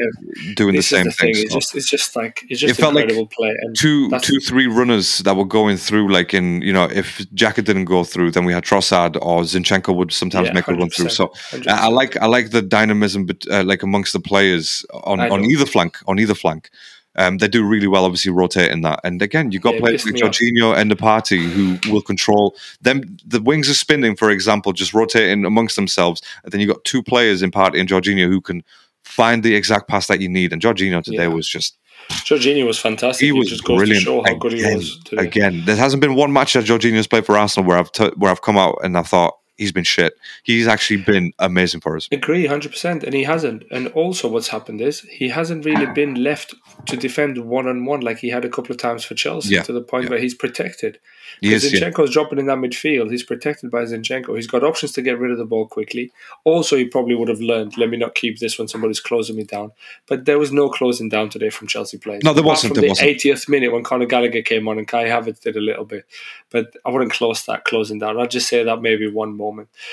doing 0.56 0.74
the 0.74 0.82
same 0.82 1.04
the 1.04 1.12
thing. 1.12 1.30
It's 1.30 1.54
just, 1.54 1.76
it's 1.76 1.88
just 1.88 2.16
like 2.16 2.44
it's 2.48 2.60
just 2.60 2.78
It 2.78 2.82
felt 2.82 2.94
like 2.94 3.04
incredible 3.04 3.28
play. 3.28 3.54
And 3.60 3.76
two, 3.76 4.40
three 4.40 4.66
runners 4.66 5.18
that 5.18 5.36
were 5.36 5.44
going 5.44 5.76
through. 5.76 6.12
Like 6.12 6.34
in, 6.34 6.62
you 6.62 6.72
know, 6.72 6.84
if 6.84 7.18
Xhaka 7.18 7.64
didn't 7.64 7.84
go 7.84 8.02
through, 8.02 8.32
then 8.32 8.44
we 8.44 8.52
had 8.52 8.64
Trossard 8.64 9.16
or 9.22 9.42
Zinchenko 9.42 9.94
would 9.94 10.12
sometimes 10.12 10.48
Yeah, 10.48 10.54
make 10.54 10.66
a 10.66 10.74
run 10.74 10.90
through. 10.90 11.10
So 11.10 11.28
100%. 11.52 11.68
I 11.68 11.84
I 11.84 11.88
like, 11.88 12.16
I 12.16 12.26
like 12.26 12.50
the 12.50 12.60
dynamism, 12.60 13.24
but 13.24 13.44
uh, 13.50 13.62
like 13.62 13.82
amongst 13.84 14.12
the 14.12 14.20
players 14.20 14.84
on, 14.92 15.20
on 15.20 15.44
either 15.44 15.66
flank, 15.66 15.96
on 16.06 16.18
either 16.18 16.34
flank. 16.34 16.70
Um, 17.18 17.38
they 17.38 17.48
do 17.48 17.64
really 17.64 17.88
well, 17.88 18.04
obviously, 18.04 18.30
rotating 18.30 18.80
that. 18.82 19.00
And 19.04 19.20
again, 19.20 19.50
you've 19.52 19.62
got 19.62 19.74
Yeah, 19.74 19.80
players 19.80 20.04
like 20.06 20.14
me 20.14 20.62
off. 20.62 20.78
And 20.78 20.90
the 20.90 20.96
party 20.96 21.38
who 21.42 21.78
will 21.92 22.00
control 22.00 22.56
them. 22.80 23.18
The 23.26 23.42
wings 23.42 23.68
are 23.68 23.74
spinning, 23.74 24.16
for 24.16 24.30
example, 24.30 24.72
just 24.72 24.94
rotating 24.94 25.44
amongst 25.44 25.76
themselves. 25.76 26.22
And 26.44 26.52
then 26.52 26.60
you've 26.60 26.72
got 26.72 26.84
two 26.84 27.02
players 27.02 27.42
in 27.42 27.50
Partey 27.50 27.80
and 27.80 27.88
Jorginho 27.88 28.28
who 28.28 28.40
can 28.40 28.62
find 29.04 29.42
the 29.42 29.54
exact 29.54 29.88
pass 29.88 30.06
that 30.06 30.20
you 30.20 30.28
need. 30.28 30.52
And 30.52 30.62
Jorginho 30.62 31.02
today 31.02 31.22
Yeah. 31.24 31.28
was 31.28 31.48
just 31.48 31.76
Jorginho 32.10 32.66
was 32.66 32.78
fantastic. 32.78 33.24
he 33.24 33.32
was 33.32 33.48
just 33.48 33.64
goes 33.64 33.76
brilliant 33.78 34.00
to 34.00 34.04
show 34.04 34.22
how 34.24 34.34
good 34.34 34.52
he 34.52 34.60
again, 34.60 34.76
was 34.76 34.98
today. 35.04 35.22
again. 35.26 35.62
There 35.66 35.76
hasn't 35.76 36.00
been 36.00 36.14
one 36.14 36.32
match 36.32 36.52
that 36.54 36.64
Jorginho's 36.64 37.06
played 37.06 37.26
for 37.26 37.36
Arsenal 37.36 37.68
where 37.68 37.78
I've 37.78 37.92
t- 37.92 38.12
where 38.16 38.30
I've 38.30 38.42
come 38.42 38.56
out 38.56 38.78
and 38.84 38.96
I 38.96 39.02
thought 39.02 39.34
he's 39.58 39.72
been 39.72 39.84
shit. 39.84 40.14
He's 40.44 40.66
actually 40.66 41.02
been 41.02 41.32
amazing 41.38 41.80
for 41.80 41.96
us. 41.96 42.08
Agree, 42.10 42.46
hundred 42.46 42.70
percent, 42.72 43.04
and 43.04 43.12
he 43.12 43.24
hasn't. 43.24 43.64
And 43.70 43.88
also, 43.88 44.28
what's 44.28 44.48
happened 44.48 44.80
is 44.80 45.00
he 45.00 45.28
hasn't 45.28 45.66
really 45.66 45.86
been 45.94 46.14
left 46.14 46.54
to 46.86 46.96
defend 46.96 47.36
one 47.38 47.66
on 47.68 47.84
one 47.84 48.00
like 48.00 48.18
he 48.18 48.30
had 48.30 48.44
a 48.44 48.48
couple 48.48 48.72
of 48.72 48.78
times 48.78 49.04
for 49.04 49.14
Chelsea. 49.14 49.54
Yeah, 49.54 49.62
To 49.62 49.72
the 49.72 49.82
point 49.82 50.04
yeah. 50.04 50.10
where 50.10 50.18
he's 50.18 50.34
protected. 50.34 50.98
He 51.40 51.48
Because 51.48 51.72
yeah. 51.72 51.80
Zinchenko's 51.80 52.10
dropping 52.10 52.38
in 52.38 52.46
that 52.46 52.58
midfield. 52.58 53.10
He's 53.10 53.22
protected 53.22 53.70
by 53.70 53.82
Zinchenko. 53.84 54.34
He's 54.36 54.46
got 54.46 54.64
options 54.64 54.92
to 54.92 55.02
get 55.02 55.18
rid 55.18 55.30
of 55.30 55.38
the 55.38 55.44
ball 55.44 55.66
quickly. 55.66 56.10
Also, 56.44 56.76
he 56.76 56.84
probably 56.84 57.14
would 57.14 57.28
have 57.28 57.40
learned, 57.40 57.76
let 57.76 57.90
me 57.90 57.96
not 57.96 58.14
keep 58.14 58.38
this 58.38 58.58
when 58.58 58.68
somebody's 58.68 59.00
closing 59.00 59.36
me 59.36 59.44
down. 59.44 59.72
But 60.06 60.24
there 60.24 60.38
was 60.38 60.52
no 60.52 60.68
closing 60.68 61.08
down 61.08 61.28
today 61.28 61.50
from 61.50 61.68
Chelsea 61.68 61.98
players. 61.98 62.22
No, 62.24 62.32
there 62.32 62.42
Apart 62.42 62.52
wasn't, 62.56 62.74
From 62.74 62.80
there 62.80 62.88
the 62.88 62.88
wasn't. 62.90 63.10
80th 63.20 63.48
minute 63.48 63.72
when 63.72 63.84
Conor 63.84 64.06
Gallagher 64.06 64.42
came 64.42 64.68
on 64.68 64.78
and 64.78 64.88
Kai 64.88 65.04
Havertz 65.04 65.40
did 65.40 65.56
a 65.56 65.60
little 65.60 65.84
bit. 65.84 66.06
But 66.50 66.74
I 66.84 66.90
wouldn't 66.90 67.12
close 67.12 67.44
that 67.46 67.64
closing 67.64 67.98
down. 67.98 68.18
I'd 68.18 68.30
just 68.30 68.48
say 68.48 68.64
that 68.64 68.82
maybe 68.82 69.10
one 69.10 69.36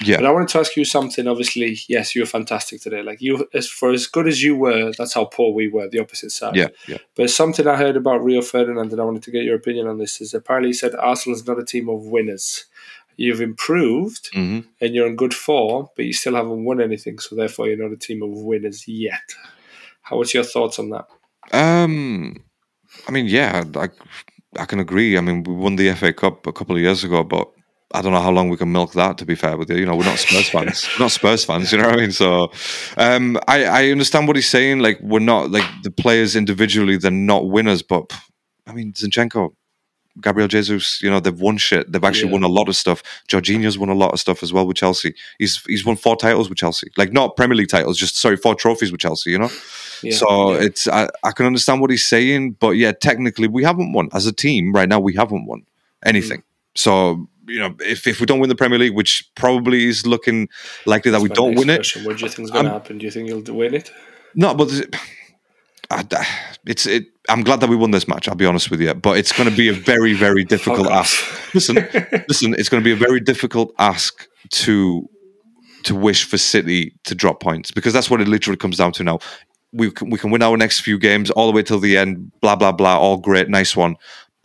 Yeah. 0.02 0.18
But 0.18 0.26
I 0.26 0.32
wanted 0.32 0.50
to 0.50 0.60
ask 0.60 0.76
you 0.76 0.86
something. 0.86 1.28
Obviously, 1.28 1.78
yes, 1.88 2.16
you 2.16 2.22
were 2.22 2.28
fantastic 2.28 2.82
today. 2.82 3.02
Like 3.02 3.22
you, 3.22 3.48
as 3.54 3.68
for 3.68 3.92
as 3.92 4.08
good 4.08 4.28
as 4.28 4.44
you 4.44 4.56
were, 4.56 4.92
that's 4.98 5.14
how 5.14 5.26
poor 5.26 5.54
we 5.54 5.68
were. 5.68 5.88
The 5.90 6.00
opposite 6.00 6.32
side. 6.32 6.56
Yeah, 6.56 6.68
yeah. 6.88 6.98
But 7.16 7.30
something 7.30 7.68
I 7.68 7.76
heard 7.76 7.96
about 7.96 8.24
Rio 8.24 8.42
Ferdinand, 8.42 8.92
and 8.92 9.02
I 9.02 9.04
wanted 9.04 9.24
to 9.24 9.32
get 9.32 9.44
your 9.44 9.56
opinion 9.56 9.88
on 9.88 9.98
this, 9.98 10.22
is 10.22 10.34
apparently 10.34 10.70
he 10.70 10.74
said 10.74 10.96
Arsenal's 10.96 11.46
not 11.48 11.60
a 11.60 11.66
team 11.66 11.90
of 11.90 12.06
winners. 12.06 12.66
You've 13.18 13.42
improved 13.42 14.30
hmm 14.34 14.60
and 14.82 14.94
you're 14.94 15.08
in 15.08 15.16
good 15.16 15.34
form, 15.34 15.88
but 15.96 16.06
you 16.06 16.14
still 16.14 16.36
haven't 16.36 16.66
won 16.66 16.82
anything, 16.82 17.20
so 17.20 17.36
therefore 17.36 17.68
you're 17.68 17.82
not 17.82 17.94
a 17.94 17.98
team 17.98 18.22
of 18.22 18.30
winners 18.32 18.88
yet. 18.88 19.24
How 20.02 20.18
was 20.18 20.34
your 20.34 20.44
thoughts 20.44 20.80
on 20.80 20.90
that? 20.90 21.08
Um, 21.52 22.44
I 23.08 23.12
mean, 23.12 23.26
yeah, 23.28 23.64
I, 23.76 23.90
I 24.58 24.66
can 24.66 24.80
agree. 24.80 25.18
I 25.18 25.22
mean, 25.22 25.44
we 25.44 25.54
won 25.54 25.76
the 25.76 25.94
FA 25.94 26.14
Cup 26.14 26.46
a 26.48 26.54
couple 26.54 26.76
of 26.76 26.82
years 26.82 27.04
ago, 27.04 27.24
but 27.24 27.50
I 27.94 28.02
don't 28.02 28.12
know 28.12 28.22
how 28.22 28.32
long 28.32 28.50
we 28.50 28.58
can 28.58 28.72
milk 28.72 28.94
that. 28.94 29.18
To 29.20 29.26
be 29.26 29.36
fair 29.36 29.58
with 29.58 29.70
you, 29.70 29.78
you 29.78 29.86
know, 29.86 29.96
we're 29.96 30.06
not 30.06 30.18
Spurs 30.20 30.50
fans. 30.56 30.88
We're 30.98 31.06
not 31.06 31.12
Spurs 31.12 31.46
fans. 31.46 31.72
You 31.72 31.78
know 31.78 31.86
what 31.88 31.98
I 31.98 32.02
mean? 32.02 32.12
So, 32.12 32.52
um, 32.98 33.38
I 33.48 33.66
I 33.66 33.92
understand 33.92 34.28
what 34.28 34.36
he's 34.36 34.50
saying. 34.50 34.80
Like, 34.80 35.00
we're 35.02 35.20
not 35.20 35.52
like 35.52 35.66
the 35.84 35.92
players 35.92 36.36
individually. 36.36 36.98
They're 36.98 37.12
not 37.12 37.48
winners, 37.50 37.82
but 37.84 38.12
I 38.68 38.74
mean, 38.74 38.94
Zinchenko. 38.94 39.54
Gabriel 40.22 40.48
Jesus, 40.48 41.02
you 41.02 41.10
know, 41.10 41.20
they've 41.20 41.42
won 41.42 41.58
shit. 41.58 41.92
They've 41.92 42.02
actually 42.02 42.28
Yeah. 42.30 42.36
won 42.36 42.44
a 42.44 42.48
lot 42.48 42.70
of 42.70 42.78
stuff. 42.78 43.04
Jorginho's 43.28 43.78
won 43.78 43.90
a 43.90 43.94
lot 43.94 44.14
of 44.14 44.20
stuff 44.22 44.44
as 44.44 44.54
well 44.54 44.66
with 44.66 44.78
Chelsea. 44.78 45.14
He's 45.40 45.62
he's 45.68 45.86
won 45.86 45.98
four 45.98 46.16
titles 46.16 46.48
with 46.48 46.58
Chelsea. 46.58 46.88
Like 46.96 47.12
not 47.12 47.36
Premier 47.36 47.58
League 47.58 47.68
titles, 47.68 47.98
just 47.98 48.16
sorry, 48.16 48.38
four 48.38 48.56
trophies 48.56 48.94
with 48.94 49.02
Chelsea, 49.02 49.32
you 49.32 49.40
know? 49.40 49.52
Yeah, 50.02 50.16
So 50.16 50.54
yeah. 50.54 50.62
it's 50.62 50.88
I, 50.88 51.10
I 51.26 51.32
can 51.34 51.46
understand 51.46 51.82
what 51.82 51.90
he's 51.90 52.08
saying, 52.08 52.52
but 52.62 52.78
yeah, 52.78 52.94
technically 52.94 53.50
we 53.50 53.66
haven't 53.66 53.92
won 53.92 54.08
as 54.14 54.26
a 54.26 54.32
team 54.32 54.72
right 54.72 54.88
now. 54.88 55.02
We 55.02 55.16
haven't 55.16 55.48
won 55.48 55.64
anything. 56.06 56.40
Mm. 56.40 56.44
So 56.78 57.28
you 57.48 57.60
know, 57.60 57.76
if 57.80 58.08
if 58.08 58.20
we 58.20 58.26
don't 58.26 58.40
win 58.40 58.50
the 58.50 58.56
Premier 58.56 58.80
League, 58.80 58.96
which 58.96 59.30
probably 59.36 59.86
is 59.86 60.06
looking 60.06 60.50
likely 60.86 61.12
that 61.12 61.22
we 61.22 61.30
don't 61.30 61.56
win 61.56 61.70
it. 61.70 61.92
What 62.04 62.18
do 62.18 62.26
you 62.26 62.30
think 62.30 62.46
is 62.46 62.52
going 62.52 62.66
to 62.66 62.72
happen? 62.72 62.98
Do 62.98 63.06
you 63.06 63.12
think 63.12 63.28
you'll 63.30 63.56
win 63.56 63.74
it? 63.74 63.92
no, 64.36 64.54
but 64.54 64.70
it's 66.66 66.86
it. 66.86 67.06
I'm 67.30 67.44
glad 67.44 67.60
that 67.62 67.70
we 67.70 67.76
won 67.76 67.92
this 67.92 68.08
match. 68.08 68.28
I'll 68.28 68.36
be 68.36 68.46
honest 68.46 68.70
with 68.70 68.82
you, 68.82 68.94
but 68.94 69.18
it's 69.18 69.32
going 69.32 69.50
to 69.50 69.56
be 69.56 69.70
a 69.70 69.74
very 69.74 70.14
very 70.14 70.44
difficult 70.56 70.88
ask. 70.88 71.24
Listen, 71.54 71.76
listen, 72.28 72.54
it's 72.56 72.68
going 72.68 72.84
to 72.84 72.86
be 72.86 72.92
a 72.92 72.96
very 72.96 73.22
difficult 73.22 73.74
ask 73.80 74.28
to 74.50 75.08
to 75.84 75.96
wish 75.96 76.26
for 76.26 76.38
City 76.38 76.94
to 77.04 77.16
drop 77.16 77.40
points 77.40 77.72
because 77.72 77.94
that's 77.94 78.10
what 78.10 78.20
it 78.20 78.28
literally 78.28 78.58
comes 78.58 78.78
down 78.78 78.92
to 78.94 79.04
now. 79.04 79.20
We 79.72 79.92
can, 79.92 80.10
we 80.10 80.18
can 80.18 80.32
win 80.32 80.42
our 80.42 80.58
next 80.58 80.82
few 80.82 80.98
games 80.98 81.30
all 81.32 81.48
the 81.48 81.54
way 81.54 81.62
till 81.62 81.80
the 81.80 81.98
end. 81.98 82.32
Blah 82.42 82.56
blah 82.56 82.72
blah. 82.72 82.98
All 82.98 83.18
great, 83.18 83.50
nice 83.50 83.76
one. 83.76 83.96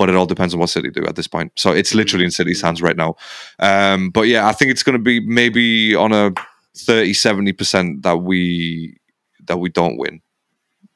But 0.00 0.08
it 0.08 0.14
all 0.16 0.24
depends 0.24 0.54
on 0.54 0.60
what 0.60 0.70
City 0.70 0.88
do 0.88 1.04
at 1.04 1.14
this 1.14 1.28
point. 1.28 1.52
So 1.56 1.72
it's 1.72 1.94
literally 1.94 2.24
in 2.24 2.30
City's 2.30 2.62
hands 2.62 2.80
right 2.80 2.96
now. 2.96 3.16
Um, 3.58 4.08
but 4.08 4.22
yeah, 4.28 4.48
I 4.48 4.52
think 4.52 4.70
it's 4.70 4.82
going 4.82 4.96
to 4.96 5.02
be 5.02 5.20
maybe 5.20 5.94
on 5.94 6.10
a 6.10 6.32
30 6.74 7.12
70 7.12 7.52
percent 7.52 8.02
that 8.04 8.16
we 8.16 8.96
that 9.44 9.58
we 9.58 9.68
don't 9.68 9.98
win. 9.98 10.22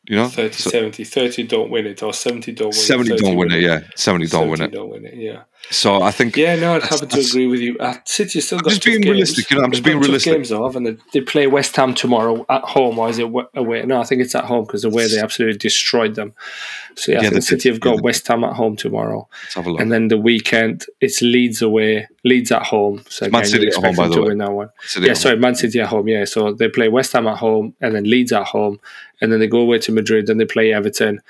You 0.09 0.17
know, 0.17 0.29
30, 0.29 0.55
So 0.55 0.71
70. 0.71 1.05
30 1.05 1.43
don't 1.43 1.71
win 1.71 1.87
it, 1.87 2.03
or 2.03 2.15
70 2.15 2.53
don't 2.53 2.69
win 2.69 2.73
70 2.73 3.11
it. 3.13 3.19
30 3.19 3.23
don't 3.23 3.37
win 3.37 3.53
it. 3.53 3.61
Yeah, 3.61 3.81
70 3.95 4.27
don't 4.29 4.49
win 4.49 4.57
70 4.57 4.65
it. 4.65 4.75
don't 4.75 4.89
win 4.89 5.05
it, 5.05 5.15
yeah. 5.17 5.43
So 5.71 6.03
I 6.03 6.11
think 6.11 6.37
Yeah, 6.37 6.57
no, 6.57 6.77
I'd 6.77 6.83
happen 6.83 7.09
to 7.09 7.21
agree 7.21 7.47
with 7.47 7.61
you. 7.61 7.77
Uh, 7.79 7.95
City 8.05 8.41
still 8.41 8.59
got 8.61 8.71
just 8.71 8.85
being 8.85 9.01
games. 9.01 9.11
realistic, 9.13 9.51
you 9.51 9.57
know, 9.59 9.65
I'm 9.65 9.71
just 9.73 9.83
being 9.85 9.99
realistic. 9.99 10.33
Games 10.35 10.49
though, 10.51 10.65
haven't 10.67 10.85
they? 10.85 10.97
They 11.13 11.21
play 11.21 11.47
West 11.47 11.75
Ham 11.77 11.95
tomorrow 11.95 12.45
at 12.49 12.63
home, 12.63 12.99
or 12.99 13.09
is 13.09 13.19
it 13.19 13.31
away? 13.55 13.83
No, 13.85 14.01
I 14.01 14.05
think 14.05 14.21
it's 14.21 14.35
at 14.35 14.45
home 14.45 14.65
because 14.65 14.85
away 14.85 15.09
they 15.09 15.19
absolutely 15.21 15.59
destroyed 15.59 16.15
them. 16.17 16.33
So 16.97 17.13
yeah, 17.13 17.21
I 17.23 17.29
think 17.31 17.43
City 17.43 17.71
have 17.71 17.81
got 17.81 17.97
Yeah, 17.97 18.01
West 18.03 18.29
Ham 18.29 18.45
at 18.45 18.53
home 18.53 18.77
tomorrow, 18.77 19.27
let's 19.43 19.55
have 19.55 19.67
a 19.67 19.71
look. 19.71 19.81
and 19.81 19.91
then 19.91 20.09
the 20.09 20.19
weekend 20.19 20.85
it's 21.01 21.23
Leeds 21.23 21.61
away, 21.63 22.07
Leeds 22.25 22.53
at 22.53 22.63
home. 22.63 23.03
So 23.09 23.29
Man 23.31 23.45
City 23.45 23.69
at 23.69 23.75
home, 23.75 23.97
by 23.97 24.07
the 24.09 24.15
to 24.15 24.21
way. 24.23 24.29
win 24.29 24.39
that 24.39 24.53
one. 24.53 24.69
City 24.83 25.07
Yeah, 25.07 25.15
sorry, 25.15 25.37
Man 25.39 25.55
City 25.55 25.81
at 25.81 25.89
home. 25.89 26.07
Yeah, 26.09 26.25
so 26.25 26.53
they 26.53 26.69
play 26.69 26.89
West 26.89 27.13
Ham 27.15 27.27
at 27.27 27.39
home, 27.39 27.75
and 27.81 27.95
then 27.97 28.05
Leeds 28.05 28.33
at 28.33 28.45
home, 28.47 28.79
and 29.21 29.33
then 29.33 29.41
they 29.41 29.49
go 29.49 29.61
away 29.61 29.79
to 29.81 29.93
Madrid, 29.93 30.27
then 30.29 30.37
they 30.39 30.45
play 30.45 30.73
Everton, 30.73 31.21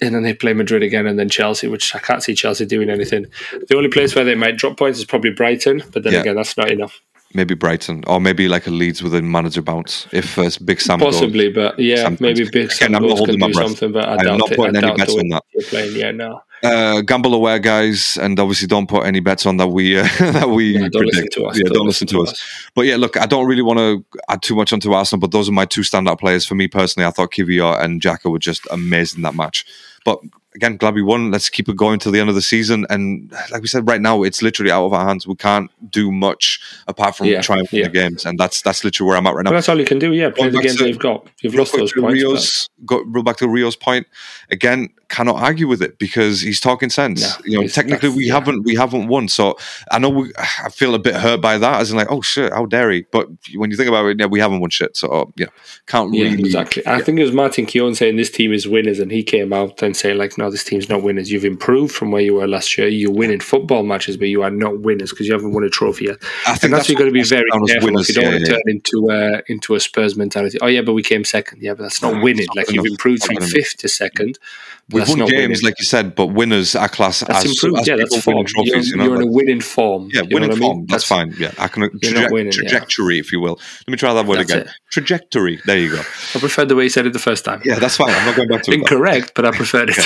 and 0.00 0.14
then 0.14 0.22
they 0.22 0.34
play 0.34 0.52
Madrid 0.52 0.82
again, 0.82 1.06
and 1.06 1.18
then 1.18 1.28
Chelsea, 1.28 1.68
which 1.68 1.94
I 1.94 1.98
can't 1.98 2.22
see 2.22 2.34
Chelsea 2.34 2.66
doing 2.66 2.90
anything. 2.90 3.26
The 3.68 3.76
only 3.76 3.88
place 3.90 4.14
where 4.14 4.24
they 4.24 4.34
might 4.34 4.56
drop 4.56 4.76
points 4.76 4.98
is 4.98 5.04
probably 5.04 5.30
Brighton, 5.30 5.82
but 5.92 6.02
then 6.02 6.12
Yeah. 6.14 6.20
again, 6.20 6.36
that's 6.36 6.56
not 6.56 6.70
enough. 6.70 7.00
maybe 7.36 7.54
Brighton, 7.54 8.04
or 8.06 8.20
maybe 8.20 8.46
like 8.46 8.66
a 8.66 8.70
Leeds 8.70 9.02
with 9.02 9.12
a 9.14 9.20
manager 9.22 9.60
bounce. 9.62 10.06
If 10.12 10.38
uh, 10.38 10.50
Big 10.64 10.80
Sam 10.80 11.00
goes. 11.00 11.14
Possibly, 11.16 11.50
but 11.50 11.78
yeah, 11.78 11.96
Sometimes. 12.04 12.20
maybe 12.20 12.44
Big 12.44 12.66
Again, 12.66 12.70
Sam 12.70 12.94
I'm 12.94 13.02
not 13.02 13.16
holding 13.18 13.34
can 13.34 13.40
my 13.40 13.46
do 13.48 13.52
breath. 13.54 13.66
something, 13.68 13.92
but 13.92 14.08
I 14.08 14.12
I'm 14.12 14.18
doubt 14.18 14.38
not 14.38 14.52
it. 14.52 14.56
putting 14.56 14.76
I 14.76 14.88
any 14.88 14.96
bets 14.96 15.14
on 15.16 15.28
that. 15.28 15.42
Playing, 15.68 15.96
yeah, 15.96 16.10
no. 16.12 16.40
Uh, 16.64 17.02
gamble 17.02 17.34
aware, 17.34 17.58
guys, 17.58 18.16
and 18.22 18.40
obviously 18.40 18.66
don't 18.66 18.88
put 18.88 19.04
any 19.04 19.20
bets 19.20 19.44
on 19.44 19.58
that 19.58 19.68
we 19.68 19.98
uh, 19.98 20.02
that 20.18 20.48
we 20.48 20.72
Yeah, 20.72 20.88
don't 20.88 20.92
predict. 20.92 21.16
listen 21.16 21.28
to 21.42 21.44
us. 21.46 21.58
Yeah, 21.58 21.64
don't, 21.72 21.86
listen 21.86 22.06
to 22.08 22.22
us. 22.22 22.68
But 22.74 22.86
yeah, 22.86 22.96
look, 22.96 23.20
I 23.20 23.26
don't 23.26 23.46
really 23.46 23.62
want 23.62 23.78
to 23.78 24.04
add 24.30 24.42
too 24.42 24.54
much 24.56 24.72
onto 24.72 24.92
Arsenal, 24.94 25.20
but 25.20 25.30
those 25.30 25.48
are 25.48 25.52
my 25.52 25.66
two 25.66 25.82
standout 25.82 26.18
players 26.20 26.46
for 26.46 26.54
me 26.54 26.66
personally. 26.68 27.06
I 27.06 27.10
thought 27.10 27.32
Kiwior 27.32 27.82
and 27.82 28.00
Xhaka 28.00 28.30
were 28.32 28.38
just 28.38 28.66
amazing 28.70 29.22
that 29.22 29.34
match. 29.34 29.66
But 30.06 30.20
again, 30.54 30.76
glad 30.76 30.94
we 30.94 31.02
won. 31.02 31.30
Let's 31.30 31.48
keep 31.48 31.68
it 31.68 31.76
going 31.76 31.98
till 31.98 32.12
the 32.12 32.20
end 32.20 32.28
of 32.28 32.34
the 32.34 32.42
season. 32.42 32.86
And 32.88 33.32
like 33.50 33.62
we 33.62 33.68
said, 33.68 33.86
right 33.88 34.00
now 34.00 34.22
it's 34.22 34.42
literally 34.42 34.70
out 34.70 34.84
of 34.86 34.92
our 34.92 35.06
hands. 35.06 35.26
We 35.26 35.34
can't 35.34 35.70
do 35.90 36.12
much 36.12 36.60
apart 36.86 37.16
from 37.16 37.26
Yeah, 37.26 37.40
try 37.40 37.58
and 37.58 37.68
win 37.70 37.82
yeah. 37.82 37.88
the 37.88 37.92
games, 37.92 38.24
and 38.24 38.38
that's 38.38 38.62
that's 38.62 38.84
literally 38.84 39.08
where 39.08 39.16
I'm 39.16 39.26
at 39.26 39.34
right 39.34 39.44
now. 39.44 39.50
Well, 39.50 39.58
that's 39.58 39.68
all 39.68 39.78
you 39.78 39.84
can 39.84 39.98
do, 39.98 40.12
yeah. 40.12 40.30
Play 40.30 40.50
the 40.50 40.60
games 40.60 40.76
to- 40.76 40.88
you've 40.88 40.98
got. 40.98 41.26
You've 41.42 41.54
lost 41.54 41.72
those 41.76 41.92
points. 41.92 42.22
Rio's, 42.22 42.68
go 42.86 43.02
real 43.02 43.22
back 43.22 43.36
to 43.38 43.48
Rio's 43.48 43.76
point 43.76 44.06
again. 44.50 44.88
Cannot 45.08 45.36
argue 45.36 45.68
with 45.68 45.82
it 45.82 45.98
because 45.98 46.40
he's 46.40 46.60
talking 46.60 46.90
sense. 46.90 47.22
No, 47.22 47.44
you 47.44 47.60
know, 47.60 47.68
technically 47.68 48.08
we 48.08 48.26
yeah. 48.26 48.34
haven't 48.34 48.64
we 48.64 48.74
haven't 48.74 49.06
won. 49.06 49.28
So 49.28 49.56
I 49.90 49.98
know 49.98 50.08
we, 50.08 50.32
I 50.38 50.70
feel 50.70 50.94
a 50.94 50.98
bit 50.98 51.14
hurt 51.14 51.40
by 51.40 51.58
that, 51.58 51.80
as 51.80 51.90
in 51.90 51.96
like, 51.96 52.10
oh 52.10 52.20
shit, 52.20 52.52
how 52.52 52.66
dare 52.66 52.90
he? 52.90 53.02
But 53.12 53.28
when 53.54 53.70
you 53.70 53.76
think 53.76 53.88
about 53.88 54.06
it, 54.06 54.18
yeah, 54.18 54.26
we 54.26 54.40
haven't 54.40 54.60
won 54.60 54.70
shit. 54.70 54.96
So 54.96 55.08
oh, 55.12 55.32
yeah, 55.36 55.46
can't 55.86 56.12
Yeah, 56.14 56.24
really 56.24 56.40
exactly. 56.40 56.82
I 56.86 57.00
think 57.00 57.18
it 57.18 57.22
was 57.22 57.32
Martin 57.32 57.66
Keown 57.66 57.94
saying 57.94 58.16
this 58.16 58.30
team 58.30 58.52
is 58.52 58.66
winners, 58.66 58.98
and 58.98 59.12
he 59.12 59.22
came 59.22 59.52
out 59.52 59.82
and 59.82 59.96
saying 59.96 60.18
like, 60.18 60.36
"No, 60.38 60.43
this 60.50 60.64
team's 60.64 60.88
not 60.88 61.02
winners. 61.02 61.30
You've 61.30 61.44
improved 61.44 61.94
from 61.94 62.10
where 62.10 62.22
you 62.22 62.34
were 62.34 62.46
last 62.46 62.76
year. 62.78 62.88
You're 62.88 63.10
winning 63.12 63.40
football 63.40 63.82
matches, 63.82 64.16
but 64.16 64.28
you 64.28 64.42
are 64.42 64.50
not 64.50 64.80
winners 64.80 65.10
because 65.10 65.26
you 65.26 65.32
haven't 65.32 65.52
won 65.52 65.64
a 65.64 65.68
trophy 65.70 66.06
yet." 66.06 66.16
I 66.46 66.52
think 66.52 66.64
And 66.64 66.72
that's, 66.74 66.88
why 66.88 66.92
you've 66.92 66.98
got 66.98 67.04
to 67.06 67.10
be 67.10 67.22
very 67.24 67.44
careful. 67.66 67.86
winners, 67.86 68.08
you 68.08 68.14
don't 68.14 68.24
yeah, 68.24 68.30
want 68.30 68.44
to 68.44 68.50
yeah. 68.50 68.56
turn 68.56 68.62
into 68.68 69.10
a 69.10 69.42
into 69.52 69.74
a 69.74 69.80
Spurs 69.80 70.16
mentality. 70.16 70.58
Oh 70.60 70.66
yeah, 70.66 70.82
but 70.82 70.92
we 70.94 71.02
came 71.02 71.24
second. 71.24 71.62
Yeah, 71.62 71.74
but 71.74 71.82
that's 71.84 72.02
not 72.02 72.14
No, 72.14 72.22
winning. 72.22 72.46
not 72.48 72.56
Like 72.56 72.70
you've 72.72 72.86
improved 72.86 73.24
from 73.24 73.36
fifth 73.40 73.76
to 73.78 73.88
second. 73.88 74.38
We've 74.90 75.08
won 75.08 75.18
games, 75.20 75.30
winning. 75.30 75.56
like 75.62 75.74
you 75.78 75.84
said, 75.86 76.14
but 76.14 76.26
winners 76.26 76.74
are 76.76 76.88
class 76.88 77.20
That's 77.20 77.44
as, 77.46 77.50
improved. 77.52 77.80
as 77.80 77.88
yeah, 77.88 77.96
that's 77.96 78.22
form. 78.22 78.44
trophies. 78.44 78.72
You're, 78.72 78.80
you 78.80 78.96
know, 78.96 79.04
you're 79.04 79.22
in 79.22 79.28
a 79.28 79.30
winning 79.32 79.60
form. 79.62 80.10
yeah, 80.12 80.20
winning 80.22 80.50
what 80.50 80.56
I 80.58 80.60
mean? 80.60 80.60
form. 80.60 80.86
That's, 80.86 81.04
fine. 81.04 81.32
Yeah, 81.38 81.52
I 81.58 81.68
can 81.68 81.84
traje- 81.84 82.30
winning, 82.30 82.52
yeah. 82.52 82.58
trajectory, 82.68 83.18
if 83.18 83.32
you 83.32 83.40
will. 83.40 83.58
Let 83.86 83.88
me 83.88 83.96
try 83.96 84.12
that 84.12 84.26
word 84.26 84.38
That's 84.40 84.52
again. 84.52 84.66
it. 84.66 84.72
Trajectory. 84.92 85.60
There 85.64 85.78
you 85.78 85.90
go. 85.90 86.00
I 86.00 86.38
preferred 86.38 86.68
the 86.68 86.76
way 86.76 86.84
you 86.84 86.88
said 86.90 87.06
it 87.06 87.12
the 87.14 87.18
first 87.18 87.44
time. 87.44 87.62
Yeah, 87.64 87.78
that's 87.78 87.96
fine. 87.96 88.10
I'm 88.10 88.26
not 88.26 88.36
going 88.36 88.48
back 88.48 88.62
to 88.64 88.72
it. 88.72 88.74
Incorrect, 88.80 89.32
but 89.34 89.46
I 89.46 89.50
preferred 89.56 89.90
it. 89.90 89.98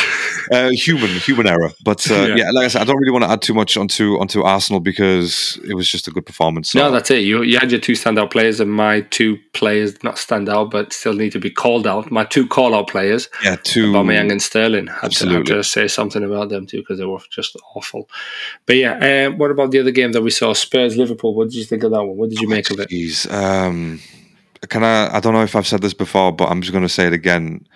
uh, 0.53 0.71
human 0.71 1.11
human 1.11 1.47
error. 1.49 1.71
But 1.85 2.09
uh, 2.11 2.15
Yeah. 2.29 2.35
yeah. 2.37 2.51
like 2.53 2.67
I 2.67 2.69
said, 2.69 2.83
I 2.83 2.85
don't 2.85 2.99
really 2.99 3.11
want 3.13 3.25
to 3.25 3.31
add 3.31 3.43
too 3.43 3.55
much 3.55 3.77
onto 3.77 4.19
onto 4.21 4.43
Arsenal 4.43 4.81
because 4.81 5.59
it 5.69 5.75
was 5.75 5.89
just 5.91 6.07
a 6.07 6.11
good 6.13 6.25
performance. 6.25 6.71
So, 6.71 6.79
No, 6.79 6.91
that's 6.93 7.11
it. 7.11 7.25
You 7.25 7.43
you 7.43 7.59
had 7.59 7.73
your 7.73 7.81
two 7.81 7.95
standout 7.95 8.31
players, 8.31 8.61
and 8.61 8.71
my 8.71 9.01
two 9.01 9.39
players 9.55 10.03
not 10.05 10.19
stand 10.19 10.49
out, 10.49 10.71
but 10.71 10.93
still 10.93 11.15
need 11.15 11.33
to 11.33 11.41
be 11.41 11.51
called 11.51 11.87
out. 11.87 12.11
My 12.13 12.25
two 12.25 12.47
call 12.47 12.75
out 12.77 12.87
players, 12.89 13.29
yeah, 13.43 13.57
two. 13.65 13.93
Aubameyang 13.93 14.31
and 14.31 14.41
Sterling. 14.41 14.68
Had 14.75 14.87
to, 14.87 14.93
had 14.93 15.05
Absolutely. 15.05 15.55
to 15.55 15.65
say 15.65 15.89
something 15.89 16.23
about 16.23 16.49
them 16.51 16.67
too 16.67 16.79
because 16.79 16.99
they 16.99 17.05
were 17.07 17.19
just 17.31 17.57
awful. 17.75 18.09
But 18.67 18.77
yeah, 18.77 19.27
um, 19.27 19.39
what 19.39 19.51
about 19.51 19.71
the 19.71 19.81
other 19.81 19.91
game 19.91 20.13
that 20.13 20.23
we 20.23 20.31
saw? 20.31 20.53
Spurs 20.53 20.97
Liverpool. 20.97 21.35
What 21.35 21.49
did 21.49 21.55
you 21.57 21.65
think 21.65 21.83
of 21.83 21.91
that 21.93 22.05
one? 22.05 22.17
What 22.17 22.31
did 22.31 22.41
you 22.41 22.49
make 22.49 22.71
of 22.71 22.79
it? 22.81 23.33
Um, 23.33 24.01
can 24.69 24.85
I? 24.85 25.17
I 25.17 25.21
don't 25.21 25.33
know 25.33 25.43
if 25.43 25.55
I've 25.57 25.67
said 25.67 25.83
this 25.83 25.95
before, 25.95 26.33
but 26.33 26.49
I'm 26.51 26.61
just 26.61 26.73
going 26.73 26.85
to 26.85 26.89
say 26.89 27.07
it 27.07 27.13
again. 27.13 27.67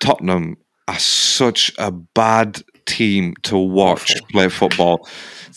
Tottenham 0.00 0.56
are 0.88 0.98
such 0.98 1.72
a 1.78 1.90
bad 1.90 2.62
team 2.84 3.34
to 3.42 3.56
watch 3.58 4.14
Awful. 4.14 4.26
play 4.28 4.48
football. 4.48 5.08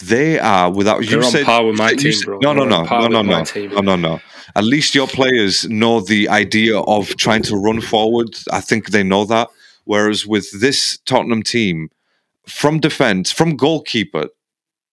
They 0.01 0.39
are 0.39 0.71
without 0.71 1.03
you 1.03 1.09
They're 1.09 1.23
on 1.23 1.31
said 1.31 1.45
par 1.45 1.65
with 1.65 1.77
my 1.77 1.93
team, 1.93 2.11
said- 2.13 2.25
bro. 2.25 2.39
No, 2.41 2.53
no, 2.53 2.63
no, 2.63 2.83
no, 2.83 3.07
no, 3.07 3.21
no, 3.21 3.43
team. 3.43 3.69
no, 3.71 3.81
no, 3.81 3.95
no. 3.95 4.19
At 4.55 4.63
least 4.63 4.95
your 4.95 5.07
players 5.07 5.67
know 5.69 5.99
the 5.99 6.27
idea 6.29 6.79
of 6.79 7.15
trying 7.17 7.43
to 7.43 7.55
run 7.55 7.81
forward. 7.81 8.29
I 8.51 8.61
think 8.61 8.89
they 8.89 9.03
know 9.03 9.25
that. 9.25 9.49
Whereas 9.89 10.27
with 10.27 10.61
this 10.61 10.99
Tottenham 11.07 11.41
team, 11.41 11.89
from 12.45 12.79
defense, 12.79 13.31
from 13.31 13.57
goalkeeper, 13.57 14.27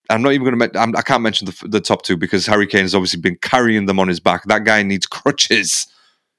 I'm 0.09 0.23
not 0.23 0.33
even 0.33 0.57
going 0.59 0.71
to. 0.71 0.81
I 0.97 1.03
can't 1.03 1.23
mention 1.23 1.45
the, 1.45 1.69
the 1.69 1.83
top 1.83 2.01
two 2.01 2.17
because 2.17 2.47
Harry 2.47 2.67
Kane 2.67 2.81
has 2.81 2.95
obviously 2.95 3.21
been 3.21 3.37
carrying 3.43 3.85
them 3.85 4.01
on 4.01 4.09
his 4.09 4.21
back. 4.21 4.45
That 4.45 4.65
guy 4.65 4.83
needs 4.83 5.05
crutches. 5.05 5.87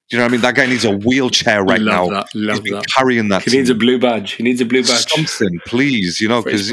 Do 0.10 0.16
you 0.16 0.18
know 0.18 0.26
what 0.26 0.30
I 0.30 0.32
mean? 0.32 0.41
That 0.41 0.55
guy 0.55 0.66
needs 0.66 0.86
a 0.86 0.97
wheelchair 0.97 1.64
right 1.64 1.80
love 1.80 2.10
now. 2.10 2.16
that. 2.16 2.34
Love 2.34 2.55
He's 2.55 2.64
been 2.64 2.74
that. 2.80 2.86
carrying 2.88 3.28
that. 3.30 3.43
He 3.43 3.55
needs 3.55 3.70
a 3.70 3.76
blue 3.76 3.99
badge. 3.99 4.32
He 4.32 4.41
needs 4.41 4.60
a 4.60 4.66
blue 4.66 4.82
badge. 4.82 5.05
something, 5.08 5.60
please. 5.68 6.20
You 6.20 6.28
know, 6.28 6.41
because 6.41 6.72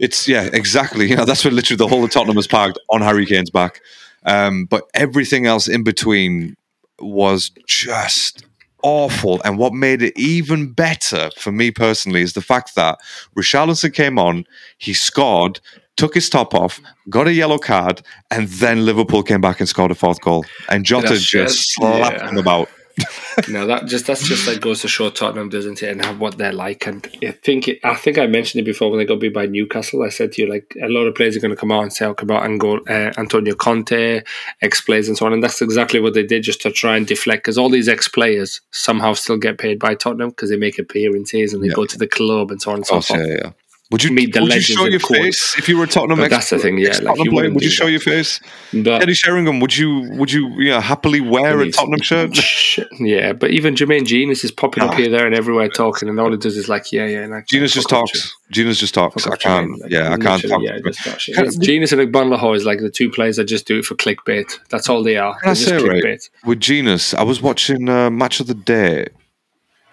it's 0.00 0.26
yeah, 0.26 0.50
exactly. 0.52 1.08
You 1.08 1.14
know, 1.14 1.24
that's 1.24 1.44
where 1.44 1.52
literally 1.52 1.76
the 1.76 1.86
whole 1.86 2.02
of 2.02 2.10
Tottenham 2.10 2.38
is 2.38 2.48
parked 2.48 2.80
on 2.90 3.02
Harry 3.02 3.24
Kane's 3.24 3.50
back. 3.50 3.82
Um, 4.24 4.64
but 4.64 4.90
everything 4.94 5.46
else 5.46 5.68
in 5.68 5.84
between 5.84 6.56
was 6.98 7.52
just 7.68 8.47
awful. 8.82 9.40
And 9.44 9.58
what 9.58 9.72
made 9.72 10.02
it 10.02 10.18
even 10.18 10.72
better 10.72 11.30
for 11.36 11.52
me 11.52 11.70
personally 11.70 12.22
is 12.22 12.32
the 12.32 12.42
fact 12.42 12.74
that 12.74 12.98
Richarlison 13.36 13.92
came 13.92 14.18
on, 14.18 14.46
he 14.78 14.94
scored, 14.94 15.60
took 15.96 16.14
his 16.14 16.30
top 16.30 16.54
off, 16.54 16.80
got 17.08 17.26
a 17.26 17.32
yellow 17.32 17.58
card, 17.58 18.02
and 18.30 18.48
then 18.48 18.86
Liverpool 18.86 19.22
came 19.22 19.40
back 19.40 19.60
and 19.60 19.68
scored 19.68 19.90
a 19.90 19.94
fourth 19.94 20.20
goal. 20.20 20.44
And 20.68 20.84
Jota 20.84 21.18
just 21.18 21.74
slapped 21.74 22.18
yeah. 22.18 22.28
him 22.28 22.38
about. 22.38 22.68
No, 23.48 23.66
that 23.66 23.86
just 23.86 24.06
that's 24.06 24.26
just 24.26 24.48
like 24.48 24.60
goes 24.60 24.80
to 24.82 24.88
show 24.88 25.10
Tottenham, 25.10 25.48
doesn't 25.48 25.80
it, 25.82 25.90
and 25.90 26.04
have 26.04 26.18
what 26.18 26.38
they're 26.38 26.52
like. 26.52 26.86
And 26.86 27.08
I 27.22 27.30
think 27.30 27.68
it, 27.68 27.78
I 27.84 27.94
think 27.94 28.18
I 28.18 28.26
mentioned 28.26 28.60
it 28.60 28.64
before 28.64 28.90
when 28.90 28.98
they 28.98 29.04
got 29.04 29.20
beat 29.20 29.32
by 29.32 29.46
Newcastle. 29.46 30.02
I 30.02 30.08
said 30.08 30.32
to 30.32 30.42
you 30.42 30.48
like 30.50 30.74
a 30.82 30.88
lot 30.88 31.06
of 31.06 31.14
players 31.14 31.36
are 31.36 31.40
going 31.40 31.54
to 31.54 31.56
come 31.56 31.70
out 31.70 31.82
and 31.82 31.92
say, 31.92 32.04
"I'll 32.04 32.16
and 32.42 32.58
go." 32.58 32.78
Uh, 32.78 33.12
Antonio 33.16 33.54
Conte, 33.54 34.22
ex 34.60 34.80
players, 34.80 35.06
and 35.08 35.16
so 35.16 35.26
on, 35.26 35.32
and 35.32 35.42
that's 35.42 35.62
exactly 35.62 36.00
what 36.00 36.14
they 36.14 36.24
did, 36.24 36.42
just 36.42 36.60
to 36.62 36.72
try 36.72 36.96
and 36.96 37.06
deflect. 37.06 37.44
Because 37.44 37.58
all 37.58 37.70
these 37.70 37.88
ex 37.88 38.08
players 38.08 38.60
somehow 38.72 39.12
still 39.12 39.38
get 39.38 39.58
paid 39.58 39.78
by 39.78 39.94
Tottenham 39.94 40.30
because 40.30 40.50
they 40.50 40.56
make 40.56 40.78
appearances 40.78 41.52
and 41.52 41.62
they 41.62 41.68
go 41.68 41.86
to 41.86 41.96
the 41.98 42.08
club 42.08 42.50
and 42.50 42.60
so 42.60 42.72
on 42.72 42.78
and 42.78 42.86
so 42.86 42.96
Oh, 42.96 43.00
forth. 43.00 43.20
yeah, 43.20 43.36
yeah. 43.44 43.50
Would 43.90 44.04
you, 44.04 44.10
Meet 44.12 44.34
the 44.34 44.42
would 44.42 44.54
you 44.54 44.60
show 44.60 44.84
your 44.84 45.00
court. 45.00 45.18
face 45.20 45.56
if 45.56 45.66
you 45.66 45.78
were 45.78 45.84
a 45.84 45.86
Tottenham 45.86 46.20
ex- 46.20 46.30
that's 46.30 46.50
the 46.50 46.58
thing, 46.58 46.76
yeah, 46.76 46.98
like, 47.02 47.16
you 47.24 47.30
player? 47.30 47.44
wouldn't 47.44 47.62
you 47.62 47.70
show 47.70 47.86
that. 47.86 47.90
your 47.92 48.00
face? 48.00 48.38
But 48.74 49.00
Eddie 49.02 49.14
Sheringham, 49.14 49.60
would 49.60 49.74
you 49.78 50.10
would 50.12 50.30
you 50.30 50.60
yeah 50.60 50.78
happily 50.82 51.22
wear 51.22 51.58
a 51.62 51.70
Tottenham 51.70 52.02
shirt? 52.02 52.38
yeah, 53.00 53.32
but 53.32 53.50
even 53.50 53.74
Jermaine 53.74 54.04
Jenas 54.04 54.44
is 54.44 54.50
popping 54.50 54.82
up 54.82 54.90
Ah. 54.90 54.96
here, 54.96 55.08
there, 55.08 55.24
and 55.24 55.34
everywhere 55.34 55.70
talking, 55.70 56.06
and 56.10 56.20
all 56.20 56.34
it 56.34 56.40
does 56.42 56.58
is 56.58 56.68
like, 56.68 56.92
yeah, 56.92 57.06
yeah. 57.06 57.26
Like, 57.28 57.46
Jenas 57.46 57.72
just 57.72 57.88
talks. 57.88 58.36
Jenas 58.50 58.78
just 58.78 58.92
talks. 58.92 59.24
Fuck 59.24 59.32
I 59.32 59.36
can't. 59.38 59.80
Like, 59.80 59.90
yeah, 59.90 60.12
I 60.12 60.18
can't 60.18 60.42
talk. 60.46 60.60
Yeah, 60.62 60.78
just 60.84 61.02
talk 61.02 61.18
shit. 61.18 61.36
Can- 61.36 61.46
It's 61.46 61.56
Jenas 61.56 61.90
and 61.94 62.02
Igbon 62.02 62.54
is 62.56 62.66
like 62.66 62.80
the 62.80 62.90
two 62.90 63.10
players 63.10 63.36
that 63.36 63.44
just 63.44 63.66
do 63.66 63.78
it 63.78 63.86
for 63.86 63.94
clickbait. 63.94 64.58
That's 64.68 64.90
all 64.90 65.02
they 65.02 65.16
are. 65.16 65.32
Can 65.40 65.48
I 65.50 65.54
They're 65.54 65.78
just 65.80 65.84
say, 65.86 66.00
right? 66.10 66.30
With 66.44 66.60
Jenas, 66.60 67.14
I 67.14 67.22
was 67.22 67.40
watching 67.40 67.88
uh, 67.88 68.10
Match 68.10 68.38
of 68.40 68.48
the 68.48 68.54
Day 68.54 69.06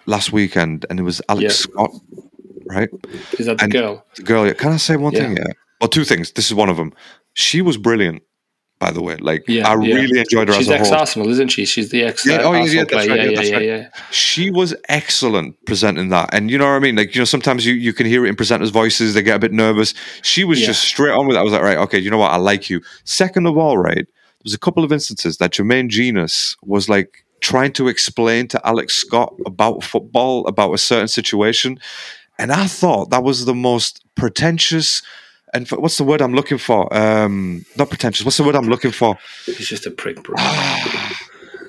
last 0.06 0.34
weekend, 0.34 0.86
and 0.90 1.00
it 1.00 1.04
was 1.04 1.22
Alex. 1.30 1.60
Scott, 1.60 1.92
right? 2.66 2.90
Is 3.40 3.46
that 3.48 3.58
the 3.58 3.64
And- 3.64 3.72
girl? 3.72 4.06
The 4.16 4.24
girl. 4.24 4.46
Yeah. 4.48 4.54
Can 4.54 4.72
I 4.72 4.78
say 4.78 4.96
one 4.96 5.14
Yeah. 5.14 5.20
thing? 5.22 5.38
Yeah. 5.38 5.54
Well, 5.82 5.90
two 5.90 6.04
things. 6.04 6.32
This 6.32 6.46
is 6.48 6.54
one 6.54 6.70
of 6.70 6.78
them. 6.78 6.94
She 7.34 7.62
was 7.62 7.78
brilliant, 7.78 8.24
by 8.80 8.92
the 8.92 9.02
way. 9.02 9.18
Like 9.18 9.44
Yeah, 9.48 9.68
I 9.70 9.74
really 9.74 10.20
enjoyed 10.20 10.48
her 10.48 10.54
She's 10.54 10.70
as 10.70 10.78
a 10.78 10.80
ex. 10.80 10.92
Arsenal, 10.92 11.30
isn't 11.30 11.50
she? 11.50 11.66
She's 11.66 11.90
the 11.90 12.04
ex. 12.04 12.26
Yeah, 12.26 12.36
uh, 12.38 12.44
oh, 12.44 12.54
yeah, 12.54 12.64
yeah, 12.64 12.84
that's 12.90 12.94
right, 13.08 13.08
yeah, 13.08 13.24
yeah, 13.30 13.42
yeah, 13.42 13.56
right. 13.56 13.66
yeah, 13.66 13.88
she 14.12 14.50
was 14.52 14.74
excellent 14.90 15.58
presenting 15.66 16.10
that. 16.10 16.30
And 16.34 16.50
you 16.50 16.58
know 16.58 16.66
what 16.66 16.76
I 16.76 16.80
mean? 16.80 16.96
Like, 16.96 17.14
you 17.14 17.20
know, 17.22 17.26
sometimes 17.26 17.66
you, 17.66 17.74
you 17.74 17.92
can 17.94 18.06
hear 18.06 18.26
it 18.26 18.30
in 18.30 18.36
presenters' 18.36 18.72
voices, 18.72 19.14
they 19.14 19.22
get 19.22 19.36
a 19.36 19.40
bit 19.40 19.52
nervous. 19.52 19.94
She 20.22 20.44
was 20.46 20.60
just 20.62 20.82
straight 20.84 21.12
on 21.12 21.28
with 21.28 21.36
it. 21.36 21.40
I 21.40 21.44
was 21.44 21.52
like, 21.54 21.62
right, 21.62 21.78
okay, 21.80 22.00
you 22.00 22.10
know 22.10 22.18
what? 22.18 22.32
I 22.32 22.38
like 22.38 22.70
you. 22.70 22.82
Second 23.04 23.46
of 23.48 23.58
all, 23.58 23.78
right, 23.78 23.96
there 23.96 24.44
was 24.44 24.54
a 24.54 24.60
couple 24.60 24.84
of 24.84 24.92
instances 24.94 25.38
that 25.38 25.52
Jermaine 25.52 25.90
Jenas 25.90 26.56
was 26.64 26.88
like 26.88 27.26
trying 27.42 27.74
to 27.74 27.90
explain 27.90 28.48
to 28.48 28.66
Alex 28.66 28.96
Scott 28.96 29.34
about 29.46 29.84
football, 29.84 30.48
about 30.48 30.74
a 30.74 30.78
certain 30.78 31.10
situation. 31.10 31.78
And 32.38 32.52
I 32.52 32.68
thought 32.68 33.10
that 33.12 33.24
was 33.24 33.46
the 33.46 33.56
most 33.56 34.04
pretentious 34.16 35.02
and 35.54 35.66
f- 35.72 35.80
what's 35.80 35.98
the 35.98 36.04
word 36.04 36.22
I'm 36.22 36.34
looking 36.34 36.58
for? 36.58 36.94
Um, 36.94 37.66
not 37.78 37.90
pretentious. 37.90 38.26
What's 38.26 38.36
the 38.38 38.44
word 38.44 38.56
I'm 38.56 38.68
looking 38.68 38.92
for? 38.92 39.18
He's 39.46 39.70
just 39.70 39.86
a 39.86 39.92
prick, 39.92 40.22
bro. 40.22 40.36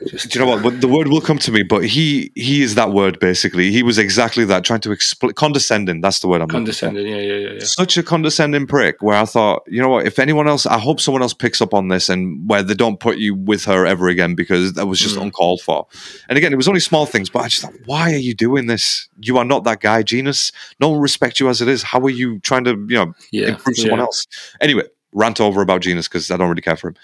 Just, 0.06 0.30
Do 0.30 0.38
you 0.38 0.44
know 0.44 0.56
what? 0.56 0.80
The 0.80 0.88
word 0.88 1.08
will 1.08 1.20
come 1.20 1.38
to 1.38 1.50
me, 1.52 1.62
but 1.62 1.84
he 1.84 2.30
he 2.34 2.62
is 2.62 2.74
that 2.76 2.92
word 2.92 3.18
basically. 3.18 3.72
He 3.72 3.82
was 3.82 3.98
exactly 3.98 4.44
that, 4.44 4.64
trying 4.64 4.80
to 4.80 4.92
explain 4.92 5.32
condescending. 5.32 6.00
That's 6.00 6.20
the 6.20 6.28
word 6.28 6.42
I'm 6.42 6.48
condescending? 6.48 7.06
Yeah, 7.06 7.16
yeah, 7.16 7.34
yeah, 7.34 7.52
yeah. 7.54 7.64
Such 7.64 7.96
a 7.96 8.02
condescending 8.02 8.66
prick. 8.66 8.96
Where 9.00 9.16
I 9.16 9.24
thought, 9.24 9.62
you 9.66 9.80
know 9.82 9.88
what? 9.88 10.06
If 10.06 10.18
anyone 10.18 10.46
else, 10.48 10.66
I 10.66 10.78
hope 10.78 11.00
someone 11.00 11.22
else 11.22 11.34
picks 11.34 11.60
up 11.60 11.74
on 11.74 11.88
this, 11.88 12.08
and 12.08 12.48
where 12.48 12.62
they 12.62 12.74
don't 12.74 13.00
put 13.00 13.18
you 13.18 13.34
with 13.34 13.64
her 13.64 13.84
ever 13.86 14.08
again 14.08 14.34
because 14.34 14.74
that 14.74 14.86
was 14.86 15.00
just 15.00 15.16
Mm. 15.16 15.22
uncalled 15.22 15.60
for. 15.62 15.86
And 16.28 16.36
again, 16.38 16.52
it 16.52 16.56
was 16.56 16.68
only 16.68 16.80
small 16.80 17.06
things, 17.06 17.28
but 17.30 17.42
I 17.44 17.48
just 17.48 17.62
thought, 17.62 17.74
why 17.86 18.12
are 18.12 18.18
you 18.18 18.34
doing 18.34 18.66
this? 18.66 19.08
You 19.20 19.38
are 19.38 19.44
not 19.44 19.64
that 19.64 19.80
guy, 19.80 20.02
Jenas. 20.02 20.52
No 20.80 20.90
one 20.90 21.00
respects 21.00 21.40
you 21.40 21.48
as 21.48 21.60
it 21.60 21.68
is. 21.68 21.82
How 21.82 22.00
are 22.00 22.10
you 22.10 22.38
trying 22.40 22.64
to, 22.64 22.72
you 22.72 22.96
know, 22.96 23.14
Yeah, 23.32 23.48
improve 23.48 23.76
someone 23.76 23.98
yeah. 24.00 24.04
else? 24.04 24.26
Anyway, 24.60 24.82
rant 25.16 25.40
over 25.40 25.62
about 25.62 25.80
Jenas 25.80 26.08
because 26.08 26.30
I 26.30 26.36
don't 26.36 26.50
really 26.50 26.60
care 26.60 26.76
for 26.76 26.88
him. 26.88 26.96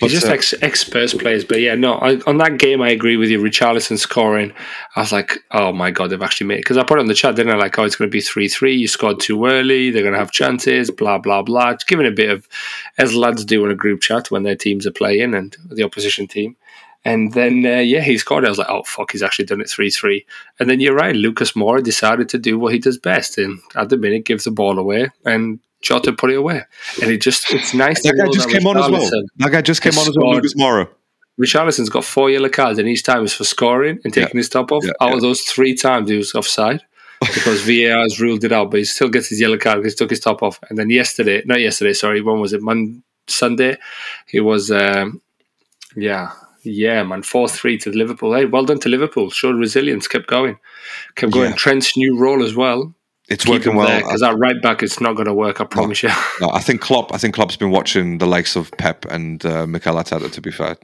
He's 0.00 0.12
just 0.12 0.26
uh, 0.26 0.32
ex 0.32 0.54
ex 0.62 0.80
Spurs 0.80 1.12
players, 1.12 1.44
but 1.44 1.60
yeah, 1.60 1.74
no. 1.74 1.94
I, 1.96 2.18
on 2.26 2.38
that 2.38 2.58
game, 2.58 2.80
I 2.80 2.88
agree 2.88 3.18
with 3.18 3.28
you. 3.28 3.38
Richarlison 3.38 3.98
scoring, 3.98 4.52
I 4.96 5.00
was 5.00 5.12
like, 5.12 5.38
oh 5.50 5.70
my 5.70 5.90
god, 5.90 6.10
they've 6.10 6.22
actually 6.22 6.46
made. 6.46 6.58
It. 6.58 6.60
Because 6.62 6.78
I 6.78 6.84
put 6.84 6.98
it 6.98 7.02
on 7.02 7.06
the 7.06 7.14
chat, 7.14 7.36
didn't 7.36 7.52
I? 7.52 7.56
Like, 7.56 7.78
oh, 7.78 7.84
it's 7.84 7.96
going 7.96 8.08
to 8.08 8.12
be 8.12 8.22
three 8.22 8.48
three. 8.48 8.74
You 8.74 8.88
scored 8.88 9.20
too 9.20 9.44
early. 9.44 9.90
They're 9.90 10.02
going 10.02 10.14
to 10.14 10.18
have 10.18 10.32
chances. 10.32 10.90
Blah 10.90 11.18
blah 11.18 11.42
blah. 11.42 11.74
Just 11.74 11.86
giving 11.86 12.06
a 12.06 12.10
bit 12.10 12.30
of, 12.30 12.48
as 12.96 13.14
lads 13.14 13.44
do 13.44 13.64
in 13.64 13.70
a 13.70 13.76
group 13.76 14.00
chat 14.00 14.30
when 14.30 14.42
their 14.42 14.56
teams 14.56 14.86
are 14.86 14.92
playing 14.92 15.34
and 15.34 15.54
the 15.68 15.84
opposition 15.84 16.26
team. 16.26 16.56
And 17.04 17.34
then 17.34 17.66
uh, 17.66 17.80
yeah, 17.80 18.00
he 18.00 18.16
scored. 18.16 18.46
I 18.46 18.48
was 18.48 18.58
like, 18.58 18.70
oh 18.70 18.84
fuck, 18.84 19.12
he's 19.12 19.22
actually 19.22 19.44
done 19.44 19.60
it 19.60 19.68
three 19.68 19.90
three. 19.90 20.24
And 20.58 20.70
then 20.70 20.80
you're 20.80 20.94
right, 20.94 21.14
Lucas 21.14 21.52
Moura 21.52 21.82
decided 21.82 22.30
to 22.30 22.38
do 22.38 22.58
what 22.58 22.72
he 22.72 22.78
does 22.78 22.96
best, 22.96 23.36
and 23.36 23.60
at 23.76 23.90
the 23.90 23.98
minute 23.98 24.24
gives 24.24 24.44
the 24.44 24.50
ball 24.50 24.78
away 24.78 25.10
and. 25.26 25.60
Jota 25.84 26.12
put 26.12 26.30
it 26.30 26.36
away, 26.36 26.62
and 27.00 27.10
it 27.10 27.20
just—it's 27.20 27.74
nice. 27.74 28.02
That 28.02 28.12
to 28.12 28.16
guy 28.16 28.30
just 28.32 28.48
that 28.48 28.58
came 28.58 28.66
on 28.66 28.76
as 28.78 28.90
well. 28.90 29.22
That 29.36 29.52
guy 29.52 29.62
just 29.62 29.82
came 29.82 29.96
on 29.98 30.08
as 30.08 30.16
well. 30.16 30.32
Lucas 30.32 30.54
Moura. 30.54 30.88
Richarlison's 31.40 31.88
got 31.90 32.04
four 32.04 32.30
yellow 32.30 32.48
cards, 32.48 32.78
and 32.78 32.88
each 32.88 33.02
time 33.02 33.24
is 33.24 33.32
for 33.32 33.44
scoring 33.44 33.98
and 34.04 34.12
taking 34.12 34.38
his 34.38 34.48
top 34.48 34.72
off. 34.72 34.84
yeah, 34.84 34.92
out 35.00 35.10
yeah. 35.10 35.14
of 35.16 35.20
those 35.20 35.42
three 35.42 35.74
times, 35.74 36.08
he 36.08 36.16
was 36.16 36.34
offside 36.34 36.82
because 37.20 37.62
VAR 37.66 38.02
has 38.02 38.20
ruled 38.20 38.44
it 38.44 38.52
out, 38.52 38.70
but 38.70 38.78
he 38.78 38.84
still 38.84 39.08
gets 39.08 39.28
his 39.28 39.40
yellow 39.40 39.58
card 39.58 39.78
because 39.78 39.94
he 39.94 39.96
took 39.96 40.10
his 40.10 40.20
top 40.20 40.42
off. 40.42 40.60
And 40.68 40.78
then 40.78 40.90
yesterday, 40.90 41.42
not 41.44 41.60
yesterday, 41.60 41.92
sorry, 41.92 42.20
when 42.20 42.40
was 42.40 42.52
it? 42.52 42.62
Mon- 42.62 43.02
Sunday, 43.26 43.78
he 44.26 44.40
was, 44.40 44.70
um, 44.70 45.20
yeah, 45.96 46.30
yeah, 46.62 47.02
man, 47.02 47.22
4 47.22 47.48
3 47.48 47.78
to 47.78 47.90
Liverpool. 47.90 48.34
Hey, 48.34 48.44
well 48.44 48.64
done 48.64 48.80
to 48.80 48.88
Liverpool. 48.88 49.30
Showed 49.30 49.56
resilience, 49.56 50.08
kept 50.08 50.26
going. 50.26 50.58
Kept 51.14 51.32
going. 51.32 51.50
Yeah. 51.50 51.56
Trent's 51.56 51.96
new 51.96 52.18
role 52.18 52.42
as 52.42 52.54
well. 52.54 52.94
It's 53.28 53.44
Keep 53.44 53.52
working 53.52 53.74
well. 53.76 54.00
because 54.00 54.20
that 54.20 54.36
right 54.38 54.60
back, 54.60 54.82
it's 54.82 55.00
not 55.00 55.14
going 55.14 55.26
to 55.26 55.32
work, 55.34 55.60
I 55.60 55.64
promise 55.64 56.02
you. 56.02 56.10
No, 56.40 56.50
I 56.50 56.60
think 56.60 56.82
Klopp. 56.82 57.12
I 57.14 57.16
think 57.18 57.34
Klopp's 57.34 57.56
been 57.56 57.70
watching 57.70 58.18
the 58.18 58.26
likes 58.26 58.54
of 58.54 58.70
Pep 58.72 59.06
and 59.06 59.44
uh, 59.46 59.66
Mikel 59.66 59.94
Arteta. 59.94 60.30
To 60.30 60.40
be 60.42 60.50
fair, 60.50 60.76